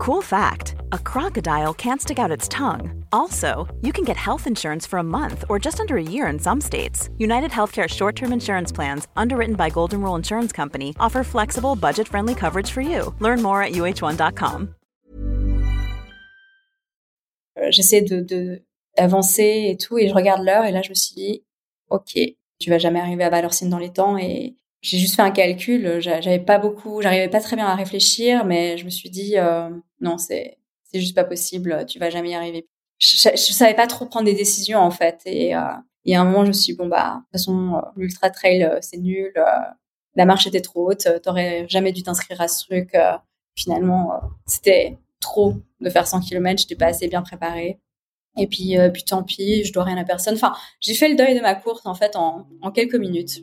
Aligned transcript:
Cool 0.00 0.22
fact 0.22 0.76
a 0.92 0.98
crocodile 0.98 1.74
can't 1.74 2.00
stick 2.00 2.18
out 2.18 2.30
its 2.30 2.48
tongue. 2.48 3.04
Also, 3.12 3.68
you 3.82 3.92
can 3.92 4.02
get 4.02 4.16
health 4.16 4.46
insurance 4.46 4.86
for 4.86 4.98
a 4.98 5.02
month 5.02 5.44
or 5.50 5.58
just 5.58 5.78
under 5.78 5.98
a 5.98 6.02
year 6.02 6.26
in 6.28 6.38
some 6.38 6.58
states. 6.58 7.10
United 7.18 7.50
Healthcare 7.50 7.86
short 7.86 8.16
term 8.16 8.32
insurance 8.32 8.72
plans, 8.72 9.08
underwritten 9.14 9.56
by 9.56 9.68
Golden 9.68 10.00
Rule 10.00 10.16
Insurance 10.16 10.52
Company, 10.52 10.94
offer 10.98 11.22
flexible, 11.22 11.76
budget 11.76 12.08
friendly 12.08 12.34
coverage 12.34 12.70
for 12.70 12.80
you. 12.80 13.14
Learn 13.20 13.42
more 13.42 13.62
at 13.62 13.72
uh1.com. 13.72 14.74
Euh, 17.58 17.70
j'essaie 17.70 18.00
de, 18.00 18.62
d'avancer 18.96 19.66
et 19.68 19.76
tout, 19.76 19.98
et 19.98 20.08
je 20.08 20.14
regarde 20.14 20.42
l'heure, 20.42 20.64
et 20.64 20.72
là, 20.72 20.80
je 20.80 20.88
me 20.88 20.94
suis 20.94 21.14
dit, 21.14 21.44
OK, 21.90 22.18
tu 22.58 22.70
vas 22.70 22.78
jamais 22.78 23.00
arriver 23.00 23.24
à 23.24 23.28
Valorcine 23.28 23.68
dans 23.68 23.78
les 23.78 23.92
temps, 23.92 24.16
et 24.16 24.54
j'ai 24.82 24.98
juste 24.98 25.16
fait 25.16 25.22
un 25.22 25.30
calcul. 25.30 26.00
J'avais 26.00 26.38
pas 26.38 26.58
beaucoup, 26.58 27.02
j'arrivais 27.02 27.28
pas 27.28 27.40
très 27.40 27.56
bien 27.56 27.66
à 27.66 27.74
réfléchir, 27.74 28.44
mais 28.44 28.78
je 28.78 28.84
me 28.84 28.90
suis 28.90 29.10
dit, 29.10 29.36
euh, 29.36 29.68
non, 30.00 30.18
c'est 30.18 30.58
juste 30.94 31.14
pas 31.14 31.24
possible, 31.24 31.84
tu 31.86 31.98
vas 31.98 32.10
jamais 32.10 32.30
y 32.30 32.34
arriver. 32.34 32.66
Je, 32.98 33.16
je, 33.16 33.52
savais 33.52 33.74
pas 33.74 33.86
trop 33.86 34.04
prendre 34.04 34.26
des 34.26 34.34
décisions 34.34 34.78
en 34.80 34.90
fait 34.90 35.22
et 35.24 35.56
euh, 35.56 35.60
y 36.04 36.14
a 36.14 36.20
un 36.20 36.24
moment 36.24 36.44
je 36.44 36.48
me 36.48 36.52
suis 36.52 36.72
dit, 36.72 36.76
bon 36.76 36.86
bah 36.86 37.14
de 37.14 37.20
toute 37.20 37.32
façon 37.32 37.74
euh, 37.76 37.80
l'ultra 37.96 38.30
trail 38.30 38.62
euh, 38.64 38.78
c'est 38.80 38.98
nul, 38.98 39.32
euh, 39.36 39.42
la 40.16 40.24
marche 40.24 40.46
était 40.46 40.60
trop 40.60 40.90
haute, 40.90 41.08
t'aurais 41.22 41.66
jamais 41.68 41.92
dû 41.92 42.02
t'inscrire 42.02 42.40
à 42.40 42.48
ce 42.48 42.66
truc. 42.66 42.96
finalement 43.54 44.20
c'était 44.46 44.98
trop 45.20 45.54
de 45.80 45.90
faire 45.90 46.06
100 46.06 46.20
km, 46.22 46.60
j'étais 46.60 46.74
pas 46.76 46.86
assez 46.86 47.08
bien 47.08 47.22
préparée. 47.22 47.78
Et 48.36 48.46
puis, 48.46 48.76
puis 48.92 49.04
tant 49.04 49.22
pis, 49.22 49.64
je 49.64 49.72
dois 49.72 49.84
rien 49.84 49.96
à 49.96 50.04
personne. 50.04 50.34
Enfin, 50.34 50.54
j'ai 50.80 50.94
fait 50.94 51.08
le 51.08 51.16
deuil 51.16 51.34
de 51.34 51.40
ma 51.40 51.54
course 51.54 51.84
en 51.84 51.94
fait 51.94 52.16
en 52.16 52.44
quelques 52.72 52.96
minutes. 52.96 53.42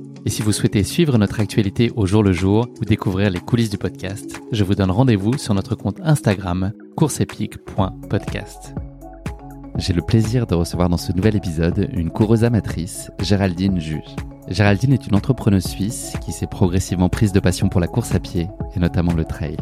Et 0.25 0.29
si 0.29 0.43
vous 0.43 0.51
souhaitez 0.51 0.83
suivre 0.83 1.17
notre 1.17 1.39
actualité 1.39 1.91
au 1.95 2.05
jour 2.05 2.21
le 2.21 2.31
jour 2.31 2.67
ou 2.79 2.85
découvrir 2.85 3.31
les 3.31 3.39
coulisses 3.39 3.71
du 3.71 3.79
podcast, 3.79 4.39
je 4.51 4.63
vous 4.63 4.75
donne 4.75 4.91
rendez-vous 4.91 5.37
sur 5.37 5.55
notre 5.55 5.73
compte 5.75 5.99
Instagram 6.03 6.73
courseepique.podcast. 6.95 8.75
J'ai 9.77 9.93
le 9.93 10.03
plaisir 10.03 10.45
de 10.45 10.53
recevoir 10.53 10.89
dans 10.89 10.97
ce 10.97 11.11
nouvel 11.11 11.35
épisode 11.35 11.89
une 11.93 12.11
coureuse 12.11 12.43
amatrice, 12.43 13.09
Géraldine 13.19 13.79
Juge. 13.79 14.15
Géraldine 14.47 14.93
est 14.93 15.07
une 15.07 15.15
entrepreneuse 15.15 15.65
suisse 15.65 16.13
qui 16.23 16.31
s'est 16.31 16.45
progressivement 16.45 17.09
prise 17.09 17.31
de 17.31 17.39
passion 17.39 17.69
pour 17.69 17.81
la 17.81 17.87
course 17.87 18.13
à 18.13 18.19
pied 18.19 18.47
et 18.75 18.79
notamment 18.79 19.13
le 19.13 19.25
trail. 19.25 19.57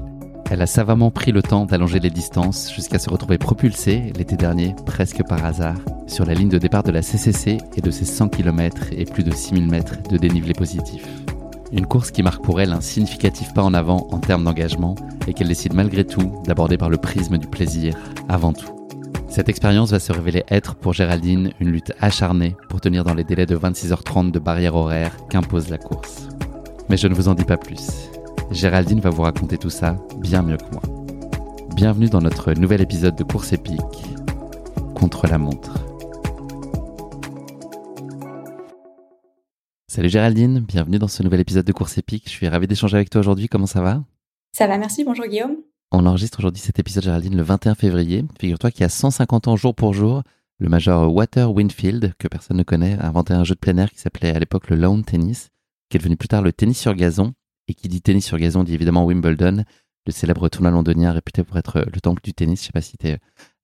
Elle 0.51 0.63
a 0.63 0.67
savamment 0.67 1.11
pris 1.11 1.31
le 1.31 1.43
temps 1.43 1.65
d'allonger 1.65 1.99
les 1.99 2.09
distances 2.09 2.73
jusqu'à 2.73 2.97
se 2.97 3.09
retrouver 3.09 3.37
propulsée 3.37 4.11
l'été 4.17 4.35
dernier, 4.35 4.75
presque 4.87 5.23
par 5.27 5.45
hasard, 5.45 5.77
sur 6.07 6.25
la 6.25 6.33
ligne 6.33 6.49
de 6.49 6.57
départ 6.57 6.81
de 6.81 6.91
la 6.91 7.03
CCC 7.03 7.59
et 7.75 7.81
de 7.81 7.91
ses 7.91 8.05
100 8.05 8.29
km 8.29 8.87
et 8.91 9.05
plus 9.05 9.23
de 9.23 9.31
6000 9.31 9.67
mètres 9.67 10.01
de 10.09 10.17
dénivelé 10.17 10.53
positif. 10.53 11.05
Une 11.71 11.85
course 11.85 12.09
qui 12.09 12.23
marque 12.23 12.43
pour 12.43 12.59
elle 12.59 12.73
un 12.73 12.81
significatif 12.81 13.53
pas 13.53 13.61
en 13.61 13.75
avant 13.75 14.07
en 14.09 14.17
termes 14.17 14.43
d'engagement 14.43 14.95
et 15.27 15.33
qu'elle 15.33 15.49
décide 15.49 15.75
malgré 15.75 16.03
tout 16.03 16.41
d'aborder 16.47 16.77
par 16.77 16.89
le 16.89 16.97
prisme 16.97 17.37
du 17.37 17.45
plaisir 17.45 17.95
avant 18.27 18.53
tout. 18.53 18.87
Cette 19.27 19.49
expérience 19.49 19.91
va 19.91 19.99
se 19.99 20.11
révéler 20.11 20.43
être 20.49 20.73
pour 20.73 20.93
Géraldine 20.93 21.51
une 21.59 21.69
lutte 21.69 21.93
acharnée 22.01 22.55
pour 22.69 22.81
tenir 22.81 23.03
dans 23.03 23.13
les 23.13 23.23
délais 23.23 23.45
de 23.45 23.55
26h30 23.55 24.31
de 24.31 24.39
barrière 24.39 24.73
horaire 24.73 25.15
qu'impose 25.29 25.69
la 25.69 25.77
course. 25.77 26.27
Mais 26.89 26.97
je 26.97 27.07
ne 27.07 27.13
vous 27.13 27.27
en 27.27 27.35
dis 27.35 27.45
pas 27.45 27.57
plus. 27.57 28.09
Géraldine 28.51 28.99
va 28.99 29.11
vous 29.11 29.21
raconter 29.21 29.59
tout 29.59 29.69
ça 29.69 29.95
bien 30.17 30.41
mieux 30.41 30.57
que 30.57 30.71
moi. 30.71 30.81
Bienvenue 31.75 32.09
dans 32.09 32.21
notre 32.21 32.53
nouvel 32.53 32.81
épisode 32.81 33.15
de 33.15 33.23
Course 33.23 33.53
épique 33.53 33.77
contre 34.95 35.27
la 35.27 35.37
montre. 35.37 35.75
Salut 39.87 40.09
Géraldine, 40.09 40.61
bienvenue 40.61 40.97
dans 40.97 41.07
ce 41.07 41.21
nouvel 41.21 41.41
épisode 41.41 41.65
de 41.65 41.71
Course 41.71 41.99
épique. 41.99 42.23
Je 42.25 42.31
suis 42.31 42.47
ravi 42.47 42.65
d'échanger 42.65 42.95
avec 42.95 43.11
toi 43.11 43.19
aujourd'hui. 43.19 43.47
Comment 43.49 43.67
ça 43.67 43.81
va? 43.81 44.03
Ça 44.51 44.65
va, 44.65 44.79
merci. 44.79 45.03
Bonjour 45.03 45.27
Guillaume. 45.27 45.57
On 45.91 46.07
enregistre 46.07 46.39
aujourd'hui 46.39 46.61
cet 46.61 46.79
épisode 46.79 47.03
Géraldine 47.03 47.37
le 47.37 47.43
21 47.43 47.75
février. 47.75 48.25
Figure-toi 48.39 48.71
qu'il 48.71 48.81
y 48.81 48.85
a 48.85 48.89
150 48.89 49.47
ans 49.47 49.57
jour 49.57 49.75
pour 49.75 49.93
jour, 49.93 50.23
le 50.57 50.69
major 50.69 51.13
Water 51.13 51.51
Winfield, 51.53 52.13
que 52.17 52.27
personne 52.27 52.57
ne 52.57 52.63
connaît, 52.63 52.97
a 52.97 53.07
inventé 53.07 53.35
un 53.35 53.43
jeu 53.43 53.53
de 53.53 53.59
plein 53.59 53.77
air 53.77 53.91
qui 53.91 53.99
s'appelait 53.99 54.35
à 54.35 54.39
l'époque 54.39 54.71
le 54.71 54.75
lawn 54.75 55.03
tennis, 55.03 55.49
qui 55.89 55.97
est 55.97 55.99
devenu 55.99 56.17
plus 56.17 56.27
tard 56.27 56.41
le 56.41 56.51
tennis 56.51 56.79
sur 56.79 56.95
gazon 56.95 57.33
et 57.69 57.73
qui 57.75 57.87
dit 57.87 58.01
tennis 58.01 58.25
sur 58.25 58.37
gazon 58.37 58.63
dit 58.63 58.73
évidemment 58.73 59.05
Wimbledon, 59.05 59.63
le 60.05 60.11
célèbre 60.11 60.49
tournoi 60.49 60.71
londonien 60.71 61.11
réputé 61.11 61.43
pour 61.43 61.57
être 61.57 61.85
le 61.93 62.01
temple 62.01 62.21
du 62.23 62.33
tennis. 62.33 62.61
Je 62.61 62.65
sais 62.65 62.71
pas 62.71 62.81
si 62.81 62.97
tu 62.97 63.07
es 63.07 63.19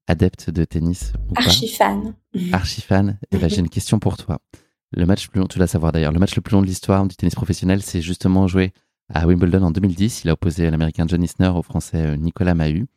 adepte 0.07 0.51
de 0.51 0.63
tennis 0.63 1.13
ou 1.29 1.33
Archi 1.35 1.67
fan. 1.67 2.13
Archi 2.53 2.81
fan. 2.81 3.17
Et 3.23 3.35
eh 3.35 3.37
ben, 3.39 3.49
j'ai 3.49 3.59
une 3.59 3.69
question 3.69 3.97
pour 3.97 4.17
toi. 4.17 4.39
Le 4.91 5.05
match 5.05 5.25
le 5.25 5.31
plus 5.31 5.39
long, 5.39 5.47
tu 5.47 5.57
dois 5.57 5.67
savoir 5.67 5.91
d'ailleurs, 5.91 6.11
le 6.11 6.19
match 6.19 6.35
le 6.35 6.41
plus 6.41 6.53
long 6.53 6.61
de 6.61 6.67
l'histoire 6.67 7.05
du 7.07 7.15
tennis 7.15 7.33
professionnel, 7.33 7.81
c'est 7.81 8.01
justement 8.01 8.47
joué 8.47 8.71
à 9.11 9.25
Wimbledon 9.25 9.63
en 9.63 9.71
2010. 9.71 10.23
Il 10.23 10.29
a 10.29 10.33
opposé 10.33 10.69
l'américain 10.69 11.05
John 11.07 11.23
Isner 11.23 11.49
au 11.49 11.63
français 11.63 12.01
euh, 12.01 12.15
Nicolas 12.15 12.53
Mahut. 12.53 12.87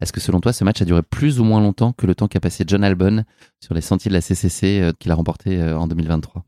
Est-ce 0.00 0.12
que 0.12 0.20
selon 0.20 0.40
toi, 0.40 0.52
ce 0.52 0.64
match 0.64 0.80
a 0.80 0.84
duré 0.84 1.02
plus 1.02 1.40
ou 1.40 1.44
moins 1.44 1.60
longtemps 1.60 1.92
que 1.92 2.06
le 2.06 2.14
temps 2.14 2.28
qu'a 2.28 2.40
passé 2.40 2.64
John 2.66 2.84
Albon 2.84 3.24
sur 3.60 3.74
les 3.74 3.80
sentiers 3.80 4.08
de 4.08 4.14
la 4.14 4.20
CCC 4.20 4.80
euh, 4.80 4.92
qu'il 4.98 5.10
a 5.10 5.14
remporté 5.16 5.60
euh, 5.60 5.76
en 5.76 5.88
2023 5.88 6.44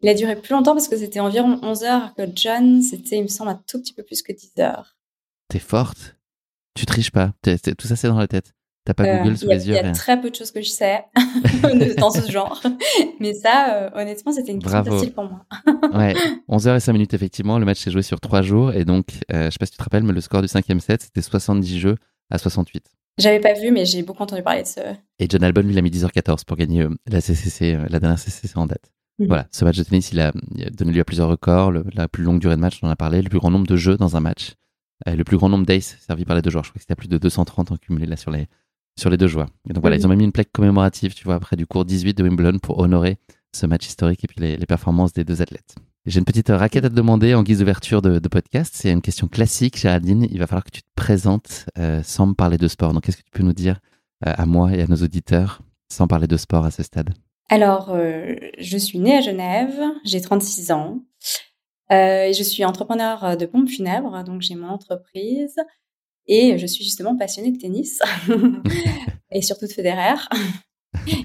il 0.00 0.08
a 0.08 0.14
duré 0.14 0.36
plus 0.36 0.52
longtemps 0.52 0.74
parce 0.74 0.88
que 0.88 0.96
c'était 0.96 1.20
environ 1.20 1.58
11 1.62 1.84
heures 1.84 2.14
que 2.14 2.22
John, 2.34 2.82
c'était, 2.82 3.18
il 3.18 3.22
me 3.22 3.28
semble, 3.28 3.50
un 3.50 3.62
tout 3.66 3.80
petit 3.80 3.92
peu 3.92 4.02
plus 4.02 4.22
que 4.22 4.32
10 4.32 4.52
heures. 4.60 4.96
T'es 5.48 5.58
forte? 5.58 6.16
Tu 6.74 6.86
triches 6.86 7.10
pas. 7.10 7.32
tout 7.42 7.86
ça, 7.86 7.96
c'est 7.96 8.08
dans 8.08 8.18
la 8.18 8.28
tête. 8.28 8.54
T'as 8.84 8.92
pas 8.92 9.04
euh, 9.04 9.22
Google 9.22 9.38
sous 9.38 9.48
les 9.48 9.66
yeux. 9.66 9.74
Il 9.74 9.76
y 9.76 9.88
a 9.88 9.92
très 9.92 10.20
peu 10.20 10.30
de 10.30 10.34
choses 10.34 10.50
que 10.50 10.60
je 10.60 10.68
sais 10.68 11.04
dans 11.98 12.10
ce 12.10 12.30
genre. 12.30 12.62
Mais 13.18 13.32
ça, 13.32 13.74
euh, 13.74 13.90
honnêtement, 13.94 14.32
c'était 14.32 14.52
une 14.52 14.62
question 14.62 14.84
facile 14.84 15.12
pour 15.12 15.24
moi. 15.24 15.46
ouais. 15.94 16.14
11 16.48 16.68
heures 16.68 16.76
et 16.76 16.80
5 16.80 16.92
minutes, 16.92 17.14
effectivement. 17.14 17.58
Le 17.58 17.64
match 17.64 17.78
s'est 17.78 17.90
joué 17.90 18.02
sur 18.02 18.20
3 18.20 18.42
jours. 18.42 18.74
Et 18.74 18.84
donc, 18.84 19.06
euh, 19.32 19.46
je 19.46 19.50
sais 19.50 19.58
pas 19.58 19.66
si 19.66 19.72
tu 19.72 19.78
te 19.78 19.82
rappelles, 19.82 20.02
mais 20.02 20.12
le 20.12 20.20
score 20.20 20.42
du 20.42 20.48
cinquième 20.48 20.80
set, 20.80 21.02
c'était 21.02 21.22
70 21.22 21.78
jeux 21.78 21.96
à 22.30 22.36
68. 22.36 22.84
J'avais 23.16 23.40
pas 23.40 23.54
vu, 23.54 23.70
mais 23.70 23.86
j'ai 23.86 24.02
beaucoup 24.02 24.22
entendu 24.22 24.42
parler 24.42 24.62
de 24.62 24.68
ce. 24.68 24.80
Et 25.18 25.28
John 25.30 25.44
Albon, 25.44 25.62
lui, 25.62 25.72
il 25.72 25.78
a 25.78 25.82
mis 25.82 25.90
10h14 25.90 26.44
pour 26.44 26.56
gagner 26.56 26.86
la 27.06 27.20
CCC, 27.20 27.78
la 27.88 28.00
dernière 28.00 28.18
CCC 28.18 28.58
en 28.58 28.66
date. 28.66 28.90
Voilà, 29.18 29.46
ce 29.52 29.64
match 29.64 29.76
de 29.78 29.84
tennis, 29.84 30.10
il 30.12 30.20
a, 30.20 30.32
donné 30.72 30.92
lieu 30.92 31.00
à 31.00 31.04
plusieurs 31.04 31.28
records. 31.28 31.72
la 31.94 32.08
plus 32.08 32.24
longue 32.24 32.40
durée 32.40 32.56
de 32.56 32.60
match, 32.60 32.80
on 32.82 32.88
en 32.88 32.90
a 32.90 32.96
parlé. 32.96 33.22
Le 33.22 33.28
plus 33.28 33.38
grand 33.38 33.50
nombre 33.50 33.66
de 33.66 33.76
jeux 33.76 33.96
dans 33.96 34.16
un 34.16 34.20
match. 34.20 34.54
Euh, 35.08 35.14
le 35.14 35.24
plus 35.24 35.36
grand 35.36 35.48
nombre 35.48 35.66
d'aces 35.66 35.96
servis 36.06 36.24
par 36.24 36.36
les 36.36 36.42
deux 36.42 36.50
joueurs. 36.50 36.64
Je 36.64 36.70
crois 36.70 36.78
que 36.78 36.82
c'était 36.82 36.96
plus 36.96 37.08
de 37.08 37.18
230 37.18 37.72
en 37.72 37.76
cumulé 37.76 38.06
là 38.06 38.16
sur 38.16 38.30
les, 38.30 38.48
sur 38.98 39.10
les 39.10 39.16
deux 39.16 39.26
joueurs. 39.26 39.48
Et 39.68 39.72
donc 39.72 39.82
voilà, 39.82 39.96
ils 39.96 40.06
ont 40.06 40.08
même 40.08 40.18
mis 40.18 40.24
une 40.24 40.32
plaque 40.32 40.52
commémorative, 40.52 41.14
tu 41.14 41.24
vois, 41.24 41.34
après 41.34 41.56
du 41.56 41.66
cours 41.66 41.84
18 41.84 42.14
de 42.14 42.22
Wimbledon 42.22 42.58
pour 42.58 42.78
honorer 42.78 43.18
ce 43.52 43.66
match 43.66 43.86
historique 43.86 44.24
et 44.24 44.26
puis 44.26 44.40
les, 44.40 44.66
performances 44.66 45.12
des 45.12 45.24
deux 45.24 45.42
athlètes. 45.42 45.76
J'ai 46.06 46.18
une 46.18 46.24
petite 46.24 46.48
raquette 46.48 46.84
à 46.84 46.90
te 46.90 46.94
demander 46.94 47.34
en 47.34 47.42
guise 47.42 47.60
d'ouverture 47.60 48.02
de, 48.02 48.18
podcast. 48.28 48.74
C'est 48.76 48.90
une 48.90 49.00
question 49.00 49.28
classique, 49.28 49.78
Géraldine. 49.78 50.26
Il 50.30 50.38
va 50.38 50.46
falloir 50.46 50.64
que 50.64 50.70
tu 50.70 50.82
te 50.82 50.88
présentes 50.96 51.66
euh, 51.78 52.02
sans 52.02 52.26
me 52.26 52.34
parler 52.34 52.58
de 52.58 52.68
sport. 52.68 52.92
Donc, 52.92 53.04
qu'est-ce 53.04 53.16
que 53.16 53.22
tu 53.22 53.30
peux 53.32 53.42
nous 53.42 53.54
dire 53.54 53.80
euh, 54.26 54.32
à 54.36 54.44
moi 54.44 54.72
et 54.74 54.82
à 54.82 54.86
nos 54.86 54.96
auditeurs 54.96 55.62
sans 55.90 56.06
parler 56.06 56.26
de 56.26 56.36
sport 56.36 56.64
à 56.64 56.70
ce 56.70 56.82
stade? 56.82 57.14
Alors, 57.48 57.90
euh, 57.90 58.34
je 58.58 58.78
suis 58.78 58.98
née 58.98 59.16
à 59.16 59.20
Genève, 59.20 59.80
j'ai 60.04 60.20
36 60.20 60.72
ans, 60.72 61.00
euh, 61.92 62.32
je 62.32 62.42
suis 62.42 62.64
entrepreneur 62.64 63.36
de 63.36 63.46
pompes 63.46 63.68
funèbres, 63.68 64.24
donc 64.24 64.42
j'ai 64.42 64.54
mon 64.54 64.68
entreprise, 64.68 65.56
et 66.26 66.58
je 66.58 66.66
suis 66.66 66.84
justement 66.84 67.16
passionnée 67.16 67.52
de 67.52 67.58
tennis, 67.58 68.00
et 69.30 69.42
surtout 69.42 69.66
de 69.66 69.72
Federer. 69.72 70.16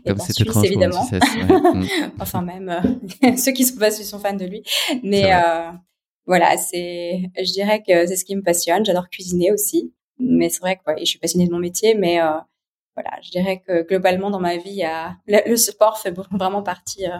Comme 0.05 0.17
c'est 0.19 0.33
Suisse, 0.33 0.63
évidemment. 0.63 1.05
Mm. 1.11 1.85
enfin, 2.19 2.41
même 2.41 2.69
euh, 2.69 3.35
ceux 3.37 3.51
qui 3.51 3.65
sont 3.65 3.77
pas 3.77 3.91
sont 3.91 4.19
fans 4.19 4.35
de 4.35 4.45
lui. 4.45 4.63
Mais 5.03 5.33
euh, 5.33 5.71
voilà, 6.25 6.57
c'est, 6.57 7.21
je 7.37 7.51
dirais 7.51 7.81
que 7.85 8.05
c'est 8.07 8.15
ce 8.15 8.25
qui 8.25 8.35
me 8.35 8.41
passionne. 8.41 8.85
J'adore 8.85 9.09
cuisiner 9.09 9.51
aussi. 9.51 9.93
Mais 10.19 10.49
c'est 10.49 10.59
vrai 10.59 10.75
que 10.75 10.81
je 10.99 11.05
suis 11.05 11.19
passionnée 11.19 11.47
de 11.47 11.53
mon 11.53 11.59
métier, 11.59 11.95
mais 11.95 12.21
euh, 12.21 12.31
voilà, 13.01 13.17
je 13.21 13.29
dirais 13.31 13.61
que 13.65 13.87
globalement 13.87 14.29
dans 14.29 14.39
ma 14.39 14.57
vie, 14.57 14.83
le 15.27 15.55
sport 15.55 15.97
fait 15.97 16.11
vraiment 16.11 16.63
partie, 16.63 17.05
euh, 17.05 17.17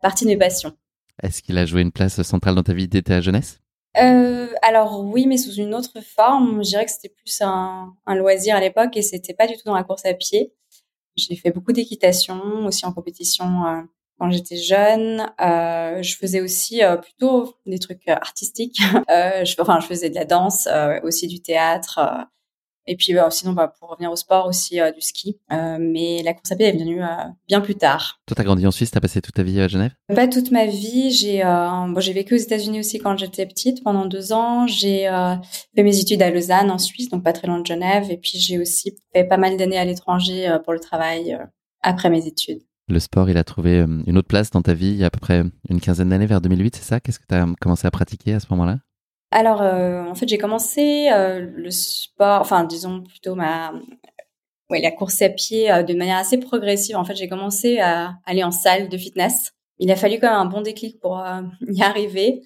partie 0.00 0.24
de 0.24 0.30
mes 0.30 0.36
passions. 0.36 0.76
Est-ce 1.22 1.42
qu'il 1.42 1.58
a 1.58 1.66
joué 1.66 1.82
une 1.82 1.92
place 1.92 2.20
centrale 2.22 2.56
dans 2.56 2.62
ta 2.62 2.72
vie 2.72 2.88
dès 2.88 3.02
ta 3.02 3.20
jeunesse? 3.20 3.60
Euh, 3.98 4.48
alors 4.62 5.04
oui, 5.04 5.26
mais 5.26 5.36
sous 5.36 5.54
une 5.54 5.74
autre 5.74 6.00
forme. 6.00 6.64
Je 6.64 6.70
dirais 6.70 6.86
que 6.86 6.90
c'était 6.90 7.10
plus 7.10 7.40
un, 7.42 7.94
loisir 8.08 8.56
à 8.56 8.60
l'époque 8.60 8.96
et 8.96 9.02
c'était 9.02 9.34
pas 9.34 9.46
du 9.46 9.54
tout 9.54 9.62
dans 9.66 9.74
la 9.74 9.84
course 9.84 10.04
à 10.06 10.14
pied. 10.14 10.52
J'ai 11.14 11.36
fait 11.36 11.50
beaucoup 11.50 11.72
d'équitation, 11.72 12.66
aussi 12.66 12.84
en 12.86 12.92
compétition 12.92 13.66
euh, 13.66 13.82
quand 14.18 14.30
j'étais 14.30 14.56
jeune. 14.56 15.30
je 15.38 16.16
faisais 16.18 16.40
aussi 16.40 16.80
plutôt 17.00 17.54
des 17.66 17.78
trucs 17.78 18.08
artistiques. 18.08 18.80
je, 19.08 19.60
enfin, 19.60 19.78
je 19.78 19.86
faisais 19.86 20.10
de 20.10 20.16
la 20.16 20.24
danse, 20.24 20.66
aussi 21.04 21.28
du 21.28 21.40
théâtre 21.40 22.00
Et 22.86 22.96
puis 22.96 23.14
bah, 23.14 23.30
sinon, 23.30 23.52
bah, 23.52 23.72
pour 23.78 23.90
revenir 23.90 24.10
au 24.10 24.16
sport 24.16 24.46
aussi, 24.46 24.80
du 24.94 25.00
ski. 25.00 25.38
mais 25.50 26.22
la 26.24 26.34
course 26.34 26.52
à 26.52 26.56
pied 26.56 26.66
est 26.66 26.72
venue 26.72 27.00
bien 27.48 27.60
plus 27.60 27.76
tard. 27.76 28.20
Toi, 28.26 28.34
t'as 28.34 28.44
grandi 28.44 28.66
en 28.66 28.70
Suisse, 28.70 28.90
t'as 28.90 29.00
passé 29.00 29.20
toute 29.20 29.34
ta 29.34 29.42
vie 29.42 29.60
à 29.60 29.68
Genève? 29.68 29.92
Pas 30.14 30.28
toute 30.28 30.50
ma 30.50 30.66
vie. 30.66 31.10
J'ai 31.10 31.42
bon, 31.42 32.00
j'ai 32.00 32.12
vécu 32.12 32.34
aux 32.34 32.38
États-Unis 32.38 32.80
aussi 32.80 32.98
quand 32.98 33.16
j'étais 33.16 33.46
petite, 33.46 33.82
pendant 33.84 34.06
deux 34.06 34.32
ans. 34.32 34.66
J'ai 34.66 35.08
fait 35.74 35.82
mes 35.82 35.98
études 35.98 36.22
à 36.22 36.30
Lausanne, 36.30 36.70
en 36.70 36.78
Suisse, 36.78 37.08
donc 37.08 37.22
pas 37.22 37.32
très 37.32 37.46
loin 37.46 37.60
de 37.60 37.66
Genève. 37.66 38.10
Et 38.10 38.16
puis 38.16 38.38
j'ai 38.38 38.58
aussi 38.58 38.96
fait 39.12 39.24
pas 39.24 39.36
mal 39.36 39.56
d'années 39.56 39.78
à 39.78 39.84
l'étranger 39.84 40.56
pour 40.64 40.72
le 40.72 40.80
travail 40.80 41.38
après 41.82 42.10
mes 42.10 42.26
études. 42.26 42.62
Le 42.88 42.98
sport, 42.98 43.30
il 43.30 43.38
a 43.38 43.44
trouvé 43.44 43.78
une 44.06 44.18
autre 44.18 44.28
place 44.28 44.50
dans 44.50 44.60
ta 44.60 44.74
vie 44.74 44.88
il 44.88 44.96
y 44.96 45.04
a 45.04 45.06
à 45.06 45.10
peu 45.10 45.20
près 45.20 45.44
une 45.68 45.80
quinzaine 45.80 46.08
d'années, 46.08 46.26
vers 46.26 46.40
2008, 46.40 46.76
c'est 46.76 46.82
ça? 46.82 47.00
Qu'est-ce 47.00 47.20
que 47.20 47.26
tu 47.28 47.34
as 47.34 47.46
commencé 47.60 47.86
à 47.86 47.90
pratiquer 47.90 48.34
à 48.34 48.40
ce 48.40 48.46
moment-là? 48.50 48.78
Alors, 49.32 49.62
euh, 49.62 50.04
en 50.04 50.14
fait, 50.14 50.28
j'ai 50.28 50.38
commencé 50.38 51.08
euh, 51.10 51.40
le 51.40 51.70
sport, 51.70 52.42
enfin, 52.42 52.64
disons 52.64 53.02
plutôt 53.02 53.34
ma, 53.34 53.72
ouais, 54.70 54.80
la 54.82 54.90
course 54.90 55.22
à 55.22 55.30
pied 55.30 55.72
euh, 55.72 55.82
de 55.82 55.94
manière 55.94 56.18
assez 56.18 56.38
progressive. 56.38 56.96
En 56.96 57.04
fait, 57.04 57.16
j'ai 57.16 57.28
commencé 57.28 57.78
à 57.80 58.14
aller 58.26 58.44
en 58.44 58.50
salle 58.50 58.90
de 58.90 58.96
fitness. 58.98 59.52
Il 59.78 59.90
a 59.90 59.96
fallu 59.96 60.18
quand 60.20 60.28
même 60.28 60.36
un 60.36 60.44
bon 60.44 60.60
déclic 60.60 61.00
pour 61.00 61.24
y 61.68 61.82
arriver. 61.82 62.42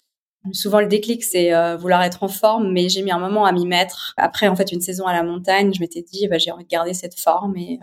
Souvent, 0.52 0.78
le 0.80 0.86
déclic, 0.86 1.24
c'est 1.24 1.50
vouloir 1.76 2.04
être 2.04 2.22
en 2.22 2.28
forme, 2.28 2.70
mais 2.70 2.88
j'ai 2.88 3.02
mis 3.02 3.10
un 3.10 3.18
moment 3.18 3.46
à 3.46 3.52
m'y 3.52 3.66
mettre. 3.66 4.14
Après, 4.16 4.46
en 4.46 4.54
fait, 4.54 4.70
une 4.70 4.80
saison 4.80 5.04
à 5.06 5.12
la 5.12 5.24
montagne, 5.24 5.74
je 5.74 5.80
m'étais 5.80 6.02
dit, 6.02 6.28
bah, 6.28 6.38
j'ai 6.38 6.52
envie 6.52 6.62
de 6.62 6.68
garder 6.68 6.94
cette 6.94 7.18
forme. 7.18 7.56
Et 7.56 7.80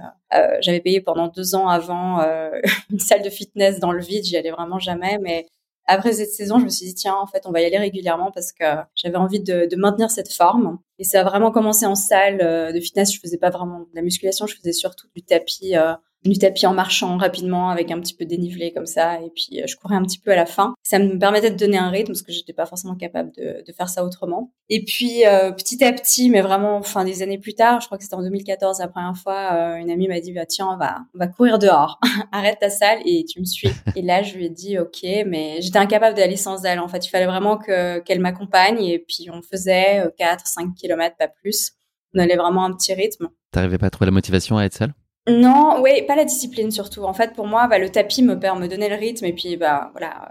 j'avais 0.62 0.80
payé 0.80 1.02
pendant 1.02 1.28
deux 1.28 1.56
ans 1.56 1.68
avant 1.68 2.22
une 2.90 3.00
salle 3.00 3.22
de 3.22 3.30
fitness 3.30 3.80
dans 3.80 3.92
le 3.92 4.02
vide. 4.02 4.24
J'y 4.24 4.38
allais 4.38 4.52
vraiment 4.52 4.80
jamais, 4.80 5.20
mais 5.22 5.46
après 5.85 6.13
cette 6.13 6.31
saison, 6.31 6.59
je 6.59 6.65
me 6.65 6.69
suis 6.69 6.85
dit, 6.85 6.95
tiens, 6.95 7.15
en 7.15 7.27
fait, 7.27 7.44
on 7.45 7.51
va 7.51 7.62
y 7.62 7.65
aller 7.65 7.77
régulièrement 7.77 8.31
parce 8.31 8.51
que 8.53 8.63
j'avais 8.95 9.18
envie 9.18 9.41
de, 9.41 9.68
de, 9.69 9.75
maintenir 9.75 10.09
cette 10.09 10.31
forme. 10.31 10.80
Et 11.00 11.03
ça 11.03 11.21
a 11.21 11.24
vraiment 11.24 11.51
commencé 11.51 11.85
en 11.85 11.95
salle 11.95 12.39
euh, 12.41 12.71
de 12.71 12.80
fitness. 12.80 13.13
Je 13.13 13.19
faisais 13.19 13.38
pas 13.38 13.50
vraiment 13.50 13.80
de 13.80 13.89
la 13.94 14.01
musculation, 14.01 14.47
je 14.47 14.56
faisais 14.56 14.71
surtout 14.71 15.07
du 15.15 15.24
tapis 15.24 15.75
euh, 15.75 15.94
du 16.30 16.38
tapis 16.38 16.66
en 16.66 16.74
marchant 16.74 17.18
rapidement 17.18 17.70
avec 17.70 17.92
un 17.92 18.00
petit 18.00 18.14
peu 18.14 18.25
dénivelé 18.25 18.72
comme 18.72 18.86
ça 18.86 19.20
et 19.22 19.30
puis 19.30 19.62
euh, 19.62 19.66
je 19.68 19.75
courais 19.75 19.96
un 19.96 20.04
petit 20.04 20.20
peu 20.20 20.31
à 20.31 20.36
la 20.36 20.46
fin. 20.46 20.74
Ça 20.84 21.00
me 21.00 21.18
permettait 21.18 21.52
de 21.52 21.58
donner 21.58 21.78
un 21.78 21.90
rythme 21.90 22.14
parce 22.14 22.22
que 22.22 22.31
j'étais 22.31 22.54
pas 22.54 22.66
forcément 22.66 22.96
capable 22.96 23.31
de, 23.34 23.64
faire 23.75 23.90
ça 23.90 24.06
autrement. 24.06 24.54
Et 24.70 24.86
puis 24.86 25.25
euh, 25.25 25.52
petit 25.52 25.84
à 25.84 25.92
petit, 25.92 26.30
mais 26.30 26.42
vraiment 26.42 26.84
fin 26.84 27.04
des 27.04 27.24
années 27.24 27.40
plus 27.40 27.56
tard, 27.56 27.81
je 27.81 27.88
crois 27.88 27.98
que 27.98 28.04
c'était 28.04 28.16
en 28.16 28.22
2014 28.22 28.80
la 28.80 28.88
première 28.88 29.18
fois, 29.18 29.50
euh, 29.54 29.75
une 29.75 29.90
amie 29.90 30.08
m'a 30.08 30.20
dit 30.20 30.31
bah 30.31 30.46
tiens 30.46 30.70
on 30.72 30.78
va 30.78 31.00
on 31.16 31.20
va 31.20 31.28
courir 31.28 31.60
dehors, 31.60 32.00
arrête 32.31 32.60
ta 32.60 32.69
salle 32.69 33.00
et 33.06 33.26
tu 33.26 33.40
me 33.40 33.46
suis. 33.46 33.69
et 33.96 34.02
là 34.02 34.22
je 34.22 34.36
lui 34.36 34.46
ai 34.46 34.50
dit 34.50 34.78
ok, 34.78 35.02
mais 35.26 35.62
j'étais 35.62 35.80
incapable 35.80 36.16
d'aller 36.16 36.38
sans 36.38 36.64
elle. 36.66 36.80
En 36.80 36.88
fait, 36.88 37.06
il 37.06 37.10
fallait 37.10 37.26
vraiment 37.26 37.58
que 37.58 38.00
qu'elle 38.00 38.19
m'accompagne 38.19 38.84
et 38.84 39.00
puis 39.00 39.30
on 39.31 39.42
faisait 39.42 40.04
4 40.18 40.48
5 40.48 40.76
kilomètres 40.76 41.18
pas 41.18 41.28
plus. 41.28 41.74
On 42.16 42.19
allait 42.19 42.36
vraiment 42.36 42.64
un 42.66 42.74
petit 42.74 42.94
rythme. 42.94 43.30
T'arrivais 43.52 43.80
pas 43.80 43.88
à 43.88 43.90
trouver 43.90 44.06
la 44.06 44.12
motivation 44.12 44.58
à 44.58 44.66
être 44.66 44.74
seule? 44.74 44.94
Non, 45.28 45.81
oui, 45.81 46.02
pas 46.06 46.16
la 46.16 46.25
discipline 46.25 46.72
surtout. 46.72 47.04
En 47.04 47.14
fait, 47.14 47.34
pour 47.34 47.48
moi, 47.48 47.68
bah, 47.68 47.80
le 47.80 47.90
tapis 47.90 48.24
me 48.24 48.38
permet 48.38 48.66
me 48.66 48.68
donner 48.68 48.90
le 48.90 48.96
rythme 48.96 49.25
et 49.25 49.34
puis 49.34 49.56
bah 49.56 49.90
voilà, 49.94 50.30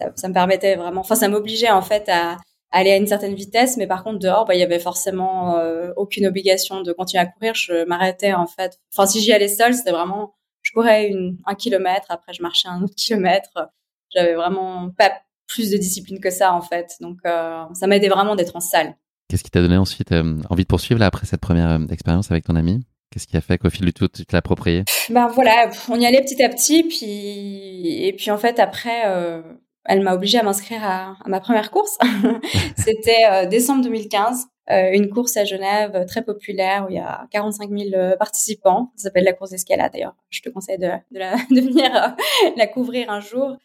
ça, 0.00 0.10
ça, 0.16 0.28
me 0.28 0.34
permettait 0.34 0.74
vraiment. 0.74 1.00
Enfin, 1.00 1.14
ça 1.14 1.28
m'obligeait 1.28 1.70
en 1.70 1.82
fait 1.82 2.08
à, 2.08 2.38
aller 2.70 2.90
à 2.90 2.96
une 2.96 3.06
certaine 3.06 3.34
vitesse, 3.34 3.76
mais 3.76 3.86
par 3.86 4.02
contre 4.02 4.18
dehors, 4.18 4.44
bah 4.44 4.54
il 4.54 4.60
y 4.60 4.64
avait 4.64 4.80
forcément 4.80 5.56
euh, 5.58 5.92
aucune 5.96 6.26
obligation 6.26 6.82
de 6.82 6.92
continuer 6.92 7.22
à 7.22 7.26
courir. 7.26 7.54
Je 7.54 7.84
m'arrêtais 7.84 8.32
en 8.34 8.46
fait. 8.46 8.80
Enfin, 8.92 9.06
si 9.06 9.20
j'y 9.20 9.32
allais 9.32 9.48
seule, 9.48 9.74
c'était 9.74 9.92
vraiment, 9.92 10.34
je 10.62 10.72
courais 10.72 11.08
une, 11.08 11.38
un 11.46 11.54
kilomètre, 11.54 12.06
après 12.10 12.32
je 12.32 12.42
marchais 12.42 12.68
un 12.68 12.82
autre 12.82 12.94
kilomètre. 12.96 13.70
J'avais 14.10 14.34
vraiment 14.34 14.90
pas 14.90 15.12
plus 15.46 15.70
de 15.70 15.76
discipline 15.76 16.20
que 16.20 16.30
ça 16.30 16.52
en 16.52 16.62
fait. 16.62 16.96
Donc 17.00 17.18
euh, 17.26 17.64
ça 17.74 17.86
m'aidait 17.86 18.08
vraiment 18.08 18.34
d'être 18.34 18.56
en 18.56 18.60
salle. 18.60 18.96
Qu'est-ce 19.28 19.44
qui 19.44 19.50
t'a 19.50 19.60
donné 19.60 19.76
ensuite 19.76 20.10
euh, 20.12 20.40
envie 20.50 20.64
de 20.64 20.68
poursuivre 20.68 20.98
là 20.98 21.06
après 21.06 21.26
cette 21.26 21.40
première 21.40 21.78
expérience 21.90 22.30
avec 22.30 22.44
ton 22.44 22.56
ami 22.56 22.80
Qu'est-ce 23.10 23.26
qui 23.26 23.36
a 23.38 23.40
fait 23.40 23.56
qu'au 23.56 23.70
fil 23.70 23.86
du 23.86 23.92
tout, 23.92 24.08
tu 24.08 24.26
te 24.26 24.36
l'appropriais 24.36 24.84
Ben 25.08 25.28
voilà, 25.28 25.70
on 25.88 25.98
y 25.98 26.04
allait 26.04 26.20
petit 26.20 26.42
à 26.42 26.48
petit, 26.50 26.82
puis 26.82 28.04
et 28.06 28.12
puis 28.12 28.30
en 28.30 28.36
fait 28.36 28.58
après, 28.58 29.06
euh, 29.06 29.40
elle 29.86 30.02
m'a 30.02 30.14
obligée 30.14 30.38
à 30.38 30.42
m'inscrire 30.42 30.84
à, 30.84 31.16
ma 31.26 31.40
première 31.40 31.70
course. 31.70 31.96
C'était 32.76 33.24
euh, 33.30 33.46
décembre 33.46 33.82
2015, 33.84 34.44
euh, 34.70 34.90
une 34.92 35.08
course 35.08 35.38
à 35.38 35.44
Genève 35.44 36.04
très 36.06 36.22
populaire 36.22 36.84
où 36.86 36.90
il 36.90 36.96
y 36.96 37.00
a 37.00 37.26
45 37.30 37.70
000 37.70 38.16
participants. 38.18 38.92
Ça 38.96 39.04
s'appelle 39.04 39.24
la 39.24 39.32
course 39.32 39.50
d'escalade 39.50 39.92
d'ailleurs. 39.94 40.14
Je 40.28 40.42
te 40.42 40.50
conseille 40.50 40.78
de, 40.78 40.90
de, 41.10 41.18
la, 41.18 41.36
de 41.50 41.60
venir 41.62 42.14
la 42.58 42.66
couvrir 42.66 43.10
un 43.10 43.20
jour. 43.20 43.56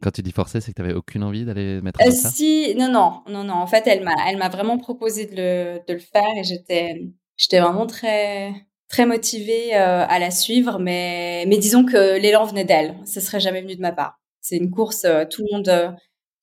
Quand 0.00 0.12
tu 0.12 0.22
dis 0.22 0.32
forcer, 0.32 0.60
c'est 0.60 0.70
que 0.70 0.76
tu 0.76 0.82
n'avais 0.82 0.94
aucune 0.94 1.24
envie 1.24 1.44
d'aller 1.44 1.80
mettre 1.82 2.00
en 2.00 2.10
ça? 2.10 2.30
Si, 2.30 2.74
non, 2.76 2.88
non, 2.88 3.22
non, 3.28 3.42
non. 3.42 3.54
En 3.54 3.66
fait, 3.66 3.86
elle 3.86 4.04
m'a, 4.04 4.14
elle 4.28 4.38
m'a 4.38 4.48
vraiment 4.48 4.78
proposé 4.78 5.26
de 5.26 5.36
le, 5.36 5.80
de 5.86 5.92
le 5.92 5.98
faire 5.98 6.36
et 6.36 6.44
j'étais, 6.44 7.02
j'étais 7.36 7.60
vraiment 7.60 7.86
très, 7.86 8.54
très 8.92 9.06
motivée 9.06 9.74
euh, 9.74 10.04
à 10.06 10.18
la 10.18 10.30
suivre, 10.30 10.78
mais, 10.78 11.46
mais 11.48 11.56
disons 11.56 11.84
que 11.84 12.18
l'élan 12.20 12.44
venait 12.44 12.66
d'elle. 12.66 12.94
Ce 13.06 13.20
serait 13.20 13.40
jamais 13.40 13.62
venu 13.62 13.74
de 13.74 13.80
ma 13.80 13.90
part. 13.90 14.20
C'est 14.42 14.58
une 14.58 14.70
course, 14.70 15.04
euh, 15.04 15.24
tout 15.24 15.42
le 15.42 15.56
monde, 15.56 15.68
euh, 15.68 15.90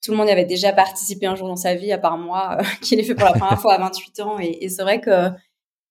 tout 0.03 0.11
le 0.11 0.17
monde 0.17 0.27
y 0.27 0.31
avait 0.31 0.45
déjà 0.45 0.73
participé 0.73 1.27
un 1.27 1.35
jour 1.35 1.47
dans 1.47 1.55
sa 1.55 1.75
vie, 1.75 1.91
à 1.91 1.99
part 1.99 2.17
moi, 2.17 2.57
qui 2.81 2.95
l'ai 2.95 3.03
fait 3.03 3.13
pour 3.13 3.25
la 3.25 3.33
première 3.33 3.61
fois 3.61 3.75
à 3.75 3.77
28 3.77 4.19
ans. 4.21 4.39
Et, 4.39 4.67
c'est 4.67 4.81
vrai 4.81 4.99
que 4.99 5.29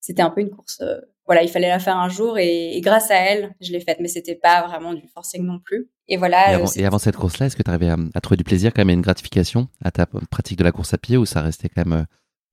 c'était 0.00 0.22
un 0.22 0.30
peu 0.30 0.40
une 0.40 0.50
course. 0.50 0.82
voilà, 1.26 1.44
il 1.44 1.48
fallait 1.48 1.68
la 1.68 1.78
faire 1.78 1.96
un 1.96 2.08
jour, 2.08 2.38
et, 2.38 2.80
grâce 2.82 3.12
à 3.12 3.16
elle, 3.16 3.54
je 3.60 3.70
l'ai 3.70 3.80
faite. 3.80 3.98
Mais 4.00 4.08
c'était 4.08 4.34
pas 4.34 4.66
vraiment 4.66 4.94
du 4.94 5.06
forcing 5.14 5.44
non 5.44 5.60
plus. 5.60 5.88
Et 6.08 6.16
voilà. 6.16 6.58
Et 6.74 6.84
avant, 6.84 6.98
cette 6.98 7.16
course-là, 7.16 7.46
est-ce 7.46 7.56
que 7.56 7.62
tu 7.62 7.70
arrivais 7.70 7.90
à, 8.14 8.20
trouver 8.20 8.36
du 8.36 8.44
plaisir 8.44 8.72
quand 8.74 8.80
même 8.80 8.90
et 8.90 8.94
une 8.94 9.02
gratification 9.02 9.68
à 9.84 9.92
ta 9.92 10.06
pratique 10.06 10.58
de 10.58 10.64
la 10.64 10.72
course 10.72 10.92
à 10.92 10.98
pied, 10.98 11.16
ou 11.16 11.24
ça 11.24 11.40
restait 11.40 11.68
quand 11.68 11.86
même 11.86 12.06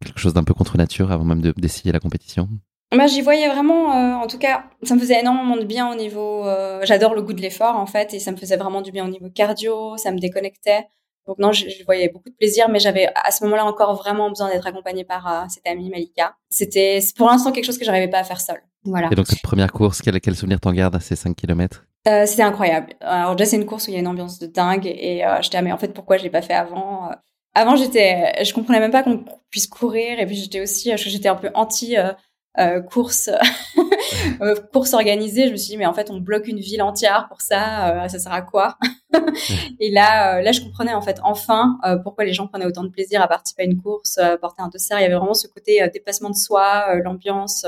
quelque 0.05 0.19
chose 0.19 0.35
d'un 0.35 0.43
peu 0.43 0.53
contre 0.53 0.77
nature 0.77 1.11
avant 1.11 1.23
même 1.23 1.41
d'essayer 1.41 1.91
la 1.91 1.99
compétition? 1.99 2.49
Moi, 2.95 3.07
j'y 3.07 3.21
voyais 3.21 3.47
vraiment, 3.47 3.95
euh, 3.95 4.15
en 4.15 4.27
tout 4.27 4.37
cas, 4.37 4.65
ça 4.83 4.95
me 4.95 4.99
faisait 4.99 5.19
énormément 5.19 5.57
de 5.57 5.63
bien 5.63 5.91
au 5.91 5.95
niveau. 5.95 6.45
Euh, 6.45 6.81
j'adore 6.83 7.13
le 7.13 7.21
goût 7.21 7.33
de 7.33 7.41
l'effort, 7.41 7.75
en 7.75 7.85
fait, 7.85 8.13
et 8.13 8.19
ça 8.19 8.31
me 8.31 8.37
faisait 8.37 8.57
vraiment 8.57 8.81
du 8.81 8.91
bien 8.91 9.05
au 9.05 9.09
niveau 9.09 9.29
cardio, 9.29 9.97
ça 9.97 10.11
me 10.11 10.19
déconnectait. 10.19 10.87
Donc 11.27 11.39
non, 11.39 11.51
je, 11.51 11.65
voyais 11.85 12.09
beaucoup 12.09 12.29
de 12.29 12.35
plaisir, 12.35 12.69
mais 12.69 12.79
j'avais 12.79 13.07
à 13.15 13.31
ce 13.31 13.43
moment-là 13.45 13.65
encore 13.65 13.95
vraiment 13.95 14.29
besoin 14.29 14.49
d'être 14.49 14.67
accompagnée 14.67 15.03
par 15.03 15.27
euh, 15.27 15.45
cette 15.49 15.65
amie 15.65 15.89
Malika. 15.89 16.35
C'était 16.49 16.99
pour 17.17 17.27
l'instant 17.27 17.51
quelque 17.51 17.65
chose 17.65 17.79
que 17.79 17.85
j'arrivais 17.85 18.07
pas 18.07 18.19
à 18.19 18.23
faire 18.23 18.39
seule. 18.39 18.61
Voilà. 18.83 19.09
Et 19.11 19.15
donc 19.15 19.25
cette 19.25 19.41
première 19.41 19.71
course, 19.71 20.03
quel, 20.03 20.21
quel 20.21 20.35
souvenir 20.35 20.59
t'en 20.59 20.71
gardes 20.71 20.95
à 20.95 20.99
ces 20.99 21.15
5 21.15 21.35
km 21.35 21.83
C'était 22.25 22.43
incroyable. 22.43 22.93
Alors 23.01 23.35
déjà 23.35 23.49
c'est 23.49 23.55
une 23.55 23.65
course 23.65 23.87
où 23.87 23.89
il 23.89 23.93
y 23.95 23.97
a 23.97 24.01
une 24.01 24.07
ambiance 24.07 24.37
de 24.37 24.45
dingue, 24.45 24.85
et 24.85 25.25
j'étais 25.41 25.57
ah, 25.57 25.61
mais 25.63 25.71
en 25.71 25.79
fait 25.79 25.93
pourquoi 25.93 26.17
je 26.17 26.23
l'ai 26.23 26.29
pas 26.29 26.43
fait 26.43 26.53
avant 26.53 27.09
Avant 27.55 27.75
j'étais, 27.75 28.43
je 28.43 28.53
comprenais 28.53 28.79
même 28.79 28.91
pas 28.91 29.01
qu'on 29.01 29.25
puisse 29.49 29.65
courir, 29.65 30.19
et 30.19 30.27
puis 30.27 30.35
j'étais 30.35 30.61
aussi, 30.61 30.95
j'étais 30.95 31.29
un 31.29 31.35
peu 31.35 31.49
anti 31.55 31.95
euh, 32.57 32.79
course 32.81 33.29
euh, 34.41 34.55
course 34.71 34.93
organisée 34.93 35.47
je 35.47 35.51
me 35.51 35.57
suis 35.57 35.71
dit 35.71 35.77
mais 35.77 35.85
en 35.85 35.93
fait 35.93 36.09
on 36.09 36.21
bloque 36.21 36.47
une 36.47 36.59
ville 36.59 36.81
entière 36.81 37.27
pour 37.27 37.41
ça 37.41 38.03
euh, 38.05 38.07
ça 38.07 38.17
sert 38.17 38.31
à 38.31 38.41
quoi? 38.41 38.77
Et 39.79 39.91
là 39.91 40.41
là 40.41 40.51
je 40.53 40.61
comprenais 40.61 40.93
en 40.93 41.01
fait 41.01 41.19
enfin 41.23 41.77
pourquoi 42.03 42.23
les 42.23 42.33
gens 42.33 42.47
prenaient 42.47 42.65
autant 42.65 42.83
de 42.83 42.89
plaisir 42.89 43.21
à 43.21 43.27
participer 43.27 43.63
à 43.63 43.65
une 43.65 43.81
course 43.81 44.19
porter 44.41 44.61
un 44.61 44.69
dessert 44.69 44.99
il 44.99 45.01
y 45.01 45.05
avait 45.05 45.15
vraiment 45.15 45.33
ce 45.33 45.47
côté 45.47 45.85
dépassement 45.93 46.29
de 46.29 46.35
soi 46.35 46.95
l'ambiance 47.03 47.65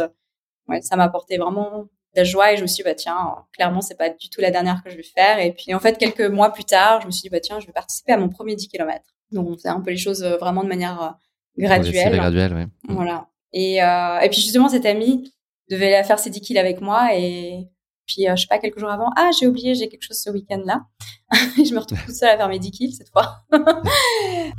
ouais 0.69 0.81
ça 0.81 0.95
m'a 0.95 1.03
apporté 1.03 1.37
vraiment 1.37 1.83
de 1.83 1.87
la 2.15 2.23
joie 2.23 2.53
et 2.53 2.57
je 2.57 2.61
me 2.61 2.67
suis 2.67 2.77
dit 2.77 2.83
bah 2.83 2.95
tiens 2.95 3.35
clairement 3.53 3.81
c'est 3.81 3.97
pas 3.97 4.09
du 4.09 4.29
tout 4.29 4.39
la 4.39 4.51
dernière 4.51 4.83
que 4.83 4.89
je 4.89 4.97
vais 4.97 5.03
faire. 5.03 5.39
Et 5.39 5.51
puis 5.51 5.73
en 5.73 5.79
fait 5.79 5.97
quelques 5.97 6.21
mois 6.21 6.51
plus 6.51 6.65
tard 6.65 7.01
je 7.01 7.07
me 7.07 7.11
suis 7.11 7.23
dit 7.23 7.29
bah 7.29 7.41
tiens 7.41 7.59
je 7.59 7.67
vais 7.67 7.73
participer 7.73 8.13
à 8.13 8.17
mon 8.17 8.29
premier 8.29 8.55
10 8.55 8.69
km 8.69 9.01
donc 9.31 9.49
on 9.49 9.53
faisait 9.55 9.69
un 9.69 9.81
peu 9.81 9.91
les 9.91 9.97
choses 9.97 10.23
vraiment 10.23 10.63
de 10.63 10.69
manière 10.69 11.17
graduelle. 11.57 12.15
graduelle 12.15 12.53
ouais. 12.53 12.67
voilà 12.89 13.27
et, 13.59 13.81
euh, 13.81 14.19
et 14.19 14.29
puis 14.29 14.39
justement, 14.39 14.69
cette 14.69 14.85
amie 14.85 15.33
devait 15.67 16.03
faire 16.03 16.19
ses 16.19 16.29
10 16.29 16.41
kills 16.41 16.59
avec 16.59 16.79
moi 16.79 17.15
et 17.15 17.67
puis 18.05 18.29
euh, 18.29 18.35
je 18.35 18.41
sais 18.41 18.47
pas 18.47 18.59
quelques 18.59 18.77
jours 18.77 18.91
avant, 18.91 19.09
ah 19.17 19.31
j'ai 19.37 19.47
oublié, 19.47 19.73
j'ai 19.73 19.89
quelque 19.89 20.03
chose 20.03 20.21
ce 20.21 20.29
week-end-là. 20.29 20.85
je 21.57 21.73
me 21.73 21.79
retrouve 21.79 21.99
toute 22.05 22.13
seule 22.13 22.29
à 22.29 22.37
faire 22.37 22.49
mes 22.49 22.59
10 22.59 22.69
kills 22.69 22.93
cette 22.93 23.09
fois. 23.09 23.39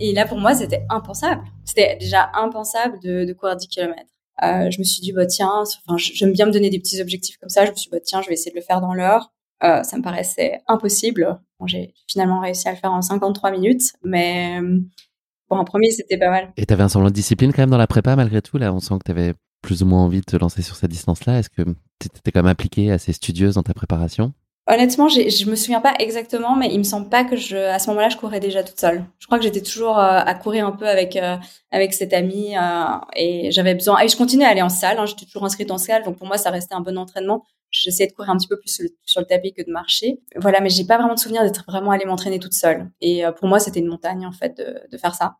et 0.01 0.13
là 0.13 0.27
pour 0.27 0.39
moi 0.39 0.53
c'était 0.53 0.85
impensable. 0.91 1.45
C'était 1.65 1.97
déjà 2.01 2.29
impensable 2.35 2.99
de, 3.01 3.33
courir 3.35 3.55
10 3.55 3.69
km. 3.69 3.95
Euh, 4.43 4.69
je 4.69 4.81
me 4.81 4.85
suis 4.85 5.01
dit 5.01 5.13
bah 5.13 5.27
tiens, 5.27 5.63
enfin 5.63 5.97
j'aime 5.97 6.33
bien 6.33 6.47
me 6.47 6.53
donner 6.53 6.69
des 6.69 6.81
petits 6.81 7.01
objectifs 7.01 7.39
comme 7.39 7.51
ça. 7.51 7.67
Je 7.67 7.71
me 7.71 7.77
suis 7.77 7.89
dit 7.89 7.97
bah 7.97 8.03
tiens, 8.05 8.21
je 8.21 8.27
vais 8.27 8.35
essayer 8.35 8.51
de 8.51 8.57
le 8.57 8.65
faire 8.65 8.81
dans 8.81 8.95
l'heure. 8.95 9.33
Euh, 9.63 9.85
ça 9.85 9.97
me 9.97 10.03
paraissait 10.03 10.61
impossible. 10.67 11.41
J'ai 11.67 11.95
finalement 12.09 12.41
réussi 12.41 12.69
à 12.69 12.73
le 12.73 12.79
faire 12.79 12.93
en 12.93 13.01
53 13.01 13.53
minutes, 13.53 13.93
mais 14.03 14.59
pour 15.49 15.59
un 15.59 15.65
premier, 15.65 15.91
c'était 15.91 16.19
pas 16.19 16.31
mal. 16.31 16.53
Et 16.57 16.67
tu 16.67 16.73
avais 16.73 16.83
un 16.83 16.89
semblant 16.89 17.09
de 17.09 17.15
discipline 17.15 17.53
quand 17.53 17.63
même 17.63 17.71
dans 17.71 17.79
la 17.79 17.87
prépa 17.87 18.15
malgré 18.17 18.43
tout. 18.43 18.59
Là, 18.59 18.73
on 18.73 18.81
sent 18.81 18.95
que 18.99 19.05
tu 19.07 19.11
avais 19.11 19.35
plus 19.63 19.83
ou 19.83 19.87
moins 19.87 20.05
envie 20.05 20.21
de 20.21 20.25
te 20.25 20.37
lancer 20.37 20.63
sur 20.63 20.77
cette 20.77 20.91
distance-là. 20.91 21.39
Est-ce 21.39 21.51
que 21.51 21.63
tu 21.63 22.07
étais 22.07 22.31
quand 22.31 22.43
même 22.43 22.51
impliquée, 22.51 22.93
assez 22.93 23.13
studieuse 23.13 23.55
dans 23.55 23.63
ta 23.63 23.75
préparation? 23.75 24.33
Honnêtement, 24.71 25.09
je 25.09 25.49
me 25.49 25.57
souviens 25.57 25.81
pas 25.81 25.95
exactement, 25.99 26.55
mais 26.55 26.69
il 26.71 26.77
me 26.77 26.85
semble 26.85 27.09
pas 27.09 27.25
que 27.25 27.37
je, 27.37 27.57
à 27.57 27.79
ce 27.79 27.89
moment-là, 27.89 28.11
je 28.11 28.19
courais 28.19 28.39
déjà 28.39 28.63
toute 28.63 28.79
seule. 28.79 29.03
Je 29.19 29.25
crois 29.25 29.39
que 29.39 29.45
j'étais 29.45 29.63
toujours 29.63 29.99
euh, 29.99 30.21
à 30.23 30.35
courir 30.35 30.67
un 30.67 30.73
peu 30.73 30.87
avec 30.87 31.17
euh, 31.17 31.37
avec 31.71 31.95
cette 31.95 32.13
amie 32.13 32.55
euh, 32.55 32.85
et 33.17 33.51
j'avais 33.51 33.73
besoin. 33.73 34.01
Et 34.01 34.09
je 34.09 34.17
continuais 34.17 34.45
à 34.45 34.51
aller 34.51 34.61
en 34.61 34.69
salle. 34.69 34.99
Hein, 34.99 35.07
J'étais 35.07 35.25
toujours 35.25 35.47
inscrite 35.47 35.71
en 35.71 35.79
salle, 35.79 36.03
donc 36.03 36.19
pour 36.19 36.27
moi, 36.27 36.37
ça 36.37 36.51
restait 36.51 36.75
un 36.75 36.83
bon 36.83 36.99
entraînement. 36.99 37.47
J'essayais 37.71 38.09
de 38.09 38.15
courir 38.15 38.31
un 38.31 38.37
petit 38.37 38.49
peu 38.49 38.59
plus 38.59 38.81
sur 39.05 39.21
le, 39.21 39.27
tapis 39.27 39.53
que 39.53 39.63
de 39.63 39.71
marcher. 39.71 40.21
Voilà, 40.37 40.61
mais 40.61 40.71
j'ai 40.71 40.85
pas 40.85 40.97
vraiment 40.97 41.15
de 41.15 41.19
souvenir 41.19 41.43
d'être 41.43 41.65
vraiment 41.67 41.91
allée 41.91 42.07
m'entraîner 42.07 42.39
toute 42.39 42.55
seule. 42.55 42.91
Et 43.01 43.23
pour 43.39 43.49
moi, 43.49 43.59
c'était 43.59 43.81
une 43.81 43.89
montagne 43.89 44.27
en 44.27 44.33
fait 44.33 44.57
de, 44.57 44.81
de 44.91 44.99
faire 44.99 45.15
ça. 45.15 45.37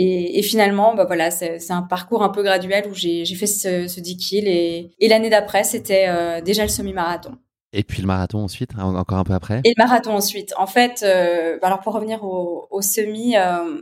Et, 0.00 0.38
et, 0.38 0.42
finalement, 0.42 0.94
bah 0.94 1.06
voilà, 1.06 1.32
c'est 1.32 1.70
un 1.70 1.82
parcours 1.82 2.22
un 2.22 2.28
peu 2.28 2.44
graduel 2.44 2.86
où 2.88 2.94
j'ai 2.94 3.24
fait 3.34 3.48
ce, 3.48 3.88
ce 3.88 3.98
10 3.98 4.16
kills 4.16 4.48
et, 4.48 4.92
et 5.00 5.08
l'année 5.08 5.28
d'après, 5.28 5.64
c'était 5.64 6.06
euh, 6.08 6.40
déjà 6.40 6.62
le 6.62 6.68
semi-marathon. 6.68 7.36
Et 7.72 7.82
puis 7.82 8.00
le 8.00 8.06
marathon 8.06 8.38
ensuite, 8.38 8.70
hein, 8.78 8.94
encore 8.94 9.18
un 9.18 9.24
peu 9.24 9.32
après? 9.32 9.60
Et 9.64 9.70
le 9.76 9.82
marathon 9.82 10.12
ensuite. 10.12 10.54
En 10.56 10.68
fait, 10.68 11.02
euh, 11.02 11.58
alors 11.62 11.80
pour 11.80 11.94
revenir 11.94 12.22
au, 12.22 12.68
au 12.70 12.80
semi, 12.80 13.36
euh, 13.36 13.80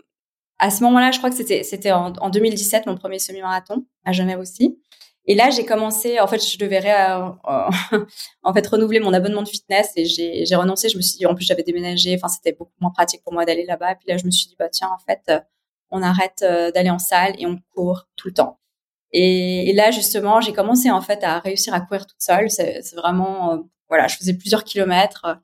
à 0.58 0.70
ce 0.70 0.82
moment-là, 0.84 1.10
je 1.10 1.18
crois 1.18 1.28
que 1.28 1.36
c'était 1.36 1.62
c'était 1.62 1.92
en, 1.92 2.14
en, 2.14 2.30
2017 2.30 2.86
mon 2.86 2.96
premier 2.96 3.18
semi-marathon 3.18 3.84
à 4.06 4.12
Genève 4.12 4.40
aussi. 4.40 4.80
Et 5.26 5.34
là, 5.34 5.50
j'ai 5.50 5.64
commencé. 5.64 6.20
En 6.20 6.26
fait, 6.28 6.38
je 6.38 6.56
devais 6.58 6.82
euh, 6.86 7.28
en 8.42 8.54
fait 8.54 8.66
renouveler 8.66 9.00
mon 9.00 9.12
abonnement 9.12 9.42
de 9.42 9.48
fitness 9.48 9.92
et 9.96 10.04
j'ai 10.04 10.56
renoncé. 10.56 10.88
Je 10.88 10.96
me 10.96 11.02
suis 11.02 11.18
dit, 11.18 11.26
en 11.26 11.34
plus, 11.34 11.44
j'avais 11.44 11.64
déménagé. 11.64 12.14
Enfin, 12.14 12.28
c'était 12.28 12.52
beaucoup 12.52 12.72
moins 12.80 12.92
pratique 12.92 13.22
pour 13.24 13.32
moi 13.32 13.44
d'aller 13.44 13.64
là-bas. 13.64 13.92
Et 13.92 13.94
puis 13.96 14.08
là, 14.08 14.16
je 14.18 14.24
me 14.24 14.30
suis 14.30 14.46
dit, 14.46 14.56
bah 14.58 14.68
tiens, 14.68 14.88
en 14.88 14.98
fait, 14.98 15.20
euh, 15.30 15.40
on 15.90 16.02
arrête 16.02 16.42
euh, 16.42 16.70
d'aller 16.70 16.90
en 16.90 16.98
salle 16.98 17.34
et 17.38 17.46
on 17.46 17.58
court 17.74 18.08
tout 18.16 18.28
le 18.28 18.34
temps. 18.34 18.60
Et, 19.12 19.72
là, 19.74 19.90
justement, 19.90 20.40
j'ai 20.40 20.52
commencé 20.52 20.90
en 20.90 21.00
fait 21.00 21.24
à 21.24 21.40
réussir 21.40 21.74
à 21.74 21.80
courir 21.80 22.06
toute 22.06 22.20
seule. 22.20 22.50
C'est 22.50 22.82
vraiment, 22.96 23.64
voilà, 23.88 24.08
je 24.08 24.16
faisais 24.16 24.34
plusieurs 24.34 24.64
kilomètres. 24.64 25.38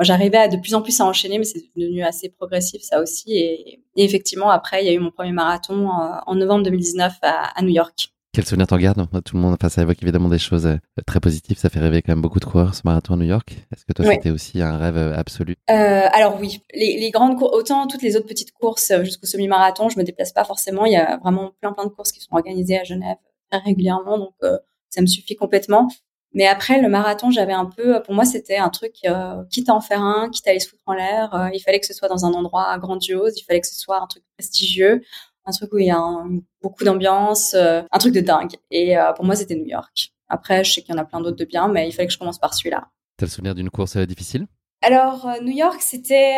J'arrivais 0.00 0.38
à 0.38 0.48
de 0.48 0.56
plus 0.56 0.74
en 0.74 0.82
plus 0.82 1.00
à 1.00 1.04
enchaîner, 1.06 1.38
mais 1.38 1.44
c'est 1.44 1.60
devenu 1.76 2.04
assez 2.04 2.28
progressif 2.28 2.82
ça 2.82 3.00
aussi. 3.00 3.36
Et, 3.36 3.82
effectivement, 3.96 4.50
après, 4.50 4.84
il 4.84 4.86
y 4.86 4.90
a 4.90 4.92
eu 4.92 5.00
mon 5.00 5.10
premier 5.10 5.32
marathon 5.32 5.88
en 5.88 6.34
novembre 6.36 6.64
2019 6.64 7.14
à, 7.22 7.58
à 7.58 7.62
New 7.62 7.70
York. 7.70 8.12
Quel 8.32 8.44
souvenir 8.44 8.66
t'en 8.66 8.76
gardes? 8.76 9.06
Tout 9.24 9.36
le 9.36 9.42
monde, 9.42 9.54
enfin, 9.54 9.68
ça 9.68 9.82
évoque 9.82 10.02
évidemment 10.02 10.28
des 10.28 10.38
choses 10.38 10.66
euh, 10.66 10.76
très 11.06 11.18
positives. 11.18 11.58
Ça 11.58 11.70
fait 11.70 11.80
rêver 11.80 12.02
quand 12.02 12.12
même 12.12 12.20
beaucoup 12.20 12.40
de 12.40 12.44
coureurs 12.44 12.74
ce 12.74 12.82
marathon 12.84 13.14
à 13.14 13.16
New 13.16 13.24
York. 13.24 13.56
Est-ce 13.72 13.86
que 13.86 13.92
toi, 13.94 14.04
c'était 14.04 14.30
aussi 14.30 14.60
un 14.60 14.76
rêve 14.76 14.98
euh, 14.98 15.16
absolu? 15.16 15.56
Euh, 15.70 16.06
Alors 16.12 16.38
oui, 16.38 16.62
les, 16.74 16.98
les 17.00 17.10
grandes 17.10 17.38
courses, 17.38 17.56
autant 17.56 17.86
toutes 17.86 18.02
les 18.02 18.16
autres 18.16 18.26
petites 18.26 18.52
courses 18.52 18.90
euh, 18.90 19.02
jusqu'au 19.02 19.26
semi-marathon, 19.26 19.88
je 19.88 19.98
me 19.98 20.04
déplace 20.04 20.32
pas 20.32 20.44
forcément. 20.44 20.84
Il 20.84 20.92
y 20.92 20.96
a 20.96 21.16
vraiment 21.16 21.52
plein 21.60 21.72
plein 21.72 21.84
de 21.84 21.90
courses 21.90 22.12
qui 22.12 22.20
sont 22.20 22.34
organisées 22.34 22.78
à 22.78 22.84
Genève 22.84 23.16
très 23.50 23.60
régulièrement, 23.60 24.18
donc 24.18 24.34
euh, 24.42 24.58
ça 24.90 25.00
me 25.00 25.06
suffit 25.06 25.34
complètement. 25.34 25.88
Mais 26.34 26.46
après 26.46 26.82
le 26.82 26.90
marathon, 26.90 27.30
j'avais 27.30 27.54
un 27.54 27.64
peu, 27.64 28.02
pour 28.02 28.12
moi, 28.14 28.26
c'était 28.26 28.58
un 28.58 28.68
truc 28.68 28.96
euh, 29.06 29.42
quitte 29.50 29.70
à 29.70 29.74
en 29.74 29.80
faire 29.80 30.02
un, 30.02 30.28
quitte 30.28 30.46
à 30.46 30.50
aller 30.50 30.60
se 30.60 30.68
foutre 30.68 30.82
en 30.84 30.92
l'air. 30.92 31.50
il 31.54 31.60
fallait 31.60 31.80
que 31.80 31.86
ce 31.86 31.94
soit 31.94 32.08
dans 32.08 32.26
un 32.26 32.34
endroit 32.34 32.76
grandiose, 32.78 33.32
il 33.38 33.44
fallait 33.44 33.62
que 33.62 33.66
ce 33.66 33.74
soit 33.74 34.00
un 34.02 34.06
truc 34.06 34.22
prestigieux 34.36 35.02
un 35.48 35.52
truc 35.52 35.72
où 35.72 35.78
il 35.78 35.86
y 35.86 35.90
a 35.90 36.24
beaucoup 36.62 36.84
d'ambiance, 36.84 37.54
euh, 37.54 37.82
un 37.90 37.98
truc 37.98 38.14
de 38.14 38.20
dingue. 38.20 38.54
Et 38.70 38.98
euh, 38.98 39.12
pour 39.14 39.24
moi, 39.24 39.34
c'était 39.34 39.54
New 39.54 39.66
York. 39.66 40.12
Après, 40.28 40.62
je 40.62 40.72
sais 40.72 40.82
qu'il 40.82 40.94
y 40.94 40.98
en 40.98 41.00
a 41.00 41.04
plein 41.04 41.20
d'autres 41.20 41.36
de 41.36 41.44
bien, 41.44 41.68
mais 41.68 41.88
il 41.88 41.92
fallait 41.92 42.06
que 42.06 42.12
je 42.12 42.18
commence 42.18 42.38
par 42.38 42.54
celui-là. 42.54 42.88
T'as 43.16 43.26
le 43.26 43.30
souvenir 43.30 43.54
d'une 43.54 43.70
course 43.70 43.96
euh, 43.96 44.06
difficile? 44.06 44.46
Alors, 44.82 45.26
New 45.42 45.56
York, 45.56 45.80
c'était, 45.80 46.36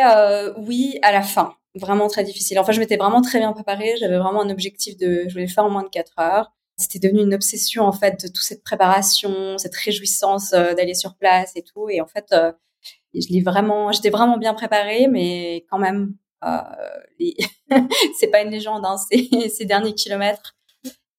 oui, 0.57 0.97
à 1.03 1.11
la 1.11 1.21
fin. 1.21 1.53
Vraiment 1.75 2.07
très 2.07 2.23
difficile. 2.23 2.57
Enfin, 2.57 2.71
je 2.71 2.79
m'étais 2.79 2.97
vraiment 2.97 3.21
très 3.21 3.37
bien 3.37 3.53
préparée. 3.53 3.93
J'avais 3.99 4.17
vraiment 4.17 4.41
un 4.41 4.49
objectif 4.49 4.97
de, 4.97 5.25
je 5.27 5.31
voulais 5.31 5.45
le 5.45 5.51
faire 5.51 5.65
en 5.65 5.69
moins 5.69 5.83
de 5.83 5.89
4 5.89 6.13
heures. 6.19 6.51
C'était 6.75 6.97
devenu 6.97 7.21
une 7.21 7.35
obsession, 7.35 7.83
en 7.83 7.91
fait, 7.91 8.19
de 8.23 8.27
toute 8.27 8.43
cette 8.43 8.63
préparation, 8.63 9.59
cette 9.59 9.75
réjouissance 9.75 10.51
d'aller 10.51 10.95
sur 10.95 11.15
place 11.17 11.51
et 11.55 11.61
tout. 11.61 11.87
Et 11.89 12.01
en 12.01 12.07
fait, 12.07 12.33
je 13.13 13.27
l'ai 13.29 13.41
vraiment, 13.41 13.91
j'étais 13.91 14.09
vraiment 14.09 14.39
bien 14.39 14.55
préparée, 14.55 15.07
mais 15.07 15.63
quand 15.69 15.77
même, 15.77 16.15
les... 17.19 17.35
c'est 18.19 18.27
pas 18.27 18.41
une 18.41 18.51
légende, 18.51 18.83
hein, 18.85 18.97
ces, 19.49 19.65
derniers 19.65 19.93
kilomètres, 19.93 20.55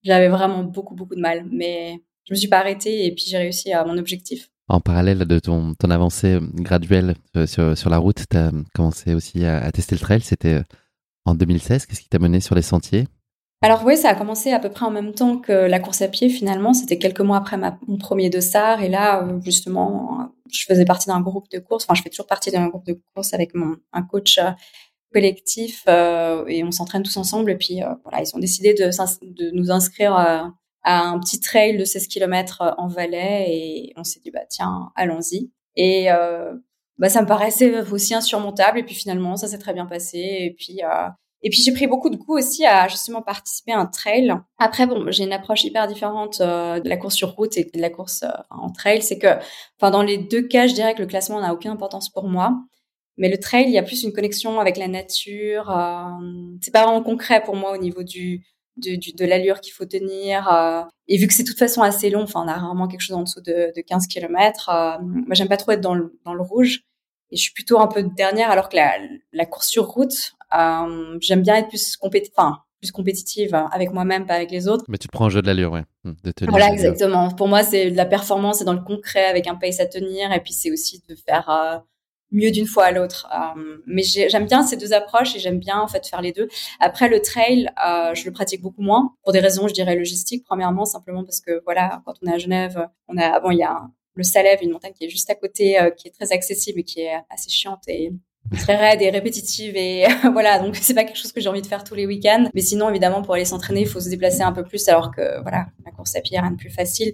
j'avais 0.03 0.29
vraiment 0.29 0.63
beaucoup, 0.63 0.95
beaucoup 0.95 1.15
de 1.15 1.21
mal. 1.21 1.45
Mais 1.51 2.01
je 2.25 2.33
me 2.33 2.37
suis 2.37 2.47
pas 2.47 2.59
arrêtée 2.59 3.05
et 3.05 3.11
puis 3.13 3.25
j'ai 3.27 3.37
réussi 3.37 3.73
à 3.73 3.83
mon 3.85 3.97
objectif. 3.97 4.49
En 4.69 4.79
parallèle 4.79 5.19
de 5.19 5.39
ton, 5.39 5.73
ton 5.75 5.89
avancée 5.89 6.39
graduelle 6.53 7.15
euh, 7.35 7.45
sur, 7.45 7.77
sur 7.77 7.89
la 7.89 7.97
route, 7.97 8.23
tu 8.29 8.37
as 8.37 8.51
commencé 8.73 9.13
aussi 9.13 9.45
à, 9.45 9.69
tester 9.71 9.95
le 9.95 9.99
trail. 9.99 10.21
C'était 10.21 10.55
euh, 10.55 10.63
en 11.25 11.35
2016. 11.35 11.85
Qu'est-ce 11.85 12.01
qui 12.01 12.09
t'a 12.09 12.19
mené 12.19 12.39
sur 12.39 12.55
les 12.55 12.61
sentiers? 12.61 13.07
Alors 13.61 13.83
oui, 13.85 13.95
ça 13.95 14.09
a 14.09 14.15
commencé 14.15 14.51
à 14.51 14.59
peu 14.59 14.69
près 14.69 14.85
en 14.85 14.91
même 14.91 15.13
temps 15.13 15.37
que 15.37 15.53
la 15.53 15.79
course 15.79 16.01
à 16.01 16.07
pied 16.07 16.29
finalement. 16.29 16.73
C'était 16.73 16.97
quelques 16.97 17.21
mois 17.21 17.37
après 17.37 17.57
ma, 17.57 17.77
mon 17.87 17.97
premier 17.97 18.29
dossard. 18.29 18.81
Et 18.81 18.89
là, 18.89 19.25
justement, 19.43 20.33
je 20.51 20.65
faisais 20.65 20.85
partie 20.85 21.07
d'un 21.07 21.21
groupe 21.21 21.49
de 21.49 21.59
course. 21.59 21.85
Enfin, 21.85 21.93
je 21.93 22.01
fais 22.01 22.09
toujours 22.09 22.27
partie 22.27 22.51
d'un 22.51 22.67
groupe 22.67 22.85
de 22.85 22.99
course 23.13 23.33
avec 23.33 23.53
mon, 23.55 23.77
un 23.93 24.03
coach 24.03 24.37
collectif 25.13 25.83
euh, 25.87 26.43
et 26.47 26.63
on 26.63 26.71
s'entraîne 26.71 27.03
tous 27.03 27.17
ensemble. 27.17 27.51
Et 27.51 27.57
puis 27.57 27.81
euh, 27.81 27.93
voilà, 28.03 28.21
ils 28.21 28.35
ont 28.35 28.39
décidé 28.39 28.73
de, 28.73 29.51
nous 29.51 29.71
inscrire 29.71 30.13
à, 30.13 30.51
un 30.83 31.19
petit 31.19 31.39
trail 31.39 31.77
de 31.77 31.85
16 31.85 32.07
km 32.07 32.75
en 32.77 32.87
Valais 32.87 33.45
et 33.47 33.93
on 33.95 34.03
s'est 34.03 34.19
dit 34.19 34.31
bah 34.31 34.45
tiens, 34.49 34.91
allons-y. 34.95 35.51
Et 35.77 36.11
euh, 36.11 36.53
bah 36.97 37.07
ça 37.07 37.21
me 37.21 37.27
paraissait 37.27 37.79
aussi 37.89 38.13
insurmontable 38.13 38.79
et 38.79 38.83
puis 38.83 38.95
finalement 38.95 39.37
ça 39.37 39.47
s'est 39.47 39.57
très 39.57 39.73
bien 39.73 39.85
passé 39.85 40.17
et 40.17 40.55
puis 40.57 40.81
et 41.45 41.49
puis 41.49 41.61
j'ai 41.61 41.73
pris 41.73 41.87
beaucoup 41.87 42.09
de 42.09 42.17
goût 42.17 42.37
aussi 42.37 42.65
à 42.65 42.87
justement 42.87 43.21
participer 43.21 43.71
à 43.71 43.79
un 43.79 43.85
trail. 43.85 44.33
Après 44.57 44.85
bon, 44.85 45.09
j'ai 45.09 45.23
une 45.23 45.33
approche 45.33 45.63
hyper 45.63 45.87
différente 45.87 46.39
de 46.41 46.89
la 46.89 46.97
course 46.97 47.15
sur 47.15 47.33
route 47.33 47.57
et 47.57 47.69
de 47.73 47.79
la 47.79 47.89
course 47.89 48.25
en 48.49 48.69
trail, 48.69 49.01
c'est 49.01 49.17
que 49.17 49.27
enfin 49.79 49.89
dans 49.89 50.03
les 50.03 50.17
deux 50.17 50.45
cas, 50.45 50.67
je 50.67 50.73
dirais 50.73 50.95
que 50.95 51.01
le 51.01 51.07
classement 51.07 51.39
n'a 51.39 51.53
aucune 51.53 51.71
importance 51.71 52.09
pour 52.09 52.27
moi. 52.27 52.57
Mais 53.17 53.29
le 53.29 53.37
trail, 53.37 53.65
il 53.67 53.71
y 53.71 53.77
a 53.77 53.83
plus 53.83 54.03
une 54.03 54.11
connexion 54.11 54.59
avec 54.59 54.77
la 54.77 54.87
nature. 54.87 55.69
Euh, 55.69 56.09
c'est 56.61 56.71
pas 56.71 56.83
vraiment 56.83 57.03
concret 57.03 57.43
pour 57.43 57.55
moi 57.55 57.71
au 57.73 57.77
niveau 57.77 58.03
du 58.03 58.43
de, 58.77 58.95
de 59.15 59.25
l'allure 59.25 59.61
qu'il 59.61 59.73
faut 59.73 59.85
tenir. 59.85 60.51
Euh, 60.51 60.81
et 61.07 61.17
vu 61.17 61.27
que 61.27 61.33
c'est 61.33 61.43
de 61.43 61.47
toute 61.47 61.59
façon 61.59 61.81
assez 61.81 62.09
long, 62.09 62.23
enfin 62.23 62.43
on 62.45 62.47
a 62.47 62.53
rarement 62.53 62.87
quelque 62.87 63.01
chose 63.01 63.15
en 63.15 63.23
dessous 63.23 63.41
de, 63.41 63.71
de 63.75 63.81
15 63.81 64.07
km. 64.07 64.69
Euh, 64.69 64.97
moi 65.01 65.33
j'aime 65.33 65.47
pas 65.47 65.57
trop 65.57 65.71
être 65.71 65.81
dans 65.81 65.95
le, 65.95 66.17
dans 66.25 66.33
le 66.33 66.41
rouge. 66.41 66.81
Et 67.31 67.35
je 67.35 67.41
suis 67.41 67.53
plutôt 67.53 67.79
un 67.79 67.87
peu 67.87 68.03
dernière, 68.03 68.51
alors 68.51 68.69
que 68.69 68.75
la, 68.75 68.93
la 69.31 69.45
course 69.47 69.67
sur 69.67 69.87
route, 69.87 70.33
euh, 70.55 71.17
j'aime 71.19 71.41
bien 71.41 71.55
être 71.55 71.69
plus 71.69 71.97
compétitive, 71.97 72.33
enfin, 72.37 72.59
plus 72.79 72.91
compétitive 72.91 73.55
avec 73.71 73.91
moi-même, 73.91 74.27
pas 74.27 74.35
avec 74.35 74.51
les 74.51 74.67
autres. 74.67 74.85
Mais 74.87 74.99
tu 74.99 75.07
te 75.07 75.11
prends 75.11 75.25
un 75.25 75.29
jeu 75.29 75.41
de 75.41 75.47
l'allure, 75.47 75.71
ouais. 75.71 75.83
De 76.03 76.31
tenir 76.31 76.51
voilà, 76.51 76.71
exactement. 76.71 77.31
Pour 77.31 77.47
moi, 77.47 77.63
c'est 77.63 77.89
de 77.89 77.97
la 77.97 78.05
performance, 78.05 78.59
c'est 78.59 78.65
dans 78.65 78.73
le 78.73 78.83
concret, 78.83 79.25
avec 79.25 79.47
un 79.47 79.55
pace 79.55 79.79
à 79.79 79.87
tenir, 79.87 80.31
et 80.31 80.41
puis 80.41 80.53
c'est 80.53 80.69
aussi 80.69 81.01
de 81.09 81.15
faire 81.15 81.49
euh, 81.49 81.79
mieux 82.33 82.51
d'une 82.51 82.65
fois 82.65 82.85
à 82.85 82.91
l'autre. 82.91 83.27
Euh, 83.33 83.77
mais 83.85 84.03
j'aime 84.03 84.45
bien 84.45 84.63
ces 84.63 84.75
deux 84.75 84.91
approches 84.91 85.35
et 85.35 85.39
j'aime 85.39 85.59
bien 85.59 85.79
en 85.79 85.87
fait 85.87 86.05
faire 86.05 86.21
les 86.21 86.33
deux. 86.33 86.49
Après 86.79 87.07
le 87.07 87.21
trail, 87.21 87.69
euh, 87.85 88.13
je 88.13 88.25
le 88.25 88.31
pratique 88.31 88.61
beaucoup 88.61 88.81
moins 88.81 89.15
pour 89.23 89.31
des 89.31 89.39
raisons, 89.39 89.67
je 89.67 89.73
dirais 89.73 89.95
logistiques. 89.95 90.43
Premièrement, 90.43 90.85
simplement 90.85 91.23
parce 91.23 91.39
que 91.39 91.61
voilà, 91.63 92.01
quand 92.05 92.15
on 92.21 92.27
est 92.29 92.33
à 92.33 92.37
Genève, 92.37 92.87
on 93.07 93.17
a 93.17 93.39
bon, 93.39 93.51
il 93.51 93.59
y 93.59 93.63
a 93.63 93.87
le 94.15 94.23
Salève, 94.23 94.59
une 94.61 94.71
montagne 94.71 94.93
qui 94.93 95.05
est 95.05 95.09
juste 95.09 95.29
à 95.29 95.35
côté, 95.35 95.79
euh, 95.79 95.89
qui 95.91 96.07
est 96.07 96.11
très 96.11 96.31
accessible 96.33 96.81
et 96.81 96.83
qui 96.83 97.01
est 97.01 97.15
assez 97.29 97.49
chiante 97.49 97.83
et 97.87 98.11
très 98.59 98.75
raide 98.75 99.01
et 99.01 99.09
répétitive 99.09 99.75
et 99.75 100.05
voilà 100.33 100.59
donc 100.59 100.75
c'est 100.75 100.93
pas 100.93 101.05
quelque 101.05 101.17
chose 101.17 101.31
que 101.31 101.39
j'ai 101.39 101.47
envie 101.47 101.61
de 101.61 101.67
faire 101.67 101.83
tous 101.83 101.95
les 101.95 102.05
week-ends 102.05 102.49
mais 102.53 102.61
sinon 102.61 102.89
évidemment 102.89 103.21
pour 103.21 103.33
aller 103.35 103.45
s'entraîner 103.45 103.81
il 103.81 103.87
faut 103.87 104.01
se 104.01 104.09
déplacer 104.09 104.41
un 104.41 104.51
peu 104.51 104.63
plus 104.63 104.87
alors 104.89 105.11
que 105.11 105.41
voilà 105.41 105.67
la 105.85 105.91
course 105.91 106.15
à 106.15 106.21
pied 106.21 106.37
rien 106.37 106.51
de 106.51 106.57
plus 106.57 106.69
facile 106.69 107.13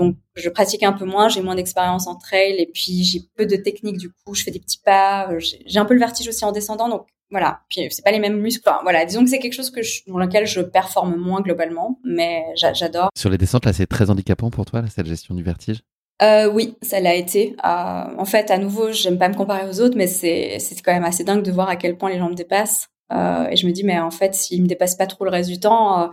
donc, 0.00 0.16
je 0.34 0.48
pratique 0.48 0.82
un 0.82 0.92
peu 0.92 1.04
moins, 1.04 1.28
j'ai 1.28 1.42
moins 1.42 1.54
d'expérience 1.54 2.06
en 2.06 2.16
trail 2.16 2.54
et 2.58 2.70
puis 2.72 3.04
j'ai 3.04 3.20
peu 3.36 3.44
de 3.44 3.56
technique 3.56 3.98
du 3.98 4.08
coup. 4.10 4.34
Je 4.34 4.42
fais 4.42 4.50
des 4.50 4.58
petits 4.58 4.80
pas, 4.82 5.30
euh, 5.30 5.38
j'ai 5.38 5.78
un 5.78 5.84
peu 5.84 5.94
le 5.94 6.00
vertige 6.00 6.26
aussi 6.26 6.44
en 6.44 6.52
descendant, 6.52 6.88
donc 6.88 7.06
voilà. 7.30 7.60
Puis 7.68 7.86
c'est 7.90 8.02
pas 8.02 8.10
les 8.10 8.18
mêmes 8.18 8.40
muscles. 8.40 8.66
Enfin, 8.66 8.80
voilà, 8.82 9.04
disons 9.04 9.22
que 9.22 9.30
c'est 9.30 9.38
quelque 9.38 9.52
chose 9.52 9.70
que 9.70 9.82
je, 9.82 10.00
dans 10.06 10.18
lequel 10.18 10.46
je 10.46 10.62
performe 10.62 11.16
moins 11.16 11.42
globalement, 11.42 12.00
mais 12.02 12.44
j'adore. 12.56 13.10
Sur 13.16 13.28
les 13.28 13.38
descentes, 13.38 13.66
là, 13.66 13.72
c'est 13.72 13.86
très 13.86 14.10
handicapant 14.10 14.50
pour 14.50 14.64
toi, 14.64 14.80
là, 14.80 14.88
cette 14.88 15.06
gestion 15.06 15.34
du 15.34 15.42
vertige? 15.42 15.82
Euh, 16.22 16.50
oui, 16.50 16.76
ça 16.82 17.00
l'a 17.00 17.14
été. 17.14 17.56
Euh, 17.64 18.04
en 18.18 18.24
fait, 18.24 18.50
à 18.50 18.58
nouveau, 18.58 18.90
j'aime 18.92 19.18
pas 19.18 19.28
me 19.28 19.34
comparer 19.34 19.68
aux 19.68 19.80
autres, 19.80 19.96
mais 19.96 20.06
c'est 20.06 20.58
quand 20.84 20.92
même 20.92 21.04
assez 21.04 21.24
dingue 21.24 21.42
de 21.42 21.52
voir 21.52 21.68
à 21.68 21.76
quel 21.76 21.96
point 21.96 22.10
les 22.10 22.18
gens 22.18 22.30
me 22.30 22.34
dépassent. 22.34 22.88
Euh, 23.12 23.48
et 23.50 23.56
je 23.56 23.66
me 23.66 23.72
dis, 23.72 23.84
mais 23.84 23.98
en 23.98 24.10
fait, 24.10 24.34
s'ils 24.34 24.62
me 24.62 24.68
dépassent 24.68 24.96
pas 24.96 25.06
trop 25.06 25.24
le 25.24 25.30
reste 25.30 25.50
du 25.50 25.58
temps, 25.58 26.10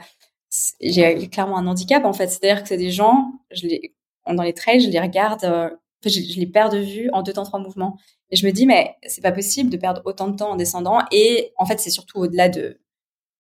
j'ai 0.79 1.27
clairement 1.29 1.57
un 1.57 1.67
handicap 1.67 2.05
en 2.05 2.13
fait. 2.13 2.27
C'est-à-dire 2.27 2.63
que 2.63 2.69
c'est 2.69 2.77
des 2.77 2.91
gens, 2.91 3.31
je 3.51 3.67
les, 3.67 3.95
dans 4.27 4.43
les 4.43 4.53
trails, 4.53 4.81
je 4.81 4.89
les 4.89 4.99
regarde, 4.99 5.43
euh, 5.43 5.69
je, 6.05 6.39
les 6.39 6.47
perds 6.47 6.69
de 6.69 6.79
vue 6.79 7.09
en 7.11 7.23
deux 7.23 7.33
temps 7.33 7.43
trois 7.43 7.59
mouvements. 7.59 7.97
Et 8.29 8.35
je 8.35 8.45
me 8.45 8.51
dis 8.51 8.65
mais 8.65 8.95
c'est 9.07 9.21
pas 9.21 9.31
possible 9.31 9.69
de 9.69 9.77
perdre 9.77 10.01
autant 10.05 10.27
de 10.27 10.35
temps 10.35 10.51
en 10.51 10.55
descendant. 10.55 10.99
Et 11.11 11.53
en 11.57 11.65
fait 11.65 11.79
c'est 11.79 11.89
surtout 11.89 12.19
au-delà 12.19 12.49
de, 12.49 12.79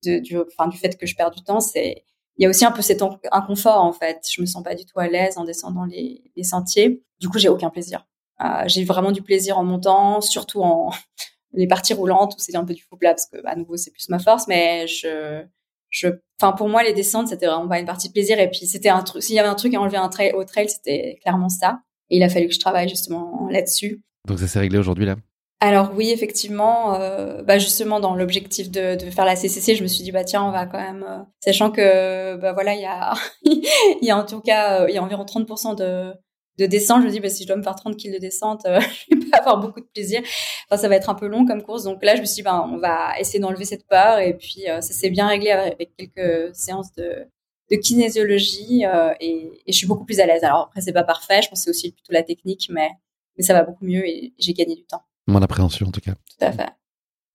de, 0.05 0.19
du, 0.19 0.37
enfin 0.37 0.67
du 0.67 0.77
fait 0.77 0.97
que 0.97 1.05
je 1.05 1.15
perds 1.15 1.31
du 1.31 1.43
temps, 1.43 1.59
c'est 1.59 2.03
il 2.39 2.43
y 2.43 2.45
a 2.45 2.49
aussi 2.49 2.65
un 2.65 2.71
peu 2.71 2.83
cet 2.83 3.01
inconfort 3.31 3.81
en 3.83 3.93
fait. 3.93 4.21
Je 4.31 4.41
me 4.41 4.45
sens 4.45 4.63
pas 4.63 4.75
du 4.75 4.85
tout 4.85 4.99
à 4.99 5.07
l'aise 5.07 5.37
en 5.37 5.43
descendant 5.43 5.85
les, 5.85 6.31
les 6.35 6.43
sentiers. 6.43 7.03
Du 7.19 7.29
coup 7.29 7.39
j'ai 7.39 7.49
aucun 7.49 7.69
plaisir. 7.69 8.05
Euh, 8.43 8.63
j'ai 8.67 8.83
vraiment 8.83 9.11
du 9.11 9.23
plaisir 9.23 9.57
en 9.57 9.63
montant, 9.63 10.21
surtout 10.21 10.61
en 10.61 10.91
les 11.53 11.67
parties 11.67 11.93
roulantes 11.93 12.35
où 12.35 12.39
c'est 12.39 12.55
un 12.55 12.65
peu 12.65 12.73
du 12.73 12.83
faux 12.83 12.97
plat 12.97 13.11
parce 13.11 13.27
que 13.27 13.37
à 13.45 13.55
nouveau 13.55 13.77
c'est 13.77 13.91
plus 13.91 14.09
ma 14.09 14.19
force, 14.19 14.47
mais 14.47 14.87
je 14.87 15.43
je, 15.89 16.07
enfin 16.39 16.53
pour 16.53 16.69
moi 16.69 16.83
les 16.83 16.93
descentes 16.93 17.27
c'était 17.29 17.47
vraiment 17.47 17.67
pas 17.67 17.79
une 17.79 17.85
partie 17.85 18.07
de 18.07 18.13
plaisir 18.13 18.39
et 18.39 18.49
puis 18.49 18.65
c'était 18.65 18.89
un 18.89 19.03
truc. 19.03 19.23
S'il 19.23 19.35
y 19.35 19.39
avait 19.39 19.49
un 19.49 19.55
truc 19.55 19.73
à 19.73 19.79
enlever 19.79 19.97
un 19.97 20.09
trail 20.09 20.33
au 20.33 20.43
trail, 20.43 20.69
c'était 20.69 21.19
clairement 21.21 21.49
ça. 21.49 21.79
Et 22.09 22.17
il 22.17 22.23
a 22.23 22.29
fallu 22.29 22.47
que 22.47 22.53
je 22.53 22.59
travaille 22.59 22.87
justement 22.87 23.47
là-dessus. 23.49 24.01
Donc 24.27 24.39
ça 24.39 24.47
s'est 24.47 24.59
réglé 24.59 24.77
aujourd'hui 24.77 25.05
là? 25.05 25.15
Alors 25.59 25.91
oui, 25.95 26.11
effectivement, 26.11 26.93
euh, 27.01 27.41
bah 27.41 27.57
justement 27.57 27.99
dans 27.99 28.15
l'objectif 28.15 28.69
de, 28.69 28.95
de, 28.95 29.09
faire 29.09 29.25
la 29.25 29.35
CCC, 29.35 29.75
je 29.75 29.81
me 29.81 29.87
suis 29.87 30.03
dit 30.03 30.11
bah 30.11 30.23
tiens 30.23 30.43
on 30.43 30.51
va 30.51 30.67
quand 30.67 30.77
même, 30.77 31.03
euh, 31.07 31.17
sachant 31.39 31.71
que 31.71 32.35
bah 32.35 32.53
voilà 32.53 32.75
il 32.75 32.81
y 32.81 32.85
a 32.85 33.13
il 33.43 33.97
y 34.03 34.11
a 34.11 34.17
en 34.17 34.23
tout 34.23 34.39
cas 34.39 34.83
euh, 34.83 34.89
il 34.89 34.93
y 34.93 34.99
a 34.99 35.03
environ 35.03 35.23
30% 35.23 35.75
de 35.75 36.13
de 36.57 36.65
descente, 36.65 37.01
je 37.01 37.07
me 37.07 37.11
dis, 37.11 37.19
bah, 37.19 37.29
si 37.29 37.43
je 37.43 37.47
dois 37.47 37.55
me 37.55 37.63
faire 37.63 37.75
30 37.75 37.97
kills 37.97 38.11
de 38.11 38.17
descente, 38.17 38.65
euh, 38.65 38.79
je 39.11 39.17
vais 39.17 39.29
pas 39.29 39.37
avoir 39.37 39.59
beaucoup 39.59 39.79
de 39.79 39.85
plaisir. 39.85 40.21
Enfin, 40.69 40.81
ça 40.81 40.87
va 40.89 40.95
être 40.95 41.09
un 41.09 41.15
peu 41.15 41.27
long 41.27 41.45
comme 41.45 41.61
course. 41.61 41.83
Donc 41.83 42.03
là, 42.03 42.15
je 42.15 42.21
me 42.21 42.25
suis 42.25 42.37
dit, 42.37 42.41
ben, 42.43 42.67
on 42.71 42.77
va 42.77 43.19
essayer 43.19 43.39
d'enlever 43.39 43.65
cette 43.65 43.87
peur. 43.87 44.19
Et 44.19 44.33
puis, 44.35 44.69
euh, 44.69 44.81
ça 44.81 44.93
s'est 44.93 45.09
bien 45.09 45.27
réglé 45.27 45.51
avec 45.51 45.95
quelques 45.95 46.55
séances 46.55 46.91
de, 46.93 47.27
de 47.71 47.75
kinésiologie 47.75 48.85
euh, 48.85 49.13
et, 49.19 49.61
et, 49.65 49.71
je 49.71 49.77
suis 49.77 49.87
beaucoup 49.87 50.05
plus 50.05 50.19
à 50.19 50.25
l'aise. 50.25 50.43
Alors 50.43 50.65
après, 50.67 50.81
c'est 50.81 50.93
pas 50.93 51.03
parfait. 51.03 51.41
Je 51.41 51.49
pense 51.49 51.61
c'est 51.61 51.69
aussi 51.69 51.91
plutôt 51.91 52.13
la 52.13 52.23
technique, 52.23 52.67
mais, 52.71 52.89
mais 53.37 53.43
ça 53.43 53.53
va 53.53 53.63
beaucoup 53.63 53.85
mieux 53.85 54.07
et 54.07 54.33
j'ai 54.37 54.53
gagné 54.53 54.75
du 54.75 54.85
temps. 54.85 55.03
Mon 55.27 55.41
appréhension, 55.41 55.87
en 55.87 55.91
tout 55.91 56.01
cas. 56.01 56.13
Tout 56.13 56.45
à 56.45 56.51
fait. 56.51 56.69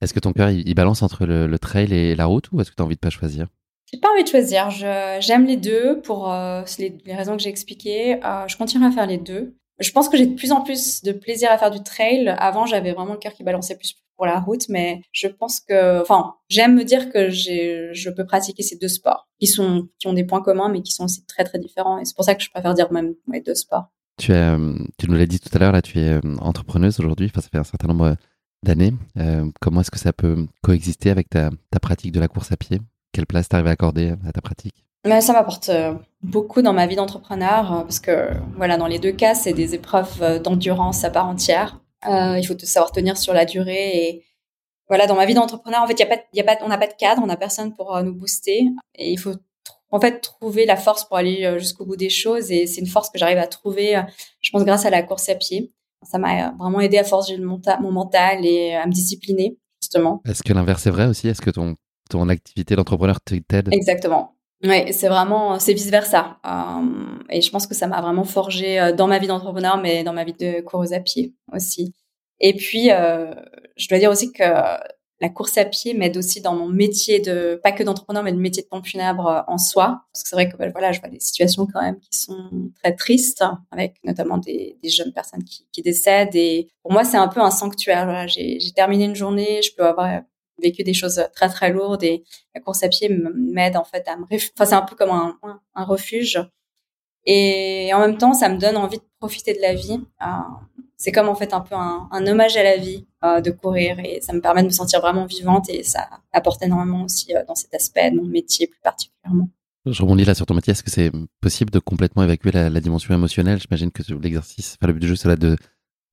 Est-ce 0.00 0.14
que 0.14 0.20
ton 0.20 0.32
cœur, 0.32 0.50
il, 0.50 0.74
balance 0.74 1.02
entre 1.02 1.26
le, 1.26 1.58
trail 1.58 1.92
et 1.94 2.16
la 2.16 2.26
route 2.26 2.50
ou 2.50 2.60
est-ce 2.60 2.70
que 2.70 2.76
tu 2.76 2.82
as 2.82 2.84
envie 2.84 2.96
de 2.96 3.00
pas 3.00 3.10
choisir? 3.10 3.46
J'ai 3.92 4.00
pas 4.00 4.10
envie 4.10 4.24
de 4.24 4.28
choisir. 4.28 4.70
J'aime 4.70 5.46
les 5.46 5.56
deux 5.56 6.00
pour 6.00 6.32
les, 6.78 6.96
les, 7.04 7.14
raisons 7.14 7.36
que 7.36 7.42
j'ai 7.42 7.50
expliquées. 7.50 8.18
je 8.46 8.56
continue 8.56 8.86
à 8.86 8.90
faire 8.90 9.06
les 9.06 9.18
deux. 9.18 9.54
Je 9.80 9.90
pense 9.90 10.08
que 10.08 10.16
j'ai 10.16 10.26
de 10.26 10.34
plus 10.34 10.52
en 10.52 10.62
plus 10.62 11.02
de 11.02 11.12
plaisir 11.12 11.50
à 11.50 11.58
faire 11.58 11.70
du 11.70 11.82
trail. 11.82 12.28
Avant, 12.38 12.66
j'avais 12.66 12.92
vraiment 12.92 13.12
le 13.12 13.18
cœur 13.18 13.32
qui 13.32 13.42
balançait 13.42 13.76
plus 13.76 13.96
pour 14.16 14.26
la 14.26 14.38
route, 14.38 14.68
mais 14.68 15.02
je 15.12 15.26
pense 15.26 15.60
que, 15.60 16.00
enfin, 16.00 16.34
j'aime 16.48 16.76
me 16.76 16.84
dire 16.84 17.10
que 17.10 17.30
je 17.30 18.10
peux 18.10 18.24
pratiquer 18.24 18.62
ces 18.62 18.76
deux 18.76 18.88
sports 18.88 19.28
qui 19.40 19.46
sont, 19.46 19.88
qui 19.98 20.06
ont 20.06 20.12
des 20.12 20.24
points 20.24 20.42
communs, 20.42 20.68
mais 20.68 20.82
qui 20.82 20.92
sont 20.92 21.04
aussi 21.04 21.24
très 21.26 21.44
très 21.44 21.58
différents. 21.58 21.98
Et 21.98 22.04
c'est 22.04 22.14
pour 22.14 22.24
ça 22.24 22.34
que 22.34 22.42
je 22.42 22.50
préfère 22.50 22.74
dire 22.74 22.92
même 22.92 23.14
ouais, 23.26 23.40
deux 23.40 23.54
sports. 23.54 23.86
Tu, 24.18 24.32
es, 24.32 24.56
tu 24.98 25.10
nous 25.10 25.16
l'as 25.16 25.26
dit 25.26 25.40
tout 25.40 25.48
à 25.54 25.58
l'heure, 25.58 25.72
là, 25.72 25.82
tu 25.82 25.98
es 25.98 26.10
euh, 26.10 26.20
entrepreneuse 26.38 27.00
aujourd'hui. 27.00 27.26
Enfin, 27.30 27.40
ça 27.40 27.48
fait 27.48 27.58
un 27.58 27.64
certain 27.64 27.88
nombre 27.88 28.14
d'années. 28.62 28.92
Euh, 29.18 29.50
comment 29.60 29.80
est-ce 29.80 29.90
que 29.90 29.98
ça 29.98 30.12
peut 30.12 30.46
coexister 30.62 31.10
avec 31.10 31.28
ta, 31.30 31.50
ta 31.70 31.80
pratique 31.80 32.12
de 32.12 32.20
la 32.20 32.28
course 32.28 32.52
à 32.52 32.56
pied? 32.56 32.78
Quelle 33.12 33.26
place 33.26 33.48
tu 33.48 33.56
arrives 33.56 33.68
à 33.68 33.72
accorder 33.72 34.14
à 34.26 34.32
ta 34.32 34.40
pratique? 34.40 34.84
Mais 35.04 35.20
ça 35.20 35.32
m'apporte 35.32 35.68
euh, 35.68 35.94
beaucoup 36.22 36.62
dans 36.62 36.72
ma 36.72 36.86
vie 36.86 36.96
d'entrepreneur 36.96 37.72
euh, 37.72 37.80
parce 37.82 38.00
que 38.00 38.28
voilà, 38.56 38.76
dans 38.76 38.86
les 38.86 38.98
deux 38.98 39.12
cas, 39.12 39.34
c'est 39.34 39.52
des 39.52 39.74
épreuves 39.74 40.22
euh, 40.22 40.38
d'endurance 40.38 41.04
à 41.04 41.10
part 41.10 41.26
entière. 41.26 41.80
Euh, 42.08 42.38
il 42.38 42.46
faut 42.46 42.58
savoir 42.58 42.92
tenir 42.92 43.16
sur 43.18 43.34
la 43.34 43.44
durée 43.44 43.96
et 43.96 44.24
voilà, 44.88 45.06
dans 45.06 45.14
ma 45.14 45.26
vie 45.26 45.34
d'entrepreneur, 45.34 45.82
en 45.82 45.86
fait, 45.86 45.98
y 45.98 46.02
a 46.02 46.06
pas, 46.06 46.18
y 46.32 46.40
a 46.40 46.44
pas, 46.44 46.56
on 46.62 46.68
n'a 46.68 46.78
pas 46.78 46.86
de 46.86 46.94
cadre, 46.94 47.22
on 47.22 47.26
n'a 47.26 47.36
personne 47.36 47.74
pour 47.74 48.00
nous 48.02 48.14
booster 48.14 48.66
et 48.94 49.12
il 49.12 49.18
faut 49.18 49.34
en 49.90 50.00
fait 50.00 50.20
trouver 50.20 50.66
la 50.66 50.76
force 50.76 51.04
pour 51.04 51.16
aller 51.16 51.58
jusqu'au 51.58 51.84
bout 51.84 51.96
des 51.96 52.10
choses 52.10 52.50
et 52.50 52.66
c'est 52.66 52.80
une 52.80 52.86
force 52.86 53.08
que 53.10 53.18
j'arrive 53.18 53.38
à 53.38 53.46
trouver, 53.46 54.02
je 54.40 54.50
pense, 54.50 54.64
grâce 54.64 54.84
à 54.84 54.90
la 54.90 55.02
course 55.02 55.28
à 55.28 55.34
pied. 55.34 55.72
Ça 56.02 56.18
m'a 56.18 56.50
vraiment 56.58 56.80
aidé 56.80 56.98
à 56.98 57.04
forger 57.04 57.38
mon, 57.38 57.60
mon 57.80 57.92
mental 57.92 58.44
et 58.44 58.74
à 58.74 58.86
me 58.86 58.92
discipliner 58.92 59.56
justement. 59.80 60.20
Est-ce 60.26 60.42
que 60.42 60.52
l'inverse 60.52 60.86
est 60.86 60.90
vrai 60.90 61.06
aussi? 61.06 61.28
Est-ce 61.28 61.40
que 61.40 61.50
ton 61.50 61.76
ton 62.12 62.28
activité 62.28 62.76
d'entrepreneur 62.76 63.20
t'aide? 63.20 63.68
Exactement. 63.72 64.36
Oui, 64.64 64.92
c'est 64.92 65.08
vraiment, 65.08 65.58
c'est 65.58 65.72
vice 65.72 65.90
versa. 65.90 66.38
Euh, 66.46 67.18
et 67.30 67.40
je 67.40 67.50
pense 67.50 67.66
que 67.66 67.74
ça 67.74 67.88
m'a 67.88 68.00
vraiment 68.00 68.24
forgé 68.24 68.78
euh, 68.78 68.92
dans 68.92 69.08
ma 69.08 69.18
vie 69.18 69.26
d'entrepreneur, 69.26 69.78
mais 69.78 70.04
dans 70.04 70.12
ma 70.12 70.24
vie 70.24 70.34
de 70.34 70.60
coureuse 70.60 70.92
à 70.92 71.00
pied 71.00 71.34
aussi. 71.52 71.94
Et 72.38 72.54
puis, 72.54 72.92
euh, 72.92 73.34
je 73.76 73.88
dois 73.88 73.98
dire 73.98 74.10
aussi 74.10 74.32
que 74.32 74.44
la 75.20 75.28
course 75.28 75.56
à 75.58 75.64
pied 75.64 75.94
m'aide 75.94 76.16
aussi 76.16 76.40
dans 76.40 76.54
mon 76.54 76.68
métier 76.68 77.18
de, 77.20 77.60
pas 77.62 77.72
que 77.72 77.82
d'entrepreneur, 77.82 78.22
mais 78.22 78.32
de 78.32 78.38
métier 78.38 78.62
de 78.62 78.68
pompe 78.68 78.86
funèbre 78.86 79.44
en 79.48 79.58
soi. 79.58 80.02
Parce 80.12 80.22
que 80.24 80.28
c'est 80.28 80.36
vrai 80.36 80.48
que, 80.48 80.56
voilà, 80.56 80.92
je 80.92 81.00
vois 81.00 81.08
des 81.08 81.20
situations 81.20 81.66
quand 81.72 81.80
même 81.80 81.98
qui 81.98 82.18
sont 82.18 82.50
très 82.82 82.94
tristes, 82.94 83.44
avec 83.70 83.94
notamment 84.04 84.38
des, 84.38 84.76
jeunes 84.84 85.12
personnes 85.12 85.44
qui, 85.44 85.82
décèdent. 85.82 86.34
Et 86.34 86.68
pour 86.82 86.92
moi, 86.92 87.04
c'est 87.04 87.16
un 87.16 87.28
peu 87.28 87.40
un 87.40 87.52
sanctuaire. 87.52 88.26
J'ai 88.28 88.58
terminé 88.74 89.04
une 89.04 89.14
journée, 89.14 89.60
je 89.62 89.70
peux 89.76 89.84
avoir 89.84 90.22
vécu 90.60 90.82
des 90.82 90.94
choses 90.94 91.24
très 91.34 91.48
très 91.48 91.72
lourdes 91.72 92.02
et 92.02 92.24
la 92.54 92.60
course 92.60 92.82
à 92.82 92.88
pied 92.88 93.08
m'aide 93.08 93.76
en 93.76 93.84
fait 93.84 94.06
à 94.08 94.16
me 94.16 94.24
enfin 94.24 94.64
c'est 94.64 94.74
un 94.74 94.82
peu 94.82 94.96
comme 94.96 95.10
un, 95.10 95.84
refuge 95.84 96.40
et 97.24 97.90
en 97.94 98.00
même 98.00 98.18
temps 98.18 98.34
ça 98.34 98.48
me 98.48 98.58
donne 98.58 98.76
envie 98.76 98.98
de 98.98 99.04
profiter 99.18 99.54
de 99.54 99.60
la 99.60 99.74
vie 99.74 100.00
euh, 100.22 100.26
c'est 100.96 101.12
comme 101.12 101.28
en 101.28 101.34
fait 101.34 101.52
un 101.54 101.60
peu 101.60 101.74
un, 101.74 102.26
hommage 102.26 102.56
à 102.56 102.62
la 102.62 102.76
vie 102.76 103.06
euh, 103.24 103.40
de 103.40 103.50
courir 103.50 103.98
et 104.00 104.20
ça 104.20 104.32
me 104.32 104.40
permet 104.40 104.62
de 104.62 104.68
me 104.68 104.72
sentir 104.72 105.00
vraiment 105.00 105.26
vivante 105.26 105.68
et 105.68 105.82
ça 105.82 106.08
apporte 106.32 106.62
énormément 106.62 107.04
aussi 107.04 107.34
euh, 107.34 107.44
dans 107.46 107.54
cet 107.54 107.74
aspect 107.74 108.10
de 108.10 108.16
mon 108.16 108.26
métier 108.26 108.66
plus 108.66 108.80
particulièrement 108.80 109.48
je 109.84 110.00
rebondis 110.00 110.24
là 110.24 110.36
sur 110.36 110.46
ton 110.46 110.54
métier. 110.54 110.70
Est-ce 110.70 110.84
que 110.84 110.92
c'est 110.92 111.10
possible 111.40 111.72
de 111.72 111.80
complètement 111.80 112.22
évacuer 112.22 112.52
la, 112.52 112.70
la 112.70 112.80
dimension 112.80 113.12
émotionnelle? 113.12 113.60
J'imagine 113.60 113.90
que 113.90 114.02
l'exercice, 114.14 114.76
enfin, 114.78 114.86
le 114.86 114.92
but 114.92 115.00
du 115.00 115.08
jeu, 115.08 115.16
c'est 115.16 115.26
là 115.26 115.34
de, 115.34 115.56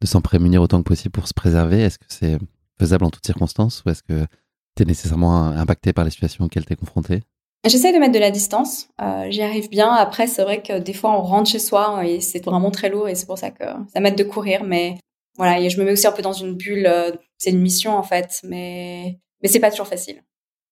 de 0.01 0.07
s'en 0.07 0.21
prémunir 0.21 0.61
autant 0.61 0.79
que 0.79 0.87
possible 0.87 1.11
pour 1.11 1.27
se 1.27 1.33
préserver. 1.33 1.81
Est-ce 1.81 1.99
que 1.99 2.05
c'est 2.07 2.37
faisable 2.79 3.05
en 3.05 3.09
toutes 3.09 3.25
circonstances 3.25 3.83
ou 3.85 3.89
est-ce 3.89 4.03
que 4.03 4.25
tu 4.75 4.83
es 4.83 4.85
nécessairement 4.85 5.47
impacté 5.47 5.93
par 5.93 6.05
les 6.05 6.11
situations 6.11 6.45
auxquelles 6.45 6.65
tu 6.65 6.73
es 6.73 6.75
confronté? 6.75 7.21
J'essaie 7.65 7.91
de 7.91 7.97
mettre 7.97 8.13
de 8.13 8.19
la 8.19 8.31
distance. 8.31 8.87
Euh, 9.01 9.27
J'y 9.29 9.41
arrive 9.41 9.69
bien. 9.69 9.91
Après, 9.91 10.27
c'est 10.27 10.43
vrai 10.43 10.61
que 10.61 10.79
des 10.79 10.93
fois, 10.93 11.11
on 11.11 11.21
rentre 11.21 11.49
chez 11.49 11.59
soi 11.59 12.05
et 12.07 12.21
c'est 12.21 12.43
vraiment 12.43 12.71
très 12.71 12.89
lourd 12.89 13.09
et 13.09 13.15
c'est 13.15 13.25
pour 13.25 13.37
ça 13.37 13.51
que 13.51 13.65
ça 13.93 13.99
m'aide 13.99 14.17
de 14.17 14.23
courir. 14.23 14.63
Mais 14.63 14.97
voilà, 15.37 15.59
et 15.59 15.69
je 15.69 15.77
me 15.77 15.83
mets 15.85 15.91
aussi 15.91 16.07
un 16.07 16.13
peu 16.13 16.21
dans 16.21 16.31
une 16.31 16.55
bulle. 16.55 16.85
Euh, 16.87 17.11
c'est 17.37 17.51
une 17.51 17.59
mission 17.59 17.97
en 17.97 18.03
fait, 18.03 18.39
mais 18.43 19.19
mais 19.43 19.49
c'est 19.49 19.59
pas 19.59 19.71
toujours 19.71 19.87
facile. 19.87 20.23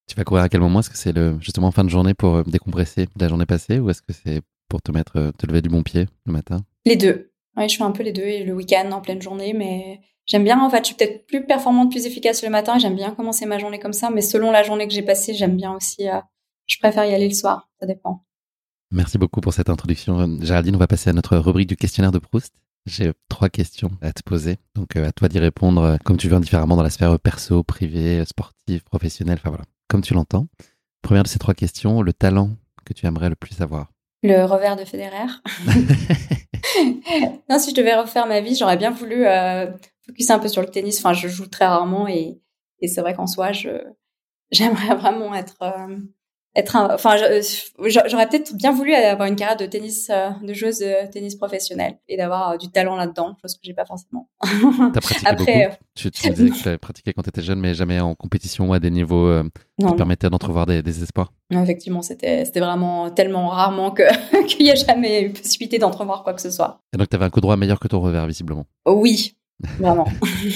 Tu 0.08 0.16
vas 0.16 0.24
courir 0.24 0.44
à 0.44 0.50
quel 0.50 0.62
moment? 0.62 0.80
Est-ce 0.80 0.90
que 0.90 0.98
c'est 0.98 1.12
le 1.12 1.38
justement 1.42 1.68
en 1.68 1.72
fin 1.72 1.84
de 1.84 1.90
journée 1.90 2.14
pour 2.14 2.36
euh, 2.36 2.44
décompresser 2.44 3.06
de 3.06 3.22
la 3.22 3.28
journée 3.28 3.46
passée 3.46 3.80
ou 3.80 3.90
est-ce 3.90 4.02
que 4.02 4.14
c'est 4.14 4.42
pour 4.70 4.82
te 4.82 4.94
mettre 4.94 5.32
te 5.38 5.46
lever 5.46 5.62
du 5.62 5.68
bon 5.68 5.84
pied 5.84 6.06
le 6.26 6.32
matin? 6.32 6.64
Les 6.86 6.96
deux. 6.96 7.32
Oui, 7.58 7.68
je 7.68 7.76
fais 7.76 7.84
un 7.84 7.92
peu 7.92 8.04
les 8.04 8.14
deux 8.14 8.22
et 8.22 8.46
le 8.46 8.54
week-end 8.54 8.90
en 8.94 9.02
pleine 9.02 9.22
journée, 9.22 9.52
mais 9.52 10.00
J'aime 10.28 10.44
bien, 10.44 10.62
en 10.62 10.70
fait, 10.70 10.80
je 10.80 10.88
suis 10.88 10.96
peut-être 10.96 11.26
plus 11.26 11.46
performante, 11.46 11.90
plus 11.90 12.06
efficace 12.06 12.44
le 12.44 12.50
matin. 12.50 12.78
J'aime 12.78 12.96
bien 12.96 13.12
commencer 13.12 13.46
ma 13.46 13.58
journée 13.58 13.80
comme 13.80 13.94
ça, 13.94 14.10
mais 14.10 14.22
selon 14.22 14.52
la 14.52 14.62
journée 14.62 14.86
que 14.86 14.94
j'ai 14.94 15.02
passée, 15.02 15.34
j'aime 15.34 15.56
bien 15.56 15.74
aussi. 15.74 16.10
Euh, 16.10 16.20
je 16.66 16.78
préfère 16.80 17.06
y 17.06 17.16
aller 17.16 17.30
le 17.30 17.34
soir. 17.34 17.70
Ça 17.80 17.88
dépend. 17.88 18.26
Merci 18.92 19.18
beaucoup 19.18 19.40
pour 19.40 19.54
cette 19.54 19.70
introduction, 19.70 20.38
Géraldine. 20.42 20.76
On 20.76 20.80
va 20.80 20.88
passer 20.88 21.10
à 21.10 21.14
notre 21.14 21.38
rubrique 21.38 21.70
du 21.70 21.78
questionnaire 21.78 22.12
de 22.12 22.20
Proust. 22.20 22.54
J'ai 22.86 23.12
trois 23.30 23.50
questions 23.50 23.92
à 24.02 24.12
te 24.14 24.22
poser, 24.24 24.58
donc 24.76 24.96
euh, 24.96 25.08
à 25.08 25.12
toi 25.12 25.28
d'y 25.28 25.40
répondre 25.40 25.82
euh, 25.82 25.98
comme 26.06 26.16
tu 26.16 26.30
veux, 26.30 26.36
indifféremment 26.36 26.78
dans 26.78 26.84
la 26.84 26.90
sphère 26.90 27.20
perso, 27.20 27.64
privée, 27.64 28.24
sportive, 28.26 28.84
professionnelle, 28.84 29.38
enfin 29.40 29.50
voilà, 29.50 29.66
comme 29.90 30.02
tu 30.02 30.14
l'entends. 30.14 30.48
Première 31.02 31.24
de 31.24 31.28
ces 31.28 31.40
trois 31.40 31.54
questions, 31.54 32.02
le 32.02 32.14
talent 32.14 32.52
que 32.86 32.94
tu 32.94 33.06
aimerais 33.06 33.28
le 33.28 33.36
plus 33.36 33.60
avoir? 33.62 33.92
Le 34.24 34.46
revers 34.46 34.78
de 34.78 34.86
Federer. 34.86 35.28
non, 37.50 37.60
si 37.60 37.72
je 37.72 37.76
devais 37.76 37.96
refaire 37.96 38.26
ma 38.26 38.40
vie, 38.40 38.56
j'aurais 38.56 38.78
bien 38.78 38.92
voulu 38.92 39.26
focus 40.08 40.30
un 40.30 40.40
peu 40.40 40.48
sur 40.48 40.62
le 40.62 40.70
tennis. 40.70 41.00
Enfin, 41.00 41.14
je 41.14 41.28
joue 41.28 41.48
très 41.48 41.66
rarement 41.66 42.08
et, 42.08 42.40
et 42.80 42.88
c'est 42.88 43.02
vrai 43.02 43.14
qu'en 43.14 43.28
soi, 43.28 43.52
je 43.52 43.70
j'aimerais 44.52 44.96
vraiment 45.00 45.34
être 45.34 45.58
euh, 45.62 45.98
être 46.56 46.76
un, 46.76 46.94
enfin 46.94 47.18
euh, 47.22 47.42
j'aurais 48.08 48.28
peut-être 48.28 48.56
bien 48.56 48.72
voulu 48.72 48.94
avoir 48.94 49.28
une 49.28 49.36
carrière 49.36 49.58
de 49.58 49.66
tennis 49.68 50.10
euh, 50.10 50.30
de 50.42 50.54
joueuse 50.54 50.80
de 50.80 51.12
tennis 51.12 51.36
professionnelle 51.36 52.00
et 52.08 52.18
d'avoir 52.18 52.58
du 52.58 52.72
talent 52.72 52.96
là-dedans 52.96 53.36
chose 53.42 53.54
que 53.54 53.60
j'ai 53.62 53.76
pas 53.76 53.86
forcément. 53.86 54.28
T'as 54.42 55.00
pratiqué 55.00 55.28
Après, 55.28 55.66
beaucoup 55.66 55.78
tu, 55.94 56.10
tu 56.10 56.30
disais 56.32 56.50
que 56.50 56.76
pratiqué 56.78 57.14
quand 57.14 57.22
tu 57.22 57.30
étais 57.30 57.44
jeune 57.44 57.60
mais 57.60 57.76
jamais 57.76 58.00
en 58.00 58.16
compétition 58.16 58.70
ou 58.70 58.74
à 58.74 58.80
des 58.80 58.90
niveaux 58.90 59.44
qui 59.80 59.96
permettaient 59.96 60.32
d'entrevoir 60.32 60.66
des, 60.66 60.82
des, 60.82 61.04
espoirs. 61.04 61.32
Effectivement 61.52 62.02
c'était 62.02 62.44
c'était 62.46 62.60
vraiment 62.60 63.12
tellement 63.12 63.50
rarement 63.50 63.92
que 63.92 64.04
qu'il 64.48 64.66
n'y 64.66 64.72
a 64.72 64.76
jamais 64.76 65.26
eu 65.26 65.34
possibilité 65.34 65.78
d'entrevoir 65.78 66.24
quoi 66.24 66.34
que 66.34 66.42
ce 66.42 66.50
soit. 66.50 66.82
Et 66.92 66.98
donc 66.98 67.08
tu 67.10 67.16
avais 67.16 67.26
un 67.26 67.30
coup 67.30 67.42
droit 67.42 67.56
meilleur 67.56 67.80
que 67.80 67.88
ton 67.88 68.00
revers 68.00 68.26
visiblement. 68.26 68.66
Oui 68.88 69.36
Vraiment. 69.60 70.08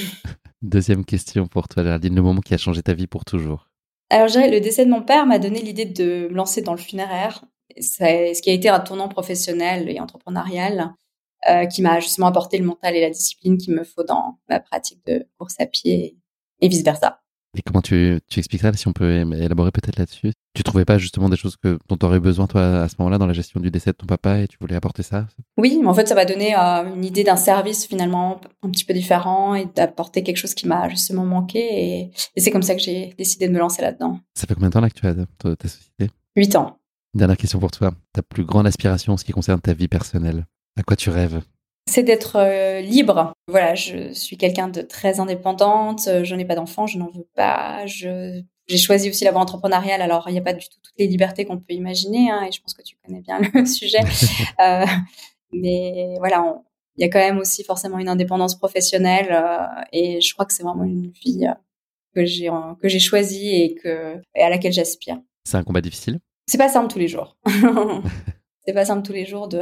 Deuxième 0.62 1.06
question 1.06 1.48
pour 1.48 1.68
toi, 1.68 1.84
Géraldine, 1.84 2.16
le 2.16 2.22
moment 2.22 2.42
qui 2.42 2.54
a 2.54 2.58
changé 2.58 2.84
ta 2.84 2.94
vie 2.94 3.08
pour 3.08 3.26
toujours. 3.26 3.68
Alors, 4.10 4.28
je 4.28 4.34
dirais, 4.34 4.52
le 4.52 4.60
décès 4.60 4.86
de 4.86 4.92
mon 4.92 5.02
père 5.02 5.26
m'a 5.26 5.40
donné 5.40 5.62
l'idée 5.62 5.86
de 5.86 6.28
me 6.30 6.36
lancer 6.36 6.62
dans 6.62 6.74
le 6.74 6.80
funéraire, 6.80 7.44
ce 7.80 8.42
qui 8.42 8.50
a 8.50 8.54
été 8.54 8.70
un 8.70 8.80
tournant 8.80 9.08
professionnel 9.08 9.90
et 9.90 10.00
entrepreneurial 10.00 10.94
euh, 11.50 11.66
qui 11.66 11.82
m'a 11.82 12.00
justement 12.00 12.28
apporté 12.28 12.60
le 12.60 12.66
mental 12.66 12.96
et 12.96 13.02
la 13.02 13.10
discipline 13.10 13.58
qu'il 13.58 13.74
me 13.74 13.84
faut 13.84 14.04
dans 14.04 14.38
ma 14.50 14.60
pratique 14.60 15.04
de 15.08 15.26
course 15.40 15.56
à 15.60 15.66
pied 15.66 16.18
et 16.60 16.68
vice-versa. 16.68 17.22
Et 17.58 17.62
comment 17.62 17.82
tu, 17.82 18.20
tu 18.30 18.40
expliques 18.40 18.62
ça, 18.62 18.72
si 18.72 18.88
on 18.88 18.94
peut 18.94 19.12
élaborer 19.34 19.72
peut-être 19.72 19.98
là-dessus? 19.98 20.32
Tu 20.54 20.64
trouvais 20.64 20.86
pas 20.86 20.98
justement 20.98 21.28
des 21.28 21.36
choses 21.36 21.58
que, 21.58 21.78
dont 21.90 21.98
tu 21.98 22.06
aurais 22.06 22.22
besoin, 22.22 22.48
toi, 22.48 22.82
à 22.84 22.88
ce 22.88 22.96
moment-là, 23.00 23.18
dans 23.18 23.26
la 23.26 23.34
gestion 23.34 23.60
du 23.60 23.70
décès 23.70 23.92
de 23.92 23.98
ton 23.98 24.06
papa, 24.06 24.40
et 24.40 24.48
tu 24.48 24.58
voulais 24.62 24.76
apporter 24.76 25.04
ça? 25.04 25.28
Oui, 25.58 25.78
mais 25.82 25.88
en 25.88 25.94
fait, 25.94 26.08
ça 26.08 26.16
m'a 26.16 26.24
donné 26.24 26.56
euh, 26.56 26.96
une 26.96 27.04
idée 27.04 27.26
d'un 27.26 27.36
service 27.36 27.86
finalement 27.86 28.40
un 28.64 28.70
petit 28.70 28.86
peu 28.86 28.94
différent 28.94 29.54
et 29.56 29.66
d'apporter 29.66 30.24
quelque 30.24 30.38
chose 30.38 30.54
qui 30.54 30.68
m'a 30.68 30.88
justement 30.88 31.26
manqué. 31.26 31.60
Et, 31.60 32.12
c'est 32.38 32.52
comme 32.52 32.64
ça 32.64 32.74
que 32.74 32.82
j'ai 32.82 33.14
décidé 33.18 33.50
de 33.50 33.54
me 33.54 33.60
lancer 33.60 33.82
là-dedans. 33.82 34.20
Ça 34.34 34.48
fait 34.48 34.54
combien 34.54 34.70
de 34.70 34.74
temps 34.74 34.82
là 34.82 34.90
que 34.90 35.00
tu 35.00 35.06
as 35.06 35.14
ta 35.14 35.68
société? 35.68 36.10
Huit 36.38 36.56
ans. 36.56 36.78
Dernière 37.14 37.38
question 37.38 37.60
pour 37.60 37.72
toi. 37.72 37.92
Ta 38.14 38.22
plus 38.22 38.46
grande 38.46 38.68
aspiration 38.68 39.14
en 39.14 39.18
ce 39.18 39.26
qui 39.26 39.34
concerne 39.34 39.60
ta 39.60 39.74
vie 39.74 39.90
personnelle 39.90 40.46
À 40.78 40.84
quoi 40.84 40.96
tu 40.96 41.10
rêves? 41.10 41.42
C'est 41.88 42.04
d'être 42.04 42.38
euh, 42.38 42.82
libre. 42.82 43.34
Voilà, 43.48 43.76
je 43.76 44.14
suis 44.14 44.38
quelqu'un 44.38 44.68
de 44.68 44.82
très 44.82 45.20
indépendante. 45.20 46.08
Euh, 46.08 46.24
je 46.24 46.36
n'ai 46.36 46.46
pas 46.46 46.56
d'enfant, 46.56 46.88
je 46.88 46.98
n'en 46.98 47.10
veux 47.10 47.28
pas. 47.36 47.86
Je 47.86 48.42
j'ai 48.68 48.78
choisi 48.78 49.10
aussi 49.10 49.26
la 49.26 49.32
voie 49.32 49.42
entrepreneuriale. 49.42 50.02
Alors, 50.02 50.26
il 50.28 50.34
n'y 50.34 50.40
a 50.40 50.44
pas 50.44 50.54
du 50.54 50.68
tout 50.68 50.78
toutes 50.82 50.98
les 50.98 51.08
libertés 51.08 51.46
qu'on 51.46 51.58
peut 51.58 51.74
imaginer, 51.74 52.32
hein, 52.32 52.44
et 52.48 52.52
je 52.52 52.62
pense 52.62 52.74
que 52.74 52.82
tu 52.82 52.96
connais 53.06 53.22
bien 53.22 53.40
le 53.54 53.66
sujet. 53.66 54.00
euh, 54.62 54.86
mais 55.52 56.16
voilà, 56.20 56.62
il 56.96 57.02
y 57.02 57.06
a 57.06 57.10
quand 57.10 57.20
même 57.20 57.38
aussi 57.38 57.64
forcément 57.64 58.00
une 58.00 58.10
indépendance 58.10 58.56
professionnelle, 58.56 59.32
euh, 59.32 59.84
et 59.92 60.22
je 60.22 60.34
crois 60.34 60.46
que 60.46 60.54
c'est 60.54 60.64
vraiment 60.64 60.86
une 60.86 61.12
vie 61.12 61.46
que 62.16 62.26
j'ai 62.26 62.50
que 62.82 62.88
j'ai 62.88 63.00
choisie 63.00 63.62
et 63.62 63.76
que 63.76 64.22
et 64.36 64.42
à 64.42 64.50
laquelle 64.50 64.74
j'aspire. 64.74 65.20
C'est 65.44 65.58
un 65.58 65.64
combat 65.64 65.82
difficile? 65.82 66.20
C'est 66.46 66.58
pas 66.58 66.70
simple 66.70 66.92
tous 66.92 67.00
les 67.00 67.08
jours. 67.08 67.38
c'est 68.72 68.76
pas 68.76 68.86
simple 68.86 69.06
tous 69.06 69.12
les 69.12 69.26
jours 69.26 69.50
de 69.50 69.60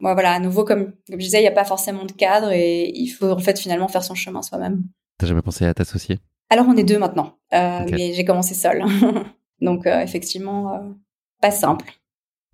voilà 0.00 0.32
à 0.32 0.38
nouveau 0.38 0.64
comme 0.64 0.92
comme 1.08 1.18
je 1.18 1.24
disais 1.24 1.38
il 1.38 1.42
n'y 1.42 1.48
a 1.48 1.52
pas 1.52 1.64
forcément 1.64 2.04
de 2.04 2.12
cadre 2.12 2.52
et 2.52 2.92
il 2.94 3.08
faut 3.08 3.30
en 3.30 3.38
fait 3.38 3.58
finalement 3.58 3.88
faire 3.88 4.04
son 4.04 4.14
chemin 4.14 4.42
soi-même 4.42 4.84
t'as 5.16 5.26
jamais 5.26 5.40
pensé 5.40 5.64
à 5.64 5.72
t'associer? 5.72 6.18
Alors 6.50 6.66
on 6.68 6.76
est 6.76 6.84
deux 6.84 6.98
maintenant 6.98 7.38
euh, 7.54 7.86
mais 7.90 8.12
j'ai 8.12 8.24
commencé 8.26 8.54
seule 8.54 8.84
donc 9.62 9.86
euh, 9.86 10.00
effectivement 10.00 10.74
euh, 10.74 10.78
pas 11.40 11.50
simple 11.50 11.90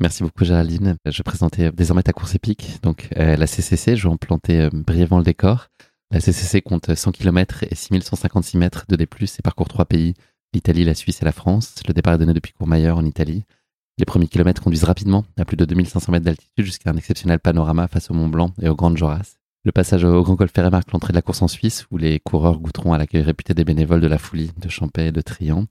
Merci 0.01 0.23
beaucoup 0.23 0.45
Géraldine. 0.45 0.97
Je 1.07 1.23
présentais 1.25 1.73
désormais 1.73 2.05
ta 2.05 2.13
course 2.13 2.37
épique. 2.37 2.79
Donc 2.85 3.09
la 3.17 3.49
CCC, 3.49 3.97
je 3.97 4.07
vais 4.07 4.15
en 4.15 4.17
planter 4.17 4.69
brièvement 4.73 5.19
le 5.19 5.25
décor. 5.25 5.71
La 6.13 6.21
CCC 6.21 6.63
compte 6.63 6.95
100 6.95 7.11
km 7.11 7.65
et 7.69 7.75
6156 7.75 8.59
mètres 8.59 8.85
de 8.89 8.95
D+, 8.95 9.03
et 9.03 9.43
parcourt 9.43 9.67
trois 9.67 9.87
pays, 9.87 10.15
l'Italie, 10.55 10.85
la 10.85 10.95
Suisse 10.95 11.21
et 11.21 11.25
la 11.25 11.33
France. 11.33 11.83
Le 11.89 11.93
départ 11.95 12.15
est 12.15 12.19
donné 12.19 12.33
depuis 12.33 12.53
Courmayeur 12.53 12.97
en 12.97 13.05
Italie. 13.05 13.43
Les 13.99 14.05
premiers 14.05 14.29
kilomètres 14.29 14.63
conduisent 14.63 14.85
rapidement, 14.85 15.25
à 15.37 15.45
plus 15.45 15.57
de 15.57 15.65
2500 15.65 16.13
mètres 16.13 16.25
d'altitude, 16.25 16.65
jusqu'à 16.65 16.91
un 16.91 16.97
exceptionnel 16.97 17.41
panorama 17.41 17.89
face 17.89 18.11
au 18.11 18.15
Mont 18.15 18.29
Blanc 18.29 18.53
et 18.63 18.69
aux 18.69 18.77
Grandes 18.77 18.97
Joras. 18.97 19.35
Le 19.65 19.73
passage 19.73 20.05
au 20.05 20.23
Grand 20.23 20.37
Col 20.37 20.49
Ferré 20.49 20.71
marque 20.71 20.93
l'entrée 20.93 21.13
de 21.13 21.17
la 21.17 21.23
course 21.23 21.43
en 21.43 21.49
Suisse, 21.49 21.85
où 21.91 21.99
les 21.99 22.21
coureurs 22.21 22.61
goûteront 22.61 22.93
à 22.93 22.99
l'accueil 22.99 23.23
réputé 23.23 23.55
des 23.55 23.65
bénévoles 23.65 24.01
de 24.01 24.07
la 24.07 24.19
Foulie, 24.19 24.53
de 24.57 24.69
Champais 24.69 25.09
et 25.09 25.13
de 25.13 25.21
Trian. 25.21 25.65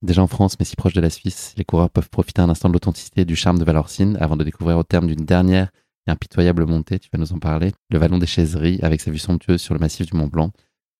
Déjà 0.00 0.22
en 0.22 0.28
France, 0.28 0.56
mais 0.60 0.64
si 0.64 0.76
proche 0.76 0.92
de 0.92 1.00
la 1.00 1.10
Suisse, 1.10 1.54
les 1.56 1.64
coureurs 1.64 1.90
peuvent 1.90 2.08
profiter 2.08 2.40
un 2.40 2.48
instant 2.48 2.68
de 2.68 2.74
l'authenticité 2.74 3.22
et 3.22 3.24
du 3.24 3.34
charme 3.34 3.58
de 3.58 3.64
Valorcine 3.64 4.16
avant 4.20 4.36
de 4.36 4.44
découvrir 4.44 4.78
au 4.78 4.84
terme 4.84 5.08
d'une 5.08 5.24
dernière 5.24 5.70
et 6.06 6.10
impitoyable 6.10 6.66
montée, 6.66 6.98
tu 6.98 7.08
vas 7.12 7.18
nous 7.18 7.32
en 7.32 7.38
parler, 7.38 7.72
le 7.90 7.98
vallon 7.98 8.18
des 8.18 8.26
Chaiseries 8.26 8.78
avec 8.82 9.00
sa 9.00 9.10
vue 9.10 9.18
somptueuse 9.18 9.60
sur 9.60 9.74
le 9.74 9.80
massif 9.80 10.06
du 10.06 10.16
Mont 10.16 10.28
Blanc. 10.28 10.50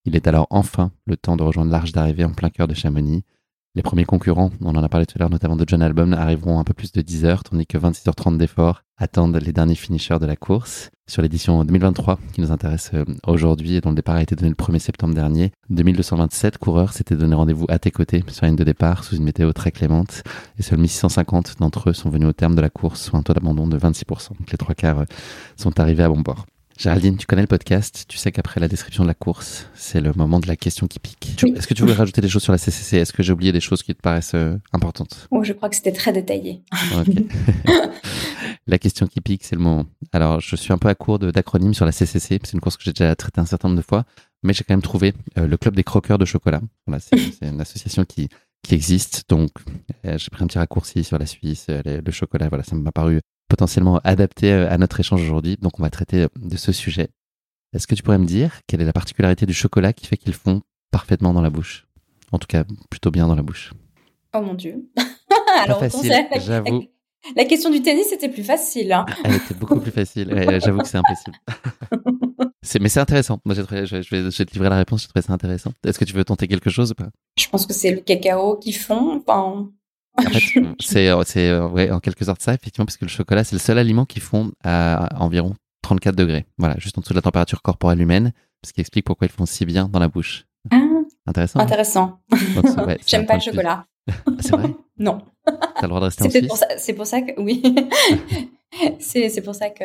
Il 0.04 0.16
est 0.16 0.26
alors 0.26 0.48
enfin 0.50 0.90
le 1.06 1.16
temps 1.16 1.36
de 1.36 1.42
rejoindre 1.42 1.70
l'arche 1.70 1.92
d'arrivée 1.92 2.24
en 2.24 2.32
plein 2.32 2.50
cœur 2.50 2.68
de 2.68 2.74
Chamonix. 2.74 3.24
Les 3.74 3.80
premiers 3.80 4.04
concurrents, 4.04 4.50
on 4.60 4.74
en 4.76 4.82
a 4.82 4.88
parlé 4.90 5.06
tout 5.06 5.14
à 5.16 5.20
l'heure, 5.20 5.30
notamment 5.30 5.56
de 5.56 5.64
John 5.66 5.80
Album, 5.80 6.12
arriveront 6.12 6.58
un 6.58 6.64
peu 6.64 6.74
plus 6.74 6.92
de 6.92 7.00
10 7.00 7.24
heures, 7.24 7.42
tandis 7.42 7.66
que 7.66 7.78
26h30 7.78 8.36
d'efforts 8.36 8.82
attendent 8.98 9.38
les 9.38 9.52
derniers 9.54 9.76
finishers 9.76 10.18
de 10.18 10.26
la 10.26 10.36
course. 10.36 10.90
Sur 11.06 11.22
l'édition 11.22 11.64
2023, 11.64 12.18
qui 12.34 12.42
nous 12.42 12.52
intéresse 12.52 12.90
euh, 12.92 13.06
aujourd'hui 13.26 13.76
et 13.76 13.80
dont 13.80 13.88
le 13.88 13.96
départ 13.96 14.16
a 14.16 14.22
été 14.22 14.36
donné 14.36 14.50
le 14.50 14.54
1er 14.54 14.78
septembre 14.78 15.14
dernier, 15.14 15.52
2227 15.70 16.58
coureurs 16.58 16.92
s'étaient 16.92 17.16
donné 17.16 17.34
rendez-vous 17.34 17.64
à 17.70 17.78
tes 17.78 17.90
côtés 17.90 18.22
sur 18.28 18.44
la 18.44 18.48
ligne 18.48 18.58
de 18.58 18.64
départ 18.64 19.04
sous 19.04 19.16
une 19.16 19.24
météo 19.24 19.54
très 19.54 19.70
clémente. 19.70 20.22
Et 20.58 20.62
seuls 20.62 20.78
1650 20.78 21.56
d'entre 21.58 21.88
eux 21.88 21.94
sont 21.94 22.10
venus 22.10 22.28
au 22.28 22.32
terme 22.34 22.54
de 22.54 22.60
la 22.60 22.68
course, 22.68 23.00
soit 23.00 23.18
un 23.18 23.22
taux 23.22 23.32
d'abandon 23.32 23.66
de 23.66 23.78
26%. 23.78 24.38
Donc 24.38 24.50
les 24.50 24.58
trois 24.58 24.74
quarts 24.74 25.00
euh, 25.00 25.04
sont 25.56 25.80
arrivés 25.80 26.02
à 26.02 26.10
bon 26.10 26.22
port. 26.22 26.44
Géraldine, 26.78 27.16
tu 27.16 27.26
connais 27.26 27.42
le 27.42 27.48
podcast, 27.48 28.04
tu 28.08 28.16
sais 28.16 28.32
qu'après 28.32 28.60
la 28.60 28.68
description 28.68 29.02
de 29.04 29.08
la 29.08 29.14
course, 29.14 29.66
c'est 29.74 30.00
le 30.00 30.12
moment 30.14 30.40
de 30.40 30.48
la 30.48 30.56
question 30.56 30.86
qui 30.86 30.98
pique. 30.98 31.42
Est-ce 31.44 31.66
que 31.66 31.74
tu 31.74 31.82
voulais 31.82 31.94
rajouter 31.94 32.20
des 32.20 32.28
choses 32.28 32.42
sur 32.42 32.52
la 32.52 32.58
CCC 32.58 32.96
Est-ce 32.96 33.12
que 33.12 33.22
j'ai 33.22 33.32
oublié 33.32 33.52
des 33.52 33.60
choses 33.60 33.82
qui 33.82 33.94
te 33.94 34.00
paraissent 34.00 34.34
euh, 34.34 34.56
importantes? 34.72 35.28
Oh, 35.30 35.44
Je 35.44 35.52
crois 35.52 35.68
que 35.68 35.76
c'était 35.76 35.92
très 35.92 36.12
détaillé. 36.12 36.62
la 38.66 38.78
question 38.78 39.06
qui 39.06 39.20
pique, 39.20 39.44
c'est 39.44 39.54
le 39.56 39.62
moment. 39.62 39.84
Alors, 40.12 40.40
je 40.40 40.56
suis 40.56 40.72
un 40.72 40.78
peu 40.78 40.88
à 40.88 40.94
court 40.94 41.18
d'acronymes 41.18 41.74
sur 41.74 41.84
la 41.84 41.92
CCC, 41.92 42.40
c'est 42.42 42.52
une 42.52 42.60
course 42.60 42.76
que 42.76 42.84
j'ai 42.84 42.92
déjà 42.92 43.14
traitée 43.14 43.40
un 43.40 43.46
certain 43.46 43.68
nombre 43.68 43.80
de 43.80 43.86
fois, 43.86 44.04
mais 44.42 44.52
j'ai 44.52 44.64
quand 44.64 44.74
même 44.74 44.82
trouvé 44.82 45.12
euh, 45.38 45.46
le 45.46 45.56
Club 45.56 45.76
des 45.76 45.84
croqueurs 45.84 46.18
de 46.18 46.24
chocolat. 46.24 46.60
Voilà, 46.86 47.00
c'est 47.00 47.16
une 47.42 47.60
association 47.60 48.04
qui, 48.04 48.28
qui 48.62 48.74
existe, 48.74 49.24
donc 49.28 49.50
euh, 50.06 50.16
j'ai 50.18 50.30
pris 50.30 50.42
un 50.42 50.46
petit 50.46 50.58
raccourci 50.58 51.04
sur 51.04 51.18
la 51.18 51.26
Suisse, 51.26 51.66
le 51.68 52.10
chocolat, 52.10 52.48
voilà, 52.48 52.64
ça 52.64 52.74
m'a 52.74 52.92
paru 52.92 53.20
potentiellement 53.52 54.00
adapté 54.02 54.50
euh, 54.50 54.70
à 54.70 54.78
notre 54.78 54.98
échange 54.98 55.22
aujourd'hui. 55.22 55.58
Donc, 55.60 55.78
on 55.78 55.82
va 55.82 55.90
traiter 55.90 56.22
euh, 56.22 56.28
de 56.36 56.56
ce 56.56 56.72
sujet. 56.72 57.08
Est-ce 57.74 57.86
que 57.86 57.94
tu 57.94 58.02
pourrais 58.02 58.16
me 58.16 58.24
dire 58.24 58.60
quelle 58.66 58.80
est 58.80 58.86
la 58.86 58.94
particularité 58.94 59.44
du 59.44 59.52
chocolat 59.52 59.92
qui 59.92 60.06
fait 60.06 60.16
qu'ils 60.16 60.32
font 60.32 60.62
parfaitement 60.90 61.34
dans 61.34 61.42
la 61.42 61.50
bouche? 61.50 61.86
En 62.32 62.38
tout 62.38 62.46
cas, 62.46 62.64
plutôt 62.88 63.10
bien 63.10 63.28
dans 63.28 63.34
la 63.34 63.42
bouche. 63.42 63.74
Oh 64.34 64.40
mon 64.40 64.54
Dieu. 64.54 64.88
Alors, 65.64 65.80
facile, 65.80 66.14
j'avoue. 66.40 66.84
La 67.36 67.44
question 67.44 67.70
du 67.70 67.82
tennis 67.82 68.10
était 68.10 68.28
plus 68.28 68.42
facile. 68.42 68.92
Hein. 68.92 69.06
Elle 69.22 69.36
était 69.36 69.54
beaucoup 69.54 69.78
plus 69.78 69.92
facile. 69.92 70.28
J'avoue 70.60 70.80
que 70.80 70.88
c'est 70.88 70.98
impossible. 70.98 71.36
mais 72.80 72.88
c'est 72.88 72.98
intéressant. 72.98 73.38
Moi, 73.44 73.54
je, 73.54 73.60
vais, 73.60 73.86
je, 73.86 73.94
vais, 73.94 74.30
te 74.30 74.52
livrer 74.54 74.68
la 74.68 74.78
réponse. 74.78 75.02
Je 75.02 75.08
trouvais 75.08 75.24
ça 75.24 75.32
intéressant. 75.32 75.70
Est-ce 75.86 76.00
que 76.00 76.04
tu 76.04 76.14
veux 76.14 76.24
tenter 76.24 76.48
quelque 76.48 76.68
chose 76.68 76.90
ou 76.90 76.94
pas? 76.96 77.10
Je 77.38 77.48
pense 77.48 77.64
que 77.64 77.74
c'est 77.74 77.92
le 77.92 78.00
cacao 78.00 78.56
qu'ils 78.56 78.74
font. 78.74 79.22
Enfin, 79.24 79.70
en 80.18 80.22
fait, 80.22 80.40
c'est 80.80 81.08
euh, 81.48 81.68
ouais, 81.68 81.90
en 81.90 82.00
quelque 82.00 82.24
sorte 82.24 82.42
ça, 82.42 82.54
effectivement, 82.54 82.84
parce 82.84 82.96
que 82.96 83.04
le 83.04 83.10
chocolat, 83.10 83.44
c'est 83.44 83.56
le 83.56 83.60
seul 83.60 83.78
aliment 83.78 84.04
qui 84.04 84.20
fond 84.20 84.52
à 84.62 85.08
environ 85.22 85.54
34 85.82 86.14
degrés. 86.14 86.46
Voilà, 86.58 86.76
juste 86.78 86.98
en 86.98 87.00
dessous 87.00 87.12
de 87.12 87.18
la 87.18 87.22
température 87.22 87.62
corporelle 87.62 88.00
humaine, 88.00 88.32
ce 88.64 88.72
qui 88.72 88.80
explique 88.80 89.04
pourquoi 89.04 89.26
ils 89.26 89.32
font 89.32 89.46
si 89.46 89.64
bien 89.64 89.88
dans 89.88 89.98
la 89.98 90.08
bouche. 90.08 90.46
Ah, 90.70 90.80
intéressant. 91.26 91.60
Intéressant. 91.60 92.20
J'aime 93.06 93.26
pas 93.26 93.34
le 93.34 93.40
chocolat. 93.40 93.86
c'est 94.40 94.52
vrai? 94.52 94.74
Non. 94.98 95.22
T'as 95.46 95.82
le 95.82 95.88
droit 95.88 96.00
de 96.00 96.04
rester 96.04 96.24
en 96.24 96.30
Suisse? 96.30 96.64
C'est 96.76 96.92
pour 96.92 97.06
ça 97.06 97.22
que, 97.22 97.40
oui. 97.40 97.60
c'est 99.00 99.42
pour 99.42 99.54
ça 99.54 99.70
que 99.70 99.84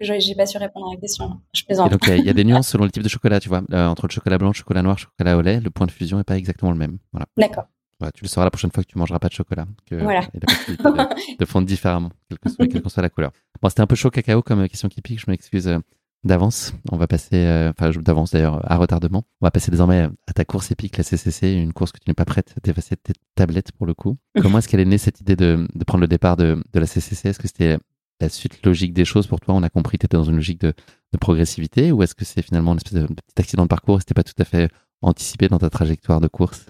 j'ai 0.00 0.34
pas 0.34 0.46
su 0.46 0.58
répondre 0.58 0.88
à 0.88 0.94
la 0.94 1.00
question. 1.00 1.40
Je 1.52 1.62
plaisante. 1.62 1.92
il 2.08 2.24
y, 2.24 2.30
a 2.30 2.32
des 2.32 2.42
nuances 2.42 2.68
selon 2.68 2.84
le 2.84 2.90
type 2.90 3.02
de 3.04 3.08
chocolat, 3.08 3.38
tu 3.38 3.48
vois. 3.48 3.62
Euh, 3.72 3.86
entre 3.86 4.08
le 4.08 4.12
chocolat 4.12 4.38
blanc, 4.38 4.48
le 4.48 4.54
chocolat 4.54 4.82
noir, 4.82 4.96
le 4.96 5.00
chocolat 5.00 5.36
au 5.36 5.42
lait, 5.42 5.60
le 5.60 5.70
point 5.70 5.86
de 5.86 5.92
fusion 5.92 6.16
n'est 6.16 6.24
pas 6.24 6.36
exactement 6.36 6.72
le 6.72 6.78
même. 6.78 6.98
Voilà. 7.12 7.26
D'accord 7.36 7.66
tu 8.14 8.24
le 8.24 8.28
sauras 8.28 8.44
la 8.44 8.50
prochaine 8.50 8.70
fois 8.70 8.82
que 8.82 8.88
tu 8.88 8.98
mangeras 8.98 9.18
pas 9.18 9.28
de 9.28 9.34
chocolat. 9.34 9.66
Que 9.86 9.96
voilà. 9.96 10.28
de, 11.38 11.44
fondre 11.44 11.66
différemment, 11.66 12.10
quelle 12.28 12.38
que, 12.38 12.48
soit, 12.48 12.66
quelle 12.66 12.82
que 12.82 12.88
soit 12.88 13.02
la 13.02 13.08
couleur. 13.08 13.32
Bon, 13.62 13.68
c'était 13.68 13.80
un 13.80 13.86
peu 13.86 13.96
chaud 13.96 14.10
cacao 14.10 14.42
comme 14.42 14.68
question 14.68 14.88
qui 14.88 15.00
pique, 15.00 15.20
je 15.20 15.30
m'excuse 15.30 15.68
euh, 15.68 15.78
d'avance. 16.24 16.74
On 16.92 16.96
va 16.96 17.06
passer, 17.06 17.36
euh, 17.36 17.70
enfin 17.70 17.90
d'avance 18.00 18.32
d'ailleurs, 18.32 18.60
à 18.70 18.76
retardement. 18.76 19.24
On 19.40 19.46
va 19.46 19.50
passer 19.50 19.70
désormais 19.70 20.08
à 20.26 20.32
ta 20.34 20.44
course 20.44 20.70
épique, 20.70 20.96
la 20.98 21.04
CCC, 21.04 21.54
une 21.54 21.72
course 21.72 21.92
que 21.92 21.98
tu 21.98 22.10
n'es 22.10 22.14
pas 22.14 22.24
prête 22.24 22.54
d'effacer 22.62 22.96
tes 22.96 23.14
tablettes 23.34 23.72
pour 23.72 23.86
le 23.86 23.94
coup. 23.94 24.18
Comment 24.42 24.58
est-ce 24.58 24.68
qu'elle 24.68 24.80
est 24.80 24.84
née 24.84 24.98
cette 24.98 25.20
idée 25.20 25.36
de, 25.36 25.66
de 25.74 25.84
prendre 25.84 26.02
le 26.02 26.08
départ 26.08 26.36
de, 26.36 26.62
de 26.72 26.80
la 26.80 26.86
CCC 26.86 27.28
Est-ce 27.28 27.38
que 27.38 27.48
c'était 27.48 27.78
la 28.20 28.28
suite 28.28 28.64
logique 28.64 28.92
des 28.92 29.04
choses 29.04 29.26
pour 29.26 29.40
toi? 29.40 29.54
On 29.54 29.62
a 29.62 29.70
compris 29.70 29.96
que 29.98 30.02
tu 30.02 30.06
étais 30.06 30.16
dans 30.16 30.24
une 30.24 30.36
logique 30.36 30.60
de, 30.60 30.74
de 31.12 31.18
progressivité 31.18 31.92
ou 31.92 32.02
est-ce 32.02 32.14
que 32.14 32.24
c'est 32.24 32.42
finalement 32.42 32.72
une 32.72 32.78
espèce 32.78 32.94
de, 32.94 33.06
petit 33.06 33.40
accident 33.40 33.62
de 33.62 33.68
parcours 33.68 33.96
et 33.96 34.00
c'était 34.00 34.14
pas 34.14 34.24
tout 34.24 34.34
à 34.38 34.44
fait 34.44 34.70
anticipé 35.02 35.48
dans 35.48 35.58
ta 35.58 35.70
trajectoire 35.70 36.20
de 36.20 36.28
course? 36.28 36.66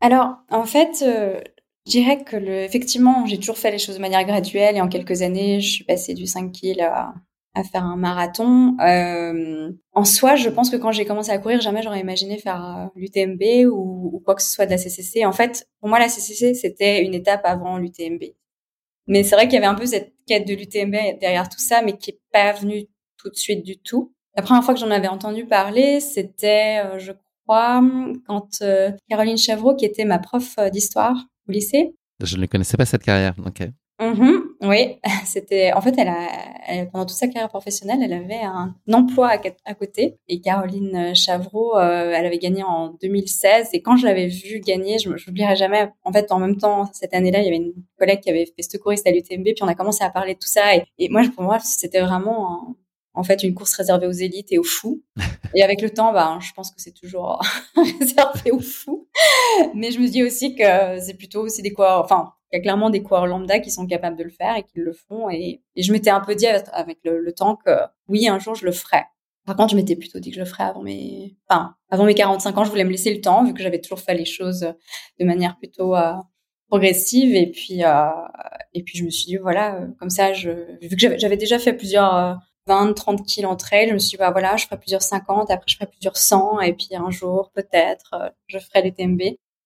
Alors, 0.00 0.36
en 0.50 0.64
fait, 0.64 1.02
euh, 1.02 1.40
je 1.86 1.92
dirais 1.92 2.22
que 2.22 2.36
le, 2.36 2.62
effectivement, 2.62 3.26
j'ai 3.26 3.38
toujours 3.38 3.58
fait 3.58 3.70
les 3.70 3.78
choses 3.78 3.96
de 3.96 4.00
manière 4.00 4.24
graduelle 4.24 4.76
et 4.76 4.80
en 4.80 4.88
quelques 4.88 5.22
années, 5.22 5.60
je 5.60 5.70
suis 5.70 5.84
passée 5.84 6.14
du 6.14 6.26
5 6.26 6.52
kg 6.52 6.82
à, 6.82 7.14
faire 7.72 7.82
un 7.82 7.96
marathon. 7.96 8.76
Euh, 8.80 9.72
en 9.92 10.04
soi, 10.04 10.36
je 10.36 10.48
pense 10.48 10.70
que 10.70 10.76
quand 10.76 10.92
j'ai 10.92 11.04
commencé 11.04 11.30
à 11.32 11.38
courir, 11.38 11.60
jamais 11.60 11.82
j'aurais 11.82 12.00
imaginé 12.00 12.38
faire 12.38 12.64
euh, 12.64 12.86
l'UTMB 12.94 13.68
ou, 13.72 14.22
quoi 14.24 14.36
que 14.36 14.42
ce 14.42 14.50
soit 14.52 14.66
de 14.66 14.70
la 14.70 14.78
CCC. 14.78 15.24
En 15.24 15.32
fait, 15.32 15.68
pour 15.80 15.88
moi, 15.88 15.98
la 15.98 16.08
CCC, 16.08 16.54
c'était 16.54 17.02
une 17.04 17.14
étape 17.14 17.40
avant 17.44 17.78
l'UTMB. 17.78 18.22
Mais 19.08 19.24
c'est 19.24 19.34
vrai 19.34 19.46
qu'il 19.48 19.54
y 19.54 19.56
avait 19.56 19.66
un 19.66 19.74
peu 19.74 19.86
cette 19.86 20.12
quête 20.28 20.46
de 20.46 20.54
l'UTMB 20.54 21.18
derrière 21.18 21.48
tout 21.48 21.58
ça, 21.58 21.82
mais 21.82 21.96
qui 21.96 22.10
est 22.10 22.20
pas 22.32 22.52
venue 22.52 22.84
tout 23.16 23.30
de 23.30 23.36
suite 23.36 23.64
du 23.64 23.78
tout. 23.78 24.12
La 24.36 24.42
première 24.42 24.62
fois 24.62 24.74
que 24.74 24.78
j'en 24.78 24.90
avais 24.92 25.08
entendu 25.08 25.46
parler, 25.46 25.98
c'était, 25.98 26.82
euh, 26.84 26.98
quand 27.48 28.48
euh, 28.62 28.90
Caroline 29.08 29.38
Chavreau, 29.38 29.74
qui 29.74 29.84
était 29.84 30.04
ma 30.04 30.18
prof 30.18 30.54
euh, 30.58 30.70
d'histoire 30.70 31.16
au 31.48 31.52
lycée. 31.52 31.94
Je 32.22 32.36
ne 32.36 32.46
connaissais 32.46 32.76
pas 32.76 32.86
cette 32.86 33.04
carrière, 33.04 33.34
ok. 33.44 33.68
Mm-hmm. 34.00 34.38
oui, 34.62 35.00
c'était 35.24 35.72
en 35.72 35.80
fait 35.80 35.92
elle 35.98 36.06
a 36.06 36.86
pendant 36.92 37.04
toute 37.04 37.16
sa 37.16 37.26
carrière 37.26 37.48
professionnelle, 37.48 37.98
elle 38.00 38.12
avait 38.12 38.42
un 38.42 38.76
emploi 38.92 39.30
à, 39.64 39.74
côté 39.74 40.18
et 40.28 40.40
Caroline 40.40 41.16
Chavreau, 41.16 41.76
euh, 41.76 42.12
elle 42.14 42.24
avait 42.26 42.38
gagné 42.38 42.62
en 42.62 42.90
2016 43.02 43.70
et 43.72 43.82
quand 43.82 43.96
je 43.96 44.06
l'avais 44.06 44.28
vue 44.28 44.60
gagner, 44.60 44.98
je 44.98 45.08
n'oublierai 45.08 45.56
jamais. 45.56 45.90
En 46.04 46.12
fait, 46.12 46.30
en 46.30 46.38
même 46.38 46.58
temps 46.58 46.88
cette 46.92 47.12
année-là, 47.12 47.40
il 47.40 47.46
y 47.46 47.48
avait 47.48 47.56
une 47.56 47.72
collègue 47.98 48.20
qui 48.20 48.30
avait 48.30 48.46
fait 48.46 48.62
secouriste 48.62 49.04
à 49.08 49.10
l'UTMB 49.10 49.42
puis 49.42 49.62
on 49.62 49.68
a 49.68 49.74
commencé 49.74 50.04
à 50.04 50.10
parler 50.10 50.34
de 50.34 50.38
tout 50.38 50.48
ça 50.48 50.76
et, 50.76 50.84
et 50.98 51.08
moi 51.08 51.22
pour 51.34 51.42
moi 51.42 51.58
c'était 51.58 52.00
vraiment 52.00 52.76
en 53.18 53.24
fait 53.24 53.42
une 53.42 53.54
course 53.54 53.74
réservée 53.74 54.06
aux 54.06 54.12
élites 54.12 54.52
et 54.52 54.58
aux 54.58 54.64
fous. 54.64 55.02
Et 55.54 55.62
avec 55.62 55.80
le 55.80 55.90
temps, 55.90 56.12
bah, 56.12 56.38
je 56.40 56.52
pense 56.52 56.70
que 56.70 56.80
c'est 56.80 56.92
toujours 56.92 57.40
réservé 58.00 58.50
aux 58.50 58.60
fous. 58.60 59.08
Mais 59.74 59.90
je 59.90 59.98
me 59.98 60.06
dis 60.06 60.22
aussi 60.22 60.54
que 60.54 60.98
c'est 61.00 61.14
plutôt 61.14 61.40
aussi 61.40 61.62
des 61.62 61.72
coureurs, 61.72 62.04
enfin, 62.04 62.32
il 62.52 62.56
y 62.56 62.58
a 62.58 62.62
clairement 62.62 62.90
des 62.90 63.02
coureurs 63.02 63.26
lambda 63.26 63.58
qui 63.58 63.70
sont 63.70 63.86
capables 63.86 64.16
de 64.16 64.24
le 64.24 64.30
faire 64.30 64.56
et 64.56 64.62
qui 64.62 64.78
le 64.78 64.92
font. 64.92 65.30
Et, 65.30 65.62
je 65.76 65.92
m'étais 65.92 66.10
un 66.10 66.20
peu 66.20 66.34
dit 66.34 66.46
avec, 66.46 66.98
le, 67.04 67.32
temps 67.32 67.56
que 67.56 67.70
oui, 68.08 68.28
un 68.28 68.38
jour 68.38 68.54
je 68.54 68.64
le 68.64 68.72
ferai. 68.72 69.02
Par 69.46 69.56
contre, 69.56 69.70
je 69.70 69.76
m'étais 69.76 69.96
plutôt 69.96 70.20
dit 70.20 70.30
que 70.30 70.36
je 70.36 70.40
le 70.40 70.46
ferais 70.46 70.64
avant 70.64 70.82
mes, 70.82 71.36
enfin, 71.48 71.74
avant 71.90 72.04
mes 72.04 72.14
45 72.14 72.56
ans, 72.56 72.64
je 72.64 72.70
voulais 72.70 72.84
me 72.84 72.90
laisser 72.90 73.12
le 73.12 73.20
temps 73.20 73.44
vu 73.44 73.54
que 73.54 73.62
j'avais 73.62 73.80
toujours 73.80 74.00
fait 74.00 74.14
les 74.14 74.26
choses 74.26 74.60
de 75.18 75.24
manière 75.24 75.56
plutôt 75.56 75.96
euh, 75.96 76.12
progressive. 76.68 77.34
Et 77.34 77.50
puis, 77.50 77.82
euh, 77.82 78.10
et 78.74 78.82
puis 78.82 78.98
je 78.98 79.04
me 79.04 79.10
suis 79.10 79.24
dit 79.24 79.36
voilà, 79.36 79.76
euh, 79.76 79.86
comme 79.98 80.10
ça, 80.10 80.34
je, 80.34 80.50
vu 80.82 80.96
que 80.96 81.18
j'avais 81.18 81.38
déjà 81.38 81.58
fait 81.58 81.72
plusieurs 81.72 82.38
20, 82.68 82.92
30 82.94 83.26
kilos 83.26 83.50
en 83.50 83.56
trail. 83.56 83.88
Je 83.88 83.94
me 83.94 83.98
suis 83.98 84.10
dit, 84.10 84.16
bah 84.16 84.30
voilà, 84.30 84.56
je 84.56 84.66
ferai 84.66 84.78
plusieurs 84.78 85.02
50, 85.02 85.50
après 85.50 85.64
je 85.66 85.76
ferai 85.76 85.86
plusieurs 85.86 86.16
100, 86.16 86.60
et 86.60 86.74
puis 86.74 86.88
un 86.94 87.10
jour, 87.10 87.50
peut-être, 87.54 88.14
euh, 88.14 88.28
je 88.46 88.58
ferai 88.58 88.82
les 88.82 88.92
TMB. 88.92 89.22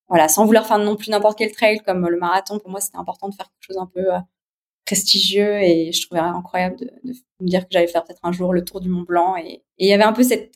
Voilà, 0.09 0.27
sans 0.27 0.45
vouloir 0.45 0.65
faire 0.67 0.79
non 0.79 0.95
plus 0.95 1.09
n'importe 1.09 1.37
quel 1.37 1.51
trail 1.51 1.79
comme 1.79 2.07
le 2.07 2.17
marathon. 2.17 2.59
Pour 2.59 2.69
moi, 2.69 2.79
c'était 2.81 2.97
important 2.97 3.29
de 3.29 3.35
faire 3.35 3.45
quelque 3.47 3.67
chose 3.67 3.77
un 3.77 3.87
peu 3.93 4.13
euh, 4.13 4.19
prestigieux, 4.85 5.61
et 5.61 5.91
je 5.91 6.05
trouvais 6.05 6.21
incroyable 6.21 6.77
de, 6.77 6.91
me 7.39 7.47
dire 7.47 7.61
que 7.61 7.69
j'allais 7.71 7.87
faire 7.87 8.03
peut-être 8.03 8.21
un 8.23 8.31
jour 8.31 8.53
le 8.53 8.63
tour 8.63 8.81
du 8.81 8.89
Mont 8.89 9.03
Blanc. 9.03 9.35
Et, 9.37 9.63
il 9.77 9.87
y 9.87 9.93
avait 9.93 10.03
un 10.03 10.13
peu 10.13 10.23
cette, 10.23 10.53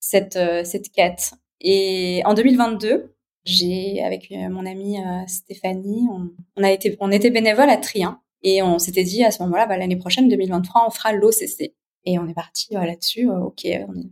cette, 0.00 0.36
euh, 0.36 0.64
cette 0.64 0.90
quête. 0.90 1.34
Et 1.60 2.22
en 2.24 2.34
2022, 2.34 3.14
j'ai, 3.44 4.02
avec 4.02 4.30
mon 4.30 4.66
amie 4.66 4.98
Stéphanie, 5.26 6.08
on, 6.56 6.62
a 6.62 6.70
été, 6.70 6.96
on 7.00 7.10
était 7.10 7.30
bénévole 7.30 7.70
à 7.70 7.76
Trien 7.76 8.20
Et 8.42 8.62
on 8.62 8.78
s'était 8.78 9.04
dit 9.04 9.24
à 9.24 9.30
ce 9.30 9.42
moment-là, 9.42 9.66
bah, 9.66 9.76
l'année 9.76 9.96
prochaine, 9.96 10.28
2023, 10.28 10.86
on 10.86 10.90
fera 10.90 11.12
l'OCC. 11.12 11.74
Et 12.04 12.18
on 12.18 12.26
est 12.26 12.34
parti 12.34 12.72
là-dessus. 12.72 13.28
ok, 13.28 13.66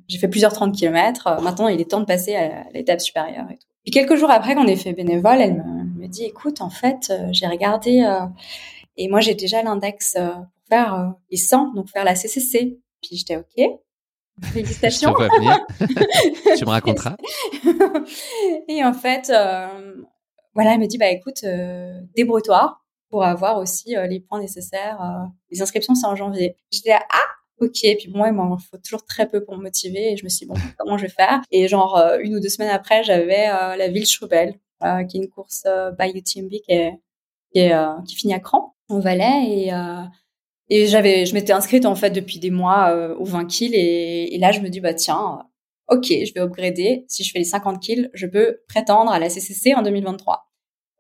j'ai 0.09 0.19
fait 0.19 0.29
plusieurs 0.29 0.53
30 0.53 0.75
km. 0.75 1.41
maintenant, 1.43 1.69
il 1.69 1.81
est 1.81 1.91
temps 1.91 2.01
de 2.01 2.05
passer 2.05 2.37
à 2.37 2.69
l'étape 2.75 3.01
supérieure 3.01 3.47
et 3.51 3.55
tout. 3.55 3.67
Puis 3.83 3.93
quelques 3.93 4.17
jours 4.17 4.31
après 4.31 4.55
qu'on 4.55 4.67
ait 4.67 4.77
fait 4.77 4.93
bénévole, 4.93 5.41
elle 5.41 5.55
me, 5.97 6.07
dit, 6.07 6.25
écoute, 6.25 6.61
en 6.61 6.69
fait, 6.69 7.11
j'ai 7.31 7.47
regardé 7.47 8.07
et 8.99 9.09
moi 9.09 9.21
j'ai 9.21 9.35
déjà 9.35 9.63
l'index 9.63 10.19
pour 10.19 10.47
faire 10.69 11.15
les 11.31 11.39
100, 11.39 11.73
donc 11.73 11.89
faire 11.89 12.05
la 12.05 12.15
CCC. 12.15 12.79
Puis 13.01 13.17
j'étais 13.17 13.37
ok. 13.37 13.81
Félicitations. 14.43 15.15
tu 16.57 16.65
me 16.65 16.71
raconteras. 16.71 17.17
et 18.69 18.85
en 18.85 18.93
fait, 18.93 19.31
euh, 19.31 19.95
voilà, 20.55 20.75
elle 20.75 20.81
me 20.81 20.87
dit, 20.87 20.99
bah 20.99 21.11
écoute, 21.11 21.43
euh, 21.45 22.01
débrouille-toi 22.17 22.79
pour 23.11 23.25
avoir 23.25 23.59
aussi 23.59 23.97
euh, 23.97 24.07
les 24.07 24.21
points 24.21 24.41
nécessaires. 24.41 25.01
Euh, 25.03 25.27
les 25.51 25.63
inscriptions, 25.63 25.95
c'est 25.95 26.07
en 26.07 26.17
janvier. 26.17 26.57
J'étais 26.71 26.93
ah, 26.93 27.31
ok. 27.61 27.79
Puis 27.99 28.09
moi, 28.15 28.29
il 28.29 28.35
m'en 28.35 28.59
faut 28.59 28.79
toujours 28.79 29.05
très 29.05 29.29
peu 29.29 29.45
pour 29.45 29.57
me 29.57 29.63
motiver. 29.63 30.13
Et 30.13 30.17
je 30.17 30.25
me 30.25 30.29
suis 30.29 30.47
dit, 30.47 30.53
bon, 30.53 30.61
comment 30.79 30.99
je 30.99 31.03
vais 31.03 31.13
faire? 31.13 31.43
Et 31.51 31.69
genre, 31.69 32.01
une 32.21 32.37
ou 32.37 32.41
deux 32.41 32.49
semaines 32.49 32.71
après, 32.71 33.03
j'avais 33.03 33.47
la 33.47 33.89
ville 33.89 34.07
Choubel, 34.07 34.55
qui 34.81 35.17
est 35.17 35.21
une 35.21 35.29
course 35.29 35.67
by 35.99 36.11
UTMB 36.11 36.51
qui, 36.51 36.63
est, 36.69 36.93
qui, 37.53 37.61
est, 37.61 37.75
qui 38.07 38.15
finit 38.17 38.35
à 38.35 38.41
Cran, 38.41 38.75
au 38.89 39.01
Valais. 39.01 39.45
Et 39.49 39.73
et 40.71 40.87
j'avais, 40.87 41.25
je 41.25 41.35
m'étais 41.35 41.53
inscrite 41.53 41.87
en 41.87 41.95
fait 41.95 42.11
depuis 42.11 42.39
des 42.39 42.51
mois 42.51 42.91
euh, 42.91 43.15
aux 43.17 43.25
20 43.25 43.47
kills 43.47 43.75
et, 43.75 44.35
et, 44.35 44.39
là 44.39 44.53
je 44.53 44.61
me 44.61 44.69
dis 44.69 44.81
bah 44.81 44.95
tiens, 44.95 45.47
ok, 45.89 46.05
je 46.07 46.33
vais 46.35 46.41
upgrader. 46.41 47.05
Si 47.09 47.25
je 47.25 47.33
fais 47.33 47.39
les 47.39 47.45
50 47.45 47.81
kills, 47.81 48.11
je 48.13 48.27
peux 48.27 48.61
prétendre 48.69 49.11
à 49.11 49.19
la 49.19 49.31
CCC 49.31 49.75
en 49.75 49.83
2023. 49.83 50.48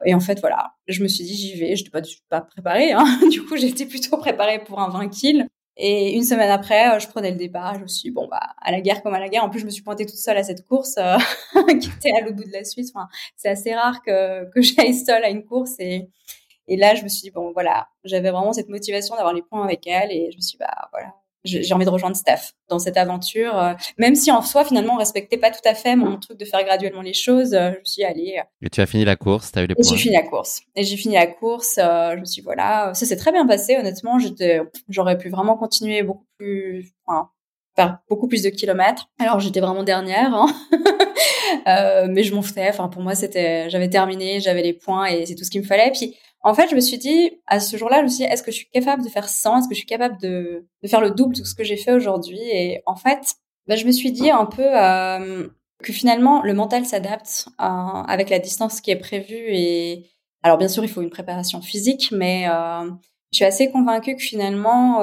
Et 0.05 0.15
en 0.15 0.21
fait 0.21 0.41
voilà, 0.41 0.75
je 0.87 1.03
me 1.03 1.09
suis 1.09 1.25
dit 1.25 1.35
j'y 1.35 1.55
vais. 1.59 1.77
Je 1.77 1.85
n'étais 1.85 1.91
pas, 1.91 2.03
pas 2.29 2.41
préparée. 2.41 2.93
Hein. 2.93 3.05
du 3.31 3.45
coup 3.45 3.57
j'étais 3.57 3.87
plutôt 3.87 4.17
préparée 4.17 4.63
pour 4.65 4.81
un 4.81 4.91
20 4.91 5.09
kills. 5.09 5.47
Et 5.81 6.15
une 6.15 6.25
semaine 6.25 6.51
après, 6.51 6.97
euh, 6.97 6.99
je 6.99 7.07
prenais 7.07 7.31
le 7.31 7.37
départ. 7.37 7.77
Je 7.77 7.81
me 7.81 7.87
suis 7.87 8.09
dit, 8.09 8.15
bon 8.15 8.27
bah 8.29 8.41
à 8.61 8.73
la 8.73 8.81
guerre 8.81 9.03
comme 9.03 9.15
à 9.15 9.21
la 9.21 9.29
guerre. 9.29 9.45
En 9.45 9.51
plus 9.51 9.61
je 9.61 9.65
me 9.65 9.71
suis 9.71 9.83
pointée 9.83 10.07
toute 10.07 10.17
seule 10.17 10.37
à 10.37 10.43
cette 10.43 10.67
course 10.67 10.97
euh, 10.99 11.17
qui 11.81 11.89
était 11.89 12.11
à 12.17 12.21
l'autre 12.25 12.37
bout 12.37 12.45
de 12.45 12.53
la 12.53 12.65
Suisse. 12.65 12.91
Enfin, 12.95 13.09
c'est 13.37 13.49
assez 13.49 13.75
rare 13.75 14.03
que 14.03 14.51
que 14.51 14.61
j'aille 14.63 14.95
seule 14.95 15.25
à 15.25 15.31
une 15.31 15.45
course 15.45 15.75
et 15.79 16.09
et 16.69 16.77
là, 16.77 16.95
je 16.95 17.03
me 17.03 17.09
suis 17.09 17.23
dit, 17.23 17.31
bon, 17.31 17.53
voilà, 17.53 17.89
j'avais 18.05 18.31
vraiment 18.31 18.53
cette 18.53 18.69
motivation 18.69 19.17
d'avoir 19.17 19.33
les 19.33 19.43
points 19.43 19.65
avec 19.65 19.87
elle 19.87 20.13
et 20.13 20.31
je 20.31 20.37
me 20.37 20.43
suis 20.43 20.53
dit, 20.53 20.59
bah, 20.59 20.89
voilà, 20.93 21.15
j'ai 21.44 21.72
envie 21.72 21.85
de 21.85 21.90
rejoindre 21.90 22.16
Steph 22.16 22.53
dans 22.68 22.79
cette 22.79 22.96
aventure, 22.96 23.57
euh, 23.59 23.74
même 23.96 24.14
si 24.14 24.31
en 24.31 24.42
soi, 24.42 24.64
finalement, 24.64 24.94
on 24.94 24.98
respectait 24.98 25.37
pas 25.37 25.51
tout 25.51 25.61
à 25.64 25.74
fait 25.74 25.96
mon 25.96 26.18
truc 26.18 26.38
de 26.38 26.44
faire 26.44 26.64
graduellement 26.64 27.03
les 27.03 27.14
choses. 27.14 27.55
Euh, 27.55 27.70
je 27.74 27.79
me 27.79 27.85
suis 27.85 28.05
allez. 28.05 28.37
Euh. 28.38 28.66
Et 28.66 28.70
tu 28.70 28.81
as 28.81 28.87
fini 28.87 29.05
la 29.05 29.16
course, 29.16 29.53
tu 29.53 29.59
as 29.59 29.62
eu 29.62 29.66
les 29.66 29.74
points. 29.74 29.88
J'ai 29.88 29.96
fini 29.96 30.14
la 30.14 30.22
course. 30.22 30.61
Et 30.74 30.85
j'ai 30.85 30.96
fini 30.96 31.14
la 31.14 31.27
course. 31.27 31.74
je 31.77 32.18
me 32.18 32.24
suis 32.24 32.40
dit, 32.40 32.44
voilà, 32.44 32.92
ça 32.94 33.07
s'est 33.07 33.16
très 33.16 33.33
bien 33.33 33.46
passé, 33.46 33.77
honnêtement. 33.77 34.18
J'aurais 34.88 35.18
pu 35.18 35.29
vraiment 35.29 35.57
continuer 35.57 36.03
beaucoup 36.03 36.27
plus, 36.38 36.92
enfin, 37.07 37.31
faire 37.77 37.98
beaucoup 38.09 38.27
plus 38.27 38.42
de 38.42 38.51
kilomètres. 38.51 39.09
Alors, 39.20 39.40
j'étais 39.40 39.61
vraiment 39.61 39.85
dernière, 39.85 40.35
hein. 40.35 40.48
mais 42.09 42.24
je 42.24 42.35
m'en 42.35 42.42
foutais. 42.42 42.68
Enfin, 42.68 42.88
pour 42.88 43.03
moi, 43.03 43.14
c'était, 43.14 43.70
j'avais 43.70 43.88
terminé, 43.88 44.40
j'avais 44.40 44.62
les 44.62 44.72
points 44.74 45.07
et 45.07 45.27
c'est 45.27 45.35
tout 45.35 45.44
ce 45.44 45.51
qu'il 45.51 45.61
me 45.61 45.66
fallait. 45.66 45.92
Puis, 45.92 46.16
en 46.49 46.55
fait, 46.55 46.69
je 46.71 46.75
me 46.75 46.81
suis 46.81 46.97
dit, 46.97 47.31
à 47.47 47.61
ce 47.61 47.77
jour-là, 47.77 47.99
je 47.99 48.05
me 48.05 48.09
suis 48.09 48.25
dit, 48.25 48.25
est-ce 48.25 48.43
que 48.43 48.51
je 48.51 48.57
suis 48.57 48.71
capable 48.71 49.05
de 49.05 49.11
faire 49.11 49.29
100 49.29 49.59
Est-ce 49.59 49.69
que 49.69 49.75
je 49.75 49.81
suis 49.81 49.87
capable 49.87 50.19
de, 50.19 50.67
faire 50.87 51.03
le 51.03 51.11
double 51.11 51.35
de 51.35 51.45
ce 51.45 51.55
que 51.55 51.63
j'ai 51.63 51.77
fait 51.77 51.93
aujourd'hui? 51.93 52.41
Et 52.41 52.83
en 52.87 52.97
fait, 52.97 53.35
bah, 53.67 53.77
je 53.77 53.85
me 53.85 53.93
suis 53.93 54.13
dit 54.13 54.31
un 54.31 54.47
peu 54.47 54.65
euh, 54.65 55.47
que 55.85 55.93
finalement, 55.93 56.43
le 56.43 56.55
mental 56.55 56.87
s'adapte 56.87 57.49
euh, 57.61 57.65
avec 57.65 58.31
la 58.31 58.39
distance 58.39 58.81
qui 58.81 58.91
est 58.91 58.97
prévue. 58.97 59.35
Et 59.51 60.07
alors, 60.43 60.57
bien 60.57 60.69
sûr, 60.69 60.83
il 60.85 60.89
faut 60.89 61.03
une 61.03 61.11
préparation 61.11 61.61
physique, 61.61 62.09
mais 62.13 62.49
euh, 62.49 62.91
je 63.31 63.37
suis 63.37 63.45
assez 63.45 63.71
convaincue 63.71 64.17
que 64.17 64.23
finalement, 64.23 65.03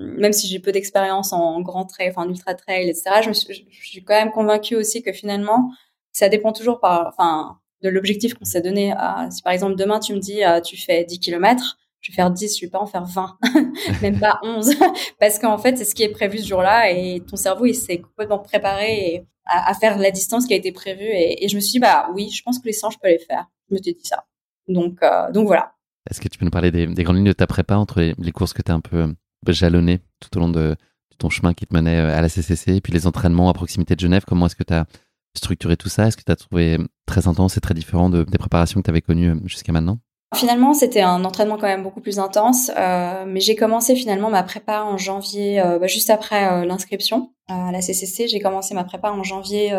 même 0.00 0.32
si 0.32 0.48
j'ai 0.48 0.60
peu 0.60 0.72
d'expérience 0.72 1.34
en 1.34 1.60
grand 1.60 1.84
trail, 1.84 2.08
enfin 2.08 2.22
en 2.22 2.30
ultra 2.30 2.54
trail, 2.54 2.88
etc., 2.88 3.20
je, 3.22 3.32
suis, 3.32 4.02
quand 4.02 4.14
même 4.14 4.30
convaincue 4.30 4.76
aussi 4.76 5.02
que 5.02 5.12
finalement, 5.12 5.70
ça 6.12 6.30
dépend 6.30 6.52
toujours 6.52 6.80
par, 6.80 7.60
de 7.82 7.88
l'objectif 7.88 8.34
qu'on 8.34 8.44
s'est 8.44 8.60
donné. 8.60 8.94
si 9.30 9.42
par 9.42 9.52
exemple 9.52 9.76
demain 9.76 10.00
tu 10.00 10.14
me 10.14 10.18
dis 10.18 10.44
euh, 10.44 10.60
tu 10.60 10.76
fais 10.76 11.04
10 11.04 11.20
km, 11.20 11.78
je 12.00 12.12
vais 12.12 12.16
faire 12.16 12.30
10, 12.30 12.56
je 12.58 12.64
vais 12.64 12.70
pas 12.70 12.80
en 12.80 12.86
faire 12.86 13.04
20, 13.04 13.38
même 14.02 14.18
pas 14.18 14.38
11, 14.42 14.74
parce 15.20 15.38
qu'en 15.38 15.58
fait 15.58 15.76
c'est 15.76 15.84
ce 15.84 15.94
qui 15.94 16.02
est 16.02 16.08
prévu 16.08 16.38
ce 16.38 16.48
jour-là 16.48 16.90
et 16.90 17.20
ton 17.28 17.36
cerveau 17.36 17.66
il 17.66 17.74
s'est 17.74 17.98
complètement 17.98 18.38
préparé 18.38 19.26
à, 19.46 19.74
faire 19.74 19.96
la 19.98 20.10
distance 20.10 20.46
qui 20.46 20.54
a 20.54 20.56
été 20.56 20.72
prévue 20.72 21.04
et, 21.04 21.46
je 21.48 21.54
me 21.54 21.60
suis 21.60 21.72
dit 21.72 21.78
bah 21.78 22.08
oui, 22.14 22.30
je 22.30 22.42
pense 22.42 22.58
que 22.58 22.66
les 22.66 22.72
100 22.72 22.90
je 22.90 22.98
peux 22.98 23.08
les 23.08 23.18
faire. 23.18 23.46
Je 23.68 23.74
me 23.74 23.82
suis 23.82 23.94
dit 23.94 24.00
ça. 24.02 24.24
Donc 24.68 25.02
euh, 25.02 25.30
donc 25.32 25.46
voilà. 25.46 25.72
Est-ce 26.10 26.20
que 26.20 26.28
tu 26.28 26.38
peux 26.38 26.44
nous 26.44 26.50
parler 26.50 26.70
des, 26.70 26.86
grandes 26.86 27.16
lignes 27.16 27.26
de 27.26 27.32
ta 27.32 27.46
prépa 27.46 27.76
entre 27.76 28.00
les, 28.00 28.32
courses 28.32 28.52
que 28.52 28.62
tu 28.62 28.70
as 28.70 28.74
un 28.74 28.80
peu 28.80 29.14
jalonnées 29.48 30.00
tout 30.20 30.36
au 30.36 30.40
long 30.40 30.48
de, 30.48 30.70
de, 30.70 31.16
ton 31.18 31.30
chemin 31.30 31.52
qui 31.52 31.66
te 31.66 31.74
menait 31.74 31.98
euh, 31.98 32.16
à 32.16 32.20
la 32.20 32.28
CCC 32.28 32.76
et 32.76 32.80
puis 32.80 32.92
les 32.92 33.06
entraînements 33.06 33.48
à 33.48 33.52
proximité 33.54 33.94
de 33.94 34.00
Genève? 34.00 34.24
Comment 34.26 34.46
est-ce 34.46 34.56
que 34.56 34.64
tu 34.64 34.74
as 34.74 34.86
structurer 35.34 35.76
tout 35.76 35.88
ça? 35.88 36.06
Est-ce 36.06 36.16
que 36.16 36.22
tu 36.24 36.32
as 36.32 36.36
trouvé 36.36 36.78
très 37.06 37.28
intense 37.28 37.56
et 37.56 37.60
très 37.60 37.74
différent 37.74 38.10
de, 38.10 38.24
des 38.24 38.38
préparations 38.38 38.80
que 38.80 38.84
tu 38.84 38.90
avais 38.90 39.00
connues 39.00 39.30
euh, 39.30 39.40
jusqu'à 39.44 39.72
maintenant 39.72 39.98
Finalement, 40.34 40.74
c'était 40.74 41.02
un 41.02 41.24
entraînement 41.24 41.56
quand 41.56 41.68
même 41.68 41.84
beaucoup 41.84 42.00
plus 42.00 42.18
intense, 42.18 42.70
euh, 42.76 43.24
mais 43.26 43.38
j'ai 43.38 43.54
commencé 43.54 43.94
finalement 43.94 44.28
ma 44.28 44.42
prépa 44.42 44.82
en 44.82 44.98
janvier, 44.98 45.60
euh, 45.60 45.78
bah, 45.78 45.86
juste 45.86 46.10
après 46.10 46.66
l'inscription 46.66 47.30
à 47.46 47.70
la 47.70 47.80
CCC. 47.80 48.26
J'ai 48.26 48.40
commencé 48.40 48.74
ma 48.74 48.82
prépa 48.82 49.12
en 49.12 49.22
janvier 49.22 49.72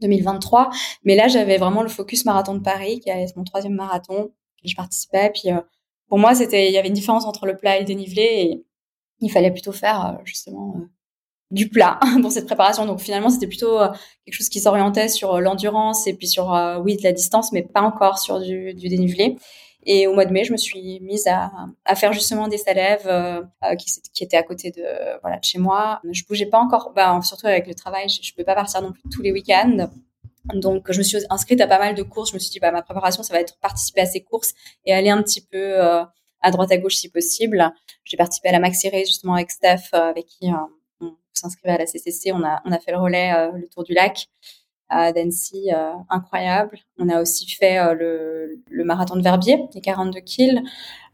2023, 0.00 0.70
mais 1.02 1.16
là 1.16 1.26
j'avais 1.26 1.58
vraiment 1.58 1.82
le 1.82 1.88
focus 1.88 2.24
marathon 2.24 2.54
de 2.54 2.60
Paris, 2.60 3.00
qui 3.00 3.10
est 3.10 3.36
mon 3.36 3.42
troisième 3.42 3.74
marathon, 3.74 4.30
je 4.64 4.76
participais. 4.76 5.30
Puis 5.34 5.50
pour 6.08 6.20
moi, 6.20 6.36
c'était, 6.36 6.68
il 6.68 6.72
y 6.72 6.78
avait 6.78 6.88
une 6.88 6.94
différence 6.94 7.24
entre 7.24 7.44
le 7.44 7.56
plat 7.56 7.76
et 7.76 7.80
le 7.80 7.84
dénivelé, 7.84 8.22
et 8.22 8.64
il 9.18 9.30
fallait 9.32 9.50
plutôt 9.50 9.72
faire 9.72 10.20
justement 10.24 10.76
du 11.50 11.68
plat 11.68 11.98
pour 12.22 12.32
cette 12.32 12.46
préparation. 12.46 12.86
Donc 12.86 13.00
finalement, 13.00 13.30
c'était 13.30 13.46
plutôt 13.46 13.80
euh, 13.80 13.88
quelque 14.24 14.34
chose 14.34 14.48
qui 14.48 14.60
s'orientait 14.60 15.08
sur 15.08 15.34
euh, 15.34 15.40
l'endurance 15.40 16.06
et 16.06 16.14
puis 16.14 16.28
sur, 16.28 16.54
euh, 16.54 16.78
oui, 16.78 16.96
de 16.96 17.02
la 17.02 17.12
distance, 17.12 17.52
mais 17.52 17.62
pas 17.62 17.82
encore 17.82 18.18
sur 18.18 18.40
du, 18.40 18.74
du, 18.74 18.88
dénivelé. 18.88 19.36
Et 19.84 20.06
au 20.06 20.12
mois 20.12 20.26
de 20.26 20.32
mai, 20.32 20.44
je 20.44 20.52
me 20.52 20.58
suis 20.58 21.00
mise 21.00 21.26
à, 21.28 21.50
à 21.84 21.94
faire 21.94 22.12
justement 22.12 22.48
des 22.48 22.58
salèves 22.58 23.08
qui, 23.78 23.86
qui 24.12 24.24
étaient 24.24 24.36
à 24.36 24.42
côté 24.42 24.70
de 24.70 24.84
voilà 25.22 25.38
de 25.38 25.44
chez 25.44 25.58
moi. 25.58 26.00
Je 26.10 26.24
bougeais 26.28 26.46
pas 26.46 26.58
encore, 26.58 26.92
bah, 26.94 27.18
surtout 27.22 27.46
avec 27.46 27.66
le 27.66 27.74
travail, 27.74 28.08
je, 28.08 28.18
je 28.22 28.34
peux 28.34 28.44
pas 28.44 28.54
partir 28.54 28.82
non 28.82 28.92
plus 28.92 29.02
tous 29.10 29.22
les 29.22 29.32
week-ends. 29.32 29.88
Donc 30.52 30.92
je 30.92 30.98
me 30.98 31.02
suis 31.02 31.18
inscrite 31.30 31.60
à 31.62 31.66
pas 31.66 31.78
mal 31.78 31.94
de 31.94 32.02
courses. 32.02 32.30
Je 32.30 32.34
me 32.34 32.38
suis 32.38 32.50
dit 32.50 32.58
bah 32.58 32.70
ma 32.70 32.82
préparation 32.82 33.22
ça 33.22 33.32
va 33.32 33.40
être 33.40 33.56
participer 33.60 34.02
à 34.02 34.06
ces 34.06 34.22
courses 34.22 34.52
et 34.84 34.92
aller 34.92 35.10
un 35.10 35.22
petit 35.22 35.40
peu 35.40 35.80
à 35.80 36.50
droite 36.50 36.72
à 36.72 36.76
gauche 36.76 36.96
si 36.96 37.08
possible. 37.08 37.72
J'ai 38.04 38.18
participé 38.18 38.50
à 38.50 38.52
la 38.52 38.58
Maxi 38.58 38.90
Race 38.90 39.06
justement 39.06 39.34
avec 39.34 39.50
Steph 39.50 39.88
avec 39.92 40.26
qui 40.26 40.50
s'inscrivait 41.38 41.74
à 41.74 41.78
la 41.78 41.86
CCC, 41.86 42.32
on 42.32 42.42
a, 42.44 42.60
on 42.64 42.70
fait 42.70 42.92
le 42.92 42.98
relais, 42.98 43.32
euh, 43.34 43.52
le 43.52 43.68
tour 43.68 43.84
du 43.84 43.94
lac 43.94 44.26
à 44.90 45.12
Dancy, 45.12 45.70
euh, 45.72 45.92
incroyable. 46.08 46.78
On 46.98 47.08
a 47.10 47.20
aussi 47.20 47.46
fait 47.50 47.78
euh, 47.78 47.94
le, 48.70 48.84
marathon 48.84 49.16
de 49.16 49.22
Verbier, 49.22 49.58
les 49.74 49.80
42 49.82 50.20
kills, 50.20 50.62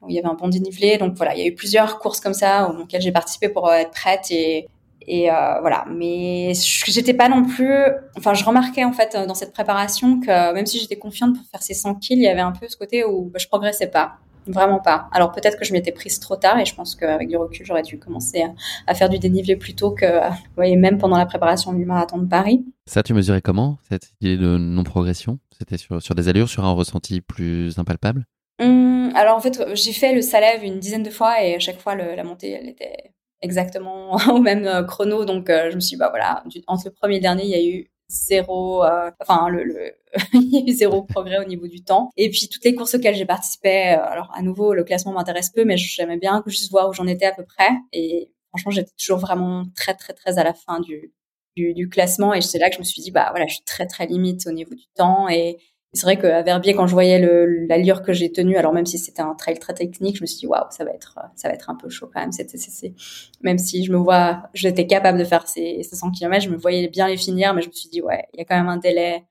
où 0.00 0.08
il 0.08 0.14
y 0.14 0.18
avait 0.18 0.28
un 0.28 0.34
bon 0.34 0.48
dénivelé. 0.48 0.96
Donc 0.96 1.14
voilà, 1.16 1.34
il 1.34 1.40
y 1.40 1.42
a 1.42 1.46
eu 1.46 1.54
plusieurs 1.54 1.98
courses 1.98 2.20
comme 2.20 2.34
ça 2.34 2.68
auxquelles 2.68 3.02
j'ai 3.02 3.12
participé 3.12 3.48
pour 3.48 3.72
être 3.72 3.90
prête 3.90 4.30
et, 4.30 4.68
voilà, 5.06 5.84
mais 5.90 6.52
j'étais 6.86 7.14
pas 7.14 7.28
non 7.28 7.44
plus. 7.44 7.74
Enfin, 8.16 8.32
je 8.32 8.44
remarquais 8.44 8.84
en 8.84 8.92
fait 8.92 9.16
dans 9.26 9.34
cette 9.34 9.52
préparation 9.52 10.20
que 10.20 10.54
même 10.54 10.66
si 10.66 10.78
j'étais 10.78 10.96
confiante 10.96 11.36
pour 11.36 11.44
faire 11.46 11.62
ces 11.62 11.74
100 11.74 11.96
kills, 11.96 12.18
il 12.18 12.22
y 12.22 12.28
avait 12.28 12.40
un 12.40 12.52
peu 12.52 12.68
ce 12.68 12.76
côté 12.76 13.04
où 13.04 13.24
bah, 13.24 13.40
je 13.40 13.48
progressais 13.48 13.88
pas. 13.88 14.18
Vraiment 14.46 14.78
pas. 14.78 15.08
Alors 15.12 15.32
peut-être 15.32 15.58
que 15.58 15.64
je 15.64 15.72
m'étais 15.72 15.92
prise 15.92 16.20
trop 16.20 16.36
tard 16.36 16.58
et 16.58 16.64
je 16.64 16.74
pense 16.74 16.94
qu'avec 16.94 17.28
du 17.28 17.36
recul, 17.36 17.64
j'aurais 17.64 17.82
dû 17.82 17.98
commencer 17.98 18.44
à, 18.86 18.94
faire 18.94 19.08
du 19.08 19.18
dénivelé 19.18 19.56
plus 19.56 19.74
tôt 19.74 19.92
que, 19.92 20.28
vous 20.28 20.36
voyez, 20.56 20.76
même 20.76 20.98
pendant 20.98 21.16
la 21.16 21.26
préparation 21.26 21.72
du 21.72 21.84
marathon 21.84 22.18
de 22.18 22.26
Paris. 22.26 22.64
Ça, 22.86 23.02
tu 23.02 23.14
mesurais 23.14 23.40
comment, 23.40 23.78
cette 23.88 24.12
idée 24.20 24.36
de 24.36 24.58
non-progression? 24.58 25.38
C'était 25.56 25.78
sur, 25.78 26.02
sur 26.02 26.14
des 26.14 26.28
allures, 26.28 26.48
sur 26.48 26.64
un 26.64 26.72
ressenti 26.72 27.20
plus 27.20 27.78
impalpable? 27.78 28.26
Hum, 28.60 29.12
Alors 29.14 29.36
en 29.36 29.40
fait, 29.40 29.62
j'ai 29.74 29.92
fait 29.92 30.14
le 30.14 30.20
Salève 30.20 30.62
une 30.62 30.78
dizaine 30.78 31.02
de 31.02 31.10
fois 31.10 31.42
et 31.42 31.54
à 31.54 31.58
chaque 31.58 31.80
fois, 31.80 31.94
le, 31.94 32.14
la 32.14 32.24
montée, 32.24 32.50
elle 32.50 32.68
était 32.68 33.14
exactement 33.44 34.16
au 34.28 34.38
même 34.38 34.66
euh, 34.66 34.82
chrono. 34.82 35.24
Donc 35.24 35.50
euh, 35.50 35.70
je 35.70 35.76
me 35.76 35.80
suis 35.80 35.96
dit, 35.96 35.96
bah 35.96 36.10
voilà, 36.10 36.42
entre 36.66 36.84
le 36.86 36.92
premier 36.92 37.14
et 37.14 37.18
le 37.18 37.22
dernier, 37.22 37.44
il 37.44 37.50
y 37.50 37.54
a 37.54 37.62
eu 37.62 37.90
zéro, 38.08 38.84
euh, 38.84 39.10
enfin 39.20 39.48
le, 39.48 39.64
le 39.64 39.92
zéro 40.72 41.02
progrès 41.02 41.38
au 41.38 41.44
niveau 41.44 41.66
du 41.66 41.82
temps. 41.82 42.10
Et 42.16 42.30
puis 42.30 42.48
toutes 42.48 42.64
les 42.64 42.74
courses 42.74 42.94
auxquelles 42.94 43.14
j'ai 43.14 43.26
participé, 43.26 43.94
euh, 43.94 44.04
alors 44.04 44.30
à 44.34 44.42
nouveau 44.42 44.74
le 44.74 44.84
classement 44.84 45.12
m'intéresse 45.12 45.50
peu, 45.50 45.64
mais 45.64 45.76
j'aimais 45.76 46.18
bien 46.18 46.42
juste 46.46 46.70
voir 46.70 46.88
où 46.88 46.92
j'en 46.92 47.06
étais 47.06 47.26
à 47.26 47.32
peu 47.32 47.44
près. 47.44 47.70
Et 47.92 48.30
franchement, 48.50 48.70
j'étais 48.70 48.92
toujours 48.98 49.18
vraiment 49.18 49.64
très 49.76 49.94
très 49.94 50.12
très 50.12 50.38
à 50.38 50.44
la 50.44 50.54
fin 50.54 50.80
du 50.80 51.12
du, 51.56 51.72
du 51.74 51.88
classement. 51.88 52.34
Et 52.34 52.40
c'est 52.40 52.58
là 52.58 52.68
que 52.68 52.74
je 52.74 52.80
me 52.80 52.84
suis 52.84 53.02
dit 53.02 53.10
bah 53.10 53.28
voilà, 53.30 53.46
je 53.46 53.54
suis 53.54 53.64
très 53.64 53.86
très 53.86 54.06
limite 54.06 54.46
au 54.46 54.52
niveau 54.52 54.74
du 54.74 54.86
temps 54.94 55.28
et 55.28 55.58
c'est 55.94 56.06
vrai 56.06 56.18
qu'à 56.18 56.42
Verbier, 56.42 56.74
quand 56.74 56.86
je 56.86 56.92
voyais 56.92 57.18
l'allure 57.68 58.02
que 58.02 58.12
j'ai 58.12 58.30
tenue, 58.32 58.56
alors 58.56 58.72
même 58.72 58.86
si 58.86 58.98
c'était 58.98 59.22
un 59.22 59.34
trail 59.34 59.58
très 59.58 59.74
technique, 59.74 60.16
je 60.16 60.22
me 60.22 60.26
suis 60.26 60.38
dit 60.40 60.46
waouh, 60.46 60.64
ça 60.70 60.84
va 60.84 60.90
être, 60.90 61.18
ça 61.36 61.48
va 61.48 61.54
être 61.54 61.70
un 61.70 61.76
peu 61.76 61.88
chaud 61.88 62.10
quand 62.12 62.20
même 62.20 62.32
cette 62.32 62.50
CCC. 62.50 62.94
Même 63.42 63.58
si 63.58 63.84
je 63.84 63.92
me 63.92 63.96
vois, 63.96 64.42
j'étais 64.54 64.86
capable 64.86 65.18
de 65.18 65.24
faire 65.24 65.46
ces 65.46 65.82
500 65.82 66.10
km, 66.10 66.44
je 66.44 66.50
me 66.50 66.56
voyais 66.56 66.88
bien 66.88 67.08
les 67.08 67.16
finir, 67.16 67.54
mais 67.54 67.62
je 67.62 67.68
me 67.68 67.72
suis 67.72 67.88
dit 67.88 68.02
ouais, 68.02 68.24
il 68.34 68.38
y 68.38 68.40
a 68.42 68.44
quand 68.44 68.56
même 68.56 68.68
un 68.68 68.76
délai 68.76 69.24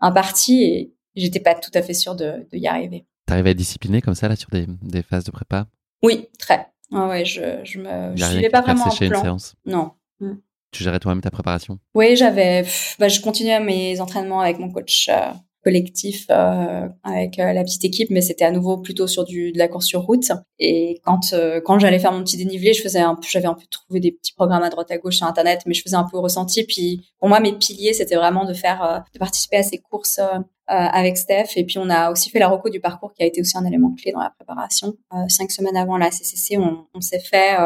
imparti 0.00 0.62
et 0.62 0.94
j'étais 1.16 1.40
pas 1.40 1.54
tout 1.54 1.70
à 1.74 1.82
fait 1.82 1.94
sûre 1.94 2.14
de, 2.14 2.46
de 2.52 2.56
y 2.56 2.66
arriver. 2.66 3.06
T'arrives 3.26 3.46
à 3.46 3.50
être 3.50 3.56
discipliné 3.56 4.00
comme 4.02 4.14
ça 4.14 4.28
là 4.28 4.36
sur 4.36 4.50
des, 4.50 4.66
des 4.82 5.02
phases 5.02 5.24
de 5.24 5.30
prépa? 5.30 5.66
Oui, 6.02 6.28
très. 6.38 6.66
Ah 6.92 7.08
ouais, 7.08 7.24
je, 7.24 7.60
je 7.64 7.78
me, 7.78 8.16
je 8.16 8.24
suivais 8.24 8.50
pas 8.50 8.62
vraiment 8.62 8.86
un 8.86 8.96
plan. 8.96 9.06
Une 9.06 9.14
séance? 9.14 9.54
Non. 9.64 9.92
Mm. 10.20 10.34
Tu 10.72 10.84
gérais 10.84 11.00
toi-même 11.00 11.20
ta 11.20 11.30
préparation? 11.30 11.78
Oui, 11.94 12.16
j'avais. 12.16 12.64
Bah, 12.98 13.08
je 13.08 13.20
continuais 13.20 13.60
mes 13.60 14.00
entraînements 14.00 14.40
avec 14.40 14.58
mon 14.58 14.70
coach 14.70 15.08
euh, 15.08 15.30
collectif 15.62 16.26
euh, 16.30 16.88
avec 17.04 17.38
euh, 17.38 17.52
la 17.52 17.62
petite 17.64 17.84
équipe, 17.84 18.10
mais 18.10 18.20
c'était 18.20 18.44
à 18.44 18.50
nouveau 18.50 18.78
plutôt 18.78 19.06
sur 19.06 19.24
du 19.24 19.52
de 19.52 19.58
la 19.58 19.68
course 19.68 19.86
sur 19.86 20.02
route. 20.02 20.32
Et 20.58 21.00
quand 21.04 21.32
euh, 21.32 21.60
quand 21.64 21.78
j'allais 21.78 21.98
faire 21.98 22.12
mon 22.12 22.22
petit 22.22 22.36
dénivelé, 22.36 22.72
je 22.72 22.82
faisais 22.82 23.00
un 23.00 23.18
j'avais 23.28 23.46
un 23.46 23.54
peu 23.54 23.66
trouvé 23.70 24.00
des 24.00 24.12
petits 24.12 24.32
programmes 24.32 24.62
à 24.62 24.70
droite 24.70 24.90
à 24.90 24.98
gauche 24.98 25.16
sur 25.16 25.26
internet, 25.26 25.62
mais 25.66 25.74
je 25.74 25.82
faisais 25.82 25.96
un 25.96 26.06
peu 26.10 26.18
ressenti. 26.18 26.64
Puis 26.64 27.06
pour 27.18 27.28
moi, 27.28 27.40
mes 27.40 27.52
piliers, 27.52 27.92
c'était 27.92 28.16
vraiment 28.16 28.44
de 28.44 28.54
faire 28.54 29.04
de 29.12 29.18
participer 29.18 29.56
à 29.58 29.62
ces 29.62 29.78
courses 29.78 30.20
avec 30.66 31.18
Steph. 31.18 31.56
Et 31.56 31.64
puis 31.64 31.78
on 31.78 31.90
a 31.90 32.10
aussi 32.10 32.30
fait 32.30 32.38
la 32.38 32.48
reco 32.48 32.70
du 32.70 32.80
parcours 32.80 33.12
qui 33.12 33.22
a 33.22 33.26
été 33.26 33.40
aussi 33.40 33.56
un 33.58 33.64
élément 33.64 33.94
clé 33.94 34.12
dans 34.12 34.20
la 34.20 34.30
préparation. 34.30 34.94
cinq 35.28 35.50
semaines 35.50 35.76
avant 35.76 35.98
la 35.98 36.10
CCC, 36.10 36.58
on, 36.58 36.86
on 36.94 37.00
s'est 37.00 37.20
fait 37.20 37.56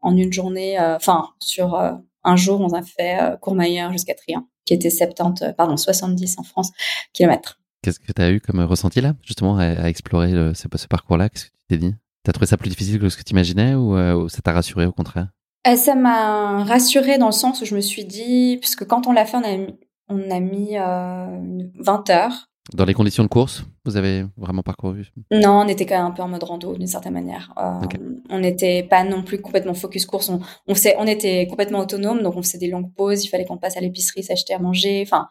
en 0.00 0.16
une 0.16 0.32
journée, 0.32 0.78
enfin 0.78 1.28
sur 1.38 1.74
un 2.24 2.36
jour, 2.36 2.60
on 2.60 2.72
a 2.74 2.82
fait 2.82 3.18
Courmayeur 3.40 3.92
jusqu'à 3.92 4.14
Trien 4.14 4.46
qui 4.64 4.74
était 4.74 4.90
70, 4.90 5.42
euh, 5.42 5.52
pardon, 5.52 5.76
70 5.76 6.38
en 6.38 6.42
France 6.42 6.70
kilomètres. 7.12 7.58
Qu'est-ce 7.82 7.98
que 7.98 8.12
tu 8.12 8.22
as 8.22 8.30
eu 8.30 8.40
comme 8.40 8.60
ressenti 8.60 9.00
là, 9.00 9.14
justement, 9.22 9.58
à, 9.58 9.88
explorer 9.88 10.54
ce, 10.54 10.86
parcours-là? 10.86 11.28
Qu'est-ce 11.28 11.46
que 11.46 11.50
tu 11.50 11.66
t'es 11.68 11.76
dit? 11.78 11.94
Tu 12.24 12.30
as 12.30 12.32
trouvé 12.32 12.46
ça 12.46 12.56
plus 12.56 12.68
difficile 12.68 13.00
que 13.00 13.08
ce 13.08 13.16
que 13.16 13.24
tu 13.24 13.32
imaginais 13.32 13.72
euh, 13.72 14.14
ou, 14.14 14.28
ça 14.28 14.40
t'a 14.40 14.52
rassuré 14.52 14.86
au 14.86 14.92
contraire? 14.92 15.28
Euh, 15.66 15.74
Ça 15.74 15.96
m'a 15.96 16.62
rassuré 16.62 17.18
dans 17.18 17.26
le 17.26 17.32
sens 17.32 17.60
où 17.60 17.64
je 17.64 17.74
me 17.74 17.80
suis 17.80 18.04
dit, 18.04 18.58
parce 18.60 18.76
que 18.76 18.84
quand 18.84 19.08
on 19.08 19.12
l'a 19.12 19.24
fait, 19.24 19.36
on 19.36 19.42
a 19.42 19.56
mis, 19.56 19.78
on 20.08 20.30
a 20.30 20.40
mis 20.40 20.76
20 20.76 22.10
heures. 22.10 22.51
Dans 22.72 22.84
les 22.84 22.94
conditions 22.94 23.24
de 23.24 23.28
course, 23.28 23.64
vous 23.84 23.96
avez 23.96 24.24
vraiment 24.36 24.62
parcouru? 24.62 25.10
Non, 25.32 25.62
on 25.62 25.68
était 25.68 25.84
quand 25.84 25.96
même 25.96 26.06
un 26.06 26.10
peu 26.12 26.22
en 26.22 26.28
mode 26.28 26.44
rando 26.44 26.76
d'une 26.76 26.86
certaine 26.86 27.12
manière. 27.12 27.52
Euh, 27.58 27.80
on 28.30 28.38
n'était 28.38 28.84
pas 28.84 29.02
non 29.02 29.24
plus 29.24 29.40
complètement 29.40 29.74
focus 29.74 30.06
course. 30.06 30.28
On, 30.28 30.40
on, 30.68 30.74
on 30.98 31.06
était 31.06 31.46
complètement 31.48 31.80
autonome, 31.80 32.22
donc 32.22 32.36
on 32.36 32.42
faisait 32.42 32.58
des 32.58 32.68
longues 32.68 32.94
pauses. 32.94 33.24
Il 33.24 33.28
fallait 33.28 33.44
qu'on 33.44 33.58
passe 33.58 33.76
à 33.76 33.80
l'épicerie, 33.80 34.22
s'acheter 34.22 34.54
à 34.54 34.60
manger. 34.60 35.02
Enfin, 35.04 35.28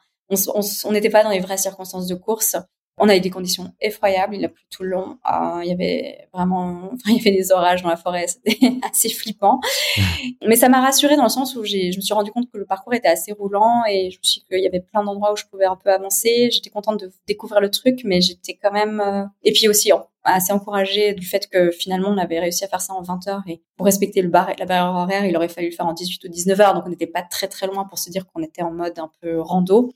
on 0.86 0.92
n'était 0.92 1.10
pas 1.10 1.24
dans 1.24 1.30
les 1.30 1.40
vraies 1.40 1.58
circonstances 1.58 2.08
de 2.08 2.16
course. 2.16 2.58
On 2.98 3.10
a 3.10 3.16
eu 3.16 3.20
des 3.22 3.30
conditions 3.30 3.74
effroyables, 3.80 4.36
il 4.36 4.46
a 4.46 4.50
plu 4.50 4.64
tout 4.70 4.84
le 4.84 4.90
long. 4.90 5.18
Euh, 5.32 5.62
il 5.64 5.70
y 5.70 5.72
avait 5.72 6.28
vraiment, 6.34 6.92
il 7.08 7.16
y 7.16 7.20
avait 7.20 7.32
des 7.32 7.52
orages 7.52 7.82
dans 7.82 7.90
la 7.90 7.98
forêt, 7.98 8.28
c'était 8.28 8.58
assez 8.92 9.10
flippant. 9.10 9.60
Mais 10.48 10.56
ça 10.56 10.70
m'a 10.70 10.82
rassurée 10.82 11.16
dans 11.16 11.24
le 11.24 11.30
sens 11.30 11.56
où 11.56 11.64
je 11.64 11.96
me 11.96 12.02
suis 12.02 12.14
rendu 12.14 12.32
compte 12.32 12.52
que 12.52 12.58
le 12.58 12.66
parcours 12.66 12.94
était 12.94 13.08
assez 13.08 13.32
roulant 13.32 13.84
et 13.90 14.12
je 14.12 14.18
me 14.18 14.24
suis 14.24 14.42
qu'il 14.42 14.60
y 14.60 14.68
avait 14.68 14.82
plein 14.82 15.04
d'endroits 15.04 15.34
où 15.34 15.36
je 15.36 15.46
pouvais 15.46 15.66
un 15.66 15.76
peu 15.76 15.92
avancer. 15.92 16.50
J'étais 16.52 16.70
contente 16.70 17.00
de 17.00 17.12
découvrir 17.28 17.62
le 17.62 17.70
truc, 17.70 18.02
mais 18.04 18.22
j'étais 18.22 18.58
quand 18.62 18.72
même, 18.72 19.00
euh, 19.00 19.24
et 19.44 19.52
puis 19.52 19.68
aussi 19.68 19.92
assez 20.24 20.54
encouragée 20.54 21.14
du 21.14 21.26
fait 21.26 21.48
que 21.48 21.72
finalement 21.72 22.10
on 22.10 22.18
avait 22.18 22.40
réussi 22.40 22.64
à 22.64 22.68
faire 22.68 22.82
ça 22.82 22.94
en 22.94 23.02
20 23.02 23.28
heures 23.28 23.42
et 23.48 23.64
pour 23.76 23.88
respecter 23.88 24.22
le 24.22 24.30
bar, 24.30 24.52
la 24.60 24.66
barrière 24.66 24.94
horaire, 24.94 25.26
il 25.26 25.36
aurait 25.36 25.48
fallu 25.48 25.70
le 25.70 25.76
faire 25.76 25.88
en 25.88 25.94
18 25.94 26.26
ou 26.26 26.28
19 26.28 26.60
heures, 26.62 26.74
donc 26.76 26.84
on 26.86 26.90
n'était 26.90 27.08
pas 27.08 27.24
très 27.24 27.48
très 27.48 27.66
loin 27.66 27.86
pour 27.86 27.98
se 27.98 28.12
dire 28.12 28.28
qu'on 28.28 28.44
était 28.44 28.62
en 28.62 28.72
mode 28.72 29.00
un 29.00 29.10
peu 29.22 29.40
rando. 29.40 29.92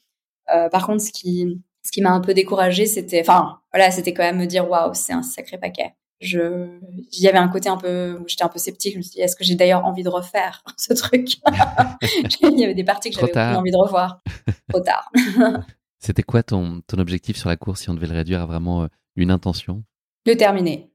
Euh, 0.54 0.70
par 0.70 0.88
contre, 0.88 1.02
ce 1.02 1.12
qui 1.12 1.62
ce 1.86 1.92
qui 1.92 2.02
m'a 2.02 2.10
un 2.10 2.20
peu 2.20 2.34
découragée, 2.34 2.88
c'était, 2.88 3.22
enfin, 3.22 3.60
voilà, 3.72 3.92
c'était 3.92 4.12
quand 4.12 4.24
même 4.24 4.40
me 4.40 4.48
dire, 4.48 4.68
waouh, 4.68 4.96
c'est 4.96 5.14
un 5.14 5.22
sacré 5.22 5.60
paquet. 5.60 5.94
Je, 6.20 6.80
il 7.12 7.22
y 7.22 7.28
avait 7.28 7.38
un 7.38 7.48
côté 7.48 7.70
un 7.70 7.78
peu 7.78 8.18
j'étais 8.26 8.44
un 8.44 8.48
peu 8.48 8.58
sceptique. 8.58 8.94
Je 8.94 8.98
me 8.98 9.04
suis 9.04 9.12
dit, 9.12 9.20
est-ce 9.22 9.36
que 9.36 9.44
j'ai 9.44 9.54
d'ailleurs 9.54 9.86
envie 9.86 10.02
de 10.02 10.10
refaire 10.10 10.64
ce 10.78 10.94
truc? 10.94 11.38
Il 12.42 12.60
y 12.60 12.64
avait 12.64 12.74
des 12.74 12.84
parties 12.84 13.12
que 13.12 13.20
j'avais 13.20 13.56
envie 13.56 13.72
de 13.72 13.78
revoir. 13.78 14.22
Trop 14.70 14.80
tard. 14.80 15.12
C'était 16.00 16.24
quoi 16.24 16.42
ton, 16.42 16.82
ton 16.88 16.98
objectif 16.98 17.38
sur 17.38 17.50
la 17.50 17.56
course 17.56 17.82
si 17.82 17.90
on 17.90 17.94
devait 17.94 18.08
le 18.08 18.16
réduire 18.16 18.42
à 18.42 18.46
vraiment 18.48 18.84
euh, 18.84 18.88
une 19.16 19.30
intention? 19.30 19.84
Le 20.26 20.36
terminer. 20.36 20.90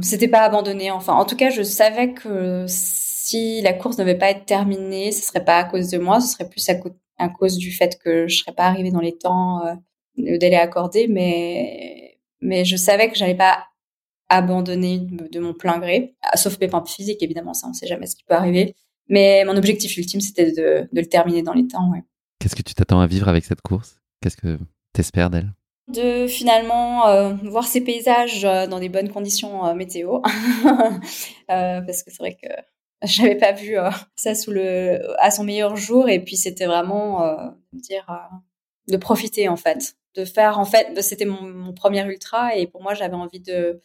C'était 0.00 0.28
pas 0.28 0.42
abandonné. 0.42 0.90
Enfin, 0.90 1.14
en 1.14 1.26
tout 1.26 1.36
cas, 1.36 1.50
je 1.50 1.62
savais 1.62 2.14
que 2.14 2.64
si 2.68 3.60
la 3.60 3.74
course 3.74 3.98
ne 3.98 4.04
devait 4.04 4.18
pas 4.18 4.30
être 4.30 4.46
terminée, 4.46 5.12
ce 5.12 5.22
serait 5.22 5.44
pas 5.44 5.58
à 5.58 5.64
cause 5.64 5.90
de 5.90 5.98
moi, 5.98 6.20
ce 6.20 6.32
serait 6.32 6.48
plus 6.48 6.66
à, 6.70 6.74
à 7.18 7.28
cause 7.28 7.58
du 7.58 7.72
fait 7.72 7.98
que 8.02 8.28
je 8.28 8.38
serais 8.38 8.54
pas 8.54 8.64
arrivée 8.64 8.90
dans 8.90 9.00
les 9.00 9.16
temps 9.16 9.66
euh, 9.66 9.74
le 10.24 10.38
délai 10.38 10.56
accordé, 10.56 11.06
mais, 11.08 12.18
mais 12.40 12.64
je 12.64 12.76
savais 12.76 13.10
que 13.10 13.16
j'allais 13.16 13.36
pas 13.36 13.64
abandonner 14.28 15.00
de 15.00 15.40
mon 15.40 15.54
plein 15.54 15.78
gré, 15.78 16.14
sauf 16.34 16.56
pépin 16.56 16.84
physique, 16.84 17.22
évidemment, 17.22 17.52
ça, 17.52 17.66
on 17.68 17.72
sait 17.72 17.86
jamais 17.86 18.06
ce 18.06 18.16
qui 18.16 18.24
peut 18.24 18.34
arriver. 18.34 18.74
Mais 19.08 19.44
mon 19.44 19.56
objectif 19.56 19.96
ultime, 19.96 20.20
c'était 20.20 20.52
de, 20.52 20.88
de, 20.92 21.00
le 21.00 21.06
terminer 21.06 21.42
dans 21.42 21.52
les 21.52 21.66
temps, 21.66 21.90
ouais. 21.90 22.04
Qu'est-ce 22.38 22.54
que 22.54 22.62
tu 22.62 22.74
t'attends 22.74 23.00
à 23.00 23.06
vivre 23.06 23.28
avec 23.28 23.44
cette 23.44 23.60
course? 23.60 24.00
Qu'est-ce 24.22 24.36
que 24.36 24.56
tu 24.94 25.00
espères 25.00 25.30
d'elle? 25.30 25.52
De 25.88 26.28
finalement 26.28 27.08
euh, 27.08 27.34
voir 27.42 27.66
ces 27.66 27.80
paysages 27.80 28.44
euh, 28.44 28.68
dans 28.68 28.78
des 28.78 28.88
bonnes 28.88 29.10
conditions 29.10 29.66
euh, 29.66 29.74
météo 29.74 30.20
parce 31.48 32.02
que 32.04 32.10
c'est 32.10 32.18
vrai 32.18 32.38
que 32.40 32.48
j'avais 33.06 33.34
pas 33.34 33.52
vu 33.52 33.76
ça 34.14 34.34
sous 34.34 34.52
le 34.52 35.00
à 35.20 35.30
son 35.30 35.42
meilleur 35.42 35.74
jour 35.74 36.08
et 36.08 36.22
puis 36.22 36.36
c'était 36.36 36.66
vraiment 36.66 37.52
dire 37.72 38.06
de 38.90 38.96
profiter 38.96 39.48
en 39.48 39.56
fait 39.56 39.96
de 40.14 40.24
faire 40.24 40.58
en 40.58 40.64
fait 40.64 41.00
c'était 41.02 41.24
mon, 41.24 41.72
premier 41.72 42.04
ultra 42.04 42.56
et 42.56 42.66
pour 42.66 42.82
moi 42.82 42.94
j'avais 42.94 43.14
envie 43.14 43.40
de 43.40 43.82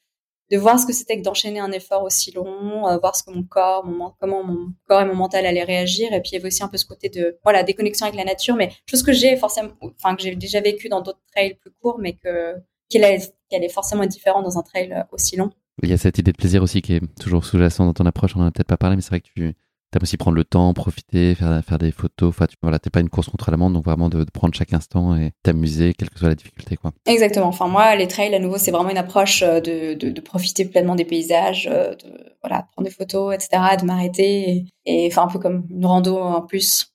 de 0.51 0.57
voir 0.57 0.79
ce 0.79 0.85
que 0.85 0.93
c'était 0.93 1.17
que 1.17 1.23
d'enchaîner 1.23 1.59
un 1.59 1.71
effort 1.71 2.03
aussi 2.03 2.31
long, 2.31 2.87
euh, 2.87 2.99
voir 2.99 3.15
ce 3.15 3.23
que 3.23 3.31
mon 3.31 3.41
corps, 3.41 3.83
mon, 3.83 4.13
comment 4.19 4.43
mon 4.43 4.73
corps 4.87 5.01
et 5.01 5.05
mon 5.05 5.15
mental 5.15 5.43
allaient 5.43 5.63
réagir, 5.63 6.13
et 6.13 6.21
puis 6.21 6.31
il 6.31 6.35
y 6.35 6.37
avait 6.37 6.45
aussi 6.45 6.61
un 6.63 6.67
peu 6.67 6.77
ce 6.77 6.85
côté 6.85 7.09
de 7.09 7.39
voilà 7.43 7.63
déconnexion 7.63 8.05
avec 8.05 8.15
la 8.15 8.25
nature, 8.25 8.55
mais 8.55 8.71
chose 8.87 9.01
que 9.01 9.11
j'ai 9.11 9.37
forcément, 9.37 9.71
enfin 9.81 10.15
que 10.15 10.21
j'ai 10.21 10.35
déjà 10.35 10.61
vécu 10.61 10.87
dans 10.87 11.01
d'autres 11.01 11.21
trails 11.31 11.55
plus 11.55 11.71
courts, 11.81 11.97
mais 11.99 12.13
que 12.13 12.55
qu'elle 12.89 13.03
est, 13.03 13.69
forcément 13.69 14.03
être 14.03 14.11
différente 14.11 14.43
dans 14.43 14.59
un 14.59 14.61
trail 14.61 15.05
aussi 15.11 15.35
long. 15.35 15.49
Il 15.81 15.89
y 15.89 15.93
a 15.93 15.97
cette 15.97 16.19
idée 16.19 16.31
de 16.31 16.37
plaisir 16.37 16.61
aussi 16.61 16.83
qui 16.83 16.93
est 16.93 17.15
toujours 17.19 17.43
sous-jacente 17.43 17.87
dans 17.87 17.93
ton 17.93 18.05
approche. 18.05 18.35
On 18.35 18.41
en 18.41 18.45
a 18.45 18.51
peut-être 18.51 18.67
pas 18.67 18.77
parlé, 18.77 18.95
mais 18.95 19.01
c'est 19.01 19.09
vrai 19.09 19.21
que 19.21 19.27
tu 19.33 19.55
tu 19.99 20.03
aussi 20.03 20.17
prendre 20.17 20.35
le 20.35 20.43
temps, 20.43 20.73
profiter, 20.73 21.35
faire, 21.35 21.63
faire 21.63 21.77
des 21.77 21.91
photos. 21.91 22.29
Enfin, 22.29 22.47
tu 22.47 22.55
voilà, 22.61 22.79
t'es 22.79 22.89
pas 22.89 22.99
une 22.99 23.09
course 23.09 23.29
contre 23.29 23.51
la 23.51 23.57
montre, 23.57 23.73
donc 23.73 23.85
vraiment 23.85 24.09
de, 24.09 24.23
prendre 24.25 24.53
chaque 24.53 24.73
instant 24.73 25.15
et 25.15 25.31
t'amuser, 25.43 25.93
quelle 25.93 26.09
que 26.09 26.19
soit 26.19 26.29
la 26.29 26.35
difficulté, 26.35 26.77
quoi. 26.77 26.91
Exactement. 27.05 27.47
Enfin, 27.47 27.67
moi, 27.67 27.95
les 27.95 28.07
trails, 28.07 28.33
à 28.33 28.39
nouveau, 28.39 28.57
c'est 28.57 28.71
vraiment 28.71 28.89
une 28.89 28.97
approche 28.97 29.41
euh, 29.43 29.59
de, 29.59 29.93
de, 29.93 30.09
de, 30.09 30.21
profiter 30.21 30.65
pleinement 30.65 30.95
des 30.95 31.05
paysages, 31.05 31.69
euh, 31.71 31.95
de 31.95 32.35
voilà, 32.41 32.67
prendre 32.73 32.87
des 32.87 32.93
photos, 32.93 33.33
etc., 33.33 33.77
de 33.79 33.85
m'arrêter 33.85 34.65
et, 34.85 35.07
enfin 35.07 35.23
un 35.23 35.27
peu 35.27 35.39
comme 35.39 35.65
une 35.69 35.85
rando 35.85 36.17
en 36.17 36.41
plus. 36.41 36.91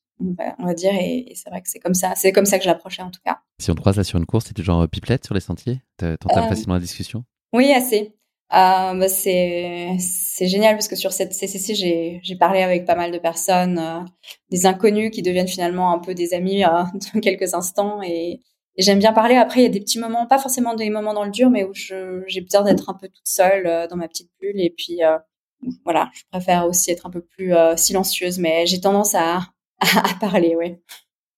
On 0.58 0.66
va 0.66 0.74
dire, 0.74 0.92
et, 0.92 1.32
c'est 1.34 1.48
vrai 1.48 1.62
que 1.62 1.68
c'est 1.70 1.78
comme 1.78 1.94
ça, 1.94 2.14
c'est 2.14 2.32
comme 2.32 2.44
ça 2.44 2.58
que 2.58 2.64
j'approchais 2.64 3.02
en 3.02 3.10
tout 3.10 3.20
cas. 3.24 3.38
Si 3.58 3.70
on 3.70 3.74
te 3.74 3.80
croise 3.80 3.96
là 3.96 4.04
sur 4.04 4.18
une 4.18 4.26
course, 4.26 4.52
t'es 4.52 4.62
genre 4.62 4.86
pipelette 4.86 5.24
sur 5.24 5.34
les 5.34 5.40
sentiers? 5.40 5.80
T'entends 5.96 6.44
euh, 6.44 6.48
facilement 6.48 6.74
la 6.74 6.80
discussion? 6.80 7.24
Oui, 7.52 7.72
assez. 7.72 8.14
Euh, 8.52 9.06
c'est 9.08 9.96
c'est 10.00 10.48
génial 10.48 10.74
parce 10.74 10.88
que 10.88 10.96
sur 10.96 11.12
cette 11.12 11.32
CCC 11.32 11.74
j'ai 11.74 12.20
j'ai 12.22 12.36
parlé 12.36 12.62
avec 12.62 12.84
pas 12.84 12.96
mal 12.96 13.12
de 13.12 13.18
personnes, 13.18 13.78
euh, 13.78 14.00
des 14.50 14.66
inconnus 14.66 15.12
qui 15.12 15.22
deviennent 15.22 15.46
finalement 15.48 15.92
un 15.92 16.00
peu 16.00 16.14
des 16.14 16.34
amis 16.34 16.64
euh, 16.64 16.82
dans 17.14 17.20
quelques 17.20 17.54
instants 17.54 18.02
et, 18.02 18.40
j'aime 18.78 18.98
bien 18.98 19.12
parler. 19.12 19.36
Après 19.36 19.60
il 19.60 19.62
y 19.64 19.66
a 19.66 19.70
des 19.70 19.80
petits 19.80 19.98
moments, 20.00 20.26
pas 20.26 20.38
forcément 20.38 20.74
des 20.74 20.90
moments 20.90 21.14
dans 21.14 21.24
le 21.24 21.30
dur, 21.30 21.50
mais 21.50 21.64
où 21.64 21.74
je 21.74 22.22
j'ai 22.26 22.40
besoin 22.40 22.62
d'être 22.62 22.90
un 22.90 22.94
peu 22.94 23.08
toute 23.08 23.26
seule 23.26 23.66
euh, 23.66 23.86
dans 23.86 23.96
ma 23.96 24.08
petite 24.08 24.30
bulle 24.40 24.60
et 24.60 24.70
puis 24.76 25.00
voilà, 25.84 26.08
je 26.14 26.22
préfère 26.30 26.66
aussi 26.66 26.90
être 26.90 27.06
un 27.06 27.10
peu 27.10 27.22
plus 27.22 27.52
silencieuse, 27.76 28.38
mais 28.38 28.66
j'ai 28.66 28.80
tendance 28.80 29.14
à 29.14 29.40
à, 29.80 30.10
à 30.10 30.14
parler, 30.20 30.56
oui. 30.56 30.76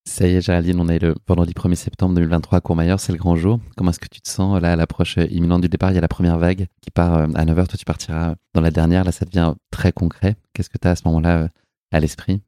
Ça 0.05 0.27
y 0.27 0.35
est, 0.35 0.41
Géraldine, 0.41 0.81
on 0.81 0.89
est 0.89 0.99
le 0.99 1.15
vendredi 1.29 1.53
1er 1.53 1.77
septembre 1.77 2.15
2023 2.17 2.59
à 2.59 2.61
Courmayeur, 2.61 2.99
c'est 2.99 3.13
le 3.13 3.19
grand 3.19 3.37
jour. 3.37 3.61
Comment 3.77 3.91
est-ce 3.91 4.01
que 4.01 4.09
tu 4.09 4.21
te 4.21 4.29
sens 4.29 4.61
là 4.61 4.73
à 4.73 4.77
l'approche 4.77 5.19
euh, 5.19 5.27
imminente 5.31 5.61
du 5.61 5.69
départ? 5.69 5.93
Il 5.93 5.95
y 5.95 5.99
a 5.99 6.01
la 6.01 6.09
première 6.09 6.39
vague 6.39 6.67
qui 6.81 6.91
part 6.91 7.15
euh, 7.15 7.27
à 7.37 7.45
9h, 7.45 7.69
toi 7.69 7.79
tu 7.79 7.85
partiras 7.85 8.35
dans 8.53 8.61
la 8.61 8.73
dernière, 8.73 9.05
là 9.05 9.13
ça 9.13 9.25
devient 9.25 9.55
très 9.71 9.93
concret. 9.93 10.35
Qu'est-ce 10.55 10.71
que 10.71 10.79
tu 10.79 10.89
as 10.89 10.91
à 10.91 10.97
ce 10.97 11.03
moment-là 11.07 11.43
euh, 11.43 11.49
à 11.93 12.01
l'esprit? 12.01 12.43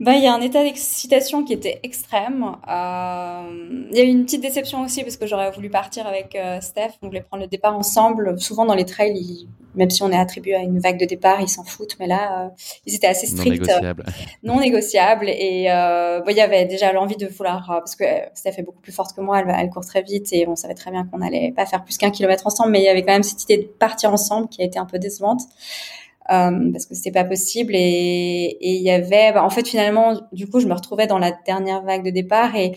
Bah, 0.00 0.14
il 0.14 0.24
y 0.24 0.26
a 0.26 0.34
un 0.34 0.40
état 0.40 0.62
d'excitation 0.64 1.44
qui 1.44 1.52
était 1.52 1.78
extrême. 1.82 2.56
Euh, 2.66 3.86
il 3.90 3.96
y 3.98 4.00
a 4.00 4.04
eu 4.04 4.08
une 4.08 4.24
petite 4.24 4.40
déception 4.40 4.80
aussi 4.82 5.02
parce 5.02 5.18
que 5.18 5.26
j'aurais 5.26 5.50
voulu 5.50 5.68
partir 5.68 6.06
avec 6.06 6.34
euh, 6.34 6.58
Steph. 6.62 6.92
On 7.02 7.08
voulait 7.08 7.20
prendre 7.20 7.42
le 7.42 7.48
départ 7.48 7.76
ensemble. 7.76 8.40
Souvent 8.40 8.64
dans 8.64 8.74
les 8.74 8.86
trails, 8.86 9.46
même 9.74 9.90
si 9.90 10.02
on 10.02 10.10
est 10.10 10.16
attribué 10.16 10.54
à 10.54 10.60
une 10.60 10.78
vague 10.78 10.98
de 10.98 11.04
départ, 11.04 11.42
ils 11.42 11.50
s'en 11.50 11.64
foutent. 11.64 11.98
Mais 12.00 12.06
là, 12.06 12.46
euh, 12.46 12.48
ils 12.86 12.94
étaient 12.94 13.08
assez 13.08 13.26
stricts, 13.26 13.46
non 13.46 13.66
négociables. 13.66 14.04
non 14.42 14.60
négociables. 14.60 15.28
Et 15.28 15.66
euh, 15.70 16.22
il 16.26 16.36
y 16.36 16.40
avait 16.40 16.64
déjà 16.64 16.94
l'envie 16.94 17.16
de 17.16 17.26
vouloir 17.26 17.66
parce 17.66 17.94
que 17.94 18.04
Steph 18.32 18.54
est 18.56 18.62
beaucoup 18.62 18.80
plus 18.80 18.92
forte 18.92 19.14
que 19.14 19.20
moi. 19.20 19.40
Elle, 19.40 19.54
elle 19.54 19.68
court 19.68 19.84
très 19.84 20.00
vite 20.00 20.32
et 20.32 20.48
on 20.48 20.56
savait 20.56 20.72
très 20.72 20.90
bien 20.90 21.04
qu'on 21.04 21.18
n'allait 21.18 21.52
pas 21.54 21.66
faire 21.66 21.84
plus 21.84 21.98
qu'un 21.98 22.10
kilomètre 22.10 22.46
ensemble. 22.46 22.70
Mais 22.70 22.80
il 22.80 22.84
y 22.84 22.88
avait 22.88 23.02
quand 23.02 23.12
même 23.12 23.22
cette 23.22 23.44
idée 23.44 23.58
de 23.58 23.68
partir 23.68 24.10
ensemble 24.10 24.48
qui 24.48 24.62
a 24.62 24.64
été 24.64 24.78
un 24.78 24.86
peu 24.86 24.98
décevante. 24.98 25.42
Euh, 26.30 26.70
parce 26.70 26.86
que 26.86 26.94
c'était 26.94 27.10
pas 27.10 27.24
possible 27.24 27.72
et 27.74 28.58
il 28.60 28.82
y 28.82 28.90
avait 28.90 29.32
bah, 29.32 29.42
en 29.42 29.48
fait 29.48 29.66
finalement 29.66 30.20
du 30.32 30.46
coup 30.46 30.60
je 30.60 30.66
me 30.66 30.74
retrouvais 30.74 31.06
dans 31.06 31.18
la 31.18 31.32
dernière 31.46 31.82
vague 31.82 32.04
de 32.04 32.10
départ 32.10 32.54
et 32.54 32.72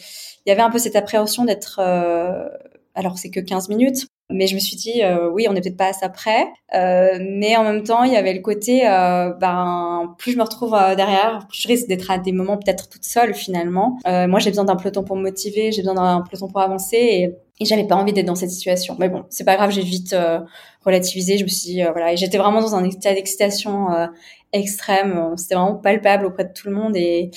il 0.45 0.49
y 0.49 0.51
avait 0.51 0.61
un 0.61 0.71
peu 0.71 0.79
cette 0.79 0.95
appréhension 0.95 1.43
d'être 1.43 1.79
euh, 1.79 2.47
alors 2.95 3.17
c'est 3.17 3.29
que 3.29 3.41
15 3.41 3.67
minutes 3.67 4.07
mais 4.29 4.47
je 4.47 4.55
me 4.55 4.59
suis 4.59 4.77
dit 4.77 5.03
euh, 5.03 5.29
oui 5.29 5.45
on 5.49 5.53
n'est 5.53 5.61
peut-être 5.61 5.77
pas 5.77 5.89
à 5.89 5.93
ça 5.93 6.09
près 6.09 6.47
euh, 6.73 7.19
mais 7.21 7.55
en 7.57 7.63
même 7.63 7.83
temps 7.83 8.03
il 8.03 8.13
y 8.13 8.15
avait 8.15 8.33
le 8.33 8.41
côté 8.41 8.87
euh, 8.87 9.33
ben 9.33 10.15
plus 10.17 10.31
je 10.31 10.37
me 10.37 10.43
retrouve 10.43 10.71
derrière 10.95 11.45
plus 11.49 11.61
je 11.61 11.67
risque 11.67 11.87
d'être 11.87 12.09
à 12.09 12.17
des 12.17 12.31
moments 12.31 12.57
peut-être 12.57 12.89
toute 12.89 13.03
seule 13.03 13.33
finalement 13.33 13.99
moi 14.05 14.39
j'ai 14.39 14.49
besoin 14.49 14.65
d'un 14.65 14.77
peloton 14.77 15.03
pour 15.03 15.17
me 15.17 15.21
motiver 15.21 15.71
j'ai 15.71 15.81
besoin 15.81 15.95
d'un 15.95 16.21
peloton 16.21 16.47
pour 16.47 16.61
avancer 16.61 16.97
et 16.97 17.35
Et 17.59 17.65
j'avais 17.65 17.85
pas 17.85 17.95
envie 17.95 18.13
d'être 18.13 18.25
dans 18.25 18.35
cette 18.35 18.49
situation. 18.49 18.95
Mais 18.99 19.09
bon, 19.09 19.25
c'est 19.29 19.45
pas 19.45 19.55
grave, 19.55 19.69
j'ai 19.69 19.83
vite 19.83 20.15
euh, 20.83 20.89
relativisé. 20.89 21.37
Je 21.37 21.43
me 21.43 21.49
suis 21.49 21.73
dit, 21.73 21.83
euh, 21.83 21.91
voilà, 21.91 22.13
et 22.13 22.17
j'étais 22.17 22.37
vraiment 22.37 22.61
dans 22.61 22.75
un 22.75 22.83
état 22.83 23.13
d'excitation 23.13 23.91
euh, 23.91 24.07
extrême. 24.51 25.33
C'était 25.37 25.55
vraiment 25.55 25.75
palpable 25.75 26.25
auprès 26.25 26.45
de 26.45 26.53
tout 26.53 26.67
le 26.67 26.75
monde 26.75 26.95
et 26.95 27.31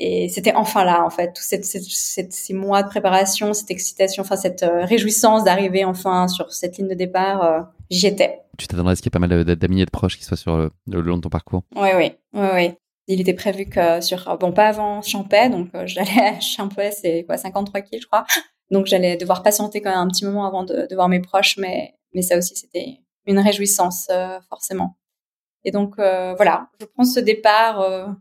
et 0.00 0.28
c'était 0.28 0.54
enfin 0.54 0.84
là 0.84 1.04
en 1.04 1.10
fait, 1.10 1.32
tous 1.32 1.42
cette, 1.42 1.64
cette, 1.64 2.32
ces 2.32 2.54
mois 2.54 2.84
de 2.84 2.88
préparation, 2.88 3.52
cette 3.52 3.72
excitation, 3.72 4.22
enfin 4.22 4.36
cette 4.36 4.64
réjouissance 4.64 5.42
d'arriver 5.42 5.84
enfin 5.84 6.28
sur 6.28 6.52
cette 6.52 6.78
ligne 6.78 6.86
de 6.86 6.94
départ, 6.94 7.66
j'y 7.90 8.06
étais. 8.06 8.38
Tu 8.58 8.68
t'attendrais 8.68 8.92
à 8.92 8.94
ce 8.96 9.02
qu'il 9.02 9.08
y 9.08 9.10
ait 9.10 9.18
pas 9.18 9.26
mal 9.26 9.44
d'amis 9.44 9.82
et 9.82 9.86
de 9.86 9.90
proches 9.90 10.16
qui 10.16 10.22
soient 10.22 10.36
sur 10.36 10.56
le, 10.56 10.70
le 10.86 11.00
long 11.00 11.16
de 11.16 11.22
ton 11.22 11.30
parcours? 11.30 11.64
Oui, 11.74 11.88
oui, 11.96 12.12
oui, 12.32 12.46
oui. 12.54 12.74
Il 13.10 13.22
était 13.22 13.34
prévu 13.34 13.64
que 13.64 14.02
sur, 14.02 14.36
bon, 14.38 14.52
pas 14.52 14.68
avant 14.68 15.00
Champais, 15.00 15.48
donc 15.48 15.70
euh, 15.74 15.82
j'allais 15.86 16.20
à 16.20 16.40
Champais, 16.40 16.92
c'est 16.92 17.24
quoi, 17.24 17.38
53 17.38 17.80
kills, 17.80 18.02
je 18.02 18.06
crois. 18.06 18.24
Donc 18.70 18.86
j'allais 18.86 19.16
devoir 19.16 19.42
patienter 19.42 19.80
quand 19.80 19.90
même 19.90 19.98
un 19.98 20.08
petit 20.08 20.26
moment 20.26 20.46
avant 20.46 20.62
de, 20.62 20.86
de 20.88 20.94
voir 20.94 21.08
mes 21.08 21.20
proches, 21.20 21.56
mais, 21.56 21.94
mais 22.14 22.22
ça 22.22 22.36
aussi, 22.36 22.56
c'était 22.56 23.00
une 23.26 23.38
réjouissance, 23.38 24.08
euh, 24.10 24.38
forcément. 24.48 24.96
Et 25.64 25.70
donc, 25.70 25.98
euh, 25.98 26.34
voilà, 26.34 26.68
je 26.80 26.86
prends 26.86 27.04
ce 27.04 27.20
départ 27.20 28.16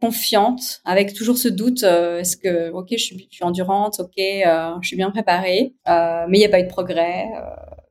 confiante, 0.00 0.80
avec 0.84 1.12
toujours 1.12 1.38
ce 1.38 1.48
doute, 1.48 1.82
est-ce 1.82 2.36
que, 2.36 2.70
ok, 2.70 2.88
je 2.92 2.96
suis, 2.96 3.28
je 3.32 3.42
endurante, 3.42 4.00
ok, 4.00 4.14
je 4.16 4.86
suis 4.86 4.96
bien 4.96 5.10
préparée, 5.10 5.74
mais 5.86 6.38
il 6.38 6.38
n'y 6.38 6.44
a 6.44 6.48
pas 6.48 6.60
eu 6.60 6.64
de 6.64 6.68
progrès. 6.68 7.26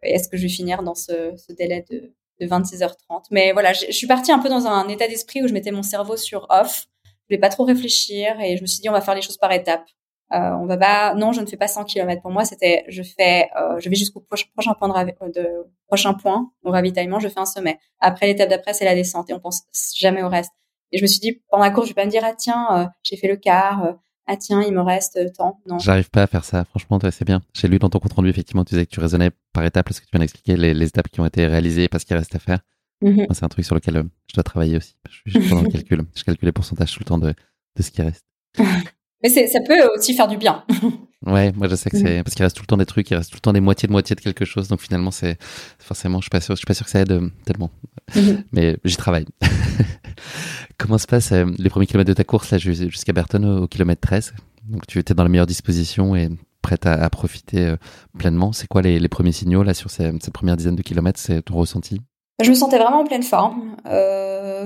est-ce 0.04 0.30
que 0.30 0.38
je 0.38 0.44
vais 0.44 0.50
finir 0.50 0.84
dans 0.84 0.96
ce, 0.96 1.34
délai 1.54 1.84
de, 1.90 2.14
de 2.40 2.48
26h30. 2.48 3.26
Mais 3.32 3.52
voilà, 3.52 3.74
je, 3.74 3.92
suis 3.92 4.08
partie 4.08 4.32
un 4.32 4.40
peu 4.40 4.50
dans 4.50 4.68
un 4.68 4.88
état 4.88 5.08
d'esprit 5.08 5.44
où 5.44 5.48
je 5.48 5.54
mettais 5.54 5.72
mon 5.72 5.84
cerveau 5.84 6.18
sur 6.18 6.46
off. 6.50 6.86
Je 7.06 7.36
voulais 7.36 7.40
pas 7.40 7.50
trop 7.50 7.66
réfléchir 7.66 8.40
et 8.40 8.58
je 8.58 8.62
me 8.62 8.68
suis 8.68 8.80
dit 8.80 8.90
on 8.90 8.94
va 8.94 9.02
faire 9.02 9.16
les 9.16 9.22
choses 9.22 9.38
par 9.38 9.52
étapes. 9.52 9.90
Euh, 10.34 10.52
on 10.60 10.66
va 10.66 10.78
pas, 10.78 11.14
non, 11.16 11.32
je 11.32 11.42
ne 11.42 11.46
fais 11.46 11.56
pas 11.58 11.68
100 11.68 11.86
km. 11.86 12.22
Pour 12.22 12.32
moi, 12.32 12.44
c'était, 12.44 12.84
je 12.90 13.02
fais, 13.02 13.50
euh, 13.58 13.80
je 13.80 13.90
vais 13.90 13.96
jusqu'au 13.96 14.20
prochain, 14.20 14.74
point 14.74 14.90
de, 15.30 15.66
prochain 15.88 16.14
point 16.14 16.52
au 16.64 16.72
ravitaillement, 16.72 17.20
je 17.20 17.30
fais 17.30 17.40
un 17.40 17.46
sommet. 17.46 17.80
Après, 18.00 18.28
l'étape 18.28 18.50
d'après, 18.50 18.74
c'est 18.74 18.86
la 18.86 18.96
descente 18.96 19.30
et 19.30 19.34
on 19.34 19.40
pense 19.40 19.64
jamais 19.96 20.24
au 20.24 20.30
reste. 20.30 20.52
Et 20.92 20.98
je 20.98 21.04
me 21.04 21.08
suis 21.08 21.20
dit, 21.20 21.42
pendant 21.50 21.64
la 21.64 21.72
course, 21.72 21.88
je 21.88 21.92
vais 21.92 22.02
pas 22.02 22.06
me 22.06 22.12
dire, 22.12 22.24
ah 22.26 22.34
tiens, 22.38 22.68
euh, 22.72 22.86
j'ai 23.04 23.18
fait 23.18 23.28
le 23.28 23.38
quart, 23.38 23.86
euh, 23.86 23.94
ah 24.26 24.36
tiens, 24.38 24.62
il 24.62 24.74
me 24.74 24.82
reste 24.82 25.20
tant. 25.34 25.62
Non. 25.66 25.80
J'arrive 25.80 26.10
pas 26.10 26.24
à 26.24 26.28
faire 26.28 26.44
ça. 26.44 26.66
Franchement, 26.66 27.00
c'est 27.12 27.26
bien. 27.26 27.42
J'ai 27.54 27.68
lu 27.68 27.80
dans 27.80 27.90
ton 27.90 28.00
compte 28.00 28.14
rendu, 28.14 28.30
effectivement, 28.30 28.66
tu 28.66 28.76
disais 28.76 28.86
que 28.86 28.92
tu 28.92 29.00
raisonnais 29.00 29.32
par 29.54 29.64
étapes, 29.64 29.86
parce 29.86 30.00
que 30.00 30.06
tu 30.06 30.12
viens 30.12 30.20
d'expliquer 30.20 30.58
les, 30.58 30.74
les, 30.74 30.88
étapes 30.88 31.08
qui 31.08 31.22
ont 31.22 31.26
été 31.26 31.46
réalisées, 31.48 31.88
pas 31.88 32.00
ce 32.00 32.06
qu'il 32.06 32.18
reste 32.18 32.36
à 32.36 32.40
faire. 32.40 32.60
Mm-hmm. 33.02 33.34
C'est 33.34 33.44
un 33.44 33.50
truc 33.50 33.66
sur 33.66 33.76
lequel 33.76 33.98
euh, 33.98 34.04
je 34.28 34.34
dois 34.34 34.44
travailler 34.44 34.78
aussi. 34.78 34.96
Je 35.26 35.40
suis 35.40 35.50
dans 35.50 35.62
le 35.62 35.70
calcul. 35.72 36.04
Je 36.16 36.24
calcule 36.24 36.46
les 36.48 36.52
pourcentages 36.52 36.92
tout 36.92 37.00
le 37.00 37.06
temps 37.06 37.18
de, 37.18 37.34
de 37.76 37.84
ce 37.84 37.92
qui 37.92 38.02
reste. 38.02 38.26
Mais 39.24 39.30
ça 39.30 39.60
peut 39.66 39.80
aussi 39.96 40.14
faire 40.14 40.28
du 40.28 40.38
bien. 40.38 40.64
ouais, 41.26 41.52
moi 41.54 41.68
je 41.68 41.76
sais 41.76 41.90
que 41.90 41.98
c'est 41.98 42.24
parce 42.24 42.36
qu'il 42.36 42.44
reste 42.44 42.56
tout 42.56 42.62
le 42.62 42.68
temps 42.68 42.78
des 42.78 42.86
trucs, 42.86 43.10
il 43.10 43.16
reste 43.16 43.32
tout 43.32 43.38
le 43.38 43.42
temps 43.42 43.54
des 43.54 43.62
moitiés 43.62 43.88
de 43.88 43.92
moitié 43.92 44.16
de 44.16 44.22
quelque 44.22 44.46
chose. 44.46 44.68
Donc 44.68 44.82
finalement, 44.82 45.12
c'est 45.12 45.38
forcément, 45.80 46.20
je 46.20 46.26
suis 46.26 46.30
pas 46.30 46.42
sûr, 46.42 46.56
je 46.56 46.60
suis 46.60 46.66
pas 46.66 46.76
sûr 46.76 46.86
que 46.86 46.92
ça 46.92 47.00
aide 47.00 47.12
euh, 47.12 47.30
tellement. 47.46 47.72
Mm-hmm. 48.14 48.44
Mais 48.52 48.78
j'y 48.84 48.96
travaille. 48.96 49.26
Comment 50.78 51.00
se 51.00 51.08
passent 51.08 51.32
euh, 51.32 51.46
les 51.58 51.70
premiers 51.70 51.88
kilomètres 51.88 52.10
de 52.10 52.14
ta 52.14 52.24
course 52.24 52.52
là 52.52 52.60
jusqu'à 52.60 53.14
Berton 53.14 53.64
au, 53.64 53.68
kilomètre 53.68 54.02
13 54.02 54.34
Donc 54.70 54.86
tu 54.86 55.00
étais 55.00 55.16
dans 55.16 55.24
la 55.24 55.30
meilleure 55.30 55.48
disposition 55.48 56.16
et 56.16 56.30
prête 56.62 56.86
à, 56.86 57.10
profiter 57.10 57.66
euh, 57.66 57.76
pleinement. 58.20 58.52
C'est 58.52 58.68
quoi 58.68 58.84
les, 58.84 59.08
premiers 59.08 59.32
signaux 59.32 59.64
là 59.64 59.74
sur 59.74 59.90
ces, 59.90 60.12
cette 60.20 60.34
première 60.34 60.58
dizaine 60.58 60.76
de 60.76 60.84
kilomètres 60.84 61.20
C'est 61.20 61.42
ton 61.42 61.56
ressenti? 61.56 62.02
Je 62.44 62.52
me 62.52 62.56
sentais 62.56 62.78
vraiment 62.78 63.00
en 63.00 63.06
pleine 63.06 63.24
forme. 63.24 63.76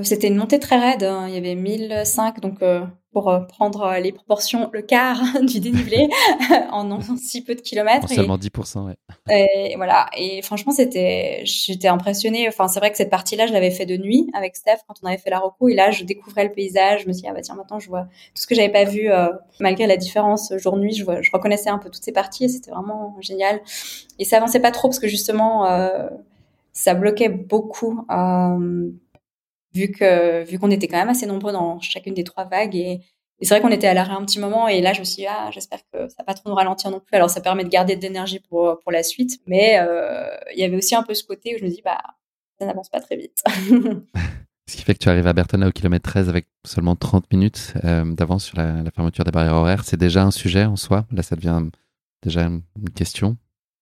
C'était 0.04 0.28
une 0.28 0.36
montée 0.36 0.60
très 0.60 0.78
raide. 0.78 1.04
Hein. 1.04 1.28
Il 1.30 1.36
y 1.36 1.38
avait 1.38 1.56
1005, 1.56 2.42
donc 2.42 2.60
pour 3.12 3.30
euh, 3.30 3.42
prendre 3.42 3.82
euh, 3.84 4.00
les 4.00 4.12
proportions, 4.12 4.70
le 4.72 4.82
quart 4.82 5.22
du 5.42 5.60
dénivelé 5.60 6.10
en, 6.72 7.00
si 7.18 7.44
peu 7.44 7.56
de 7.56 7.62
kilomètres. 7.62 8.12
En 8.12 8.16
seulement 8.16 8.38
10%, 8.38 8.86
ouais. 8.86 8.98
Et 9.30 9.76
voilà. 9.76 10.08
Et 10.18 10.42
franchement, 10.42 10.72
c'était, 10.72 11.42
j'étais 11.44 11.88
impressionnée. 11.88 12.48
Enfin, 12.48 12.68
c'est 12.68 12.80
vrai 12.80 12.92
que 12.92 12.98
cette 12.98 13.10
partie-là, 13.10 13.48
je 13.48 13.54
l'avais 13.54 13.72
fait 13.72 13.86
de 13.86 13.98
nuit 13.98 14.30
avec 14.34 14.56
Steph 14.56 14.80
quand 14.88 14.96
on 15.04 15.08
avait 15.08 15.18
fait 15.18 15.30
la 15.30 15.40
reco. 15.40 15.70
Et 15.70 15.76
là, 15.76 15.92
je 15.92 16.04
découvrais 16.04 16.46
le 16.46 16.52
paysage. 16.52 17.04
Je 17.04 17.08
me 17.08 17.14
suis 17.14 17.24
dit, 17.24 17.28
ah 17.30 17.34
bah 17.34 17.42
tiens, 17.42 17.56
maintenant, 17.56 17.80
je 17.80 17.90
vois 17.90 18.04
tout 18.04 18.42
ce 18.42 18.48
que 18.48 18.56
j'avais 18.56 18.72
pas 18.72 18.86
vu, 18.86 19.12
euh, 19.12 19.30
malgré 19.60 19.88
la 19.88 19.98
différence 19.98 20.54
jour-nuit. 20.58 20.94
Je, 20.94 21.04
je 21.22 21.32
reconnaissais 21.32 21.70
un 21.70 21.78
peu 21.78 21.90
toutes 21.90 22.04
ces 22.04 22.14
parties 22.14 22.46
et 22.46 22.50
c'était 22.50 22.72
vraiment 22.72 23.18
génial. 23.20 23.62
Et 24.20 24.26
ça 24.26 24.38
avançait 24.38 24.60
pas 24.60 24.72
trop 24.72 24.88
parce 24.88 25.00
que 25.00 25.08
justement, 25.08 25.66
euh, 25.66 26.08
ça 26.74 26.94
bloquait 26.94 27.30
beaucoup. 27.30 28.06
Euh, 28.10 28.90
vu 29.74 29.92
que 29.92 30.44
vu 30.44 30.60
qu'on 30.60 30.72
était 30.72 30.88
quand 30.88 30.98
même 30.98 31.10
assez 31.10 31.26
nombreux 31.26 31.52
dans 31.52 31.80
chacune 31.80 32.14
des 32.14 32.24
trois 32.24 32.46
vagues 32.46 32.76
et, 32.76 33.02
c'est 33.44 33.56
vrai 33.56 33.62
qu'on 33.62 33.70
était 33.70 33.88
à 33.88 33.96
l'arrêt 33.96 34.14
un 34.14 34.24
petit 34.24 34.40
moment 34.40 34.68
et 34.68 34.82
là 34.82 34.94
je 34.94 35.00
me 35.00 35.04
suis 35.04 35.24
dit 35.24 35.28
ah 35.28 35.50
j'espère 35.52 35.80
que 35.92 36.08
ça 36.10 36.18
va 36.20 36.26
pas 36.26 36.36
trop 36.36 36.48
nous 36.48 36.56
ralentir 36.56 36.92
non 36.92 37.00
plus. 37.00 37.16
Alors 37.16 37.32
ça 37.32 37.42
permet 37.42 37.64
de 37.64 37.70
garder 37.70 37.96
de 37.96 38.02
l'énergie 38.02 38.40
pour 38.40 38.80
pour 38.84 38.92
la 38.92 39.02
suite 39.02 39.40
mais 39.48 39.80
euh, 39.80 40.28
il 40.54 40.60
y 40.60 40.64
avait 40.64 40.78
aussi 40.78 40.94
un 40.94 41.02
peu 41.02 41.16
ce 41.16 41.24
côté 41.24 41.56
où 41.56 41.58
je 41.58 41.64
me 41.64 41.70
dis 41.70 41.82
bah 41.84 41.98
ça 42.60 42.68
n'avance 42.68 42.90
pas 42.90 43.02
très 43.02 43.18
vite. 43.18 43.42
Ce 44.70 44.78
qui 44.78 44.84
fait 44.84 44.94
que 44.94 45.00
tu 45.00 45.10
arrives 45.10 45.26
à 45.26 45.34
Bertona 45.34 45.68
au 45.68 45.72
kilomètre 45.72 46.08
13 46.08 46.30
avec 46.30 46.46
seulement 46.68 46.96
30 46.96 47.34
minutes 47.34 47.74
euh, 47.84 48.06
d'avance 48.14 48.46
sur 48.46 48.58
la, 48.58 48.84
la, 48.84 48.92
fermeture 48.92 49.26
des 49.26 49.32
barrières 49.32 49.56
horaires. 49.56 49.84
C'est 49.84 49.98
déjà 49.98 50.24
un 50.24 50.32
sujet 50.32 50.66
en 50.66 50.76
soi? 50.76 51.08
Là 51.12 51.24
ça 51.24 51.36
devient 51.36 51.64
déjà 52.22 52.44
une 52.44 52.62
question? 52.96 53.38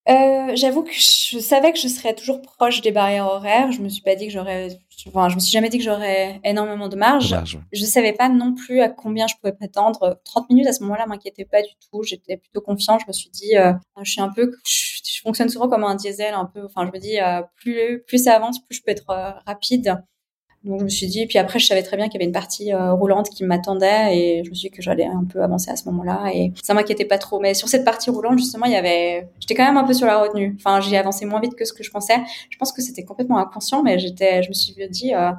Euh, 0.09 0.55
j'avoue 0.55 0.83
que 0.83 0.91
je 0.91 1.37
savais 1.39 1.71
que 1.71 1.79
je 1.79 1.87
serais 1.87 2.15
toujours 2.15 2.41
proche 2.41 2.81
des 2.81 2.91
barrières 2.91 3.27
horaires. 3.27 3.71
Je 3.71 3.81
me 3.81 3.89
suis 3.89 4.01
pas 4.01 4.15
dit 4.15 4.27
que 4.27 4.33
j'aurais, 4.33 4.69
enfin, 5.07 5.29
je 5.29 5.35
me 5.35 5.39
suis 5.39 5.51
jamais 5.51 5.69
dit 5.69 5.77
que 5.77 5.83
j'aurais 5.83 6.39
énormément 6.43 6.89
de 6.89 6.95
marge. 6.95 7.35
Je 7.71 7.85
savais 7.85 8.13
pas 8.13 8.29
non 8.29 8.55
plus 8.55 8.81
à 8.81 8.89
combien 8.89 9.27
je 9.27 9.35
pouvais 9.35 9.53
prétendre. 9.53 10.19
30 10.25 10.49
minutes 10.49 10.67
à 10.67 10.73
ce 10.73 10.81
moment-là 10.83 11.05
m'inquiétait 11.05 11.45
pas 11.45 11.61
du 11.61 11.69
tout. 11.91 12.01
J'étais 12.03 12.37
plutôt 12.37 12.61
confiante. 12.61 13.01
Je 13.01 13.07
me 13.07 13.13
suis 13.13 13.29
dit, 13.29 13.55
euh, 13.55 13.73
je 14.01 14.11
suis 14.11 14.21
un 14.21 14.29
peu, 14.29 14.51
je, 14.65 15.21
fonctionne 15.21 15.49
souvent 15.49 15.67
comme 15.67 15.83
un 15.83 15.95
diesel, 15.95 16.33
un 16.33 16.45
peu. 16.45 16.65
Enfin, 16.65 16.87
je 16.87 16.91
me 16.91 16.99
dis, 16.99 17.19
euh, 17.19 17.41
plus 17.55 18.03
plus 18.07 18.23
ça 18.23 18.35
avance, 18.35 18.59
plus 18.65 18.75
je 18.75 18.81
peux 18.81 18.91
être 18.91 19.05
rapide. 19.45 20.01
Donc 20.63 20.79
je 20.79 20.83
me 20.83 20.89
suis 20.89 21.07
dit, 21.07 21.25
puis 21.25 21.37
après 21.37 21.57
je 21.57 21.65
savais 21.65 21.83
très 21.83 21.95
bien 21.95 22.07
qu'il 22.07 22.15
y 22.15 22.17
avait 22.17 22.27
une 22.27 22.33
partie 22.33 22.73
euh, 22.73 22.91
roulante 22.93 23.29
qui 23.29 23.45
m'attendait 23.45 24.17
et 24.17 24.43
je 24.43 24.49
me 24.49 24.55
suis 24.55 24.69
dit 24.69 24.75
que 24.75 24.81
j'allais 24.81 25.05
un 25.05 25.23
peu 25.23 25.41
avancer 25.41 25.71
à 25.71 25.77
ce 25.77 25.85
moment-là 25.85 26.31
et 26.33 26.51
ça 26.61 26.73
m'inquiétait 26.73 27.05
pas 27.05 27.17
trop. 27.17 27.39
Mais 27.39 27.53
sur 27.53 27.69
cette 27.69 27.85
partie 27.85 28.09
roulante 28.09 28.37
justement, 28.37 28.65
il 28.65 28.73
y 28.73 28.75
avait, 28.75 29.29
j'étais 29.39 29.55
quand 29.55 29.63
même 29.63 29.77
un 29.77 29.85
peu 29.85 29.93
sur 29.93 30.05
la 30.05 30.21
retenue. 30.21 30.57
Enfin, 30.59 30.81
j'ai 30.81 30.97
avancé 30.97 31.25
moins 31.25 31.39
vite 31.39 31.55
que 31.55 31.63
ce 31.63 31.71
que 31.71 31.83
je 31.83 31.91
pensais. 31.91 32.17
Je 32.49 32.57
pense 32.57 32.73
que 32.73 32.81
c'était 32.81 33.05
complètement 33.05 33.37
inconscient, 33.37 33.83
mais 33.83 33.99
j'étais, 33.99 34.43
je 34.43 34.49
me 34.49 34.53
suis 34.53 34.75
dit, 34.89 35.13
euh, 35.13 35.31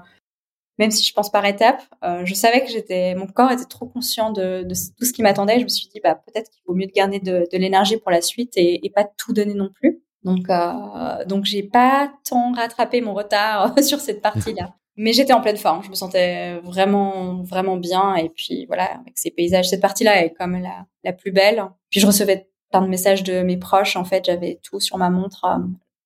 même 0.78 0.90
si 0.90 1.04
je 1.04 1.12
pense 1.12 1.30
par 1.30 1.44
étapes, 1.44 1.82
euh, 2.02 2.22
je 2.24 2.32
savais 2.32 2.64
que 2.64 2.70
j'étais, 2.70 3.14
mon 3.14 3.26
corps 3.26 3.52
était 3.52 3.66
trop 3.66 3.84
conscient 3.84 4.32
de, 4.32 4.66
tout 4.98 5.04
ce 5.04 5.12
qui 5.12 5.20
m'attendait. 5.20 5.58
Je 5.58 5.64
me 5.64 5.68
suis 5.68 5.88
dit, 5.88 6.00
bah 6.02 6.14
peut-être 6.14 6.50
qu'il 6.50 6.62
vaut 6.66 6.74
mieux 6.74 6.86
de 6.86 6.92
garder 6.92 7.18
de, 7.20 7.46
l'énergie 7.52 7.98
pour 7.98 8.10
la 8.10 8.22
suite 8.22 8.54
et, 8.56 8.86
et, 8.86 8.88
pas 8.88 9.04
tout 9.18 9.34
donner 9.34 9.52
non 9.52 9.68
plus. 9.74 10.02
Donc, 10.24 10.48
euh, 10.48 11.24
donc 11.26 11.44
j'ai 11.44 11.62
pas 11.62 12.10
tant 12.28 12.52
rattrapé 12.52 13.02
mon 13.02 13.12
retard 13.12 13.74
sur 13.82 14.00
cette 14.00 14.22
partie-là. 14.22 14.74
Mais 14.96 15.12
j'étais 15.12 15.32
en 15.32 15.40
pleine 15.40 15.56
forme, 15.56 15.82
je 15.82 15.88
me 15.88 15.94
sentais 15.94 16.58
vraiment, 16.60 17.42
vraiment 17.42 17.76
bien. 17.76 18.16
Et 18.16 18.28
puis 18.28 18.66
voilà, 18.66 19.00
avec 19.00 19.16
ces 19.16 19.30
paysages, 19.30 19.68
cette 19.68 19.80
partie-là 19.80 20.24
est 20.24 20.34
comme 20.34 20.60
la, 20.60 20.86
la 21.04 21.12
plus 21.12 21.32
belle. 21.32 21.64
Puis 21.90 22.00
je 22.00 22.06
recevais 22.06 22.48
plein 22.70 22.82
de 22.82 22.88
messages 22.88 23.22
de 23.22 23.42
mes 23.42 23.56
proches. 23.56 23.96
En 23.96 24.04
fait, 24.04 24.24
j'avais 24.24 24.60
tout 24.62 24.80
sur 24.80 24.98
ma 24.98 25.10
montre, 25.10 25.44
euh, 25.44 25.58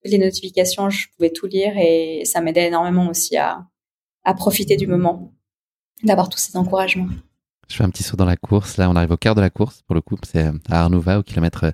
les 0.04 0.18
notifications, 0.18 0.90
je 0.90 1.06
pouvais 1.16 1.30
tout 1.30 1.46
lire 1.46 1.72
et 1.76 2.22
ça 2.24 2.40
m'aidait 2.40 2.66
énormément 2.66 3.08
aussi 3.08 3.36
à, 3.36 3.66
à 4.24 4.34
profiter 4.34 4.76
du 4.76 4.86
moment, 4.86 5.32
d'avoir 6.02 6.28
tous 6.28 6.38
ces 6.38 6.56
encouragements. 6.56 7.08
Je 7.68 7.76
fais 7.76 7.84
un 7.84 7.90
petit 7.90 8.02
saut 8.02 8.16
dans 8.16 8.26
la 8.26 8.36
course. 8.36 8.76
Là, 8.76 8.90
on 8.90 8.96
arrive 8.96 9.12
au 9.12 9.16
quart 9.16 9.34
de 9.34 9.40
la 9.40 9.50
course. 9.50 9.82
Pour 9.82 9.94
le 9.94 10.02
coup, 10.02 10.16
c'est 10.22 10.50
à 10.70 10.82
Arnouva, 10.82 11.18
au 11.18 11.22
kilomètre 11.22 11.72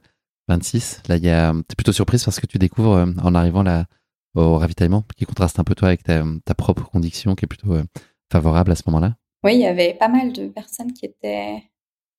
26. 0.48 1.02
Là, 1.08 1.16
il 1.16 1.24
y 1.24 1.30
a, 1.30 1.52
t'es 1.66 1.74
plutôt 1.74 1.92
surprise 1.92 2.24
parce 2.24 2.38
que 2.38 2.46
tu 2.46 2.58
découvres 2.58 2.94
euh, 2.94 3.06
en 3.22 3.34
arrivant 3.34 3.62
là 3.62 3.86
au 4.34 4.58
ravitaillement, 4.58 5.04
qui 5.16 5.26
contraste 5.26 5.58
un 5.58 5.64
peu 5.64 5.74
toi 5.74 5.88
avec 5.88 6.02
ta, 6.02 6.54
propre 6.54 6.88
condition 6.88 7.34
qui 7.34 7.44
est 7.44 7.48
plutôt 7.48 7.74
euh, 7.74 7.84
favorable 8.30 8.72
à 8.72 8.76
ce 8.76 8.82
moment-là? 8.86 9.16
Oui, 9.42 9.54
il 9.54 9.60
y 9.60 9.66
avait 9.66 9.94
pas 9.94 10.08
mal 10.08 10.32
de 10.32 10.48
personnes 10.48 10.92
qui 10.92 11.06
étaient, 11.06 11.62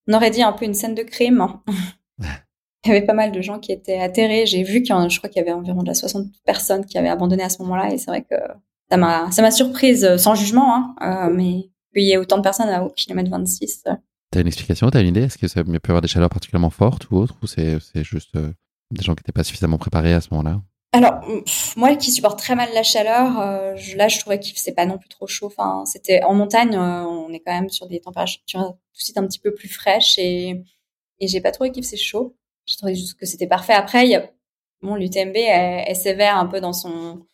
on 0.08 0.14
aurait 0.14 0.32
dit 0.32 0.42
un 0.42 0.54
peu 0.54 0.66
une 0.66 0.74
scène 0.74 0.96
de 0.96 1.04
crime. 1.04 1.46
il 2.20 2.88
y 2.88 2.92
avait 2.92 3.06
pas 3.06 3.14
mal 3.14 3.32
de 3.32 3.42
gens 3.42 3.60
qui 3.60 3.72
étaient 3.72 4.00
atterrés. 4.00 4.46
J'ai 4.46 4.64
vu 4.64 4.82
qu'il 4.82 4.96
je 5.10 5.18
crois 5.18 5.30
qu'il 5.30 5.40
y 5.40 5.44
avait 5.44 5.54
environ 5.54 5.84
de 5.84 5.88
la 5.88 5.94
60 5.94 6.28
personnes 6.46 6.86
qui 6.86 6.98
avaient 6.98 7.10
abandonné 7.10 7.44
à 7.44 7.50
ce 7.50 7.62
moment-là 7.62 7.94
et 7.94 7.98
c'est 7.98 8.10
vrai 8.10 8.24
que 8.24 8.36
ça 8.90 8.98
m'a, 8.98 9.32
ça 9.32 9.42
m'a 9.42 9.52
surprise, 9.52 10.04
euh, 10.04 10.18
sans 10.18 10.36
jugement, 10.36 10.76
hein, 10.76 10.96
euh, 11.02 11.34
mais 11.34 11.70
qu'il 11.94 12.04
y 12.04 12.12
ait 12.12 12.18
autant 12.18 12.38
de 12.38 12.44
personnes 12.44 12.70
au 12.84 12.90
kilomètre 12.90 13.30
26. 13.30 13.86
T'as 14.32 14.42
une 14.42 14.48
explication, 14.48 14.90
t'as 14.90 15.02
une 15.02 15.10
idée? 15.10 15.24
Est-ce 15.24 15.38
que 15.38 15.48
ça 15.48 15.64
peut 15.64 15.72
y 15.72 15.80
avoir 15.88 16.02
des 16.02 16.08
chaleurs 16.08 16.30
particulièrement 16.30 16.70
fortes 16.70 17.10
ou 17.10 17.18
autres, 17.18 17.36
ou 17.42 17.48
c'est, 17.48 17.78
c'est 17.80 18.04
juste 18.04 18.36
des 18.36 19.04
gens 19.04 19.14
qui 19.14 19.20
n'étaient 19.20 19.32
pas 19.34 19.44
suffisamment 19.44 19.78
préparés 19.78 20.14
à 20.14 20.22
ce 20.22 20.30
moment-là? 20.32 20.62
Alors 20.94 21.22
moi 21.78 21.96
qui 21.96 22.12
supporte 22.12 22.38
très 22.40 22.56
mal 22.56 22.70
la 22.74 22.84
chaleur, 22.84 23.40
euh, 23.40 23.76
là 23.96 24.10
je 24.10 24.20
trouvais 24.20 24.40
qu'il 24.40 24.58
c'est 24.58 24.74
pas 24.74 24.86
non 24.86 24.98
plus 24.98 25.10
trop 25.10 25.26
chaud. 25.28 25.48
Enfin 25.48 25.86
c'était 25.86 26.22
en 26.24 26.34
montagne, 26.34 26.76
euh, 26.76 27.04
on 27.04 27.32
est 27.32 27.40
quand 27.40 27.54
même 27.54 27.70
sur 27.70 27.88
des 27.88 28.02
températures 28.02 28.42
tout 28.54 29.00
de 29.00 29.04
suite 29.04 29.18
un 29.18 29.26
petit 29.28 29.40
peu 29.40 29.54
plus 29.54 29.70
fraîches 29.70 30.18
et 30.18 30.62
et 31.20 31.28
j'ai 31.28 31.42
pas 31.42 31.52
trouvé 31.52 31.72
qu'il 31.72 31.84
faisait 31.84 31.98
chaud. 31.98 32.36
Je 32.68 32.78
trouvais 32.78 32.96
juste 32.96 33.18
que 33.20 33.26
c'était 33.26 33.48
parfait. 33.48 33.74
Après 33.74 34.06
il 34.06 34.12
y 34.12 34.16
a 34.16 34.30
bon 34.82 34.96
l'UTMB 34.96 35.36
est, 35.38 35.94
sévère 35.96 36.38
un 36.38 36.48
peu 36.48 36.60
dans 36.62 36.74
son 36.74 37.26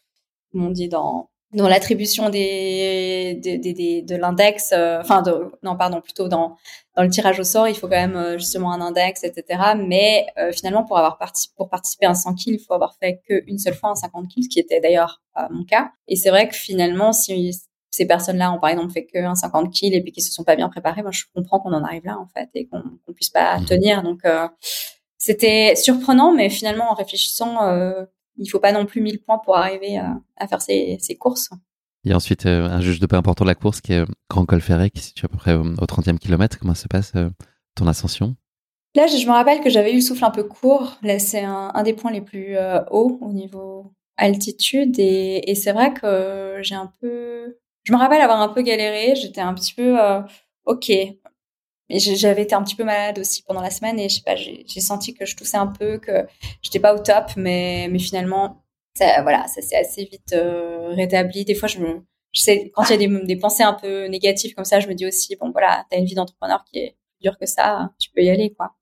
comme 0.51 0.65
on 0.65 0.71
dit 0.71 0.89
dans 0.89 1.29
dans 1.53 1.67
l'attribution 1.67 2.29
des, 2.29 3.39
des, 3.41 3.57
des, 3.57 4.01
de 4.01 4.15
l'index, 4.15 4.71
euh, 4.73 4.99
enfin 4.99 5.21
de, 5.21 5.49
non 5.63 5.77
pardon 5.77 6.01
plutôt 6.01 6.27
dans 6.27 6.57
dans 6.95 7.03
le 7.03 7.09
tirage 7.09 7.39
au 7.39 7.43
sort, 7.43 7.67
il 7.67 7.75
faut 7.75 7.87
quand 7.87 7.95
même 7.95 8.15
euh, 8.15 8.37
justement 8.37 8.73
un 8.73 8.81
index, 8.81 9.23
etc. 9.23 9.61
Mais 9.77 10.25
euh, 10.37 10.51
finalement 10.51 10.83
pour 10.83 10.97
avoir 10.97 11.17
participé 11.17 11.53
pour 11.55 11.69
participer 11.69 12.05
à 12.05 12.09
un 12.09 12.15
100 12.15 12.33
kills, 12.33 12.55
il 12.55 12.59
faut 12.59 12.73
avoir 12.73 12.95
fait 12.95 13.21
qu'une 13.27 13.59
seule 13.59 13.75
fois 13.75 13.91
un 13.91 13.95
50 13.95 14.27
kills, 14.27 14.43
ce 14.43 14.49
qui 14.49 14.59
était 14.59 14.81
d'ailleurs 14.81 15.21
mon 15.51 15.63
cas. 15.63 15.91
Et 16.07 16.15
c'est 16.15 16.31
vrai 16.31 16.49
que 16.49 16.55
finalement 16.55 17.13
si 17.13 17.53
ces 17.91 18.05
personnes-là 18.05 18.51
ont 18.51 18.59
par 18.59 18.71
exemple 18.71 18.91
fait 18.91 19.05
qu'un 19.05 19.35
50 19.35 19.71
kills 19.71 19.95
et 19.95 20.01
puis 20.01 20.11
qui 20.11 20.21
se 20.21 20.33
sont 20.33 20.43
pas 20.43 20.55
bien 20.57 20.67
préparés, 20.67 21.01
moi 21.01 21.11
je 21.11 21.23
comprends 21.33 21.59
qu'on 21.59 21.73
en 21.73 21.83
arrive 21.83 22.05
là 22.05 22.17
en 22.19 22.27
fait 22.27 22.49
et 22.55 22.67
qu'on 22.67 22.81
qu'on 23.05 23.13
puisse 23.13 23.29
pas 23.29 23.57
mmh. 23.59 23.65
tenir. 23.65 24.03
Donc 24.03 24.23
c'était 25.17 25.75
surprenant, 25.75 26.33
mais 26.33 26.49
finalement 26.49 26.91
en 26.91 26.93
réfléchissant 26.93 27.57
il 28.37 28.47
faut 28.47 28.59
pas 28.59 28.71
non 28.71 28.85
plus 28.85 29.01
1000 29.01 29.19
points 29.21 29.39
pour 29.39 29.57
arriver 29.57 29.97
à, 29.97 30.47
faire 30.47 30.61
ses, 30.61 31.17
courses. 31.19 31.49
Il 32.03 32.11
y 32.11 32.13
a 32.13 32.15
ensuite 32.15 32.45
euh, 32.45 32.69
un 32.69 32.81
juge 32.81 32.99
de 32.99 33.05
peu 33.05 33.15
important 33.15 33.43
de 33.43 33.49
la 33.49 33.55
course 33.55 33.81
qui 33.81 33.93
est 33.93 33.99
euh, 33.99 34.05
Grand 34.29 34.45
Col 34.45 34.61
Ferret, 34.61 34.89
qui 34.89 35.01
se 35.01 35.07
situe 35.07 35.25
à 35.25 35.29
peu 35.29 35.37
près 35.37 35.53
au, 35.53 35.63
30e 35.63 36.17
kilomètre. 36.17 36.57
Comment 36.59 36.75
se 36.75 36.87
passe 36.87 37.11
euh, 37.15 37.29
ton 37.75 37.87
ascension? 37.87 38.35
Là, 38.95 39.07
je, 39.07 39.25
me 39.27 39.31
rappelle 39.31 39.61
que 39.61 39.69
j'avais 39.69 39.91
eu 39.91 39.95
le 39.95 40.01
souffle 40.01 40.23
un 40.23 40.31
peu 40.31 40.43
court. 40.43 40.97
Là, 41.03 41.19
c'est 41.19 41.43
un, 41.43 41.83
des 41.83 41.93
points 41.93 42.11
les 42.11 42.21
plus 42.21 42.55
hauts 42.89 43.19
au 43.21 43.31
niveau 43.31 43.93
altitude. 44.15 44.95
Et, 44.97 45.53
c'est 45.55 45.71
vrai 45.71 45.93
que 45.93 46.59
j'ai 46.61 46.73
un 46.73 46.91
peu... 46.99 47.57
Je 47.83 47.93
me 47.93 47.97
rappelle 47.97 48.21
avoir 48.21 48.41
un 48.41 48.47
peu 48.47 48.63
galéré. 48.63 49.15
J'étais 49.15 49.41
un 49.41 49.53
petit 49.53 49.73
peu... 49.75 49.97
ok, 50.65 50.89
mais 50.89 51.19
j'avais 51.89 52.43
été 52.43 52.55
un 52.55 52.63
petit 52.63 52.75
peu 52.75 52.83
malade 52.83 53.19
aussi 53.19 53.43
pendant 53.43 53.61
la 53.61 53.69
semaine 53.69 53.99
et 53.99 54.09
je 54.09 54.15
sais 54.15 54.21
pas, 54.21 54.35
j'ai 54.35 54.81
senti 54.81 55.13
que 55.13 55.25
je 55.25 55.35
toussais 55.35 55.57
un 55.57 55.67
peu, 55.67 55.97
que 55.97 56.27
j'étais 56.61 56.79
pas 56.79 56.93
au 56.93 56.99
top, 56.99 57.31
mais, 57.35 57.87
mais 57.89 57.99
finalement, 57.99 58.63
ça, 58.97 59.21
voilà, 59.21 59.47
ça 59.47 59.61
s'est 59.61 59.77
assez 59.77 60.05
vite 60.05 60.33
euh, 60.33 60.89
rétabli. 60.95 61.45
Des 61.45 61.55
fois, 61.55 61.67
je 61.67 61.79
me, 61.79 62.01
je 62.33 62.41
sais, 62.41 62.71
quand 62.73 62.83
il 62.89 63.01
y 63.01 63.05
a 63.05 63.25
des, 63.25 63.35
pensées 63.37 63.63
un 63.63 63.73
peu 63.73 64.07
négatives 64.07 64.53
comme 64.53 64.65
ça, 64.65 64.79
je 64.79 64.87
me 64.87 64.93
dis 64.93 65.05
aussi, 65.05 65.35
bon 65.39 65.51
voilà, 65.51 65.85
t'as 65.89 65.97
une 65.97 66.05
vie 66.05 66.15
d'entrepreneur 66.15 66.63
qui 66.65 66.79
est 66.79 66.89
plus 66.91 67.29
dure 67.29 67.37
que 67.37 67.45
ça, 67.45 67.91
tu 67.99 68.09
peux 68.11 68.21
y 68.21 68.29
aller, 68.29 68.53
quoi. 68.53 68.73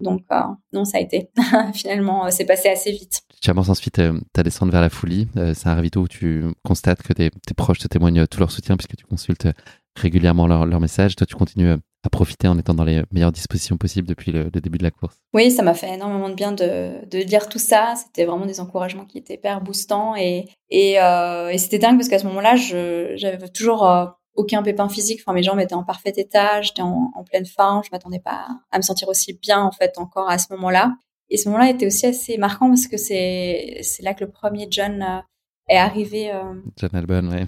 Donc, 0.00 0.22
euh, 0.30 0.40
non, 0.72 0.84
ça 0.84 0.98
a 0.98 1.00
été. 1.00 1.30
Finalement, 1.74 2.26
euh, 2.26 2.30
c'est 2.30 2.44
passé 2.44 2.68
assez 2.68 2.92
vite. 2.92 3.22
Tu 3.42 3.50
avances 3.50 3.68
ensuite 3.68 4.00
ta 4.32 4.42
descente 4.42 4.70
vers 4.70 4.80
la 4.80 4.90
folie. 4.90 5.28
c'est 5.54 5.68
un 5.68 5.74
ravito 5.74 6.00
où 6.00 6.08
tu 6.08 6.44
constates 6.64 7.02
que 7.02 7.12
tes, 7.12 7.30
proches 7.56 7.78
te 7.78 7.88
témoignent 7.88 8.26
tout 8.26 8.40
leur 8.40 8.50
soutien 8.50 8.76
puisque 8.76 8.96
tu 8.96 9.04
consultes 9.04 9.48
régulièrement 9.96 10.46
leurs 10.46 10.66
leur 10.66 10.80
messages. 10.80 11.14
Toi, 11.14 11.26
tu 11.26 11.34
continues 11.34 11.74
à 12.04 12.10
profiter 12.10 12.46
en 12.46 12.58
étant 12.58 12.74
dans 12.74 12.84
les 12.84 13.02
meilleures 13.10 13.32
dispositions 13.32 13.76
possibles 13.76 14.06
depuis 14.06 14.30
le, 14.30 14.50
début 14.50 14.78
de 14.78 14.84
la 14.84 14.90
course. 14.90 15.16
Oui, 15.34 15.50
ça 15.50 15.62
m'a 15.62 15.74
fait 15.74 15.94
énormément 15.94 16.28
de 16.28 16.34
bien 16.34 16.52
de, 16.52 17.04
de 17.06 17.18
lire 17.18 17.48
tout 17.48 17.58
ça. 17.58 17.94
C'était 17.96 18.24
vraiment 18.24 18.46
des 18.46 18.60
encouragements 18.60 19.04
qui 19.04 19.18
étaient 19.18 19.34
hyper 19.34 19.60
boostants 19.60 20.14
et, 20.16 20.48
et, 20.70 21.00
euh, 21.00 21.56
c'était 21.58 21.78
dingue 21.78 21.96
parce 21.96 22.08
qu'à 22.08 22.18
ce 22.18 22.26
moment-là, 22.26 22.54
j'avais 22.56 23.48
toujours 23.48 23.88
euh, 23.88 24.06
aucun 24.34 24.62
pépin 24.62 24.88
physique. 24.88 25.20
Enfin, 25.22 25.32
mes 25.32 25.42
jambes 25.42 25.58
étaient 25.60 25.74
en 25.74 25.84
parfait 25.84 26.12
état, 26.16 26.62
j'étais 26.62 26.82
en, 26.82 27.10
pleine 27.28 27.46
forme. 27.46 27.82
Je 27.84 27.90
m'attendais 27.90 28.20
pas 28.20 28.46
à 28.70 28.78
me 28.78 28.82
sentir 28.82 29.08
aussi 29.08 29.34
bien 29.34 29.60
en 29.60 29.72
fait 29.72 29.98
encore 29.98 30.30
à 30.30 30.38
ce 30.38 30.52
moment-là. 30.52 30.94
Et 31.30 31.36
ce 31.36 31.48
moment-là 31.48 31.68
était 31.68 31.86
aussi 31.86 32.06
assez 32.06 32.38
marquant 32.38 32.68
parce 32.68 32.86
que 32.86 32.96
c'est 32.96 33.80
c'est 33.82 34.02
là 34.02 34.14
que 34.14 34.24
le 34.24 34.30
premier 34.30 34.68
John 34.70 35.22
est 35.68 35.76
arrivé. 35.76 36.32
Euh, 36.32 36.54
John 36.76 36.90
Albon, 36.94 37.30
ouais. 37.30 37.46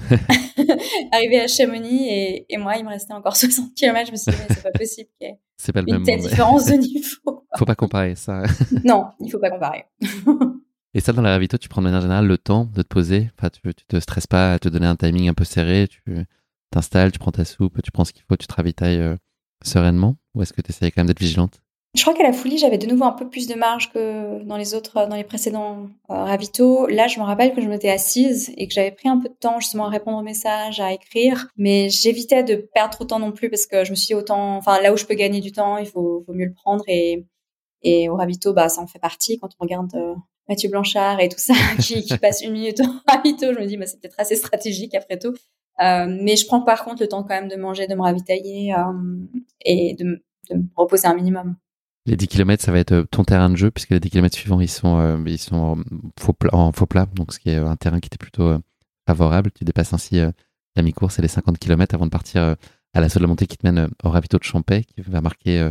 arrivé 1.12 1.40
à 1.40 1.46
Chamonix 1.46 2.08
et, 2.08 2.46
et, 2.48 2.56
moi, 2.56 2.76
il 2.76 2.84
me 2.84 2.90
restait 2.90 3.12
encore 3.12 3.36
60 3.36 3.74
km. 3.74 4.06
Je 4.06 4.12
me 4.12 4.16
suis 4.16 4.30
dit, 4.30 4.38
mais 4.38 4.54
c'est 4.54 4.62
pas 4.62 4.78
possible 4.78 5.08
qu'il 5.18 5.28
y 5.28 5.30
ait 5.30 5.38
c'est 5.56 5.72
pas 5.72 5.82
le 5.82 5.90
une 5.90 6.02
telle 6.04 6.20
différence 6.20 6.66
de 6.66 6.74
niveau. 6.76 7.44
faut 7.58 7.64
pas 7.66 7.74
comparer 7.74 8.14
ça. 8.14 8.44
non, 8.82 9.08
il 9.20 9.30
faut 9.30 9.38
pas 9.38 9.50
comparer. 9.50 9.84
et 10.94 11.00
ça, 11.00 11.12
dans 11.12 11.20
la 11.20 11.32
ravito, 11.32 11.58
tu 11.58 11.68
prends 11.68 11.82
de 11.82 11.84
manière 11.84 12.00
générale 12.00 12.26
le 12.26 12.38
temps 12.38 12.64
de 12.64 12.80
te 12.80 12.88
poser? 12.88 13.30
Enfin, 13.38 13.50
tu, 13.50 13.60
tu 13.74 13.84
te 13.84 14.00
stresses 14.00 14.26
pas 14.26 14.54
à 14.54 14.58
te 14.58 14.70
donner 14.70 14.86
un 14.86 14.96
timing 14.96 15.28
un 15.28 15.34
peu 15.34 15.44
serré? 15.44 15.86
Tu 15.88 16.02
t'installes, 16.70 17.12
tu 17.12 17.18
prends 17.18 17.32
ta 17.32 17.44
soupe, 17.44 17.82
tu 17.82 17.90
prends 17.90 18.06
ce 18.06 18.12
qu'il 18.12 18.22
faut, 18.26 18.36
tu 18.36 18.46
te 18.46 18.54
ravitailles 18.54 19.00
euh, 19.00 19.16
sereinement? 19.62 20.16
Ou 20.34 20.42
est-ce 20.42 20.54
que 20.54 20.62
tu 20.62 20.70
essayes 20.70 20.90
quand 20.90 21.02
même 21.02 21.08
d'être 21.08 21.20
vigilante? 21.20 21.60
Je 21.92 22.02
crois 22.02 22.14
qu'à 22.14 22.22
la 22.22 22.32
folie, 22.32 22.56
j'avais 22.56 22.78
de 22.78 22.86
nouveau 22.86 23.04
un 23.04 23.12
peu 23.12 23.28
plus 23.28 23.48
de 23.48 23.54
marge 23.54 23.92
que 23.92 24.44
dans 24.44 24.56
les 24.56 24.74
autres, 24.74 25.08
dans 25.08 25.16
les 25.16 25.24
précédents 25.24 25.88
euh, 26.08 26.14
ravitaux. 26.24 26.86
Là, 26.86 27.08
je 27.08 27.18
me 27.18 27.24
rappelle 27.24 27.52
que 27.52 27.60
je 27.60 27.66
m'étais 27.68 27.90
assise 27.90 28.52
et 28.56 28.68
que 28.68 28.74
j'avais 28.74 28.92
pris 28.92 29.08
un 29.08 29.18
peu 29.18 29.28
de 29.28 29.34
temps 29.34 29.58
justement 29.58 29.86
à 29.86 29.88
répondre 29.88 30.18
aux 30.18 30.22
messages, 30.22 30.78
à 30.78 30.92
écrire, 30.92 31.48
mais 31.56 31.88
j'évitais 31.90 32.44
de 32.44 32.54
perdre 32.54 32.94
trop 32.94 33.04
de 33.04 33.08
temps 33.08 33.18
non 33.18 33.32
plus 33.32 33.50
parce 33.50 33.66
que 33.66 33.84
je 33.84 33.90
me 33.90 33.96
suis 33.96 34.08
dit 34.08 34.14
autant, 34.14 34.56
enfin 34.56 34.80
là 34.80 34.92
où 34.92 34.96
je 34.96 35.04
peux 35.04 35.14
gagner 35.14 35.40
du 35.40 35.50
temps, 35.50 35.78
il 35.78 35.86
faut, 35.86 36.24
mieux 36.28 36.46
le 36.46 36.54
prendre 36.54 36.84
et 36.86 37.26
et 37.82 38.08
au 38.08 38.16
ravito, 38.16 38.52
bah 38.52 38.68
ça 38.68 38.82
en 38.82 38.86
fait 38.86 38.98
partie 38.98 39.38
quand 39.38 39.48
on 39.58 39.64
regarde 39.64 39.92
euh, 39.94 40.14
Mathieu 40.48 40.68
Blanchard 40.68 41.18
et 41.18 41.28
tout 41.28 41.38
ça 41.38 41.54
qui, 41.82 42.02
qui 42.02 42.18
passe 42.18 42.42
une 42.42 42.52
minute 42.52 42.80
au 42.80 42.84
ravito, 43.10 43.52
je 43.52 43.58
me 43.58 43.66
dis 43.66 43.76
bah 43.76 43.86
c'est 43.86 44.00
peut-être 44.00 44.20
assez 44.20 44.36
stratégique 44.36 44.94
après 44.94 45.18
tout. 45.18 45.34
Euh, 45.82 46.06
mais 46.08 46.36
je 46.36 46.46
prends 46.46 46.60
par 46.62 46.84
contre 46.84 47.02
le 47.02 47.08
temps 47.08 47.22
quand 47.22 47.34
même 47.34 47.48
de 47.48 47.56
manger, 47.56 47.86
de 47.88 47.94
me 47.94 48.02
ravitailler 48.02 48.74
et 49.64 49.94
de, 49.94 50.22
de 50.50 50.56
me 50.56 50.64
reposer 50.76 51.08
un 51.08 51.14
minimum. 51.14 51.56
Les 52.06 52.16
10 52.16 52.28
km, 52.28 52.62
ça 52.62 52.72
va 52.72 52.78
être 52.78 52.92
euh, 52.92 53.04
ton 53.04 53.24
terrain 53.24 53.50
de 53.50 53.56
jeu, 53.56 53.70
puisque 53.70 53.90
les 53.90 54.00
10 54.00 54.10
km 54.10 54.34
suivants, 54.34 54.60
ils 54.60 54.70
sont, 54.70 54.98
euh, 54.98 55.18
ils 55.26 55.38
sont 55.38 55.82
en 56.52 56.72
faux, 56.72 56.86
plat, 56.86 57.06
donc 57.14 57.32
ce 57.32 57.38
qui 57.38 57.50
est 57.50 57.56
un 57.56 57.76
terrain 57.76 58.00
qui 58.00 58.06
était 58.06 58.18
plutôt 58.18 58.44
euh, 58.44 58.58
favorable. 59.06 59.50
Tu 59.52 59.64
dépasses 59.64 59.92
ainsi 59.92 60.18
la 60.76 60.82
mi-course 60.82 61.18
et 61.18 61.22
les 61.22 61.28
50 61.28 61.58
km 61.58 61.94
avant 61.94 62.06
de 62.06 62.10
partir 62.10 62.56
à 62.94 63.00
la 63.00 63.08
la 63.14 63.26
montée 63.26 63.46
qui 63.46 63.56
te 63.56 63.66
mène 63.66 63.90
au 64.02 64.10
ravito 64.10 64.38
de 64.38 64.44
Champais, 64.44 64.84
qui 64.84 65.00
va 65.02 65.20
marquer 65.20 65.70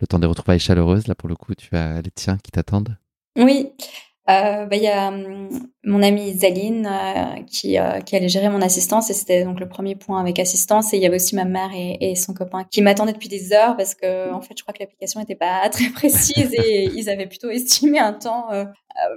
le 0.00 0.06
temps 0.06 0.18
des 0.18 0.26
retrouvailles 0.26 0.58
chaleureuses. 0.58 1.06
Là, 1.06 1.14
pour 1.14 1.28
le 1.28 1.36
coup, 1.36 1.54
tu 1.54 1.76
as 1.76 2.02
les 2.02 2.10
tiens 2.10 2.38
qui 2.38 2.50
t'attendent. 2.50 2.96
Oui, 3.38 3.70
euh, 4.30 4.66
bah, 4.66 4.76
il 4.76 4.82
y 4.82 4.88
a 4.88 5.08
hum, 5.08 5.48
mon 5.82 6.00
amie 6.00 6.32
Zaline 6.38 6.86
euh, 6.86 7.42
qui, 7.44 7.76
euh, 7.76 8.00
qui 8.00 8.14
allait 8.14 8.28
gérer 8.28 8.48
mon 8.48 8.62
assistance 8.62 9.10
et 9.10 9.14
c'était 9.14 9.42
donc 9.42 9.58
le 9.58 9.68
premier 9.68 9.96
point 9.96 10.20
avec 10.20 10.38
assistance. 10.38 10.94
Et 10.94 10.96
il 10.96 11.02
y 11.02 11.06
avait 11.06 11.16
aussi 11.16 11.34
ma 11.34 11.44
mère 11.44 11.70
et, 11.74 12.14
son 12.14 12.32
copain 12.32 12.64
qui 12.70 12.82
m'attendaient 12.82 13.12
depuis 13.12 13.28
des 13.28 13.52
heures 13.52 13.76
parce 13.76 13.94
que 13.94 14.32
en 14.32 14.40
fait 14.40 14.54
je 14.56 14.62
crois 14.62 14.72
que 14.72 14.80
l'application 14.80 15.18
n'était 15.18 15.34
pas 15.34 15.68
très 15.70 15.88
précise 15.90 16.52
et 16.54 16.84
ils 16.94 17.08
avaient 17.10 17.26
plutôt 17.26 17.50
estimé 17.50 17.98
un 17.98 18.12
temps 18.12 18.48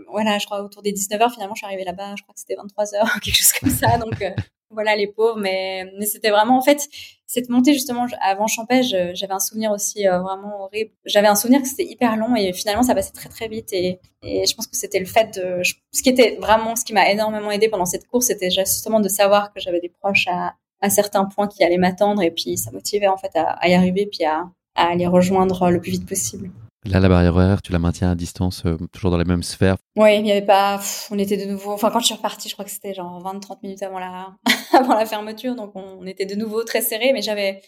voilà 0.09 0.39
je 0.39 0.45
crois 0.45 0.63
autour 0.63 0.81
des 0.81 0.91
19 0.91 1.21
heures. 1.21 1.31
Finalement 1.31 1.53
je 1.53 1.59
suis 1.59 1.67
arrivée 1.67 1.83
là-bas 1.83 2.15
je 2.17 2.23
crois 2.23 2.33
que 2.33 2.39
c'était 2.39 2.55
23 2.55 2.95
heures 2.95 3.19
quelque 3.23 3.37
chose 3.37 3.53
comme 3.53 3.69
ça. 3.69 3.97
Donc 3.99 4.23
voilà 4.69 4.95
les 4.95 5.07
pauvres 5.07 5.39
mais, 5.39 5.91
c'était 6.05 6.29
vraiment 6.29 6.57
en 6.57 6.61
fait 6.61 6.87
cette 7.27 7.49
montée 7.49 7.73
justement 7.73 8.05
avant 8.21 8.47
Champège 8.47 8.95
j'avais 9.13 9.33
un 9.33 9.39
souvenir 9.39 9.71
aussi 9.71 10.07
euh, 10.07 10.19
vraiment 10.19 10.63
horrible. 10.63 10.91
J'avais 11.05 11.27
un 11.27 11.35
souvenir 11.35 11.61
que 11.61 11.67
c'était 11.67 11.85
hyper 11.85 12.17
long 12.17 12.35
et 12.35 12.53
finalement 12.53 12.83
ça 12.83 12.93
passait 12.93 13.13
très 13.13 13.29
très 13.29 13.47
vite 13.47 13.73
et, 13.73 13.99
je 14.23 14.55
pense 14.55 14.67
que 14.67 14.75
c'était 14.75 14.99
le 14.99 15.05
fait 15.05 15.35
de 15.35 15.61
ce 15.91 16.01
qui 16.01 16.09
était 16.09 16.37
vraiment 16.41 16.75
ce 16.75 16.83
qui 16.83 16.93
m'a 16.93 17.09
énormément 17.09 17.51
aidé 17.51 17.69
pendant 17.69 17.85
cette 17.85 18.07
course 18.07 18.27
c'était 18.27 18.49
justement 18.49 18.99
de 18.99 19.09
savoir 19.09 19.53
que 19.53 19.59
j'avais 19.59 19.79
des 19.79 19.89
proches 19.89 20.27
à, 20.27 20.55
certains 20.89 21.25
points 21.25 21.47
qui 21.47 21.63
allaient 21.63 21.77
m'attendre 21.77 22.21
et 22.21 22.29
puis 22.29 22.57
ça 22.57 22.69
motivait 22.71 23.07
en 23.07 23.17
fait 23.17 23.35
à, 23.35 23.51
à 23.53 23.67
y 23.69 23.73
arriver 23.73 24.05
puis 24.05 24.23
à, 24.23 24.49
à 24.75 24.93
les 24.95 25.07
rejoindre 25.07 25.71
le 25.71 25.81
plus 25.81 25.91
vite 25.91 26.07
possible 26.07 26.51
Là, 26.85 26.99
la 26.99 27.09
barrière 27.09 27.35
horaire, 27.35 27.61
tu 27.63 27.71
la 27.71 27.79
maintiens 27.79 28.11
à 28.11 28.15
distance, 28.15 28.63
euh, 28.65 28.77
toujours 28.91 29.09
dans 29.09 29.17
les 29.17 29.25
mêmes 29.25 29.41
sphères 29.41 29.77
Oui, 29.95 30.17
il 30.17 30.23
n'y 30.23 30.31
avait 30.31 30.45
pas. 30.45 30.79
on 31.09 31.17
était 31.17 31.35
de 31.35 31.45
nouveau. 31.45 31.71
Enfin, 31.71 31.89
quand 31.89 31.99
je 31.99 32.05
suis 32.05 32.13
repartie, 32.15 32.47
je 32.47 32.53
crois 32.53 32.63
que 32.63 32.71
c'était 32.71 32.93
genre 32.93 33.23
20-30 33.23 33.57
minutes 33.63 33.81
avant 33.81 33.97
la... 33.97 34.35
avant 34.73 34.93
la 34.93 35.05
fermeture. 35.07 35.55
Donc, 35.55 35.71
on 35.75 36.05
était 36.05 36.25
de 36.25 36.35
nouveau 36.35 36.63
très 36.63 36.81
serré. 36.81 37.11
Mais 37.11 37.23
j'avais. 37.23 37.61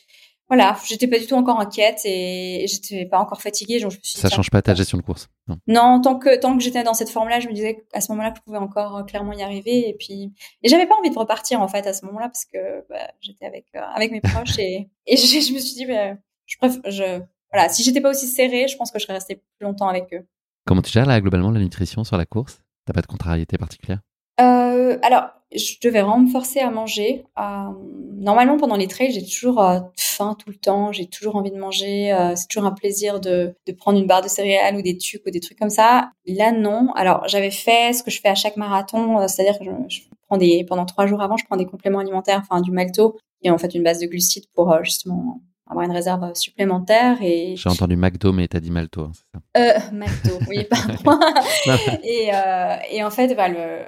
Voilà, 0.49 0.78
j'étais 0.88 1.07
pas 1.07 1.20
du 1.20 1.28
tout 1.28 1.34
encore 1.34 1.59
inquiète 1.59 1.99
et 2.05 2.65
j'étais 2.70 3.05
pas 3.05 3.20
encore 3.20 3.41
fatiguée. 3.41 3.82
Donc 3.82 3.91
je 3.91 3.97
me 3.97 4.01
suis 4.01 4.18
ça 4.18 4.30
change 4.30 4.49
pas 4.49 4.61
ta 4.61 4.76
gestion 4.76 4.97
de 4.97 5.03
course 5.03 5.28
Non, 5.49 5.57
non 5.68 5.99
tant 5.99 6.18
que, 6.18 6.39
tant 6.39 6.55
que 6.55 6.63
j'étais 6.63 6.84
dans 6.84 6.93
cette 6.93 7.09
forme-là, 7.09 7.41
je 7.41 7.49
me 7.49 7.53
disais 7.53 7.86
à 7.91 7.99
ce 7.99 8.13
moment-là 8.13 8.32
que 8.32 8.38
je 8.38 8.43
pouvais 8.43 8.57
encore 8.57 8.95
euh, 8.95 9.03
clairement 9.03 9.34
y 9.34 9.41
arriver. 9.41 9.89
Et 9.89 9.93
puis. 9.93 10.32
Et 10.61 10.70
j'avais 10.70 10.86
pas 10.86 10.95
envie 10.95 11.09
de 11.09 11.20
repartir, 11.20 11.59
en 11.61 11.68
fait, 11.68 11.86
à 11.86 11.93
ce 11.93 12.05
moment-là, 12.05 12.30
parce 12.30 12.45
que 12.45 12.86
bah, 12.89 13.11
j'étais 13.20 13.45
avec, 13.45 13.65
euh, 13.76 13.82
avec 13.93 14.11
mes 14.11 14.22
proches 14.22 14.57
et, 14.59 14.89
et 15.05 15.18
je, 15.18 15.26
je, 15.26 15.53
me 15.53 15.59
suis 15.59 15.76
dit, 15.76 15.86
bah, 15.86 16.13
je 16.45 16.57
préfère. 16.57 16.82
Je, 16.86 17.22
voilà, 17.51 17.69
si 17.69 17.83
j'étais 17.83 18.01
pas 18.01 18.09
aussi 18.09 18.27
serrée, 18.27 18.67
je 18.67 18.77
pense 18.77 18.91
que 18.91 18.99
je 18.99 19.03
serais 19.03 19.13
restée 19.13 19.35
plus 19.35 19.65
longtemps 19.65 19.87
avec 19.87 20.13
eux. 20.13 20.25
Comment 20.65 20.81
tu 20.81 20.91
gères 20.91 21.05
là 21.05 21.19
globalement 21.21 21.51
la 21.51 21.59
nutrition 21.59 22.03
sur 22.03 22.17
la 22.17 22.25
course? 22.25 22.61
T'as 22.85 22.93
pas 22.93 23.01
de 23.01 23.07
contrariété 23.07 23.57
particulière? 23.57 23.99
Euh, 24.39 24.97
Alors, 25.01 25.29
je 25.55 25.75
devais 25.81 26.01
vraiment 26.01 26.19
me 26.19 26.29
forcer 26.29 26.59
à 26.59 26.69
manger. 26.69 27.23
Euh, 27.39 27.69
normalement, 28.15 28.57
pendant 28.57 28.75
les 28.75 28.87
trails, 28.87 29.11
j'ai 29.11 29.25
toujours 29.25 29.63
euh, 29.63 29.79
faim 29.95 30.35
tout 30.37 30.49
le 30.49 30.57
temps. 30.57 30.91
J'ai 30.91 31.07
toujours 31.07 31.35
envie 31.37 31.51
de 31.51 31.57
manger. 31.57 32.11
Euh, 32.11 32.35
c'est 32.35 32.47
toujours 32.47 32.67
un 32.67 32.73
plaisir 32.73 33.19
de, 33.19 33.55
de, 33.65 33.71
prendre 33.71 33.97
une 33.97 34.07
barre 34.07 34.21
de 34.21 34.27
céréales 34.27 34.75
ou 34.75 34.81
des 34.81 34.97
tucs 34.97 35.25
ou 35.25 35.31
des 35.31 35.39
trucs 35.39 35.57
comme 35.57 35.69
ça. 35.69 36.11
Là, 36.25 36.51
non. 36.51 36.91
Alors, 36.95 37.27
j'avais 37.27 37.51
fait 37.51 37.93
ce 37.93 38.03
que 38.03 38.11
je 38.11 38.19
fais 38.19 38.29
à 38.29 38.35
chaque 38.35 38.57
marathon, 38.57 39.25
c'est-à-dire 39.27 39.57
que 39.57 39.65
je, 39.65 39.71
je, 39.87 40.01
prends 40.27 40.37
des 40.37 40.65
pendant 40.65 40.85
trois 40.85 41.07
jours 41.07 41.21
avant, 41.21 41.37
je 41.37 41.45
prends 41.45 41.55
des 41.55 41.65
compléments 41.65 41.99
alimentaires, 41.99 42.41
enfin 42.41 42.59
du 42.61 42.71
malto, 42.71 43.17
qui 43.41 43.47
est 43.47 43.51
en 43.51 43.57
fait 43.57 43.73
une 43.73 43.83
base 43.83 43.99
de 43.99 44.07
glucides 44.07 44.47
pour 44.53 44.83
justement 44.83 45.41
avoir 45.70 45.86
une 45.86 45.91
réserve 45.91 46.34
supplémentaire. 46.34 47.18
Et 47.22 47.55
j'ai 47.55 47.70
entendu 47.70 47.95
McDo, 47.95 48.32
mais 48.32 48.47
t'as 48.47 48.59
dit 48.59 48.72
Malto, 48.72 49.01
hein, 49.03 49.11
c'est 49.13 49.26
ça? 49.34 49.39
Euh, 49.57 49.91
McDo, 49.91 50.39
oui, 50.47 50.63
pardon. 50.70 51.20
et, 52.03 52.34
euh, 52.34 52.76
et 52.91 53.03
en 53.03 53.09
fait, 53.09 53.36
bah, 53.36 53.47
le, 53.49 53.84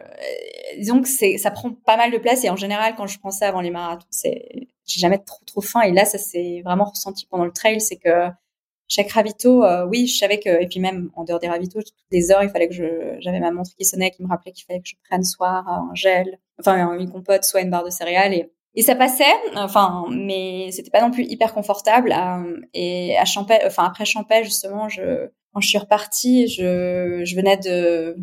disons 0.78 1.02
que 1.02 1.08
ça 1.38 1.52
prend 1.52 1.72
pas 1.72 1.98
mal 1.98 2.12
de 2.12 2.18
place. 2.18 2.44
Et 2.44 2.50
en 2.50 2.56
général, 2.56 2.96
quand 2.96 3.08
je 3.08 3.20
prends 3.20 3.32
ça 3.32 3.48
avant 3.48 3.62
les 3.62 3.72
marathons, 3.72 4.06
c'est, 4.10 4.48
j'ai 4.86 5.00
jamais 5.00 5.20
trop 5.20 5.44
trop 5.46 5.62
faim. 5.62 5.82
Et 5.82 5.92
là, 5.92 6.06
ça 6.06 6.18
s'est 6.18 6.62
vraiment 6.64 6.86
ressenti 6.86 7.26
pendant 7.30 7.46
le 7.46 7.52
trail, 7.52 7.80
c'est 7.82 7.98
que 7.98 8.28
chaque 8.92 9.12
ravito, 9.12 9.64
oui, 9.88 10.08
je 10.08 10.18
savais 10.18 10.40
que, 10.40 10.50
et 10.50 10.68
puis 10.68 10.80
même 10.80 11.12
en 11.16 11.24
dehors 11.24 11.40
des 11.40 11.48
ravitaux, 11.48 11.80
toutes 11.80 11.94
les 12.12 12.32
heures, 12.32 12.42
il 12.42 12.50
fallait 12.50 12.68
que 12.68 12.74
je, 12.74 13.18
j'avais 13.20 13.40
ma 13.40 13.52
montre 13.52 13.70
qui 13.78 13.86
sonnait, 13.86 14.10
qui 14.10 14.24
me 14.24 14.28
rappelait 14.28 14.52
qu'il 14.52 14.66
fallait 14.66 14.80
que 14.80 14.90
je 14.90 14.96
prenne 15.08 15.24
soit 15.24 15.64
un 15.68 15.92
gel, 15.94 16.40
enfin 16.60 16.98
une 16.98 17.12
compote, 17.12 17.44
soit 17.44 17.62
une 17.62 17.70
barre 17.70 17.86
de 17.86 17.92
céréales, 17.92 18.34
et 18.34 18.52
et 18.76 18.82
ça 18.84 18.96
passait, 18.96 19.24
enfin, 19.56 20.06
mais 20.12 20.70
c'était 20.72 20.92
pas 20.92 21.02
non 21.02 21.12
plus 21.12 21.24
hyper 21.24 21.54
confortable. 21.54 22.14
et 22.74 23.18
à 23.18 23.26
Champais, 23.26 23.62
enfin 23.66 23.86
après 23.86 24.06
Champais 24.06 24.44
justement, 24.44 24.90
je, 24.90 25.28
quand 25.54 25.62
je 25.62 25.68
suis 25.68 25.78
repartie, 25.78 26.48
je, 26.48 27.22
je 27.26 27.36
venais 27.36 27.58
de 27.58 28.16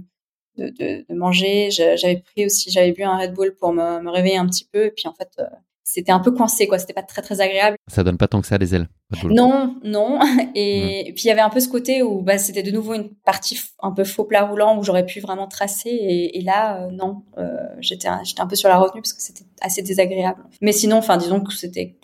de, 0.56 0.68
de, 0.70 1.04
de 1.08 1.14
manger. 1.14 1.70
J'avais 1.70 2.22
pris 2.22 2.46
aussi, 2.46 2.70
j'avais 2.70 2.92
bu 2.92 3.02
un 3.02 3.16
Red 3.18 3.34
Bull 3.34 3.54
pour 3.56 3.72
me, 3.72 4.00
me, 4.00 4.10
réveiller 4.10 4.38
un 4.38 4.46
petit 4.46 4.64
peu. 4.64 4.86
Et 4.86 4.90
puis 4.90 5.06
en 5.08 5.14
fait, 5.14 5.30
euh, 5.38 5.44
c'était 5.88 6.10
un 6.10 6.18
peu 6.18 6.32
coincé, 6.32 6.66
quoi. 6.66 6.80
C'était 6.80 6.92
pas 6.92 7.04
très 7.04 7.22
très 7.22 7.40
agréable. 7.40 7.76
Ça 7.86 8.02
donne 8.02 8.18
pas 8.18 8.26
tant 8.26 8.40
que 8.40 8.48
ça 8.48 8.58
les 8.58 8.74
ailes. 8.74 8.88
Non, 9.22 9.76
non. 9.84 10.18
Et, 10.56 11.12
puis 11.14 11.24
il 11.24 11.28
y 11.28 11.30
avait 11.30 11.40
un 11.40 11.48
peu 11.48 11.60
ce 11.60 11.68
côté 11.68 12.02
où 12.02 12.22
bah, 12.22 12.38
c'était 12.38 12.64
de 12.64 12.72
nouveau 12.72 12.94
une 12.94 13.08
partie 13.24 13.60
un 13.80 13.92
peu 13.92 14.02
faux 14.02 14.24
plat 14.24 14.42
roulant 14.42 14.76
où 14.76 14.82
j'aurais 14.82 15.06
pu 15.06 15.20
vraiment 15.20 15.46
tracer. 15.46 15.90
Et, 15.90 16.38
et 16.38 16.42
là, 16.42 16.82
euh, 16.82 16.90
non, 16.90 17.22
euh, 17.38 17.56
j'étais 17.78 18.08
j'étais 18.24 18.40
un 18.40 18.48
peu 18.48 18.56
sur 18.56 18.68
la 18.68 18.78
retenue 18.78 19.00
parce 19.00 19.12
que 19.12 19.22
c'était 19.22 19.44
assez 19.60 19.80
désagréable. 19.80 20.42
Mais 20.60 20.72
sinon, 20.72 20.96
enfin, 20.96 21.18
disons 21.18 21.40
que 21.40 21.54
c'était 21.54 21.94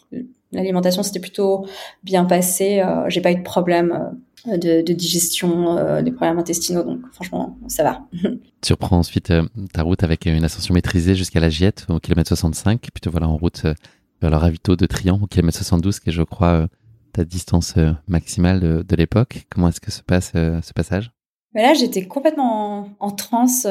l'alimentation, 0.53 1.03
c'était 1.03 1.19
plutôt 1.19 1.67
bien 2.05 2.25
passé. 2.25 2.79
Euh, 2.79 3.09
J'ai 3.09 3.21
pas 3.21 3.33
eu 3.33 3.37
de 3.37 3.43
problème 3.43 4.17
de, 4.47 4.83
de 4.83 4.93
digestion, 4.93 5.77
euh, 5.79 6.03
des 6.03 6.11
problèmes 6.11 6.39
intestinaux. 6.39 6.83
Donc 6.83 7.01
franchement, 7.13 7.57
ça 7.69 7.83
va. 7.85 8.03
tu 8.63 8.73
reprends 8.73 8.99
ensuite 8.99 9.31
euh, 9.31 9.45
ta 9.73 9.83
route 9.83 10.03
avec 10.03 10.27
une 10.27 10.45
ascension 10.45 10.75
maîtrisée 10.75 11.15
jusqu'à 11.15 11.41
la 11.41 11.51
Giette 11.51 11.87
au 11.89 12.01
kilomètre 12.01 12.29
65, 12.29 12.81
puis 12.81 13.01
te 13.01 13.09
voilà 13.09 13.29
en 13.29 13.37
route 13.37 13.63
euh, 13.65 13.75
vers 14.21 14.31
le 14.31 14.37
ravito 14.37 14.77
de 14.77 14.87
Trian 14.87 15.19
au 15.23 15.27
kilomètre 15.27 15.57
72, 15.59 16.01
qui 16.01 16.11
est 16.11 16.13
je 16.13 16.23
crois 16.23 16.69
ta 17.13 17.25
distance 17.25 17.75
maximale 18.09 18.85
de, 18.85 18.97
l'époque. 18.97 19.45
Comment 19.51 19.69
est-ce 19.69 19.81
que 19.81 19.91
se 19.91 20.01
passe 20.01 20.31
ce 20.33 20.73
passage? 20.73 21.11
Mais 21.53 21.63
là, 21.63 21.75
j'étais 21.75 22.07
complètement 22.07 22.89
en, 23.01 23.11
transe. 23.11 23.67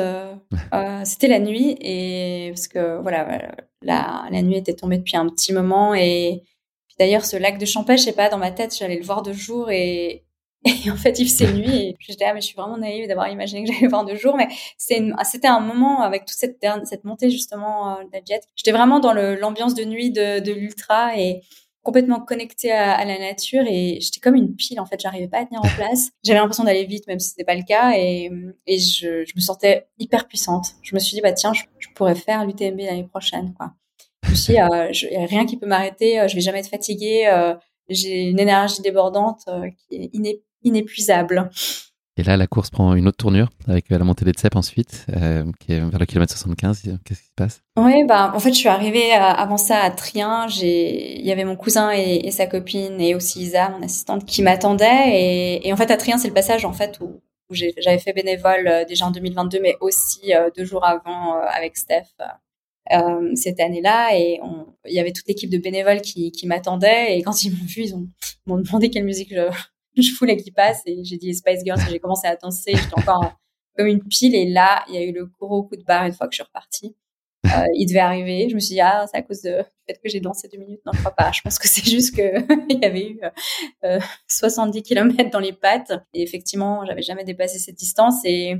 C'était 1.05 1.27
la 1.27 1.39
nuit 1.39 1.75
et 1.79 2.51
parce 2.53 2.67
que 2.67 3.01
voilà, 3.01 3.55
la, 3.81 4.25
la 4.29 4.41
nuit 4.43 4.57
était 4.57 4.75
tombée 4.75 4.99
depuis 4.99 5.17
un 5.17 5.27
petit 5.27 5.53
moment 5.53 5.95
et 5.95 6.43
d'ailleurs 6.99 7.25
ce 7.25 7.37
lac 7.37 7.57
de 7.57 7.65
Champèche, 7.65 8.01
je 8.01 8.05
sais 8.05 8.11
pas, 8.11 8.29
dans 8.29 8.37
ma 8.37 8.51
tête, 8.51 8.75
j'allais 8.77 8.97
le 8.97 9.05
voir 9.05 9.23
de 9.23 9.33
jour 9.33 9.71
et, 9.71 10.23
et 10.65 10.91
en 10.91 10.95
fait, 10.95 11.17
il 11.19 11.27
faisait 11.27 11.51
nuit 11.51 11.75
et 11.75 11.97
j'étais 11.99 12.25
ah 12.25 12.33
mais 12.33 12.41
je 12.41 12.47
suis 12.47 12.55
vraiment 12.55 12.77
naïve 12.77 13.07
d'avoir 13.07 13.29
imaginé 13.29 13.63
que 13.63 13.73
j'allais 13.73 13.87
voir 13.87 14.05
deux 14.05 14.15
jours. 14.15 14.37
Mais 14.37 14.47
c'était 14.77 15.47
un 15.47 15.59
moment 15.59 16.01
avec 16.01 16.25
toute 16.25 16.37
cette 16.37 16.63
cette 16.85 17.03
montée 17.03 17.31
justement 17.31 17.97
euh, 17.97 18.03
de 18.03 18.09
la 18.13 18.19
jet. 18.19 18.41
J'étais 18.55 18.71
vraiment 18.71 18.99
dans 18.99 19.13
l'ambiance 19.13 19.73
de 19.73 19.83
nuit 19.83 20.11
de, 20.11 20.39
de 20.39 20.51
l'ultra 20.51 21.17
et 21.17 21.41
complètement 21.83 22.19
connectée 22.19 22.71
à, 22.71 22.93
à, 22.93 23.05
la 23.05 23.17
nature 23.17 23.63
et 23.67 23.97
j'étais 24.01 24.19
comme 24.19 24.35
une 24.35 24.55
pile 24.55 24.79
en 24.79 24.85
fait. 24.85 24.99
J'arrivais 24.99 25.27
pas 25.27 25.39
à 25.39 25.45
tenir 25.45 25.61
en 25.61 25.67
place. 25.75 26.11
J'avais 26.23 26.37
l'impression 26.37 26.63
d'aller 26.63 26.85
vite 26.85 27.07
même 27.07 27.19
si 27.19 27.29
c'était 27.29 27.43
pas 27.43 27.55
le 27.55 27.63
cas 27.63 27.93
et, 27.95 28.29
et 28.67 28.77
je, 28.77 29.25
je, 29.25 29.33
me 29.35 29.41
sentais 29.41 29.87
hyper 29.97 30.27
puissante. 30.27 30.73
Je 30.83 30.93
me 30.93 30.99
suis 30.99 31.15
dit 31.15 31.21
bah 31.21 31.33
tiens 31.33 31.53
je, 31.53 31.63
je 31.79 31.87
pourrais 31.95 32.15
faire 32.15 32.45
l'UTMB 32.45 32.79
l'année 32.81 33.07
prochaine 33.07 33.55
quoi. 33.55 33.73
Je 34.23 34.29
me 34.29 34.35
suis 34.35 34.53
dit 34.53 34.59
euh, 34.59 34.93
je, 34.93 35.07
y 35.07 35.15
a 35.15 35.25
rien 35.25 35.47
qui 35.47 35.57
peut 35.57 35.65
m'arrêter. 35.65 36.19
Euh, 36.19 36.27
je 36.27 36.35
vais 36.35 36.41
jamais 36.41 36.59
être 36.59 36.69
fatiguée. 36.69 37.27
Euh, 37.27 37.55
j'ai 37.89 38.29
une 38.29 38.39
énergie 38.39 38.81
débordante 38.81 39.49
qui 39.89 39.95
est 39.95 40.09
iné 40.13 40.41
inépuisable. 40.63 41.49
Et 42.17 42.23
là, 42.23 42.35
la 42.35 42.45
course 42.45 42.69
prend 42.69 42.93
une 42.93 43.07
autre 43.07 43.17
tournure 43.17 43.49
avec 43.67 43.91
euh, 43.91 43.97
la 43.97 44.03
montée 44.03 44.25
des 44.25 44.33
Tsep 44.33 44.55
ensuite, 44.55 45.05
euh, 45.15 45.45
qui 45.59 45.73
est 45.73 45.79
vers 45.79 45.99
le 45.99 46.05
kilomètre 46.05 46.31
75. 46.33 46.99
Qu'est-ce 47.05 47.21
qui 47.21 47.27
se 47.27 47.33
passe? 47.35 47.61
Oui, 47.77 48.03
bah, 48.05 48.31
en 48.35 48.39
fait, 48.39 48.49
je 48.49 48.57
suis 48.57 48.67
arrivée 48.67 49.13
avant 49.13 49.57
ça 49.57 49.79
à 49.79 49.89
Trien. 49.91 50.47
Il 50.61 51.25
y 51.25 51.31
avait 51.31 51.45
mon 51.45 51.55
cousin 51.55 51.91
et, 51.91 52.29
sa 52.31 52.47
copine 52.47 52.99
et 52.99 53.15
aussi 53.15 53.41
Isa, 53.41 53.69
mon 53.69 53.81
assistante, 53.83 54.25
qui 54.25 54.43
m'attendaient. 54.43 55.61
Et, 55.63 55.71
en 55.71 55.77
fait, 55.77 55.89
à 55.89 55.97
Trien, 55.97 56.17
c'est 56.17 56.27
le 56.27 56.33
passage 56.33 56.65
en 56.65 56.73
fait 56.73 56.99
où, 56.99 57.21
j'avais 57.49 57.99
fait 57.99 58.13
bénévole 58.13 58.67
euh, 58.67 58.85
déjà 58.85 59.05
en 59.05 59.11
2022, 59.11 59.59
mais 59.61 59.75
aussi 59.81 60.31
deux 60.55 60.63
jours 60.63 60.85
avant 60.85 61.39
avec 61.41 61.75
Steph. 61.77 62.07
cette 63.35 63.59
année-là 63.59 64.15
et 64.17 64.39
il 64.85 64.93
y 64.93 64.99
avait 64.99 65.11
toute 65.11 65.27
l'équipe 65.27 65.49
de 65.49 65.57
bénévoles 65.57 66.01
qui, 66.01 66.31
qui 66.31 66.47
m'attendait 66.47 67.17
et 67.17 67.23
quand 67.23 67.43
ils 67.43 67.51
m'ont 67.51 67.65
vu 67.65 67.83
ils 67.83 68.07
m'ont 68.45 68.57
demandé 68.57 68.89
quelle 68.89 69.03
musique 69.03 69.33
je, 69.33 69.49
je 69.95 70.15
voulais 70.17 70.37
qu'il 70.37 70.53
passe 70.53 70.81
et 70.85 71.03
j'ai 71.03 71.17
dit 71.17 71.33
Spice 71.33 71.63
Girls 71.63 71.79
j'ai 71.89 71.99
commencé 71.99 72.27
à 72.27 72.35
danser. 72.35 72.73
J'étais 72.75 72.97
encore 72.97 73.33
comme 73.77 73.87
une 73.87 74.03
pile 74.03 74.35
et 74.35 74.45
là 74.45 74.83
il 74.89 74.95
y 74.95 74.97
a 74.97 75.03
eu 75.03 75.11
le 75.11 75.25
gros 75.25 75.63
coup 75.63 75.75
de 75.75 75.83
barre 75.83 76.05
une 76.05 76.13
fois 76.13 76.27
que 76.27 76.33
je 76.33 76.37
suis 76.37 76.43
repartie. 76.43 76.95
Euh, 77.47 77.65
il 77.75 77.87
devait 77.87 77.99
arriver. 77.99 78.49
Je 78.49 78.55
me 78.55 78.59
suis 78.59 78.75
dit 78.75 78.81
ah 78.81 79.05
c'est 79.11 79.17
à 79.17 79.21
cause 79.21 79.41
de 79.41 79.63
fait 79.87 79.99
que 80.01 80.09
j'ai 80.09 80.19
dansé 80.19 80.47
deux 80.47 80.59
minutes. 80.59 80.81
Non 80.85 80.91
je 80.93 80.99
crois 80.99 81.15
pas. 81.15 81.31
Je 81.31 81.41
pense 81.41 81.59
que 81.59 81.67
c'est 81.67 81.85
juste 81.85 82.15
que 82.15 82.21
il 82.69 82.79
y 82.79 82.85
avait 82.85 83.09
eu 83.09 83.19
euh, 83.83 83.99
70 84.27 84.83
km 84.83 85.29
dans 85.31 85.39
les 85.39 85.53
pattes. 85.53 85.91
Et 86.13 86.21
effectivement 86.21 86.85
j'avais 86.85 87.01
jamais 87.01 87.23
dépassé 87.23 87.59
cette 87.59 87.75
distance. 87.77 88.15
Et 88.25 88.55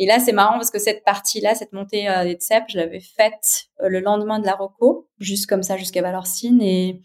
et 0.00 0.06
là, 0.06 0.18
c'est 0.18 0.32
marrant 0.32 0.54
parce 0.54 0.70
que 0.70 0.78
cette 0.78 1.04
partie-là, 1.04 1.54
cette 1.54 1.74
montée 1.74 2.08
euh, 2.08 2.24
des 2.24 2.32
Tsep, 2.32 2.64
je 2.68 2.78
l'avais 2.78 3.00
faite 3.00 3.66
euh, 3.82 3.88
le 3.90 4.00
lendemain 4.00 4.38
de 4.38 4.46
la 4.46 4.54
Rocco, 4.54 5.10
juste 5.18 5.46
comme 5.46 5.62
ça 5.62 5.76
jusqu'à 5.76 6.00
Valorcine, 6.00 6.62
et, 6.62 7.02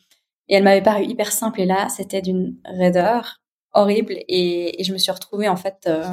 et 0.48 0.56
elle 0.56 0.64
m'avait 0.64 0.82
paru 0.82 1.04
hyper 1.04 1.34
simple. 1.34 1.60
Et 1.60 1.66
là, 1.66 1.90
c'était 1.90 2.22
d'une 2.22 2.56
raideur 2.64 3.42
horrible 3.76 4.14
et, 4.28 4.82
et, 4.82 4.84
je 4.84 4.94
me 4.94 4.98
suis 4.98 5.12
retrouvée 5.12 5.48
en 5.48 5.56
fait 5.56 5.84
euh, 5.88 6.06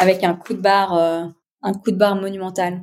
avec 0.00 0.24
un 0.24 0.34
coup 0.34 0.54
de 0.54 0.60
barre, 0.60 0.94
euh, 0.94 1.24
un 1.62 1.72
coup 1.72 1.92
de 1.92 1.96
barre 1.96 2.16
monumental. 2.16 2.82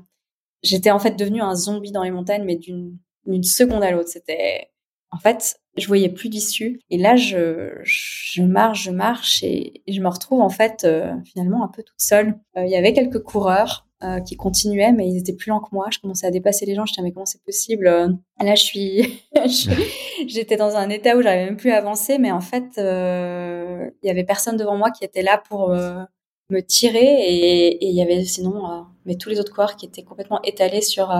J'étais 0.64 0.92
en 0.92 1.00
fait 1.00 1.18
devenue 1.18 1.42
un 1.42 1.56
zombie 1.56 1.92
dans 1.92 2.04
les 2.04 2.12
montagnes, 2.12 2.46
mais 2.46 2.56
d'une 2.56 3.44
seconde 3.44 3.84
à 3.84 3.92
l'autre. 3.92 4.10
C'était, 4.10 4.70
en 5.10 5.18
fait, 5.18 5.60
je 5.76 5.88
voyais 5.88 6.10
plus 6.10 6.30
d'issue. 6.30 6.80
Et 6.92 6.98
là, 6.98 7.16
je, 7.16 7.80
je 7.84 8.44
marche, 8.44 8.84
je 8.84 8.92
marche 8.92 9.44
et, 9.44 9.82
je 9.88 10.00
me 10.00 10.08
retrouve 10.08 10.42
en 10.42 10.50
fait 10.50 10.84
euh, 10.84 11.12
finalement 11.26 11.64
un 11.64 11.68
peu 11.68 11.82
toute 11.84 12.00
seule. 12.00 12.40
Il 12.56 12.70
y 12.70 12.76
avait 12.76 12.94
quelques 12.94 13.24
coureurs 13.24 13.88
euh, 14.04 14.20
qui 14.20 14.36
continuaient, 14.36 14.92
mais 14.92 15.08
ils 15.08 15.20
étaient 15.20 15.34
plus 15.34 15.50
lents 15.50 15.60
que 15.60 15.70
moi. 15.72 15.88
Je 15.92 16.00
commençais 16.00 16.26
à 16.26 16.32
dépasser 16.32 16.66
les 16.66 16.74
gens. 16.74 16.88
Je 16.88 16.94
disais, 16.94 17.04
mais 17.04 17.12
comment 17.12 17.28
c'est 17.28 17.44
possible 17.44 17.86
euh, 17.86 18.08
Là, 18.44 18.56
je 18.56 18.64
suis, 18.64 19.24
j'étais 20.28 20.58
dans 20.58 20.76
un 20.76 20.90
état 20.90 21.16
où 21.16 21.22
j'avais 21.22 21.46
même 21.46 21.58
plus 21.58 21.72
avancé, 21.72 22.18
mais 22.18 22.32
en 22.32 22.42
fait, 22.42 22.80
euh, 22.80 23.92
il 24.02 24.08
y 24.08 24.10
avait 24.10 24.24
personne 24.24 24.58
devant 24.58 24.76
moi 24.76 24.90
qui 24.90 25.06
était 25.06 25.22
là 25.22 25.38
pour 25.48 25.70
me 25.70 26.60
tirer, 26.62 27.00
et 27.00 27.86
il 27.86 27.96
y 27.96 28.02
avait 28.02 28.24
sinon, 28.24 28.88
mais 29.06 29.16
tous 29.18 29.30
les 29.30 29.40
autres 29.40 29.54
coureurs 29.54 29.76
qui 29.76 29.86
étaient 29.86 30.04
complètement 30.04 30.42
étalés 30.42 30.82
sur 30.82 31.14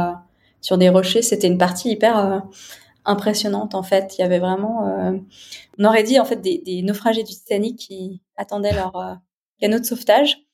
sur 0.62 0.80
des 0.80 0.90
rochers. 0.90 1.22
C'était 1.22 1.48
une 1.48 1.60
partie 1.60 1.92
hyper 1.92 2.44
impressionnante 3.06 3.76
en 3.76 3.84
fait. 3.84 4.16
Il 4.18 4.22
y 4.22 4.24
avait 4.24 4.40
vraiment, 4.40 5.22
on 5.78 5.86
aurait 5.86 6.04
dit 6.04 6.20
en 6.20 6.26
fait 6.26 6.42
des 6.42 6.82
naufragés 6.82 7.24
du 7.24 7.34
Titanic 7.34 7.78
qui 7.78 8.24
attendaient 8.38 8.74
leur 8.74 9.20
canot 9.60 9.80
de 9.80 9.86
sauvetage 9.86 10.48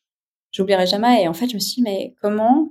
j'oublierai 0.57 0.87
jamais. 0.87 1.23
Et 1.23 1.27
en 1.27 1.33
fait, 1.33 1.47
je 1.47 1.53
me 1.53 1.59
suis 1.59 1.75
dit, 1.75 1.81
mais 1.81 2.15
comment, 2.21 2.69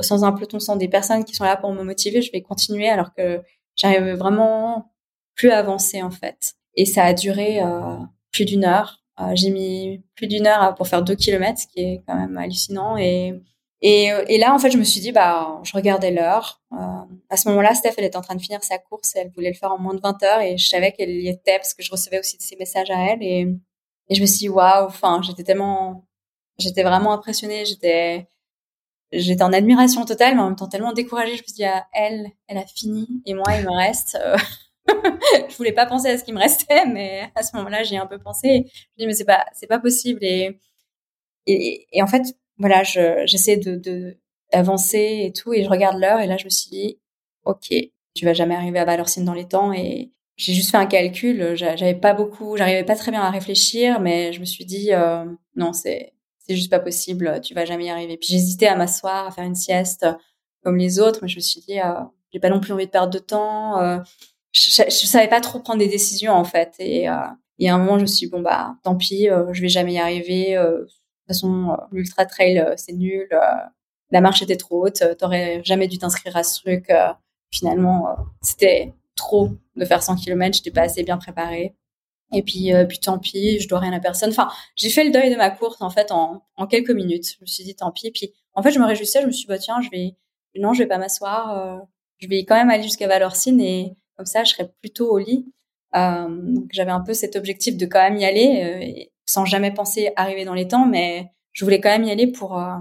sans 0.00 0.24
un 0.24 0.32
peloton, 0.32 0.58
sans 0.58 0.76
des 0.76 0.88
personnes 0.88 1.24
qui 1.24 1.34
sont 1.34 1.44
là 1.44 1.56
pour 1.56 1.72
me 1.72 1.82
motiver, 1.82 2.22
je 2.22 2.32
vais 2.32 2.42
continuer 2.42 2.88
alors 2.88 3.12
que 3.14 3.42
j'arrive 3.76 4.14
vraiment 4.14 4.90
plus 5.34 5.50
à 5.50 5.58
avancer, 5.58 6.02
en 6.02 6.10
fait. 6.10 6.54
Et 6.74 6.86
ça 6.86 7.04
a 7.04 7.12
duré 7.12 7.60
euh, 7.62 7.98
plus 8.32 8.46
d'une 8.46 8.64
heure. 8.64 9.02
Euh, 9.20 9.32
j'ai 9.34 9.50
mis 9.50 10.02
plus 10.14 10.26
d'une 10.26 10.46
heure 10.46 10.74
pour 10.74 10.88
faire 10.88 11.02
deux 11.02 11.14
kilomètres, 11.14 11.60
ce 11.60 11.66
qui 11.66 11.80
est 11.80 12.02
quand 12.06 12.16
même 12.16 12.36
hallucinant. 12.36 12.96
Et, 12.96 13.34
et, 13.82 14.38
là, 14.38 14.54
en 14.54 14.58
fait, 14.58 14.70
je 14.70 14.78
me 14.78 14.84
suis 14.84 15.00
dit, 15.00 15.12
bah, 15.12 15.60
je 15.62 15.72
regardais 15.74 16.10
l'heure. 16.10 16.62
Euh, 16.72 16.76
à 17.28 17.36
ce 17.36 17.48
moment-là, 17.50 17.74
Steph, 17.74 17.94
elle 17.98 18.04
était 18.04 18.16
en 18.16 18.22
train 18.22 18.34
de 18.34 18.40
finir 18.40 18.62
sa 18.64 18.78
course. 18.78 19.14
Elle 19.14 19.30
voulait 19.30 19.50
le 19.50 19.54
faire 19.54 19.72
en 19.72 19.78
moins 19.78 19.94
de 19.94 20.00
20 20.00 20.22
heures 20.22 20.40
et 20.40 20.56
je 20.56 20.68
savais 20.68 20.92
qu'elle 20.92 21.10
y 21.10 21.28
était 21.28 21.58
parce 21.58 21.74
que 21.74 21.82
je 21.82 21.90
recevais 21.90 22.18
aussi 22.18 22.38
de 22.38 22.42
ses 22.42 22.56
messages 22.56 22.90
à 22.90 23.12
elle. 23.12 23.22
Et, 23.22 23.46
et 24.08 24.14
je 24.14 24.20
me 24.20 24.26
suis 24.26 24.38
dit, 24.38 24.48
waouh, 24.48 24.86
enfin, 24.86 25.20
j'étais 25.22 25.44
tellement 25.44 26.05
J'étais 26.58 26.82
vraiment 26.82 27.12
impressionnée. 27.12 27.64
J'étais, 27.64 28.28
j'étais 29.12 29.42
en 29.42 29.52
admiration 29.52 30.04
totale, 30.04 30.34
mais 30.34 30.42
en 30.42 30.46
même 30.46 30.56
temps 30.56 30.68
tellement 30.68 30.92
découragée. 30.92 31.36
Je 31.36 31.42
me 31.42 31.46
suis 31.46 31.54
dit, 31.54 31.64
ah, 31.64 31.86
elle, 31.92 32.30
elle 32.48 32.58
a 32.58 32.66
fini, 32.66 33.06
et 33.26 33.34
moi, 33.34 33.46
il 33.58 33.64
me 33.64 33.76
reste. 33.76 34.18
Euh, 34.20 34.36
je 35.48 35.56
voulais 35.56 35.72
pas 35.72 35.86
penser 35.86 36.08
à 36.08 36.18
ce 36.18 36.24
qui 36.24 36.32
me 36.32 36.38
restait, 36.38 36.86
mais 36.86 37.30
à 37.34 37.42
ce 37.42 37.56
moment-là, 37.56 37.82
j'ai 37.82 37.96
un 37.96 38.06
peu 38.06 38.18
pensé. 38.18 38.48
Je 38.48 38.52
me 38.58 38.98
dit, 38.98 39.06
mais 39.06 39.14
c'est 39.14 39.24
pas, 39.24 39.46
c'est 39.52 39.66
pas 39.66 39.80
possible. 39.80 40.20
Et, 40.22 40.60
et, 41.46 41.86
et 41.92 42.02
en 42.02 42.06
fait, 42.06 42.22
voilà, 42.58 42.82
je, 42.84 43.22
j'essaie 43.26 43.56
de, 43.56 43.76
de, 43.76 44.18
d'avancer 44.52 45.22
et 45.24 45.32
tout, 45.32 45.52
et 45.52 45.64
je 45.64 45.68
regarde 45.68 45.98
l'heure, 45.98 46.20
et 46.20 46.26
là, 46.26 46.36
je 46.36 46.44
me 46.44 46.50
suis 46.50 46.70
dit, 46.70 46.98
ok, 47.44 47.74
tu 48.14 48.24
vas 48.24 48.34
jamais 48.34 48.54
arriver 48.56 48.78
à 48.78 48.84
Valorcine 48.84 49.24
dans 49.24 49.34
les 49.34 49.48
temps, 49.48 49.72
et 49.72 50.12
j'ai 50.36 50.52
juste 50.54 50.70
fait 50.70 50.76
un 50.76 50.86
calcul. 50.86 51.54
J'avais 51.56 51.94
pas 51.94 52.14
beaucoup, 52.14 52.56
j'arrivais 52.56 52.84
pas 52.84 52.96
très 52.96 53.10
bien 53.10 53.22
à 53.22 53.30
réfléchir, 53.30 54.00
mais 54.00 54.32
je 54.32 54.40
me 54.40 54.44
suis 54.44 54.64
dit, 54.64 54.92
euh, 54.92 55.24
non, 55.56 55.72
c'est, 55.72 56.12
c'est 56.46 56.56
juste 56.56 56.70
pas 56.70 56.80
possible, 56.80 57.40
tu 57.42 57.54
vas 57.54 57.64
jamais 57.64 57.86
y 57.86 57.90
arriver. 57.90 58.16
Puis 58.16 58.28
j'hésitais 58.30 58.66
à 58.66 58.76
m'asseoir, 58.76 59.26
à 59.26 59.30
faire 59.30 59.44
une 59.44 59.54
sieste 59.54 60.06
comme 60.62 60.76
les 60.76 61.00
autres, 61.00 61.20
mais 61.22 61.28
je 61.28 61.36
me 61.36 61.40
suis 61.40 61.60
dit, 61.60 61.80
euh, 61.80 61.94
j'ai 62.32 62.40
pas 62.40 62.50
non 62.50 62.60
plus 62.60 62.72
envie 62.72 62.86
de 62.86 62.90
perdre 62.90 63.12
de 63.12 63.18
temps. 63.18 63.80
Euh, 63.80 63.98
je, 64.52 64.70
je, 64.70 65.06
savais 65.06 65.28
pas 65.28 65.40
trop 65.40 65.60
prendre 65.60 65.78
des 65.78 65.88
décisions 65.88 66.32
en 66.32 66.44
fait. 66.44 66.74
Et, 66.78 67.08
euh, 67.08 67.14
et 67.58 67.68
à 67.68 67.74
un 67.74 67.78
moment, 67.78 67.96
je 67.96 68.02
me 68.02 68.06
suis 68.06 68.26
dit, 68.26 68.30
bon 68.30 68.40
bah, 68.40 68.76
tant 68.82 68.96
pis, 68.96 69.28
euh, 69.28 69.52
je 69.52 69.62
vais 69.62 69.68
jamais 69.68 69.94
y 69.94 69.98
arriver. 69.98 70.56
Euh, 70.56 70.80
de 70.80 70.84
toute 70.84 71.28
façon, 71.28 71.76
l'ultra 71.92 72.24
trail, 72.26 72.64
c'est 72.76 72.92
nul. 72.92 73.28
la 74.10 74.20
marche 74.20 74.42
était 74.42 74.56
trop 74.56 74.86
haute. 74.86 75.02
T'aurais 75.18 75.60
jamais 75.64 75.88
dû 75.88 75.98
t'inscrire 75.98 76.36
à 76.36 76.44
ce 76.44 76.60
truc. 76.60 76.92
finalement, 77.50 78.16
c'était 78.42 78.94
trop 79.16 79.50
de 79.74 79.84
faire 79.84 80.04
100 80.04 80.16
km. 80.16 80.56
J'étais 80.56 80.70
pas 80.70 80.82
assez 80.82 81.02
bien 81.02 81.18
préparée. 81.18 81.74
Et 82.32 82.42
puis, 82.42 82.74
euh, 82.74 82.84
puis 82.84 82.98
tant 82.98 83.18
pis, 83.18 83.60
je 83.60 83.68
dois 83.68 83.78
rien 83.78 83.92
à 83.92 84.00
personne. 84.00 84.30
Enfin, 84.30 84.48
j'ai 84.74 84.90
fait 84.90 85.04
le 85.04 85.10
deuil 85.10 85.30
de 85.30 85.36
ma 85.36 85.50
course 85.50 85.80
en 85.80 85.90
fait 85.90 86.10
en, 86.10 86.42
en 86.56 86.66
quelques 86.66 86.90
minutes. 86.90 87.36
Je 87.36 87.40
me 87.40 87.46
suis 87.46 87.64
dit 87.64 87.74
tant 87.74 87.92
pis. 87.92 88.10
Puis 88.10 88.32
en 88.54 88.62
fait, 88.62 88.72
je 88.72 88.78
me 88.78 88.84
réjouissais. 88.84 89.22
Je 89.22 89.26
me 89.26 89.32
suis 89.32 89.44
dit 89.44 89.48
bah 89.48 89.58
tiens, 89.58 89.80
je 89.80 89.90
vais 89.90 90.16
non, 90.58 90.72
je 90.72 90.80
vais 90.80 90.88
pas 90.88 90.98
m'asseoir. 90.98 91.56
Euh, 91.56 91.78
je 92.18 92.28
vais 92.28 92.44
quand 92.44 92.56
même 92.56 92.70
aller 92.70 92.82
jusqu'à 92.82 93.06
Valorcine 93.08 93.60
et 93.60 93.96
comme 94.16 94.26
ça, 94.26 94.44
je 94.44 94.52
serai 94.52 94.68
plutôt 94.80 95.10
au 95.10 95.18
lit. 95.18 95.52
Euh, 95.94 96.26
donc 96.28 96.68
j'avais 96.72 96.90
un 96.90 97.00
peu 97.00 97.14
cet 97.14 97.36
objectif 97.36 97.76
de 97.76 97.86
quand 97.86 98.02
même 98.02 98.16
y 98.16 98.24
aller, 98.24 98.62
euh, 98.62 99.04
sans 99.24 99.44
jamais 99.44 99.72
penser 99.72 100.12
arriver 100.16 100.44
dans 100.44 100.54
les 100.54 100.68
temps, 100.68 100.86
mais 100.86 101.30
je 101.52 101.64
voulais 101.64 101.80
quand 101.80 101.90
même 101.90 102.04
y 102.04 102.10
aller 102.10 102.26
pour 102.26 102.58
euh, 102.58 102.76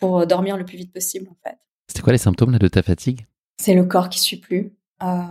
pour 0.00 0.26
dormir 0.26 0.56
le 0.56 0.64
plus 0.64 0.76
vite 0.76 0.92
possible 0.92 1.28
en 1.30 1.36
fait. 1.48 1.56
C'était 1.88 2.02
quoi 2.02 2.12
les 2.12 2.18
symptômes 2.18 2.52
là, 2.52 2.58
de 2.58 2.68
ta 2.68 2.82
fatigue? 2.82 3.26
C'est 3.58 3.74
le 3.74 3.84
corps 3.84 4.08
qui 4.08 4.18
suit 4.18 4.38
plus. 4.38 4.74
Euh, 5.02 5.22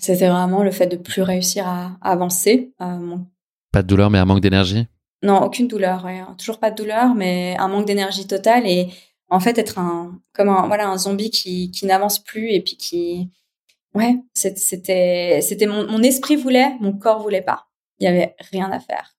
c'était 0.00 0.28
vraiment 0.28 0.62
le 0.62 0.70
fait 0.70 0.86
de 0.86 0.96
plus 0.96 1.22
réussir 1.22 1.66
à, 1.66 1.98
à 2.00 2.12
avancer. 2.12 2.72
Mon... 2.80 3.26
Pas 3.72 3.82
de 3.82 3.88
douleur, 3.88 4.10
mais 4.10 4.18
un 4.18 4.24
manque 4.24 4.40
d'énergie? 4.40 4.86
Non, 5.22 5.42
aucune 5.42 5.68
douleur. 5.68 6.06
Toujours 6.38 6.58
pas 6.58 6.70
de 6.70 6.76
douleur, 6.76 7.14
mais 7.14 7.56
un 7.58 7.68
manque 7.68 7.86
d'énergie 7.86 8.26
totale 8.26 8.66
et 8.66 8.88
en 9.30 9.40
fait 9.40 9.58
être 9.58 9.78
un 9.78 10.20
comme 10.32 10.48
un 10.48 10.66
voilà 10.66 10.88
un 10.88 10.98
zombie 10.98 11.30
qui 11.30 11.70
qui 11.70 11.86
n'avance 11.86 12.18
plus 12.18 12.50
et 12.50 12.60
puis 12.60 12.76
qui 12.76 13.30
ouais 13.94 14.16
c'était 14.34 15.40
c'était 15.42 15.66
mon, 15.66 15.86
mon 15.90 16.02
esprit 16.02 16.36
voulait 16.36 16.74
mon 16.80 16.92
corps 16.92 17.20
voulait 17.20 17.42
pas 17.42 17.66
il 17.98 18.04
y 18.04 18.06
avait 18.06 18.34
rien 18.52 18.70
à 18.72 18.80
faire 18.80 19.16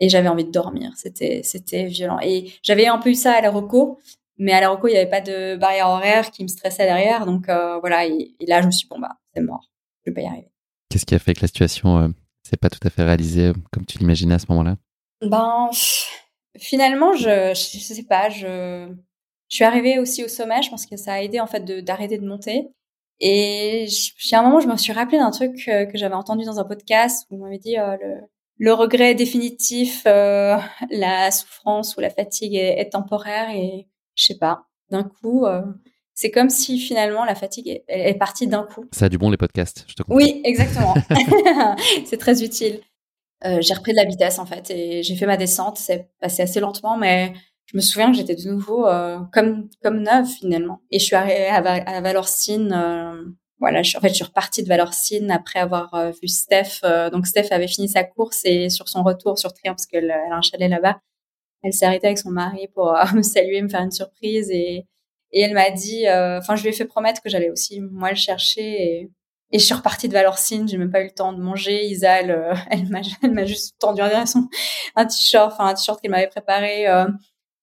et 0.00 0.08
j'avais 0.08 0.28
envie 0.28 0.44
de 0.44 0.50
dormir 0.50 0.92
c'était 0.96 1.40
c'était 1.42 1.86
violent 1.86 2.18
et 2.22 2.52
j'avais 2.62 2.86
un 2.86 2.98
peu 2.98 3.10
eu 3.10 3.14
ça 3.14 3.32
à 3.32 3.40
la 3.40 3.50
Rocco 3.50 3.98
mais 4.38 4.52
à 4.52 4.60
la 4.60 4.68
Rocco 4.68 4.88
il 4.88 4.94
y 4.94 4.96
avait 4.96 5.10
pas 5.10 5.20
de 5.20 5.56
barrière 5.56 5.88
horaire 5.88 6.30
qui 6.30 6.42
me 6.42 6.48
stressait 6.48 6.84
derrière 6.84 7.26
donc 7.26 7.48
euh, 7.48 7.78
voilà 7.80 8.06
et, 8.06 8.34
là 8.46 8.60
je 8.62 8.66
me 8.66 8.70
suis 8.70 8.86
dit, 8.86 8.88
bon 8.90 9.00
bah 9.00 9.16
c'est 9.34 9.40
mort 9.40 9.70
je 10.04 10.10
vais 10.10 10.14
pas 10.14 10.22
y 10.22 10.26
arriver 10.26 10.50
qu'est-ce 10.90 11.06
qui 11.06 11.14
a 11.14 11.18
fait 11.18 11.34
que 11.34 11.42
la 11.42 11.48
situation 11.48 11.98
euh, 11.98 12.08
s'est 12.42 12.56
pas 12.56 12.70
tout 12.70 12.80
à 12.86 12.90
fait 12.90 13.02
réalisée 13.02 13.48
euh, 13.48 13.52
comme 13.72 13.84
tu 13.84 13.98
l'imaginais 13.98 14.34
à 14.34 14.38
ce 14.38 14.46
moment-là? 14.50 14.76
Ben 15.22 15.70
finalement 16.56 17.14
je 17.14 17.52
je 17.54 17.78
sais 17.78 18.02
pas 18.04 18.28
je 18.30 18.94
je 19.48 19.56
suis 19.56 19.64
arrivée 19.64 19.98
aussi 19.98 20.24
au 20.24 20.28
sommet. 20.28 20.62
Je 20.62 20.70
pense 20.70 20.86
que 20.86 20.96
ça 20.96 21.14
a 21.14 21.22
aidé 21.22 21.40
en 21.40 21.46
fait 21.46 21.64
d'arrêter 21.82 22.18
de, 22.18 22.26
monter. 22.26 22.68
Et 23.20 23.86
j'ai 23.88 24.36
un 24.36 24.42
moment, 24.42 24.60
je 24.60 24.68
me 24.68 24.76
suis 24.76 24.92
rappelé 24.92 25.18
d'un 25.18 25.30
truc 25.30 25.66
euh, 25.68 25.86
que, 25.86 25.98
j'avais 25.98 26.14
entendu 26.14 26.44
dans 26.44 26.60
un 26.60 26.64
podcast 26.64 27.26
où 27.30 27.36
on 27.36 27.38
m'avait 27.38 27.58
dit 27.58 27.76
euh, 27.76 27.96
le, 28.00 28.20
le, 28.58 28.72
regret 28.72 29.14
définitif, 29.14 30.04
euh, 30.06 30.56
la 30.90 31.30
souffrance 31.32 31.96
ou 31.96 32.00
la 32.00 32.10
fatigue 32.10 32.54
est, 32.54 32.78
est 32.78 32.90
temporaire. 32.90 33.50
Et 33.50 33.87
je 34.18 34.26
sais 34.26 34.38
pas, 34.38 34.64
d'un 34.90 35.04
coup, 35.04 35.46
euh, 35.46 35.62
c'est 36.14 36.30
comme 36.30 36.50
si 36.50 36.78
finalement 36.78 37.24
la 37.24 37.34
fatigue 37.34 37.68
est, 37.68 37.84
est 37.88 38.18
partie 38.18 38.46
d'un 38.46 38.64
coup. 38.64 38.84
Ça 38.92 39.06
a 39.06 39.08
du 39.08 39.18
bon 39.18 39.30
les 39.30 39.36
podcasts, 39.36 39.84
je 39.88 39.94
te 39.94 40.02
comprends. 40.02 40.16
Oui, 40.16 40.40
exactement. 40.44 40.94
c'est 42.04 42.18
très 42.18 42.42
utile. 42.42 42.80
j'ai 43.42 43.74
repris 43.74 43.92
de 43.92 43.96
la 43.96 44.04
vitesse 44.04 44.38
en 44.38 44.46
fait 44.46 44.70
et 44.70 45.02
j'ai 45.02 45.14
fait 45.16 45.26
ma 45.26 45.36
descente. 45.36 45.78
C'est 45.78 46.10
passé 46.20 46.42
assez 46.42 46.58
lentement, 46.60 46.96
mais 46.96 47.32
je 47.66 47.76
me 47.76 47.82
souviens 47.82 48.10
que 48.10 48.16
j'étais 48.16 48.34
de 48.34 48.50
nouveau 48.50 48.86
euh, 48.86 49.20
comme 49.32 49.68
comme 49.82 50.02
neuve 50.02 50.26
finalement. 50.26 50.80
Et 50.90 50.98
je 50.98 51.04
suis 51.04 51.16
arrivée 51.16 51.46
à, 51.46 51.58
à 51.58 52.00
Valorcine. 52.00 52.72
Euh, 52.72 53.22
voilà, 53.60 53.82
je, 53.82 53.96
en 53.96 54.00
fait, 54.00 54.10
je 54.10 54.14
suis 54.14 54.24
repartie 54.24 54.62
de 54.62 54.68
Valorcine 54.68 55.30
après 55.30 55.58
avoir 55.58 55.92
euh, 55.94 56.10
vu 56.22 56.28
Steph. 56.28 56.80
Euh, 56.84 57.10
donc 57.10 57.26
Steph 57.26 57.48
avait 57.50 57.66
fini 57.66 57.88
sa 57.88 58.04
course 58.04 58.42
et 58.44 58.70
sur 58.70 58.88
son 58.88 59.02
retour 59.02 59.38
sur 59.38 59.52
Trier, 59.52 59.72
parce 59.72 59.86
qu'elle 59.86 60.04
elle 60.04 60.32
a 60.32 60.36
un 60.36 60.42
chalet 60.42 60.70
là-bas, 60.70 61.00
elle 61.62 61.72
s'est 61.72 61.86
arrêtée 61.86 62.06
avec 62.06 62.18
son 62.18 62.30
mari 62.30 62.68
pour 62.74 62.94
me 63.14 63.22
saluer, 63.22 63.62
me 63.62 63.68
faire 63.68 63.82
une 63.82 63.92
surprise 63.92 64.50
et 64.50 64.86
et 65.30 65.42
elle 65.42 65.52
m'a 65.52 65.70
dit, 65.70 66.06
enfin, 66.08 66.56
je 66.56 66.62
lui 66.62 66.70
ai 66.70 66.72
fait 66.72 66.86
promettre 66.86 67.20
que 67.20 67.28
j'allais 67.28 67.50
aussi 67.50 67.80
moi 67.80 68.08
le 68.08 68.16
chercher 68.16 68.62
et 68.62 69.10
et 69.50 69.58
je 69.58 69.64
suis 69.64 69.74
repartie 69.74 70.08
de 70.08 70.12
Valorcine, 70.12 70.68
j'ai 70.68 70.76
même 70.76 70.90
pas 70.90 71.00
eu 71.00 71.06
le 71.06 71.10
temps 71.10 71.32
de 71.32 71.40
manger. 71.40 71.86
Isa, 71.86 72.20
elle, 72.20 72.58
m'a, 72.90 73.00
elle 73.22 73.32
m'a 73.32 73.44
juste 73.44 73.76
tendu 73.78 74.02
un, 74.02 74.24
un 74.96 75.06
t-shirt, 75.06 75.52
enfin 75.52 75.66
un 75.66 75.74
t-shirt 75.74 76.00
qu'elle 76.00 76.10
m'avait 76.10 76.28
préparé. 76.28 76.86
Euh, 76.86 77.06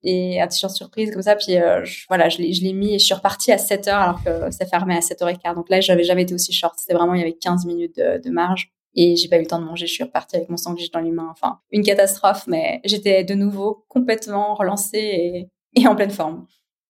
et 0.07 0.39
un 0.39 0.47
t-shirt 0.47 0.75
surprise 0.75 1.11
comme 1.11 1.21
ça. 1.21 1.35
Puis 1.35 1.57
euh, 1.57 1.83
je, 1.83 2.05
voilà, 2.07 2.29
je 2.29 2.37
l'ai, 2.39 2.73
mis 2.73 2.95
et 2.95 2.99
je 2.99 3.05
suis 3.05 3.13
repartie 3.13 3.51
à 3.51 3.57
7 3.57 3.87
heures 3.87 4.01
alors 4.01 4.23
que 4.23 4.51
ça 4.51 4.65
fermait 4.65 4.95
à 4.95 4.99
7h15. 4.99 5.55
Donc 5.55 5.69
là, 5.69 5.81
j'avais 5.81 6.03
jamais 6.03 6.23
été 6.23 6.33
aussi 6.33 6.53
short. 6.53 6.75
C'était 6.77 6.93
vraiment, 6.93 7.13
il 7.15 7.19
y 7.19 7.23
avait 7.23 7.33
15 7.33 7.65
minutes 7.65 7.97
de 7.97 8.29
marge. 8.29 8.71
Et 8.95 9.15
j'ai 9.15 9.27
pas 9.27 9.37
eu 9.37 9.41
le 9.41 9.47
temps 9.47 9.59
de 9.59 9.65
manger. 9.65 9.87
Je 9.87 9.93
suis 9.93 10.03
repartie 10.03 10.35
avec 10.35 10.49
mon 10.49 10.57
sandwich 10.57 10.91
dans 10.91 11.01
les 11.01 11.11
mains. 11.11 11.29
Enfin, 11.31 11.59
une 11.71 11.83
catastrophe, 11.83 12.47
mais 12.47 12.81
j'étais 12.85 13.23
de 13.23 13.33
nouveau 13.33 13.85
complètement 13.89 14.55
relancée 14.55 14.97
et, 14.97 15.49
et 15.75 15.87
en 15.87 15.95
pleine 15.95 16.11
forme. 16.11 16.45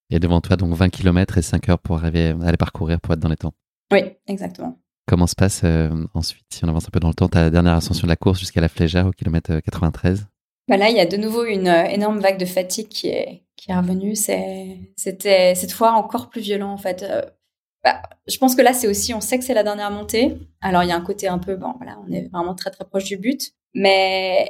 Et 0.10 0.20
devant 0.20 0.42
toi, 0.42 0.56
donc 0.56 0.74
20 0.74 0.90
km 0.90 1.38
et 1.38 1.42
5 1.42 1.70
heures 1.70 1.80
pour 1.80 1.98
arriver 1.98 2.36
à 2.44 2.52
les 2.52 2.58
parcourir 2.58 3.02
pour 3.02 3.14
être 3.14 3.20
dans 3.20 3.30
les 3.30 3.38
temps. 3.38 3.54
Oui, 3.92 4.02
exactement. 4.28 4.78
Comment 5.08 5.28
se 5.28 5.36
passe 5.36 5.62
euh, 5.64 5.90
ensuite, 6.14 6.46
si 6.52 6.66
on 6.66 6.68
avance 6.68 6.86
un 6.86 6.90
peu 6.92 7.00
dans 7.00 7.10
le 7.10 7.14
temps, 7.14 7.28
ta 7.28 7.50
dernière 7.50 7.74
ascension 7.74 8.08
de 8.08 8.10
la 8.10 8.16
course 8.16 8.40
jusqu'à 8.40 8.62
la 8.62 8.68
Flégère 8.68 9.06
au 9.06 9.12
kilomètre 9.12 9.60
93 9.60 10.22
euh, 10.22 10.24
bah 10.68 10.78
là, 10.78 10.90
il 10.90 10.96
y 10.96 11.00
a 11.00 11.06
de 11.06 11.18
nouveau 11.18 11.46
une 11.46 11.68
euh, 11.68 11.84
énorme 11.84 12.20
vague 12.20 12.40
de 12.40 12.46
fatigue 12.46 12.88
qui 12.88 13.08
est, 13.10 13.44
qui 13.56 13.70
est 13.70 13.76
revenue. 13.76 14.16
C'était 14.16 15.54
cette 15.54 15.72
fois 15.72 15.92
encore 15.92 16.30
plus 16.30 16.42
violent 16.42 16.72
en 16.72 16.78
fait. 16.78 17.06
Bah, 17.86 18.02
je 18.28 18.36
pense 18.40 18.56
que 18.56 18.64
là, 18.64 18.74
c'est 18.74 18.88
aussi, 18.88 19.14
on 19.14 19.22
sait 19.22 19.38
que 19.38 19.46
c'est 19.46 19.54
la 19.54 19.62
dernière 19.62 19.92
montée. 19.92 20.40
Alors, 20.60 20.82
il 20.82 20.90
y 20.90 20.92
a 20.92 20.96
un 20.96 21.02
côté 21.02 21.28
un 21.28 21.38
peu, 21.38 21.56
bon, 21.56 21.74
voilà, 21.78 22.00
on 22.08 22.12
est 22.12 22.28
vraiment 22.34 22.56
très 22.56 22.72
très 22.72 22.84
proche 22.84 23.04
du 23.04 23.18
but. 23.18 23.54
Mais 23.76 24.50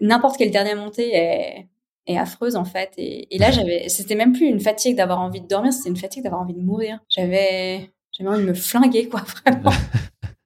n'importe 0.00 0.38
quelle 0.38 0.50
dernière 0.50 0.76
montée 0.76 1.14
est, 1.14 1.68
est 2.06 2.16
affreuse 2.16 2.56
en 2.56 2.64
fait. 2.64 2.94
Et, 2.96 3.34
et 3.34 3.38
là, 3.38 3.50
j'avais, 3.50 3.90
c'était 3.90 4.14
même 4.14 4.32
plus 4.32 4.46
une 4.46 4.58
fatigue 4.58 4.96
d'avoir 4.96 5.20
envie 5.20 5.42
de 5.42 5.46
dormir, 5.46 5.70
c'était 5.70 5.90
une 5.90 5.98
fatigue 5.98 6.22
d'avoir 6.22 6.40
envie 6.40 6.54
de 6.54 6.62
mourir. 6.62 6.98
J'avais, 7.10 7.90
j'avais 8.10 8.30
envie 8.30 8.42
de 8.42 8.48
me 8.48 8.54
flinguer 8.54 9.06
quoi, 9.06 9.20
vraiment. 9.44 9.76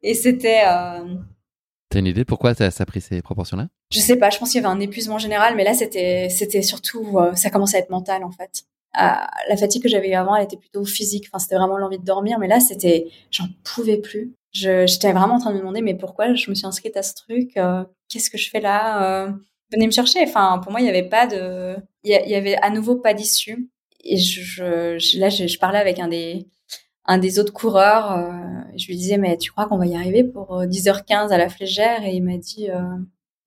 et 0.03 0.15
c'était, 0.15 0.63
euh, 0.67 1.05
T'as 1.91 2.01
une 2.01 2.07
idée 2.07 2.25
pourquoi 2.25 2.55
ça, 2.55 2.67
a 2.77 2.87
pris 2.87 3.01
ces 3.01 3.23
proportions-là? 3.23 3.69
Je 3.93 4.01
sais 4.01 4.17
pas, 4.17 4.31
je 4.31 4.39
pense 4.39 4.51
qu'il 4.51 4.61
y 4.61 4.65
avait 4.65 4.75
un 4.75 4.81
épuisement 4.81 5.19
général, 5.19 5.55
mais 5.55 5.63
là 5.63 5.75
c'était 5.75 6.29
c'était 6.29 6.63
surtout 6.63 7.19
euh, 7.19 7.37
ça 7.37 7.51
commençait 7.51 7.77
à 7.77 7.81
être 7.81 7.91
mental 7.91 8.25
en 8.25 8.33
fait. 8.33 8.65
Euh, 9.01 9.11
la 9.49 9.57
fatigue 9.57 9.83
que 9.83 9.89
j'avais 9.89 10.11
eu 10.11 10.15
avant, 10.15 10.35
elle 10.37 10.45
était 10.45 10.57
plutôt 10.57 10.85
physique. 10.85 11.27
Enfin, 11.29 11.39
c'était 11.39 11.57
vraiment 11.57 11.79
l'envie 11.79 11.99
de 11.99 12.05
dormir, 12.05 12.39
mais 12.39 12.49
là 12.49 12.61
c'était 12.61 13.09
j'en 13.31 13.45
pouvais 13.65 13.99
plus. 13.99 14.35
J'étais 14.53 15.13
vraiment 15.13 15.35
en 15.35 15.39
train 15.39 15.51
de 15.51 15.57
me 15.57 15.61
demander 15.61 15.83
mais 15.83 15.95
pourquoi 15.95 16.35
je 16.35 16.49
me 16.51 16.55
suis 16.55 16.67
inscrite 16.67 16.97
à 16.97 17.03
ce 17.03 17.15
truc 17.15 17.57
euh, 17.57 17.85
Qu'est-ce 18.09 18.31
que 18.31 18.39
je 18.39 18.49
fais 18.49 18.61
là 18.61 19.29
Venez 19.73 19.87
me 19.87 19.93
chercher. 19.93 20.21
Enfin, 20.23 20.61
pour 20.63 20.71
moi, 20.71 20.81
il 20.81 20.87
y 20.87 20.89
avait 20.89 21.09
pas 21.09 21.27
de, 21.27 21.77
il 22.05 22.11
y, 22.11 22.35
avait 22.35 22.57
à 22.57 22.71
nouveau 22.71 22.97
pas 22.97 23.15
d'issue. 23.15 23.69
Et 24.05 24.17
je, 24.17 25.19
là, 25.19 25.29
je, 25.29 25.59
parlais 25.59 25.79
avec 25.79 25.99
un 25.99 26.09
des 26.09 26.47
un 27.07 27.19
des 27.19 27.39
autres 27.39 27.53
coureurs, 27.53 28.13
euh, 28.13 28.33
je 28.77 28.89
lui 28.89 28.97
disais, 28.97 29.17
mais 29.17 29.37
tu 29.37 29.53
crois 29.53 29.67
qu'on 29.67 29.79
va 29.79 29.87
y 29.87 29.95
arriver 29.95 30.25
pour 30.25 30.63
10h15 30.65 31.31
euh, 31.31 31.35
à 31.35 31.39
la 31.39 31.49
flégère? 31.49 32.05
Et 32.05 32.15
il 32.15 32.23
m'a 32.23 32.37
dit, 32.37 32.69
euh, 32.69 32.81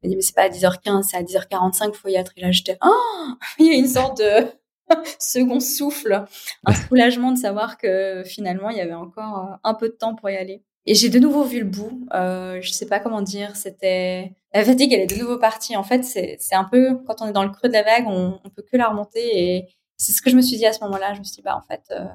il 0.02 0.08
m'a 0.08 0.10
dit, 0.10 0.16
mais 0.16 0.22
c'est 0.22 0.36
pas 0.36 0.44
à 0.44 0.50
10h15, 0.50 1.04
c'est 1.04 1.18
à 1.18 1.24
10h45 1.24 1.94
faut 1.94 2.08
y 2.08 2.16
être. 2.16 2.32
Et 2.38 2.42
là, 2.42 2.52
j'étais, 2.52 2.78
oh 2.84 3.28
il 3.60 3.68
y 3.68 3.72
a 3.72 3.74
une 3.74 3.88
sorte 3.88 4.20
de 4.20 4.48
second 5.20 5.60
souffle, 5.60 6.26
un 6.66 6.74
soulagement 6.88 7.32
de 7.32 7.38
savoir 7.38 7.78
que 7.78 8.24
finalement, 8.26 8.70
il 8.70 8.78
y 8.78 8.82
avait 8.82 8.94
encore 8.94 9.58
un 9.64 9.74
peu 9.74 9.90
de 9.90 9.94
temps 9.94 10.16
pour 10.16 10.30
y 10.30 10.36
aller. 10.36 10.64
Et 10.86 10.96
j'ai 10.96 11.10
de 11.10 11.20
nouveau 11.20 11.44
vu 11.44 11.60
le 11.60 11.66
bout. 11.66 12.08
Euh, 12.14 12.60
je 12.62 12.72
sais 12.72 12.88
pas 12.88 13.00
comment 13.00 13.22
dire. 13.22 13.56
C'était 13.56 14.34
la 14.54 14.64
fatigue, 14.64 14.92
elle 14.94 15.02
est 15.02 15.14
de 15.14 15.20
nouveau 15.20 15.38
partie. 15.38 15.76
En 15.76 15.84
fait, 15.84 16.04
c'est 16.04 16.56
un 16.56 16.64
peu 16.64 16.98
quand 17.06 17.22
on 17.22 17.28
est 17.28 17.32
dans 17.32 17.44
le 17.44 17.52
creux 17.52 17.68
de 17.68 17.74
la 17.74 17.84
vague, 17.84 18.06
on, 18.08 18.40
on 18.44 18.50
peut 18.50 18.64
que 18.64 18.78
la 18.78 18.88
remonter. 18.88 19.20
Et 19.22 19.68
c'est 19.98 20.14
ce 20.14 20.22
que 20.22 20.30
je 20.30 20.36
me 20.36 20.42
suis 20.42 20.58
dit 20.58 20.66
à 20.66 20.74
ce 20.74 20.84
moment-là. 20.86 21.14
Je 21.14 21.20
me 21.20 21.24
suis 21.24 21.36
dit, 21.36 21.42
bah 21.44 21.56
en 21.56 21.62
fait, 21.62 21.84
euh, 21.92 22.06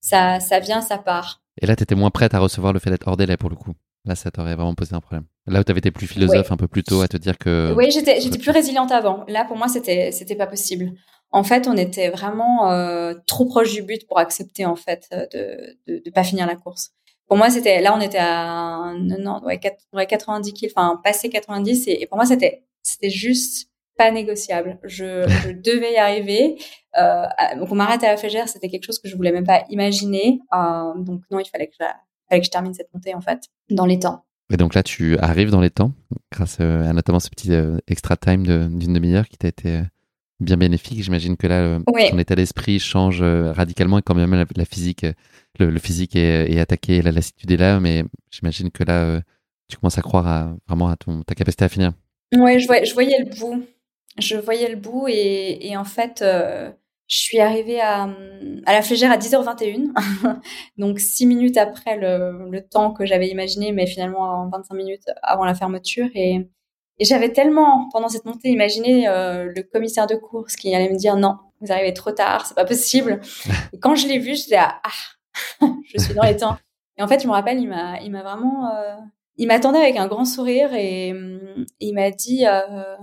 ça, 0.00 0.40
ça 0.40 0.58
vient, 0.58 0.80
ça 0.80 0.98
part. 0.98 1.42
Et 1.60 1.66
là, 1.66 1.76
tu 1.76 1.82
étais 1.82 1.94
moins 1.94 2.10
prête 2.10 2.34
à 2.34 2.38
recevoir 2.38 2.72
le 2.72 2.78
fait 2.78 2.90
d'être 2.90 3.06
hors 3.06 3.16
délai 3.16 3.36
pour 3.36 3.50
le 3.50 3.56
coup. 3.56 3.72
Là, 4.04 4.14
ça 4.14 4.30
t'aurait 4.30 4.54
vraiment 4.54 4.74
posé 4.74 4.94
un 4.94 5.00
problème. 5.00 5.24
Là 5.46 5.60
où 5.60 5.64
tu 5.64 5.70
avais 5.70 5.78
été 5.78 5.90
plus 5.90 6.06
philosophe 6.06 6.50
un 6.52 6.56
peu 6.56 6.68
plus 6.68 6.84
tôt 6.84 7.02
à 7.02 7.08
te 7.08 7.16
dire 7.16 7.38
que. 7.38 7.72
Oui, 7.76 7.90
j'étais, 7.90 8.20
j'étais 8.20 8.38
plus 8.38 8.50
résiliente 8.50 8.92
avant. 8.92 9.24
Là, 9.28 9.44
pour 9.44 9.56
moi, 9.56 9.68
c'était, 9.68 10.12
c'était 10.12 10.36
pas 10.36 10.46
possible. 10.46 10.92
En 11.32 11.44
fait, 11.44 11.66
on 11.68 11.76
était 11.76 12.08
vraiment 12.10 12.70
euh, 12.70 13.14
trop 13.26 13.46
proche 13.46 13.72
du 13.72 13.82
but 13.82 14.06
pour 14.06 14.18
accepter 14.18 14.64
en 14.64 14.76
fait 14.76 15.08
de, 15.10 15.76
de, 15.86 16.02
de 16.04 16.10
pas 16.10 16.24
finir 16.24 16.46
la 16.46 16.56
course. 16.56 16.92
Pour 17.26 17.36
moi, 17.36 17.50
c'était 17.50 17.80
là, 17.80 17.94
on 17.96 18.00
était 18.00 18.18
à 18.20 18.92
non, 18.96 19.42
ouais, 19.44 19.58
90 19.58 20.52
kills, 20.52 20.70
enfin 20.74 21.00
passé 21.02 21.28
90, 21.28 21.88
et, 21.88 22.02
et 22.02 22.06
pour 22.06 22.16
moi, 22.16 22.26
c'était, 22.26 22.64
c'était 22.82 23.10
juste 23.10 23.68
pas 23.96 24.10
négociable. 24.10 24.78
Je, 24.84 25.26
je 25.44 25.50
devais 25.50 25.94
y 25.94 25.96
arriver. 25.96 26.56
Euh, 26.98 27.24
donc 27.58 27.70
on 27.70 27.74
m'arrête 27.74 28.04
à 28.04 28.08
la 28.08 28.16
flégère, 28.16 28.48
c'était 28.48 28.68
quelque 28.68 28.84
chose 28.84 28.98
que 28.98 29.08
je 29.08 29.16
voulais 29.16 29.32
même 29.32 29.46
pas 29.46 29.64
imaginer. 29.70 30.40
Euh, 30.54 30.94
donc 30.96 31.22
non, 31.30 31.40
il 31.40 31.48
fallait 31.48 31.66
que, 31.66 31.74
je, 31.78 31.84
fallait 32.28 32.40
que 32.40 32.46
je 32.46 32.50
termine 32.50 32.74
cette 32.74 32.92
montée 32.94 33.14
en 33.14 33.20
fait 33.20 33.40
dans 33.70 33.86
les 33.86 33.98
temps. 33.98 34.24
Et 34.52 34.56
donc 34.56 34.74
là, 34.74 34.82
tu 34.82 35.18
arrives 35.18 35.50
dans 35.50 35.60
les 35.60 35.70
temps 35.70 35.92
grâce 36.30 36.58
euh, 36.60 36.88
à 36.88 36.92
notamment 36.92 37.18
ce 37.18 37.30
petit 37.30 37.52
euh, 37.52 37.78
extra 37.88 38.16
time 38.16 38.44
d'une 38.44 38.92
demi-heure 38.92 39.28
qui 39.28 39.36
t'a 39.36 39.48
été 39.48 39.80
bien 40.40 40.56
bénéfique. 40.56 41.02
J'imagine 41.02 41.36
que 41.36 41.46
là, 41.46 41.78
ton 42.10 42.18
état 42.18 42.34
d'esprit 42.34 42.78
change 42.78 43.22
radicalement 43.22 43.98
et 43.98 44.02
quand 44.02 44.14
même 44.14 44.44
la, 44.56 44.64
physique, 44.64 45.06
le, 45.58 45.78
physique 45.78 46.16
est, 46.16 46.52
est, 46.52 46.60
attaqué, 46.60 47.02
la 47.02 47.12
lassitude 47.12 47.50
est 47.50 47.56
là, 47.56 47.80
mais 47.80 48.04
j'imagine 48.30 48.70
que 48.70 48.84
là, 48.84 49.20
tu 49.68 49.76
commences 49.76 49.98
à 49.98 50.02
croire 50.02 50.26
à, 50.26 50.56
vraiment 50.68 50.88
à 50.88 50.96
ton, 50.96 51.22
ta 51.22 51.34
capacité 51.34 51.64
à 51.64 51.68
finir. 51.68 51.92
Ouais, 52.34 52.58
je 52.58 52.66
voyais, 52.66 52.84
je 52.84 52.94
voyais 52.94 53.18
le 53.18 53.38
bout 53.38 53.64
je 54.18 54.36
voyais 54.36 54.68
le 54.68 54.76
bout 54.76 55.08
et, 55.08 55.66
et 55.66 55.76
en 55.76 55.84
fait, 55.84 56.22
euh, 56.22 56.70
je 57.08 57.18
suis 57.18 57.38
arrivée 57.38 57.80
à, 57.80 58.08
à 58.66 58.72
la 58.72 58.82
flégère 58.82 59.12
à 59.12 59.18
10h21, 59.18 59.92
donc 60.78 60.98
six 60.98 61.26
minutes 61.26 61.56
après 61.56 61.96
le, 61.96 62.50
le 62.50 62.66
temps 62.66 62.92
que 62.92 63.06
j'avais 63.06 63.28
imaginé, 63.28 63.72
mais 63.72 63.86
finalement 63.86 64.22
en 64.22 64.48
25 64.48 64.74
minutes 64.74 65.10
avant 65.22 65.44
la 65.44 65.54
fermeture. 65.54 66.08
Et, 66.14 66.48
Et 66.98 67.04
j'avais 67.04 67.32
tellement, 67.32 67.88
pendant 67.92 68.08
cette 68.08 68.24
montée, 68.24 68.48
imaginé 68.48 69.06
euh, 69.08 69.52
le 69.54 69.62
commissaire 69.62 70.06
de 70.06 70.14
course 70.14 70.56
qui 70.56 70.74
allait 70.74 70.88
me 70.88 70.96
dire 70.96 71.16
non, 71.16 71.36
vous 71.60 71.70
arrivez 71.70 71.92
trop 71.92 72.12
tard, 72.12 72.46
c'est 72.46 72.54
pas 72.54 72.64
possible. 72.64 73.20
Et 73.72 73.78
quand 73.78 73.94
je 73.94 74.08
l'ai 74.08 74.18
vu, 74.18 74.34
j'étais 74.34 74.56
ah, 74.56 74.80
je 75.60 75.98
suis 75.98 76.14
dans 76.14 76.24
les 76.24 76.36
temps. 76.36 76.56
Et 76.98 77.02
en 77.02 77.08
fait, 77.08 77.20
je 77.20 77.26
me 77.26 77.32
rappelle, 77.32 77.58
il 77.60 77.68
m'a, 77.68 78.00
il 78.00 78.10
m'a 78.10 78.22
vraiment, 78.22 78.74
euh, 78.74 78.96
il 79.36 79.46
m'attendait 79.46 79.80
avec 79.80 79.96
un 79.96 80.06
grand 80.06 80.24
sourire 80.24 80.72
et, 80.72 81.12
hum, 81.12 81.66
il 81.80 81.92
m'a 81.92 82.10
dit, 82.10 82.46
euh, 82.46 82.96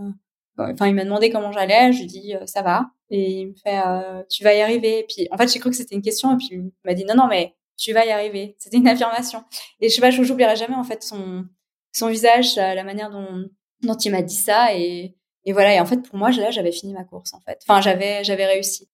enfin, 0.58 0.88
il 0.88 0.96
m'a 0.96 1.04
demandé 1.04 1.30
comment 1.30 1.52
j'allais. 1.52 1.94
Je 1.94 2.00
lui 2.00 2.08
dis 2.08 2.34
ça 2.48 2.64
va. 2.64 2.88
Et 3.12 3.42
il 3.42 3.48
me 3.50 3.54
fait, 3.54 3.80
tu 4.28 4.44
vas 4.44 4.56
y 4.56 4.62
arriver. 4.62 5.00
Et 5.00 5.06
puis, 5.08 5.28
en 5.30 5.38
fait, 5.38 5.54
j'ai 5.54 5.60
cru 5.60 5.70
que 5.70 5.76
c'était 5.76 5.94
une 5.94 6.02
question. 6.02 6.34
Et 6.34 6.38
puis, 6.38 6.50
il 6.52 6.72
m'a 6.84 6.96
dit 6.96 7.06
non, 7.06 7.14
non, 7.14 7.28
mais 7.28 7.54
tu 7.78 7.94
vas 7.94 8.06
y 8.06 8.10
arriver. 8.10 8.56
C'était 8.58 8.78
une 8.78 8.88
affirmation. 8.88 9.44
Et 9.80 9.90
je 9.90 9.94
sais 9.94 10.02
pas, 10.02 10.10
je 10.10 10.20
n'oublierai 10.20 10.56
jamais 10.56 10.76
en 10.76 10.84
fait 10.84 11.04
son, 11.04 11.46
son 11.92 12.08
visage, 12.08 12.56
la 12.56 12.84
manière 12.84 13.12
dont 13.12 13.46
dont 13.84 13.98
il 13.98 14.12
m'a 14.12 14.22
dit 14.22 14.36
ça 14.36 14.76
et, 14.76 15.16
et 15.46 15.54
voilà. 15.54 15.76
Et 15.76 15.80
en 15.80 15.86
fait 15.86 15.98
pour 15.98 16.18
moi 16.18 16.32
là 16.32 16.52
j'avais 16.52 16.72
fini 16.72 16.94
ma 16.94 17.04
course 17.04 17.34
en 17.34 17.40
fait. 17.42 17.60
Enfin 17.68 17.82
j'avais 17.82 18.24
j'avais 18.24 18.46
réussi. 18.46 18.90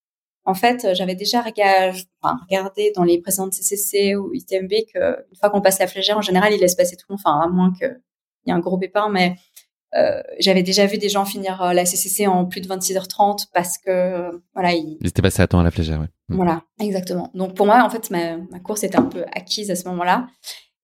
En 0.46 0.54
fait 0.54 0.94
j'avais 0.94 1.16
déjà 1.16 1.42
regardé 1.42 2.92
dans 2.96 3.04
les 3.04 3.22
précédentes 3.22 3.54
CCC 3.54 4.16
ou 4.16 4.34
ITMB 4.34 4.72
que 4.94 5.26
une 5.30 5.36
fois 5.40 5.50
qu'on 5.50 5.62
passe 5.62 5.80
la 5.80 5.88
flégère 5.88 6.18
en 6.18 6.22
général 6.22 6.54
il 6.54 6.60
laisse 6.60 6.76
passer 6.76 6.96
tout 6.96 7.06
le 7.10 7.14
monde 7.14 7.22
enfin 7.24 7.40
à 7.42 7.48
moins 7.48 7.74
que 7.80 8.02
il 8.46 8.50
y 8.50 8.52
ait 8.52 8.56
un 8.56 8.60
gros 8.60 8.78
pépin. 8.78 9.10
Mais 9.10 9.36
euh, 9.96 10.22
j'avais 10.40 10.64
déjà 10.64 10.86
vu 10.86 10.98
des 10.98 11.10
gens 11.10 11.26
finir 11.26 11.62
euh, 11.62 11.74
la 11.74 11.86
CCC 11.86 12.28
en 12.28 12.46
plus 12.46 12.62
de 12.62 12.68
26h30 12.68 13.48
parce 13.54 13.78
que 13.80 14.30
voilà 14.54 14.74
ils, 14.74 14.98
ils 15.02 15.08
étaient 15.08 15.24
passés 15.24 15.42
à 15.42 15.48
temps 15.48 15.60
à 15.60 15.64
la 15.64 15.72
flégère 15.72 16.00
ouais. 16.00 16.10
Mm. 16.30 16.36
voilà 16.36 16.62
exactement. 16.80 17.32
Donc 17.34 17.56
pour 17.56 17.66
moi 17.66 17.84
en 17.84 17.90
fait 17.90 18.12
ma, 18.12 18.38
ma 18.38 18.60
course 18.60 18.84
était 18.84 18.98
un 18.98 19.04
peu 19.04 19.26
acquise 19.32 19.72
à 19.72 19.76
ce 19.76 19.88
moment-là. 19.88 20.28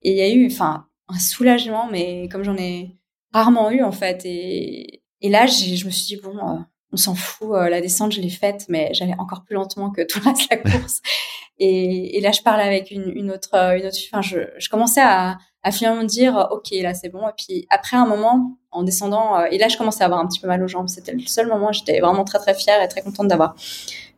Et 0.02 0.12
il 0.12 0.18
y 0.18 0.22
a 0.22 0.30
eu 0.30 0.48
enfin 0.48 0.88
un 1.08 1.20
soulagement 1.20 1.88
mais 1.92 2.28
comme 2.30 2.44
j'en 2.44 2.58
ai 2.58 2.98
rarement 3.36 3.70
eu 3.70 3.84
en 3.84 3.92
fait. 3.92 4.22
Et, 4.26 5.04
et 5.22 5.30
là, 5.30 5.46
je 5.46 5.86
me 5.86 5.92
suis 5.92 6.16
dit, 6.16 6.22
bon, 6.22 6.38
euh, 6.38 6.58
on 6.92 6.98
s'en 6.98 7.16
fout, 7.16 7.50
euh, 7.52 7.70
la 7.70 7.82
descente, 7.82 8.14
je 8.14 8.22
l'ai 8.22 8.30
faite, 8.30 8.66
mais 8.70 8.94
j'allais 8.94 9.16
encore 9.20 9.44
plus 9.44 9.56
lentement 9.56 9.92
que 9.92 10.02
tout 10.02 10.20
le 10.20 10.30
reste 10.30 10.50
de 10.50 10.56
la 10.56 10.58
course. 10.58 11.02
et, 11.60 12.18
et, 12.18 12.22
là, 12.22 12.32
je 12.32 12.42
parlais 12.42 12.64
avec 12.64 12.92
une, 12.92 13.12
une 13.14 13.32
autre, 13.32 13.50
euh, 13.54 13.78
une 13.78 13.86
autre, 13.86 13.98
enfin, 14.12 14.22
je, 14.22 14.40
je 14.58 14.70
commençais 14.70 15.02
à, 15.02 15.38
à 15.64 15.72
finalement 15.72 16.02
me 16.02 16.08
dire, 16.08 16.48
ok, 16.52 16.70
là, 16.82 16.94
c'est 16.94 17.10
bon. 17.10 17.28
Et 17.28 17.34
puis 17.38 17.68
après 17.70 17.98
un 17.98 18.06
moment, 18.06 18.58
en 18.72 18.84
descendant, 18.84 19.44
et 19.46 19.58
là, 19.58 19.68
je 19.68 19.78
commençais 19.78 20.04
à 20.04 20.06
avoir 20.06 20.22
un 20.22 20.28
petit 20.28 20.40
peu 20.40 20.48
mal 20.48 20.64
aux 20.64 20.68
jambes. 20.68 20.88
C'était 20.88 21.14
le 21.14 21.20
seul 21.26 21.48
moment, 21.48 21.72
j'étais 21.74 22.00
vraiment 22.00 22.24
très 22.24 22.40
très 22.40 22.54
fière 22.54 22.82
et 22.82 22.88
très 22.88 23.02
contente 23.02 23.28
d'avoir 23.28 23.56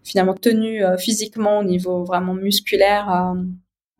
finalement 0.04 0.34
tenu 0.34 0.84
physiquement 0.98 1.60
au 1.60 1.64
niveau 1.64 2.04
vraiment 2.04 2.34
musculaire. 2.34 3.36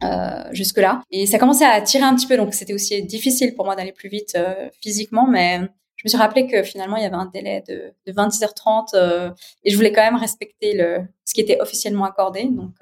Euh, 0.04 0.44
jusque 0.52 0.78
là 0.78 1.02
et 1.10 1.26
ça 1.26 1.40
commençait 1.40 1.66
à 1.66 1.82
tirer 1.82 2.04
un 2.04 2.16
petit 2.16 2.28
peu 2.28 2.38
donc 2.38 2.54
c'était 2.54 2.76
aussi 2.76 3.02
difficile 3.02 3.56
pour 3.56 3.66
moi 3.66 3.76
d'aller 3.76 3.94
plus 3.94 4.10
vite 4.10 4.36
euh, 4.36 4.70
physiquement 4.80 5.26
mais 5.26 5.60
je 5.96 6.04
me 6.06 6.10
suis 6.10 6.18
rappelé 6.20 6.46
que 6.46 6.62
finalement 6.62 6.98
il 6.98 7.02
y 7.02 7.06
avait 7.06 7.16
un 7.16 7.26
délai 7.26 7.64
de, 7.68 7.94
de 8.06 8.14
26h30 8.14 8.90
euh, 8.94 9.32
et 9.64 9.72
je 9.72 9.76
voulais 9.76 9.92
quand 9.92 10.04
même 10.04 10.16
respecter 10.16 10.74
le 10.74 11.00
ce 11.26 11.34
qui 11.34 11.42
était 11.42 11.60
officiellement 11.60 12.06
accordé. 12.06 12.46
Donc 12.46 12.76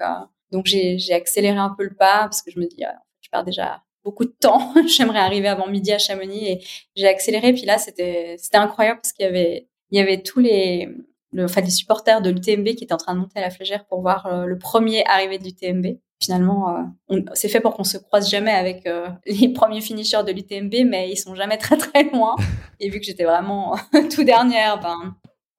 donc 0.52 0.66
j'ai 0.66 1.12
accéléré 1.12 1.56
un 1.56 1.74
peu 1.76 1.84
le 1.84 1.94
pas 1.94 2.24
parce 2.24 2.42
que 2.42 2.50
je 2.50 2.60
me 2.60 2.66
dis 2.66 2.84
je 3.22 3.30
perds 3.30 3.44
déjà 3.44 3.82
beaucoup 4.04 4.26
de 4.26 4.34
temps. 4.38 4.74
J'aimerais 4.86 5.20
arriver 5.20 5.48
avant 5.48 5.66
midi 5.66 5.92
à 5.92 5.98
Chamonix 5.98 6.46
et 6.46 6.60
j'ai 6.94 7.08
accéléré. 7.08 7.54
Puis 7.54 7.64
là 7.64 7.78
c'était 7.78 8.36
c'était 8.38 8.58
incroyable 8.58 9.00
parce 9.00 9.14
qu'il 9.14 9.24
y 9.24 9.28
avait 9.28 9.68
il 9.90 9.98
y 9.98 10.02
avait 10.02 10.22
tous 10.22 10.40
les 10.40 10.90
le, 11.32 11.44
enfin, 11.44 11.62
les 11.62 11.70
supporters 11.70 12.20
de 12.20 12.28
l'UTMB 12.28 12.74
qui 12.74 12.84
étaient 12.84 12.92
en 12.92 12.98
train 12.98 13.14
de 13.14 13.20
monter 13.20 13.38
à 13.38 13.42
la 13.42 13.50
flégère 13.50 13.86
pour 13.86 14.02
voir 14.02 14.46
le 14.46 14.58
premier 14.58 15.04
arrivé 15.06 15.38
de 15.38 15.44
l'UTMB 15.44 15.98
finalement, 16.20 16.88
euh, 17.10 17.20
c'est 17.34 17.48
fait 17.48 17.60
pour 17.60 17.74
qu'on 17.74 17.84
se 17.84 17.98
croise 17.98 18.30
jamais 18.30 18.52
avec 18.52 18.86
euh, 18.86 19.08
les 19.26 19.48
premiers 19.48 19.80
finishers 19.80 20.22
de 20.26 20.32
l'UTMB, 20.32 20.88
mais 20.88 21.10
ils 21.10 21.16
sont 21.16 21.34
jamais 21.34 21.58
très 21.58 21.76
très 21.76 22.04
loin. 22.04 22.36
Et 22.80 22.90
vu 22.90 22.98
que 23.00 23.06
j'étais 23.06 23.24
vraiment 23.24 23.76
tout 24.14 24.24
dernière, 24.24 24.80
ben, 24.80 25.14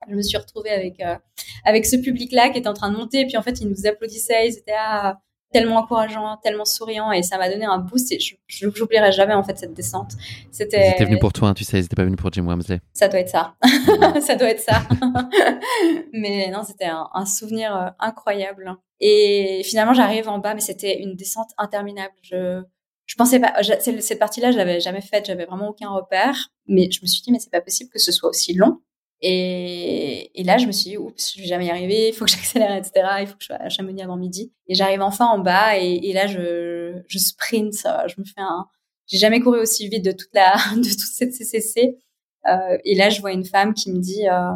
je 0.10 0.16
me 0.16 0.22
suis 0.22 0.38
retrouvée 0.38 0.72
avec 0.72 1.00
euh, 1.00 1.16
avec 1.66 1.86
ce 1.86 1.96
public-là 1.98 2.50
qui 2.50 2.60
était 2.60 2.68
en 2.68 2.74
train 2.74 2.92
de 2.92 2.98
monter. 2.98 3.22
Et 3.22 3.26
puis 3.26 3.38
en 3.38 3.42
fait, 3.42 3.60
ils 3.62 3.68
nous 3.68 3.86
applaudissaient, 3.86 4.48
ils 4.48 4.58
étaient 4.58 4.76
ah, 4.78 5.20
tellement 5.52 5.78
encourageants, 5.78 6.38
tellement 6.38 6.66
souriants, 6.66 7.12
et 7.12 7.24
ça 7.24 7.38
m'a 7.38 7.50
donné 7.50 7.66
un 7.66 7.80
boost. 7.80 8.12
Et 8.12 8.20
je 8.20 8.68
n'oublierai 8.68 9.12
jamais 9.12 9.34
en 9.34 9.44
fait 9.44 9.58
cette 9.58 9.74
descente. 9.74 10.14
C'était. 10.52 10.96
Ils 11.00 11.06
venu 11.06 11.20
pour 11.20 11.34
toi, 11.34 11.50
hein, 11.50 11.54
tu 11.54 11.64
sais, 11.64 11.78
ils 11.78 11.84
n'étaient 11.84 11.96
pas 11.96 12.04
venus 12.04 12.18
pour 12.18 12.32
Jim 12.32 12.46
Wamsley. 12.46 12.80
Ça 12.94 13.08
doit 13.08 13.20
être 13.20 13.30
ça. 13.30 13.56
ça 14.22 14.36
doit 14.36 14.50
être 14.50 14.62
ça. 14.62 14.84
mais 16.14 16.50
non, 16.52 16.64
c'était 16.64 16.86
un, 16.86 17.08
un, 17.14 17.26
souvenir 17.26 17.94
incroyable. 18.00 18.78
Et 19.00 19.62
finalement, 19.64 19.94
j'arrive 19.94 20.28
en 20.28 20.40
bas, 20.40 20.54
mais 20.54 20.62
c'était 20.62 21.02
une 21.02 21.16
descente 21.16 21.50
interminable. 21.58 22.14
Je, 22.22 22.62
je 23.06 23.16
pensais 23.16 23.40
pas, 23.40 23.54
cette 23.80 24.20
partie-là, 24.20 24.52
je 24.52 24.58
l'avais 24.58 24.80
jamais 24.80 25.02
faite, 25.02 25.26
j'avais 25.26 25.46
vraiment 25.46 25.70
aucun 25.70 25.90
repère. 25.90 26.50
Mais 26.68 26.90
je 26.92 27.02
me 27.02 27.08
suis 27.08 27.22
dit, 27.22 27.32
mais 27.32 27.40
c'est 27.40 27.52
pas 27.52 27.62
possible 27.62 27.90
que 27.90 28.00
ce 28.00 28.12
soit 28.12 28.30
aussi 28.30 28.54
long. 28.54 28.82
Et, 29.22 30.32
là, 30.46 30.58
je 30.58 30.68
me 30.68 30.72
suis 30.72 30.92
dit, 30.92 30.98
oups, 30.98 31.34
je 31.36 31.42
vais 31.42 31.48
jamais 31.48 31.68
y 31.68 31.70
arriver, 31.72 32.10
il 32.10 32.14
faut 32.14 32.26
que 32.26 32.32
j'accélère, 32.32 32.76
etc. 32.76 33.08
Il 33.22 33.28
faut 33.28 33.34
que 33.34 33.42
je 33.42 33.48
sois 33.48 33.56
à 33.58 33.70
Chamonix 33.70 34.02
avant 34.04 34.18
midi. 34.18 34.54
Et 34.68 34.76
j'arrive 34.76 35.02
enfin 35.02 35.26
en 35.26 35.40
bas, 35.40 35.78
et, 35.78 35.96
et, 36.10 36.14
là, 36.14 36.28
je, 36.28 37.02
je 37.08 37.18
sprint, 37.18 37.74
je 37.74 38.16
me 38.20 38.26
fais 38.26 38.42
un, 38.42 38.68
j'ai 39.08 39.18
jamais 39.18 39.40
couru 39.40 39.60
aussi 39.60 39.88
vite 39.88 40.04
de 40.04 40.12
toute 40.12 40.34
la, 40.34 40.56
de 40.76 40.90
toute 40.90 41.00
cette 41.00 41.34
CCC. 41.34 41.98
Euh, 42.46 42.78
et 42.84 42.96
là, 42.96 43.10
je 43.10 43.22
vois 43.22 43.32
une 43.32 43.46
femme 43.46 43.74
qui 43.74 43.92
me 43.92 44.00
dit, 44.00 44.28
euh, 44.28 44.52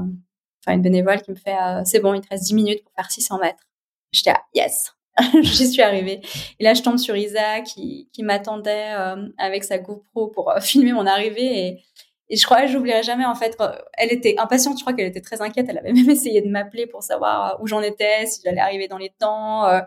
enfin, 0.60 0.76
une 0.76 0.82
bénévole 0.82 1.22
qui 1.22 1.32
me 1.32 1.36
fait, 1.36 1.56
euh, 1.56 1.82
c'est 1.86 2.00
bon, 2.00 2.14
il 2.14 2.22
te 2.22 2.30
reste 2.30 2.44
10 2.46 2.54
minutes 2.54 2.84
pour 2.84 2.94
faire 2.94 3.10
600 3.10 3.40
mètres. 3.40 3.64
J'étais 4.12 4.32
là, 4.32 4.42
yes, 4.54 4.94
j'y 5.42 5.68
suis 5.68 5.82
arrivée. 5.82 6.22
Et 6.60 6.64
là, 6.64 6.74
je 6.74 6.82
tombe 6.82 6.98
sur 6.98 7.16
Isa 7.16 7.62
qui, 7.62 8.10
qui 8.14 8.24
m'attendait 8.24 8.94
euh, 8.94 9.28
avec 9.38 9.64
sa 9.64 9.78
GoPro 9.78 10.28
pour 10.28 10.52
euh, 10.52 10.60
filmer 10.62 10.94
mon 10.94 11.06
arrivée. 11.06 11.68
Et, 11.68 11.84
et 12.30 12.38
je 12.38 12.46
crois, 12.46 12.66
j'oublierai 12.66 13.04
jamais, 13.04 13.26
en 13.26 13.36
fait, 13.36 13.58
elle 13.94 14.12
était 14.12 14.36
impatiente, 14.38 14.78
je 14.78 14.84
crois 14.84 14.94
qu'elle 14.94 15.08
était 15.08 15.22
très 15.22 15.42
inquiète. 15.42 15.68
Elle 15.70 15.78
avait 15.78 15.94
même 15.94 16.10
essayé 16.10 16.42
de 16.42 16.50
m'appeler 16.50 16.88
pour 16.88 17.04
savoir 17.04 17.62
où 17.62 17.68
j'en 17.68 17.82
étais, 17.82 18.26
si 18.26 18.42
j'allais 18.44 18.62
arriver 18.62 18.88
dans 18.88 18.98
les 18.98 19.10
temps. 19.10 19.66
Euh. 19.68 19.82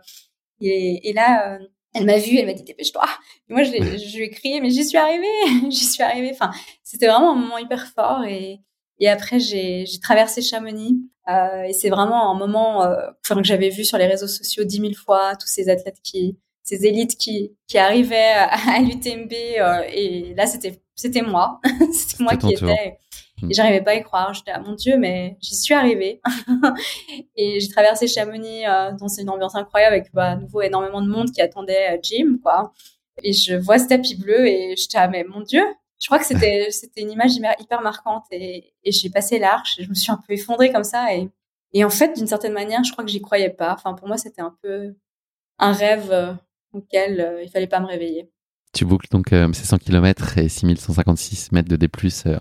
et, 0.61 1.09
et, 1.09 1.13
là, 1.13 1.59
elle 1.95 2.07
m'a 2.07 2.19
vue, 2.19 2.37
elle 2.39 2.47
m'a 2.47 2.53
dit 2.53 2.65
dépêche-toi. 2.65 3.05
Moi, 3.49 3.63
je, 3.63 3.71
je 3.73 4.17
lui 4.17 4.25
ai 4.25 4.31
crié, 4.31 4.61
mais 4.61 4.71
j'y 4.71 4.85
suis 4.85 4.99
arrivée, 4.99 5.71
j'y 5.71 5.85
suis 5.85 6.03
arrivée. 6.03 6.31
Enfin, 6.33 6.51
c'était 6.83 7.07
vraiment 7.07 7.33
un 7.33 7.37
moment 7.37 7.59
hyper 7.59 7.87
fort. 7.87 8.25
Et, 8.25 8.61
et 9.01 9.09
après, 9.09 9.41
j'ai 9.41 9.85
traversé 10.03 10.43
Chamonix. 10.43 10.97
Euh, 11.29 11.63
et 11.63 11.73
c'est 11.73 11.89
vraiment 11.89 12.31
un 12.31 12.39
moment 12.39 12.85
euh, 12.85 12.97
que 13.27 13.43
j'avais 13.45 13.71
vu 13.71 13.85
sur 13.85 13.97
les 13.97 14.07
réseaux 14.07 14.27
sociaux 14.27 14.65
dix 14.65 14.81
mille 14.81 14.97
fois, 14.97 15.37
tous 15.37 15.47
ces 15.47 15.71
athlètes 15.71 16.01
qui, 16.03 16.39
ces 16.63 16.87
élites 16.87 17.17
qui, 17.17 17.57
qui 17.67 17.79
arrivaient 17.79 18.35
à, 18.37 18.81
l'UTMB. 18.81 19.33
Euh, 19.33 19.83
et 19.93 20.35
là, 20.37 20.47
c'était 20.47 20.83
c'était 20.95 21.23
moi. 21.23 21.61
c'était 21.93 22.23
moi 22.23 22.37
qui 22.37 22.53
étais. 22.53 22.99
Et 23.43 23.53
j'arrivais 23.53 23.83
pas 23.83 23.91
à 23.91 23.95
y 23.95 24.03
croire. 24.03 24.33
J'étais, 24.33 24.53
ah, 24.55 24.61
mon 24.61 24.75
Dieu, 24.75 24.97
mais 24.97 25.37
j'y 25.41 25.57
suis 25.57 25.75
arrivée. 25.75 26.21
et 27.37 27.59
j'ai 27.59 27.69
traversé 27.69 28.07
Chamonix 28.07 28.65
euh, 28.67 28.93
dans 28.93 29.09
une 29.09 29.29
ambiance 29.29 29.57
incroyable 29.57 29.95
avec 29.95 30.13
bah, 30.15 30.31
à 30.31 30.37
nouveau 30.37 30.63
énormément 30.63 31.03
de 31.03 31.09
monde 31.09 31.31
qui 31.33 31.43
attendait 31.43 31.99
Jim, 32.03 32.39
quoi. 32.43 32.73
Et 33.23 33.33
je 33.33 33.55
vois 33.55 33.79
ce 33.79 33.89
tapis 33.89 34.17
bleu 34.17 34.47
et 34.47 34.75
j'étais, 34.77 34.99
ah, 34.99 35.09
mais 35.09 35.25
mon 35.25 35.41
Dieu, 35.41 35.63
je 36.05 36.09
crois 36.09 36.19
que 36.19 36.27
c'était 36.27 36.67
c'était 36.71 37.01
une 37.01 37.11
image 37.11 37.33
hyper 37.59 37.81
marquante 37.81 38.27
et, 38.31 38.75
et 38.85 38.93
j'ai 38.93 39.09
passé 39.09 39.39
l'arche 39.39 39.79
et 39.79 39.85
je 39.85 39.89
me 39.89 39.95
suis 39.95 40.13
un 40.13 40.21
peu 40.29 40.35
effondrée 40.35 40.71
comme 40.71 40.85
ça 40.85 41.15
et 41.15 41.31
et 41.73 41.83
en 41.83 41.91
fait 41.91 42.15
d'une 42.15 42.27
certaine 42.27 42.53
manière 42.53 42.85
je 42.85 42.93
crois 42.93 43.05
que 43.05 43.11
j'y 43.11 43.23
croyais 43.23 43.49
pas. 43.49 43.73
Enfin 43.73 43.95
pour 43.95 44.07
moi 44.07 44.19
c'était 44.19 44.43
un 44.43 44.55
peu 44.63 44.95
un 45.59 45.73
rêve 45.73 46.11
euh, 46.13 46.35
auquel 46.73 47.21
euh, 47.21 47.43
il 47.43 47.49
fallait 47.49 47.67
pas 47.67 47.81
me 47.81 47.87
réveiller. 47.87 48.31
Tu 48.75 48.85
boucles 48.85 49.09
donc 49.11 49.33
euh, 49.33 49.51
ces 49.55 49.65
100 49.65 49.79
km 49.79 50.37
et 50.37 50.51
6156 50.51 51.53
mètres 51.53 51.69
de 51.69 51.77
D+, 51.77 51.89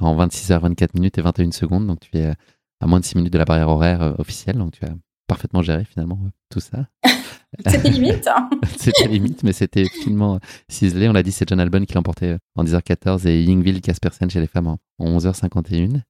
en 0.01 0.15
26 0.15 0.51
h 0.51 0.59
24 0.59 0.93
minutes 0.95 1.17
et 1.17 1.21
21 1.21 1.51
secondes. 1.51 1.87
Donc 1.87 2.01
tu 2.01 2.17
es 2.17 2.33
à 2.81 2.85
moins 2.85 2.99
de 2.99 3.05
6 3.05 3.15
minutes 3.15 3.31
de 3.31 3.37
la 3.37 3.45
barrière 3.45 3.69
horaire 3.69 4.15
officielle. 4.17 4.57
Donc 4.57 4.73
tu 4.73 4.83
as 4.83 4.93
parfaitement 5.27 5.61
géré 5.61 5.85
finalement 5.85 6.19
tout 6.49 6.59
ça 6.59 6.87
C'était 7.65 7.89
limite. 7.89 8.27
Hein. 8.27 8.49
c'était 8.77 9.07
limite, 9.07 9.43
mais 9.43 9.53
c'était 9.53 9.85
finement 9.85 10.39
ciselé. 10.67 11.09
On 11.09 11.13
l'a 11.13 11.23
dit, 11.23 11.31
c'est 11.31 11.47
John 11.47 11.59
Albon 11.59 11.85
qui 11.85 11.93
l'emportait 11.93 12.37
en 12.55 12.63
10h14 12.63 13.27
et 13.27 13.43
Yingville 13.43 13.81
Caspersen 13.81 14.29
chez 14.29 14.39
les 14.39 14.47
femmes 14.47 14.67
en 14.67 14.77
11h51. 14.99 16.01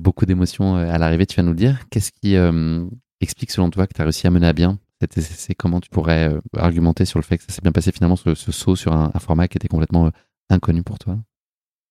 Beaucoup 0.00 0.26
d'émotions 0.26 0.76
euh, 0.76 0.90
à 0.90 0.98
l'arrivée, 0.98 1.26
tu 1.26 1.36
vas 1.36 1.42
nous 1.42 1.50
le 1.50 1.56
dire. 1.56 1.80
Qu'est-ce 1.90 2.12
qui 2.12 2.36
euh, 2.36 2.84
explique 3.20 3.50
selon 3.50 3.70
toi 3.70 3.86
que 3.86 3.94
tu 3.94 4.00
as 4.00 4.04
réussi 4.04 4.26
à 4.26 4.30
mener 4.30 4.46
à 4.46 4.52
bien 4.52 4.78
C'est 5.16 5.54
Comment 5.54 5.80
tu 5.80 5.88
pourrais 5.90 6.28
euh, 6.28 6.40
argumenter 6.56 7.04
sur 7.04 7.18
le 7.18 7.24
fait 7.24 7.38
que 7.38 7.44
ça 7.44 7.52
s'est 7.52 7.62
bien 7.62 7.72
passé 7.72 7.92
finalement 7.92 8.16
ce, 8.16 8.34
saut 8.34 8.76
sur 8.76 8.92
un, 8.92 9.10
format 9.20 9.48
qui 9.48 9.58
était 9.58 9.68
complètement 9.68 10.10
inconnu 10.50 10.82
pour 10.82 10.98
toi? 10.98 11.18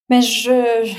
Mais 0.10 0.22
je, 0.22 0.94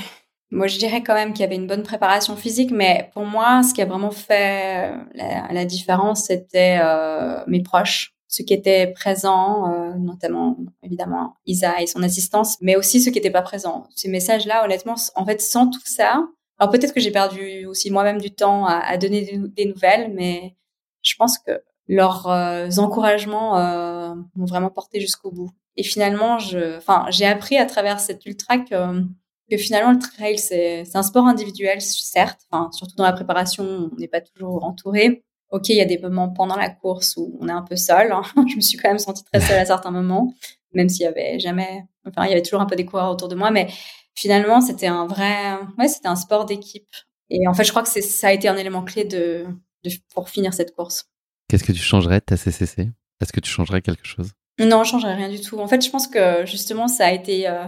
moi, 0.55 0.67
je 0.67 0.77
dirais 0.77 1.03
quand 1.03 1.13
même 1.13 1.33
qu'il 1.33 1.41
y 1.41 1.45
avait 1.45 1.55
une 1.55 1.67
bonne 1.67 1.83
préparation 1.83 2.35
physique, 2.35 2.71
mais 2.71 3.09
pour 3.13 3.25
moi, 3.25 3.61
ce 3.63 3.73
qui 3.73 3.81
a 3.81 3.85
vraiment 3.85 4.11
fait 4.11 4.91
euh, 4.91 5.51
la, 5.51 5.65
différence, 5.65 6.25
c'était 6.27 6.79
euh, 6.81 7.43
mes 7.47 7.61
proches, 7.61 8.15
ceux 8.27 8.43
qui 8.43 8.53
étaient 8.53 8.87
présents, 8.87 9.71
euh, 9.71 9.93
notamment 9.95 10.57
évidemment 10.81 11.35
Isa 11.45 11.81
et 11.81 11.87
son 11.87 12.01
assistance, 12.03 12.57
mais 12.61 12.75
aussi 12.75 13.01
ceux 13.01 13.11
qui 13.11 13.17
n'étaient 13.17 13.29
pas 13.29 13.41
présents. 13.41 13.87
Ces 13.95 14.09
messages-là, 14.09 14.63
honnêtement, 14.65 14.95
en 15.15 15.25
fait, 15.25 15.41
sans 15.41 15.69
tout 15.69 15.85
ça, 15.85 16.25
alors 16.57 16.71
peut-être 16.71 16.93
que 16.93 17.01
j'ai 17.01 17.11
perdu 17.11 17.65
aussi 17.65 17.91
moi-même 17.91 18.21
du 18.21 18.31
temps 18.31 18.65
à, 18.65 18.97
donner 18.97 19.39
des, 19.55 19.65
nouvelles, 19.65 20.13
mais 20.13 20.55
je 21.01 21.15
pense 21.17 21.37
que 21.37 21.61
leurs 21.87 22.27
euh, 22.27 22.69
encouragements 22.77 23.57
euh, 23.57 24.15
m'ont 24.35 24.45
vraiment 24.45 24.69
porté 24.69 24.99
jusqu'au 24.99 25.31
bout. 25.31 25.51
Et 25.75 25.83
finalement, 25.83 26.39
je, 26.39 26.77
enfin, 26.77 27.05
j'ai 27.09 27.25
appris 27.25 27.57
à 27.57 27.65
travers 27.65 27.99
cet 27.99 28.25
ultra 28.25 28.57
que 28.59 29.03
que 29.49 29.57
finalement 29.57 29.91
le 29.91 29.99
trail 29.99 30.37
c'est 30.37 30.83
un 30.95 31.03
sport 31.03 31.25
individuel 31.27 31.81
certes, 31.81 32.41
enfin 32.49 32.71
surtout 32.71 32.95
dans 32.95 33.03
la 33.03 33.13
préparation 33.13 33.89
on 33.93 33.95
n'est 33.97 34.07
pas 34.07 34.21
toujours 34.21 34.63
entouré. 34.63 35.23
Ok, 35.51 35.69
il 35.69 35.75
y 35.75 35.81
a 35.81 35.85
des 35.85 35.99
moments 35.99 36.29
pendant 36.29 36.55
la 36.55 36.69
course 36.69 37.15
où 37.17 37.37
on 37.39 37.47
est 37.47 37.51
un 37.51 37.61
peu 37.61 37.75
seul. 37.75 38.11
Hein. 38.11 38.23
Je 38.49 38.55
me 38.55 38.61
suis 38.61 38.77
quand 38.77 38.89
même 38.89 38.99
sentie 38.99 39.23
très 39.23 39.39
seule 39.39 39.59
à 39.59 39.65
certains 39.65 39.91
moments, 39.91 40.33
même 40.73 40.89
s'il 40.89 41.03
y 41.03 41.07
avait 41.07 41.39
jamais, 41.39 41.83
enfin 42.07 42.25
il 42.25 42.29
y 42.29 42.33
avait 42.33 42.41
toujours 42.41 42.61
un 42.61 42.65
peu 42.65 42.75
des 42.75 42.85
coureurs 42.85 43.11
autour 43.11 43.27
de 43.27 43.35
moi, 43.35 43.51
mais 43.51 43.67
finalement 44.15 44.61
c'était 44.61 44.87
un 44.87 45.05
vrai, 45.05 45.57
ouais 45.77 45.87
c'était 45.87 46.07
un 46.07 46.15
sport 46.15 46.45
d'équipe. 46.45 46.89
Et 47.29 47.47
en 47.47 47.53
fait 47.53 47.63
je 47.63 47.71
crois 47.71 47.83
que 47.83 47.89
ça 47.89 48.27
a 48.27 48.31
été 48.31 48.47
un 48.47 48.57
élément 48.57 48.83
clé 48.83 49.03
de, 49.05 49.45
de 49.83 49.91
pour 50.13 50.29
finir 50.29 50.53
cette 50.53 50.75
course. 50.75 51.05
Qu'est-ce 51.47 51.63
que 51.63 51.71
tu 51.71 51.79
changerais 51.79 52.19
de 52.19 52.25
ta 52.25 52.37
CCC 52.37 52.89
Est-ce 53.21 53.31
que 53.31 53.39
tu 53.39 53.49
changerais 53.49 53.81
quelque 53.81 54.05
chose? 54.05 54.31
Non, 54.59 54.83
je 54.83 54.91
changerais 54.91 55.15
rien 55.15 55.29
du 55.29 55.41
tout. 55.41 55.59
En 55.59 55.67
fait, 55.67 55.83
je 55.83 55.89
pense 55.89 56.07
que 56.07 56.45
justement, 56.45 56.87
ça 56.87 57.07
a 57.07 57.11
été 57.11 57.47
euh, 57.47 57.65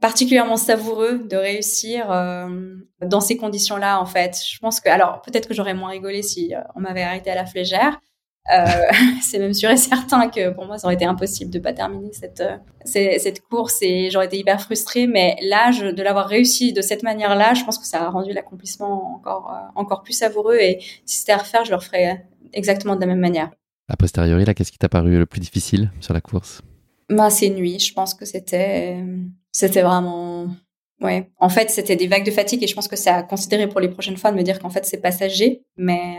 particulièrement 0.00 0.56
savoureux 0.56 1.18
de 1.18 1.36
réussir 1.36 2.10
euh, 2.10 2.48
dans 3.02 3.20
ces 3.20 3.36
conditions-là. 3.36 4.00
En 4.00 4.06
fait, 4.06 4.36
je 4.50 4.58
pense 4.58 4.80
que, 4.80 4.88
alors 4.88 5.22
peut-être 5.22 5.48
que 5.48 5.54
j'aurais 5.54 5.74
moins 5.74 5.90
rigolé 5.90 6.22
si 6.22 6.54
euh, 6.54 6.60
on 6.74 6.80
m'avait 6.80 7.02
arrêté 7.02 7.30
à 7.30 7.34
la 7.34 7.46
flégère. 7.46 8.00
c'est 9.20 9.38
même 9.38 9.52
sûr 9.52 9.68
et 9.68 9.76
certain 9.76 10.30
que 10.30 10.48
pour 10.48 10.64
moi, 10.64 10.78
ça 10.78 10.86
aurait 10.86 10.94
été 10.94 11.04
impossible 11.04 11.50
de 11.50 11.58
pas 11.58 11.74
terminer 11.74 12.14
cette 12.14 12.42
cette 12.86 13.42
course 13.42 13.76
et 13.82 14.08
j'aurais 14.10 14.24
été 14.24 14.38
hyper 14.38 14.58
frustrée. 14.62 15.06
Mais 15.06 15.36
là, 15.42 15.70
de 15.70 16.02
l'avoir 16.02 16.26
réussi 16.26 16.72
de 16.72 16.80
cette 16.80 17.02
manière-là, 17.02 17.52
je 17.52 17.62
pense 17.64 17.76
que 17.76 17.84
ça 17.84 18.04
a 18.04 18.08
rendu 18.08 18.32
l'accomplissement 18.32 19.16
encore 19.16 19.54
encore 19.74 20.02
plus 20.02 20.14
savoureux. 20.14 20.56
Et 20.56 20.78
si 21.04 21.18
c'était 21.18 21.32
à 21.32 21.36
refaire, 21.36 21.66
je 21.66 21.70
le 21.72 21.76
referais 21.76 22.24
exactement 22.54 22.96
de 22.96 23.00
la 23.02 23.06
même 23.06 23.20
manière. 23.20 23.50
A 23.88 23.96
posteriori, 23.96 24.44
là, 24.44 24.54
qu'est-ce 24.54 24.72
qui 24.72 24.78
t'a 24.78 24.88
paru 24.88 25.18
le 25.18 25.26
plus 25.26 25.40
difficile 25.40 25.90
sur 26.00 26.12
la 26.12 26.20
course? 26.20 26.60
Bah, 27.08 27.30
Ces 27.30 27.48
nuits, 27.48 27.78
je 27.78 27.94
pense 27.94 28.12
que 28.12 28.26
c'était, 28.26 29.02
c'était 29.58 29.82
vraiment... 29.82 30.46
Ouais. 31.00 31.30
En 31.38 31.48
fait, 31.48 31.68
c'était 31.70 31.96
des 31.96 32.06
vagues 32.06 32.24
de 32.24 32.30
fatigue 32.30 32.62
et 32.62 32.66
je 32.68 32.74
pense 32.74 32.86
que 32.86 32.94
c'est 32.94 33.10
à 33.10 33.24
considérer 33.24 33.68
pour 33.68 33.80
les 33.80 33.88
prochaines 33.88 34.16
fois 34.16 34.30
de 34.30 34.36
me 34.36 34.42
dire 34.42 34.60
qu'en 34.60 34.70
fait, 34.70 34.84
c'est 34.84 34.98
passager. 34.98 35.62
Mais 35.76 36.18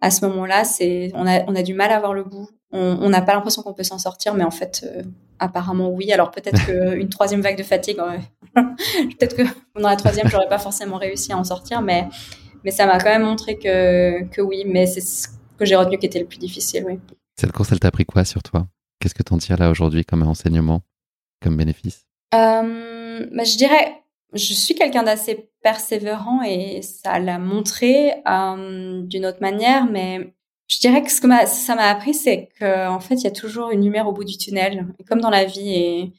à 0.00 0.10
ce 0.10 0.24
moment-là, 0.26 0.64
c'est, 0.64 1.12
on 1.14 1.24
a, 1.26 1.44
on 1.46 1.54
a 1.54 1.62
du 1.62 1.74
mal 1.74 1.92
à 1.92 2.00
voir 2.00 2.14
le 2.14 2.24
bout. 2.24 2.48
On 2.72 3.08
n'a 3.08 3.22
pas 3.22 3.34
l'impression 3.34 3.62
qu'on 3.62 3.74
peut 3.74 3.84
s'en 3.84 3.98
sortir, 3.98 4.34
mais 4.34 4.44
en 4.44 4.50
fait, 4.50 4.84
euh, 4.84 5.02
apparemment, 5.38 5.90
oui. 5.90 6.12
Alors 6.12 6.32
peut-être 6.32 6.64
qu'une 6.96 7.08
troisième 7.08 7.42
vague 7.42 7.58
de 7.58 7.62
fatigue, 7.62 7.96
peut-être 8.54 9.36
que 9.36 9.42
dans 9.80 9.88
la 9.88 9.96
troisième, 9.96 10.28
j'aurais 10.28 10.48
pas 10.48 10.58
forcément 10.58 10.96
réussi 10.96 11.32
à 11.32 11.38
en 11.38 11.44
sortir, 11.44 11.82
mais, 11.82 12.08
mais 12.64 12.72
ça 12.72 12.86
m'a 12.86 12.98
quand 12.98 13.10
même 13.10 13.24
montré 13.24 13.56
que, 13.56 14.24
que 14.30 14.40
oui. 14.40 14.64
Mais 14.66 14.86
c'est 14.86 15.30
que 15.58 15.64
j'ai 15.64 15.76
retenu 15.76 15.98
qui 15.98 16.06
était 16.06 16.20
le 16.20 16.26
plus 16.26 16.38
difficile, 16.38 16.84
oui. 16.88 16.98
Cette 17.36 17.52
course, 17.52 17.70
elle 17.70 17.78
t'a 17.78 17.88
appris 17.88 18.04
quoi 18.04 18.24
sur 18.24 18.42
toi? 18.42 18.66
Qu'est-ce 18.98 19.14
que 19.14 19.22
tu 19.22 19.32
en 19.32 19.38
tires 19.38 19.58
là 19.58 19.70
aujourd'hui 19.70 20.04
comme 20.04 20.22
enseignement, 20.22 20.80
comme 21.40 21.56
bénéfice? 21.56 22.09
Euh, 22.34 23.26
bah, 23.32 23.44
Je 23.44 23.56
dirais, 23.56 24.02
je 24.32 24.54
suis 24.54 24.74
quelqu'un 24.74 25.02
d'assez 25.02 25.50
persévérant 25.62 26.42
et 26.42 26.82
ça 26.82 27.18
l'a 27.18 27.38
montré 27.38 28.14
euh, 28.28 29.02
d'une 29.02 29.26
autre 29.26 29.40
manière, 29.40 29.86
mais 29.86 30.32
je 30.68 30.78
dirais 30.78 31.02
que 31.02 31.10
ce 31.10 31.20
que 31.20 31.28
ça 31.46 31.74
m'a 31.74 31.88
appris, 31.90 32.14
c'est 32.14 32.48
qu'en 32.58 33.00
fait, 33.00 33.16
il 33.16 33.24
y 33.24 33.26
a 33.26 33.32
toujours 33.32 33.70
une 33.70 33.84
lumière 33.84 34.06
au 34.08 34.12
bout 34.12 34.24
du 34.24 34.38
tunnel, 34.38 34.86
comme 35.08 35.20
dans 35.20 35.30
la 35.30 35.44
vie. 35.44 35.74
Et, 35.74 36.12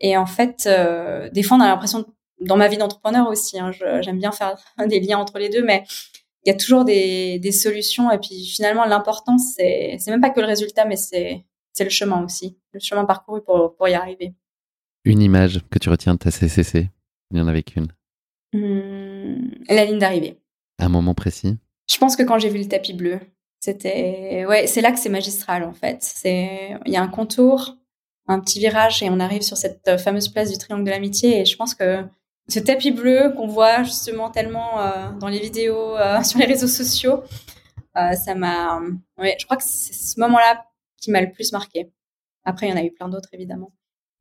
et 0.00 0.16
en 0.16 0.26
fait, 0.26 0.64
euh, 0.66 1.28
des 1.30 1.42
fois, 1.42 1.58
on 1.58 1.60
a 1.60 1.68
l'impression, 1.68 2.06
dans 2.40 2.56
ma 2.56 2.68
vie 2.68 2.78
d'entrepreneur 2.78 3.28
aussi, 3.28 3.58
hein, 3.58 3.70
j'aime 4.00 4.18
bien 4.18 4.32
faire 4.32 4.56
des 4.86 5.00
liens 5.00 5.18
entre 5.18 5.38
les 5.38 5.50
deux, 5.50 5.62
mais 5.62 5.84
il 6.44 6.50
y 6.50 6.54
a 6.54 6.56
toujours 6.56 6.84
des, 6.84 7.38
des 7.38 7.52
solutions. 7.52 8.10
Et 8.10 8.18
puis 8.18 8.46
finalement, 8.46 8.84
l'important, 8.86 9.36
c'est, 9.38 9.98
même 10.08 10.22
pas 10.22 10.30
que 10.30 10.40
le 10.40 10.46
résultat, 10.46 10.86
mais 10.86 10.96
c'est 10.96 11.44
le 11.78 11.90
chemin 11.90 12.24
aussi, 12.24 12.58
le 12.72 12.80
chemin 12.80 13.04
parcouru 13.04 13.42
pour, 13.42 13.76
pour 13.76 13.88
y 13.88 13.94
arriver. 13.94 14.34
Une 15.04 15.20
image 15.20 15.60
que 15.70 15.78
tu 15.78 15.88
retiens 15.88 16.14
de 16.14 16.18
ta 16.18 16.30
CCC 16.30 16.88
Il 17.30 17.38
y 17.38 17.40
en 17.40 17.48
avait 17.48 17.62
qu'une. 17.62 17.88
Mmh, 18.52 19.64
la 19.68 19.84
ligne 19.84 19.98
d'arrivée. 19.98 20.38
Un 20.78 20.88
moment 20.88 21.14
précis 21.14 21.58
Je 21.90 21.98
pense 21.98 22.16
que 22.16 22.22
quand 22.22 22.38
j'ai 22.38 22.50
vu 22.50 22.58
le 22.58 22.68
tapis 22.68 22.92
bleu, 22.92 23.18
c'était 23.60 24.44
ouais, 24.46 24.66
c'est 24.66 24.80
là 24.80 24.92
que 24.92 24.98
c'est 24.98 25.08
magistral 25.08 25.64
en 25.64 25.72
fait. 25.72 25.98
C'est 26.02 26.76
il 26.84 26.92
y 26.92 26.96
a 26.96 27.02
un 27.02 27.08
contour, 27.08 27.76
un 28.26 28.40
petit 28.40 28.58
virage 28.58 29.02
et 29.02 29.10
on 29.10 29.20
arrive 29.20 29.42
sur 29.42 29.56
cette 29.56 29.98
fameuse 29.98 30.28
place 30.28 30.50
du 30.50 30.58
triangle 30.58 30.84
de 30.84 30.90
l'amitié 30.90 31.40
et 31.40 31.44
je 31.44 31.56
pense 31.56 31.74
que 31.74 32.04
ce 32.48 32.58
tapis 32.58 32.90
bleu 32.90 33.32
qu'on 33.36 33.46
voit 33.46 33.82
justement 33.82 34.30
tellement 34.30 34.80
euh, 34.80 35.10
dans 35.12 35.28
les 35.28 35.40
vidéos, 35.40 35.96
euh, 35.96 36.22
sur 36.24 36.38
les 36.38 36.46
réseaux 36.46 36.66
sociaux, 36.66 37.22
euh, 37.96 38.12
ça 38.12 38.34
m'a. 38.34 38.80
Ouais, 39.18 39.36
je 39.38 39.44
crois 39.44 39.56
que 39.56 39.64
c'est 39.64 39.92
ce 39.92 40.18
moment-là 40.20 40.64
qui 41.00 41.10
m'a 41.10 41.20
le 41.20 41.30
plus 41.30 41.52
marqué. 41.52 41.92
Après, 42.44 42.66
il 42.66 42.70
y 42.70 42.72
en 42.72 42.76
a 42.76 42.84
eu 42.84 42.92
plein 42.92 43.08
d'autres 43.08 43.28
évidemment. 43.32 43.72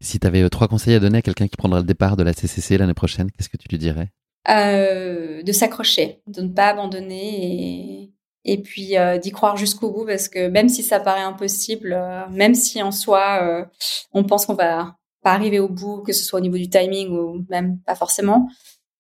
Si 0.02 0.20
tu 0.20 0.28
avais 0.28 0.49
trois 0.49 0.68
conseils 0.68 0.95
à 0.95 0.99
donner 0.99 1.20
à 1.20 1.22
quelqu'un 1.22 1.47
qui 1.47 1.56
prendra 1.56 1.80
le 1.80 1.86
départ 1.86 2.18
de 2.18 2.24
la 2.24 2.34
CCC 2.34 2.78
l'année 2.78 2.93
prochaine, 2.93 3.32
qu'est-ce 3.32 3.49
que 3.49 3.58
tu 3.58 3.70
lui 3.70 3.78
dirais? 3.78 4.12
De 4.47 5.52
s'accrocher, 5.52 6.22
de 6.28 6.41
ne 6.41 6.49
pas 6.49 6.70
abandonner 6.70 8.04
et, 8.04 8.14
et 8.43 8.62
puis 8.62 8.95
d'y 9.22 9.32
croire 9.32 9.56
jusqu'au 9.56 9.91
bout 9.91 10.06
parce 10.06 10.28
que 10.28 10.49
même 10.49 10.68
si 10.68 10.82
ça 10.84 10.99
paraît 10.99 11.22
impossible, 11.22 11.97
même 12.32 12.56
si 12.56 12.82
en 12.82 12.91
soi 12.91 13.68
on 14.12 14.24
pense 14.24 14.47
qu'on 14.47 14.56
va 14.56 14.97
pas 15.24 15.34
arriver 15.34 15.60
au 15.60 15.70
bout, 15.70 16.02
que 16.02 16.14
ce 16.14 16.26
soit 16.26 16.39
au 16.39 16.41
niveau 16.41 16.58
du 16.58 16.70
timing 16.70 17.10
ou 17.10 17.45
même 17.49 17.80
pas 17.82 17.95
forcément, 17.95 18.49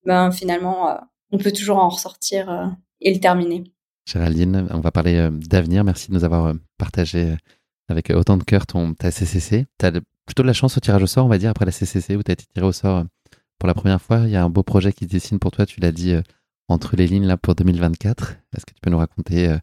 ben 0.05 0.31
finalement, 0.31 0.89
euh, 0.89 0.95
on 1.31 1.37
peut 1.37 1.51
toujours 1.51 1.77
en 1.77 1.89
ressortir 1.89 2.49
euh, 2.49 2.67
et 2.99 3.13
le 3.13 3.19
terminer. 3.19 3.63
Géraldine, 4.05 4.67
on 4.71 4.79
va 4.79 4.91
parler 4.91 5.15
euh, 5.15 5.29
d'avenir. 5.29 5.83
Merci 5.83 6.09
de 6.09 6.15
nous 6.15 6.23
avoir 6.23 6.53
partagé 6.77 7.35
avec 7.91 8.09
autant 8.09 8.37
de 8.37 8.43
cœur 8.43 8.65
ton, 8.65 8.93
ta 8.93 9.11
CCC. 9.11 9.67
Tu 9.79 9.85
as 9.85 9.91
plutôt 10.25 10.43
de 10.43 10.47
la 10.47 10.53
chance 10.53 10.77
au 10.77 10.79
tirage 10.79 11.03
au 11.03 11.07
sort, 11.07 11.25
on 11.25 11.29
va 11.29 11.37
dire, 11.37 11.51
après 11.51 11.65
la 11.65 11.71
CCC, 11.71 12.15
où 12.15 12.23
tu 12.23 12.31
as 12.31 12.33
été 12.33 12.45
tiré 12.53 12.65
au 12.65 12.71
sort 12.71 13.03
pour 13.59 13.67
la 13.67 13.73
première 13.73 14.01
fois. 14.01 14.21
Il 14.21 14.31
y 14.31 14.35
a 14.35 14.43
un 14.43 14.49
beau 14.49 14.63
projet 14.63 14.93
qui 14.93 15.05
se 15.05 15.09
dessine 15.09 15.39
pour 15.39 15.51
toi, 15.51 15.65
tu 15.65 15.79
l'as 15.79 15.91
dit, 15.91 16.15
entre 16.67 16.95
les 16.95 17.07
lignes 17.07 17.27
là 17.27 17.37
pour 17.37 17.53
2024. 17.55 18.37
Est-ce 18.55 18.65
que 18.65 18.73
tu 18.73 18.81
peux 18.81 18.89
nous 18.89 18.97
raconter 18.97 19.55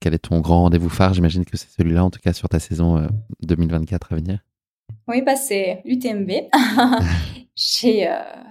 quel 0.00 0.14
est 0.14 0.18
ton 0.18 0.40
grand 0.40 0.62
rendez-vous 0.62 0.88
phare? 0.88 1.14
J'imagine 1.14 1.44
que 1.44 1.56
c'est 1.56 1.70
celui-là, 1.70 2.04
en 2.04 2.10
tout 2.10 2.20
cas, 2.20 2.32
sur 2.32 2.48
ta 2.48 2.58
saison 2.58 3.06
2024 3.42 4.12
à 4.12 4.16
venir. 4.16 4.38
Oui, 5.06 5.22
bah, 5.22 5.36
c'est 5.36 5.82
l'UTMB. 5.84 6.30
Euh, 7.84 8.06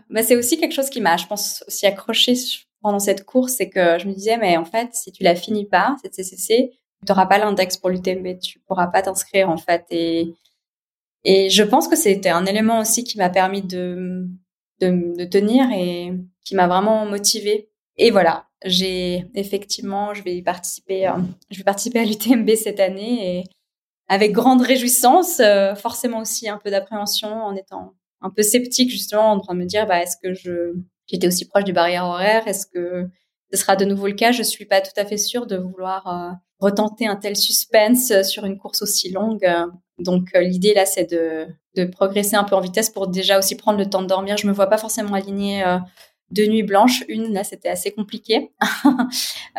bah, 0.10 0.24
c'est 0.24 0.38
aussi 0.38 0.58
quelque 0.58 0.72
chose 0.72 0.90
qui 0.90 1.02
m'a, 1.02 1.18
je 1.18 1.28
pense, 1.28 1.64
aussi 1.68 1.86
accroché 1.86 2.36
pendant 2.82 3.00
cette 3.00 3.26
course, 3.26 3.54
c'est 3.54 3.70
que 3.70 3.98
je 4.00 4.08
me 4.08 4.14
disais, 4.14 4.38
mais 4.38 4.58
en 4.58 4.66
fait, 4.66 4.94
si 4.94 5.12
tu 5.12 5.24
la 5.24 5.36
finis 5.36 5.66
pas, 5.66 5.96
cette 6.02 6.14
CCC, 6.14 6.72
tu 7.06 7.12
n'auras 7.12 7.26
pas 7.26 7.38
l'index 7.38 7.78
pour 7.78 7.90
l'UTMB, 7.90 8.40
tu 8.40 8.60
pourras 8.60 8.88
pas 8.88 9.02
t'inscrire, 9.02 9.50
en 9.50 9.58
fait. 9.58 9.86
Et, 9.92 10.34
et 11.24 11.50
je 11.50 11.64
pense 11.64 11.88
que 11.88 11.96
c'était 11.96 12.30
un 12.30 12.46
élément 12.46 12.80
aussi 12.80 13.04
qui 13.04 13.18
m'a 13.18 13.30
permis 13.30 13.62
de, 13.62 14.28
de, 14.82 15.26
tenir 15.26 15.66
et 15.72 16.14
qui 16.46 16.56
m'a 16.56 16.68
vraiment 16.68 17.06
motivée. 17.06 17.70
Et 17.98 18.12
voilà, 18.12 18.48
j'ai 18.66 19.26
effectivement, 19.36 20.14
je 20.14 20.24
vais 20.24 20.42
participer, 20.42 21.08
euh, 21.08 21.14
je 21.52 21.58
vais 21.58 21.64
participer 21.64 22.00
à 22.00 22.06
l'UTMB 22.06 22.50
cette 22.56 22.80
année 22.80 23.40
et 23.40 23.44
avec 24.08 24.32
grande 24.32 24.62
réjouissance, 24.62 25.40
euh, 25.40 25.76
forcément 25.76 26.20
aussi 26.20 26.50
un 26.50 26.58
peu 26.58 26.70
d'appréhension 26.72 27.30
en 27.30 27.56
étant 27.56 27.94
un 28.22 28.30
peu 28.30 28.42
sceptique 28.42 28.90
justement 28.90 29.32
en 29.32 29.40
train 29.40 29.54
de 29.54 29.60
me 29.60 29.66
dire 29.66 29.86
bah 29.86 30.02
est-ce 30.02 30.18
que 30.22 30.34
je 30.34 30.74
j'étais 31.08 31.28
aussi 31.28 31.48
proche 31.48 31.64
du 31.66 31.74
barrière 31.74 32.06
horaire? 32.06 32.48
Est-ce 32.48 32.66
que 32.66 33.08
ce 33.54 33.58
sera 33.60 33.76
de 33.76 33.86
nouveau 33.86 34.08
le 34.08 34.14
cas 34.14 34.32
je 34.32 34.44
suis 34.44 34.66
pas 34.66 34.82
tout 34.82 34.98
à 34.98 35.06
fait 35.06 35.18
sûre 35.18 35.46
de 35.46 35.58
vouloir 35.58 36.08
euh, 36.08 36.32
retenter 36.60 37.08
un 37.08 37.16
tel 37.16 37.36
suspense 37.36 38.12
sur 38.24 38.46
une 38.46 38.58
course 38.58 38.82
aussi 38.82 39.12
longue 39.12 39.48
donc 40.00 40.30
euh, 40.36 40.42
l'idée 40.42 40.74
là 40.74 40.86
c'est 40.86 41.10
de 41.12 41.48
de 41.76 41.86
progresser 41.86 42.36
un 42.36 42.44
peu 42.44 42.56
en 42.56 42.62
vitesse 42.62 42.90
pour 42.90 43.08
déjà 43.08 43.40
aussi 43.40 43.56
prendre 43.56 43.80
le 43.80 43.90
temps 43.90 44.02
de 44.02 44.08
dormir 44.08 44.38
je 44.38 44.48
me 44.48 44.54
vois 44.54 44.68
pas 44.68 44.78
forcément 44.78 45.14
aligner 45.14 45.64
deux 46.34 46.48
nuits 46.48 46.64
blanches. 46.64 47.04
Une, 47.08 47.32
là, 47.32 47.44
c'était 47.44 47.70
assez 47.70 47.92
compliqué. 47.92 48.52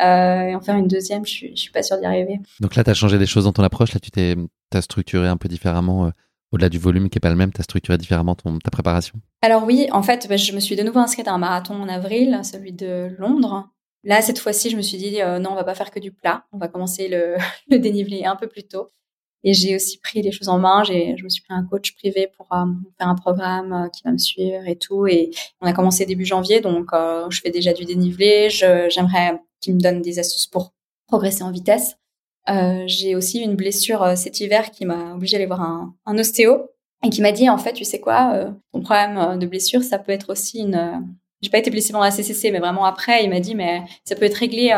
euh, 0.03 0.41
et 0.41 0.55
en 0.55 0.61
faire 0.61 0.75
une 0.75 0.87
deuxième, 0.87 1.25
je 1.25 1.31
suis, 1.31 1.57
suis 1.57 1.71
pas 1.71 1.81
sûre 1.81 1.97
d'y 1.97 2.05
arriver. 2.05 2.39
Donc 2.59 2.75
là, 2.75 2.83
tu 2.83 2.89
as 2.89 2.93
changé 2.93 3.17
des 3.17 3.25
choses 3.25 3.45
dans 3.45 3.53
ton 3.53 3.63
approche. 3.63 3.93
Là, 3.93 3.99
tu 3.99 4.11
t'es 4.11 4.35
as 4.73 4.81
structuré 4.81 5.27
un 5.27 5.37
peu 5.37 5.47
différemment. 5.47 6.07
Euh, 6.07 6.09
au-delà 6.51 6.69
du 6.69 6.77
volume 6.77 7.09
qui 7.09 7.17
est 7.17 7.19
pas 7.19 7.29
le 7.29 7.35
même, 7.35 7.51
tu 7.51 7.59
as 7.59 7.63
structuré 7.63 7.97
différemment 7.97 8.35
ton, 8.35 8.59
ta 8.59 8.69
préparation 8.69 9.19
Alors 9.41 9.63
oui, 9.65 9.87
en 9.91 10.03
fait, 10.03 10.27
bah, 10.29 10.37
je 10.37 10.53
me 10.53 10.59
suis 10.59 10.75
de 10.75 10.83
nouveau 10.83 10.99
inscrite 10.99 11.27
à 11.27 11.33
un 11.33 11.37
marathon 11.37 11.75
en 11.75 11.89
avril, 11.89 12.39
celui 12.43 12.71
de 12.71 13.13
Londres. 13.17 13.69
Là, 14.05 14.21
cette 14.21 14.37
fois-ci, 14.37 14.69
je 14.69 14.77
me 14.77 14.83
suis 14.83 14.99
dit, 14.99 15.19
euh, 15.19 15.39
non, 15.39 15.51
on 15.51 15.55
va 15.55 15.63
pas 15.63 15.73
faire 15.73 15.89
que 15.89 15.99
du 15.99 16.11
plat. 16.11 16.45
On 16.53 16.59
va 16.59 16.67
commencer 16.67 17.07
le, 17.07 17.37
dénivelé 17.77 18.23
un 18.23 18.35
peu 18.35 18.47
plus 18.47 18.63
tôt. 18.63 18.87
Et 19.43 19.53
j'ai 19.53 19.75
aussi 19.75 19.99
pris 19.99 20.21
les 20.21 20.31
choses 20.31 20.47
en 20.47 20.59
main. 20.59 20.83
Je 20.83 21.23
me 21.23 21.29
suis 21.29 21.41
pris 21.41 21.53
un 21.53 21.65
coach 21.65 21.95
privé 21.95 22.29
pour 22.37 22.47
euh, 22.53 22.65
faire 22.97 23.07
un 23.07 23.15
programme 23.15 23.73
euh, 23.73 23.89
qui 23.89 24.03
va 24.03 24.11
me 24.11 24.17
suivre 24.19 24.67
et 24.67 24.75
tout. 24.75 25.07
Et 25.07 25.31
on 25.59 25.67
a 25.67 25.73
commencé 25.73 26.05
début 26.05 26.25
janvier, 26.25 26.61
donc 26.61 26.89
je 27.29 27.41
fais 27.41 27.49
déjà 27.49 27.73
du 27.73 27.85
dénivelé. 27.85 28.49
J'aimerais 28.49 29.41
qu'il 29.59 29.75
me 29.75 29.79
donne 29.79 30.01
des 30.01 30.19
astuces 30.19 30.47
pour 30.47 30.73
progresser 31.07 31.43
en 31.43 31.51
vitesse. 31.51 31.97
j'ai 32.87 33.15
aussi 33.15 33.39
une 33.39 33.55
blessure 33.55 34.13
cet 34.15 34.39
hiver 34.39 34.71
qui 34.71 34.85
m'a 34.85 35.13
obligée 35.13 35.37
d'aller 35.37 35.47
voir 35.47 35.61
un, 35.61 36.17
ostéo 36.17 36.69
et 37.03 37.09
qui 37.09 37.21
m'a 37.21 37.31
dit 37.31 37.49
en 37.49 37.59
fait, 37.59 37.73
tu 37.73 37.85
sais 37.85 37.99
quoi, 37.99 38.51
ton 38.71 38.81
problème 38.81 39.37
de 39.37 39.45
blessure, 39.45 39.83
ça 39.83 39.99
peut 39.99 40.11
être 40.11 40.31
aussi 40.31 40.59
une. 40.59 41.05
J'ai 41.41 41.49
pas 41.49 41.57
été 41.57 41.69
blessée 41.69 41.91
pendant 41.91 42.05
la 42.05 42.11
CCC, 42.11 42.51
mais 42.51 42.59
vraiment 42.59 42.85
après, 42.85 43.23
il 43.23 43.29
m'a 43.29 43.39
dit 43.39 43.55
mais 43.55 43.83
ça 44.03 44.15
peut 44.15 44.25
être 44.25 44.35
réglé 44.35 44.73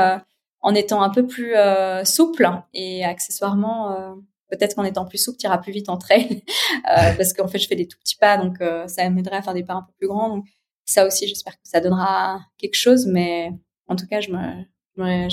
en 0.61 0.75
étant 0.75 1.01
un 1.01 1.09
peu 1.09 1.25
plus 1.25 1.55
souple 2.03 2.49
et 2.73 3.05
accessoirement 3.05 4.17
peut-être 4.49 4.75
qu'en 4.75 4.83
étant 4.83 5.05
plus 5.05 5.17
souple, 5.17 5.37
tu 5.37 5.45
iras 5.45 5.57
plus 5.57 5.71
vite 5.71 5.89
en 5.89 5.97
trail, 5.97 6.43
euh, 6.89 7.13
parce 7.15 7.33
qu'en 7.33 7.47
fait, 7.47 7.59
je 7.59 7.67
fais 7.67 7.75
des 7.75 7.87
tout 7.87 7.97
petits 7.99 8.17
pas, 8.17 8.37
donc 8.37 8.61
euh, 8.61 8.87
ça 8.87 9.09
m'aiderait 9.09 9.37
à 9.37 9.41
faire 9.41 9.53
des 9.53 9.63
pas 9.63 9.73
un 9.73 9.81
peu 9.81 9.93
plus 9.97 10.07
grands. 10.07 10.29
Donc, 10.29 10.45
ça 10.85 11.05
aussi, 11.05 11.27
j'espère 11.27 11.53
que 11.53 11.63
ça 11.63 11.79
donnera 11.81 12.39
quelque 12.57 12.75
chose. 12.75 13.07
Mais 13.07 13.51
en 13.87 13.95
tout 13.95 14.07
cas, 14.07 14.21
j'ai 14.21 14.31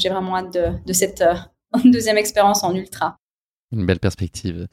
vraiment 0.08 0.36
hâte 0.36 0.52
de, 0.84 0.92
cette 0.92 1.20
euh, 1.20 1.34
deuxième 1.84 2.18
expérience 2.18 2.64
en 2.64 2.74
ultra. 2.74 3.16
Une 3.72 3.86
belle 3.86 4.00
perspective. 4.00 4.66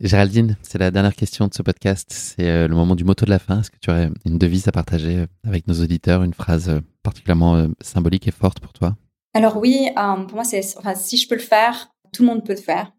Géraldine, 0.00 0.56
c'est 0.62 0.78
la 0.78 0.90
dernière 0.90 1.14
question 1.14 1.48
de 1.48 1.54
ce 1.54 1.62
podcast. 1.62 2.08
C'est 2.10 2.48
euh, 2.48 2.68
le 2.68 2.74
moment 2.74 2.94
du 2.94 3.04
motto 3.04 3.24
de 3.24 3.30
la 3.30 3.38
fin. 3.38 3.60
Est-ce 3.60 3.70
que 3.70 3.78
tu 3.80 3.90
aurais 3.90 4.10
une 4.24 4.38
devise 4.38 4.68
à 4.68 4.72
partager 4.72 5.18
euh, 5.18 5.26
avec 5.46 5.66
nos 5.66 5.74
auditeurs, 5.74 6.22
une 6.22 6.34
phrase 6.34 6.70
particulièrement 7.02 7.66
symbolique 7.80 8.28
et 8.28 8.30
forte 8.30 8.60
pour 8.60 8.72
toi? 8.72 8.96
Alors 9.34 9.56
oui, 9.56 9.88
pour 9.94 10.34
moi, 10.34 10.44
c'est, 10.44 10.62
enfin, 10.78 10.94
si 10.94 11.16
je 11.16 11.28
peux 11.28 11.34
le 11.34 11.40
faire, 11.40 11.90
tout 12.12 12.22
le 12.22 12.28
monde 12.28 12.44
peut 12.44 12.54
le 12.54 12.60
faire. 12.60 12.92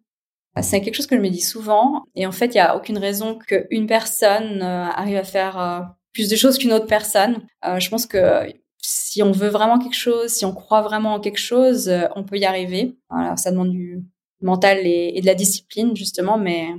C'est 0.62 0.82
quelque 0.82 0.96
chose 0.96 1.08
que 1.08 1.16
je 1.16 1.22
me 1.22 1.30
dis 1.30 1.42
souvent. 1.42 2.04
Et 2.16 2.26
en 2.26 2.32
fait, 2.32 2.48
il 2.48 2.54
n'y 2.54 2.60
a 2.60 2.76
aucune 2.76 2.98
raison 2.98 3.38
qu'une 3.38 3.88
personne 3.88 4.62
arrive 4.62 5.18
à 5.18 5.24
faire 5.24 5.96
plus 6.14 6.30
de 6.30 6.36
choses 6.36 6.58
qu'une 6.58 6.74
autre 6.74 6.88
personne. 6.88 7.46
je 7.64 7.90
pense 7.90 8.06
que 8.06 8.52
si 9.10 9.22
on 9.24 9.32
veut 9.32 9.50
vraiment 9.50 9.80
quelque 9.80 9.96
chose, 9.96 10.30
si 10.30 10.46
on 10.46 10.54
croit 10.54 10.82
vraiment 10.82 11.16
en 11.16 11.20
quelque 11.20 11.40
chose, 11.40 11.90
euh, 11.90 12.08
on 12.16 12.24
peut 12.24 12.38
y 12.38 12.46
arriver. 12.46 12.98
Voilà, 13.10 13.36
ça 13.38 13.52
demande 13.52 13.72
du 13.72 14.04
mental 14.42 14.80
et, 14.86 15.20
de 15.20 15.26
la 15.26 15.36
discipline 15.36 15.96
justement, 15.96 16.38
mais 16.38 16.70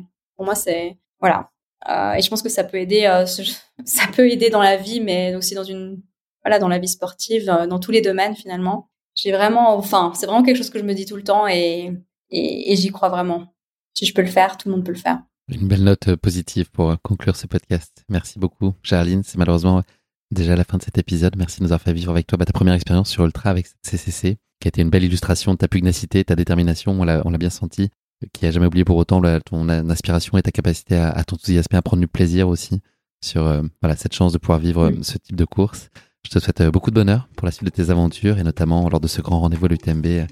pour 0.40 0.46
moi 0.46 0.54
c'est 0.54 0.96
voilà. 1.20 1.50
Euh, 1.86 2.14
et 2.14 2.22
je 2.22 2.30
pense 2.30 2.40
que 2.40 2.48
ça 2.48 2.64
peut 2.64 2.78
aider, 2.78 3.04
euh, 3.04 3.26
ça 3.84 4.06
peut 4.06 4.26
aider 4.30 4.48
dans 4.48 4.62
la 4.62 4.78
vie, 4.78 5.02
mais 5.02 5.34
aussi 5.34 5.54
dans 5.54 5.64
une 5.64 6.00
voilà 6.42 6.58
dans 6.58 6.68
la 6.68 6.78
vie 6.78 6.88
sportive, 6.88 7.44
dans 7.44 7.78
tous 7.78 7.90
les 7.90 8.00
domaines 8.00 8.34
finalement. 8.34 8.88
J'ai 9.14 9.32
vraiment, 9.32 9.76
enfin, 9.76 10.12
c'est 10.14 10.24
vraiment 10.24 10.42
quelque 10.42 10.56
chose 10.56 10.70
que 10.70 10.78
je 10.78 10.84
me 10.84 10.94
dis 10.94 11.04
tout 11.04 11.16
le 11.16 11.22
temps 11.22 11.46
et 11.46 11.92
j'y 12.30 12.88
crois 12.88 13.10
vraiment. 13.10 13.54
Si 13.92 14.06
je 14.06 14.14
peux 14.14 14.22
le 14.22 14.28
faire, 14.28 14.56
tout 14.56 14.70
le 14.70 14.76
monde 14.76 14.86
peut 14.86 14.92
le 14.92 14.98
faire. 14.98 15.18
Une 15.48 15.68
belle 15.68 15.84
note 15.84 16.16
positive 16.16 16.70
pour 16.70 16.94
conclure 17.02 17.36
ce 17.36 17.46
podcast. 17.46 18.02
Merci 18.08 18.38
beaucoup, 18.38 18.72
Charline. 18.82 19.22
C'est 19.24 19.36
malheureusement 19.36 19.82
déjà 20.30 20.56
la 20.56 20.64
fin 20.64 20.78
de 20.78 20.82
cet 20.82 20.96
épisode. 20.96 21.36
Merci 21.36 21.58
de 21.58 21.64
nous 21.64 21.72
avoir 21.72 21.82
fait 21.82 21.92
vivre 21.92 22.12
avec 22.12 22.26
toi 22.26 22.38
bah, 22.38 22.46
ta 22.46 22.54
première 22.54 22.72
expérience 22.72 23.10
sur 23.10 23.26
Ultra 23.26 23.50
avec 23.50 23.66
CCC, 23.82 24.38
qui 24.58 24.68
a 24.68 24.70
été 24.70 24.80
une 24.80 24.88
belle 24.88 25.04
illustration 25.04 25.52
de 25.52 25.58
ta 25.58 25.68
pugnacité, 25.68 26.24
ta 26.24 26.34
détermination, 26.34 26.98
on 26.98 27.04
l'a, 27.04 27.22
bien 27.38 27.50
senti, 27.50 27.90
qui 28.32 28.46
a 28.46 28.50
jamais 28.50 28.66
oublié 28.66 28.84
pour 28.84 28.96
autant 28.96 29.22
ton 29.44 29.68
aspiration 29.68 30.36
et 30.38 30.42
ta 30.42 30.50
capacité 30.50 30.96
à, 30.96 31.10
à 31.10 31.24
t'enthousiasmer, 31.24 31.78
à 31.78 31.82
prendre 31.82 32.00
du 32.00 32.08
plaisir 32.08 32.48
aussi 32.48 32.80
sur 33.22 33.46
euh, 33.46 33.62
voilà 33.82 33.96
cette 33.96 34.14
chance 34.14 34.32
de 34.32 34.38
pouvoir 34.38 34.58
vivre 34.58 34.92
ce 35.02 35.18
type 35.18 35.36
de 35.36 35.44
course. 35.44 35.88
Je 36.24 36.30
te 36.30 36.38
souhaite 36.38 36.60
euh, 36.60 36.70
beaucoup 36.70 36.90
de 36.90 36.94
bonheur 36.94 37.28
pour 37.36 37.46
la 37.46 37.52
suite 37.52 37.64
de 37.64 37.70
tes 37.70 37.90
aventures 37.90 38.38
et 38.38 38.42
notamment 38.42 38.88
lors 38.88 39.00
de 39.00 39.08
ce 39.08 39.20
grand 39.22 39.40
rendez-vous 39.40 39.66
à 39.66 39.68
l'UTMB 39.68 40.06
euh, 40.06 40.26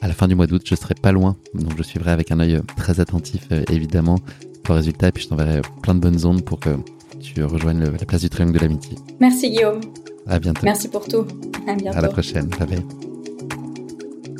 à 0.00 0.08
la 0.08 0.14
fin 0.14 0.28
du 0.28 0.34
mois 0.34 0.46
d'août. 0.46 0.62
Je 0.64 0.74
serai 0.74 0.94
pas 0.94 1.12
loin, 1.12 1.36
donc 1.54 1.76
je 1.76 1.82
suivrai 1.82 2.10
avec 2.10 2.30
un 2.30 2.40
œil 2.40 2.60
très 2.76 3.00
attentif 3.00 3.48
évidemment 3.70 4.16
le 4.70 4.74
résultat 4.74 5.08
et 5.08 5.12
puis 5.12 5.24
je 5.24 5.28
t'enverrai 5.28 5.62
plein 5.82 5.94
de 5.94 6.00
bonnes 6.00 6.24
ondes 6.24 6.44
pour 6.44 6.60
que 6.60 6.70
tu 7.20 7.42
rejoignes 7.44 7.80
la 7.80 8.06
place 8.06 8.22
du 8.22 8.30
Triangle 8.30 8.52
de 8.52 8.58
l'Amitié. 8.60 8.96
Merci 9.18 9.50
Guillaume. 9.50 9.80
À 10.26 10.38
bientôt. 10.38 10.60
Merci 10.64 10.88
pour 10.88 11.06
tout. 11.06 11.26
À 11.66 11.74
bientôt. 11.74 11.98
À 11.98 12.00
la 12.00 12.08
prochaine. 12.08 12.46
Bye 12.46 13.09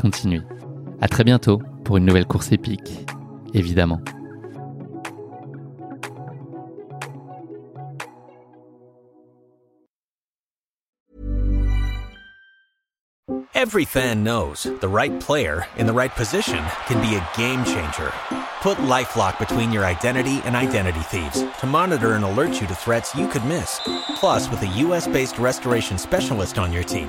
continuez. 0.00 0.42
À 1.00 1.08
très 1.08 1.24
bientôt 1.24 1.60
pour 1.84 1.98
une 1.98 2.06
nouvelle 2.06 2.26
course 2.26 2.52
épique, 2.52 3.06
évidemment. 3.54 4.00
Every 13.54 13.84
fan 13.84 14.24
knows 14.24 14.64
the 14.80 14.88
right 14.88 15.12
player 15.20 15.66
in 15.76 15.86
the 15.86 15.92
right 15.92 16.10
position 16.16 16.64
can 16.86 16.98
be 17.02 17.14
a 17.14 17.28
game 17.36 17.62
changer. 17.64 18.10
Put 18.62 18.78
LifeLock 18.78 19.38
between 19.38 19.70
your 19.70 19.84
identity 19.84 20.40
and 20.44 20.56
identity 20.56 21.00
thieves 21.00 21.44
to 21.60 21.66
monitor 21.66 22.14
and 22.14 22.24
alert 22.24 22.60
you 22.60 22.66
to 22.66 22.74
threats 22.74 23.14
you 23.14 23.28
could 23.28 23.44
miss. 23.44 23.80
Plus, 24.16 24.50
with 24.50 24.62
a 24.62 24.78
US-based 24.86 25.38
restoration 25.38 25.98
specialist 25.98 26.58
on 26.58 26.72
your 26.72 26.82
team, 26.82 27.08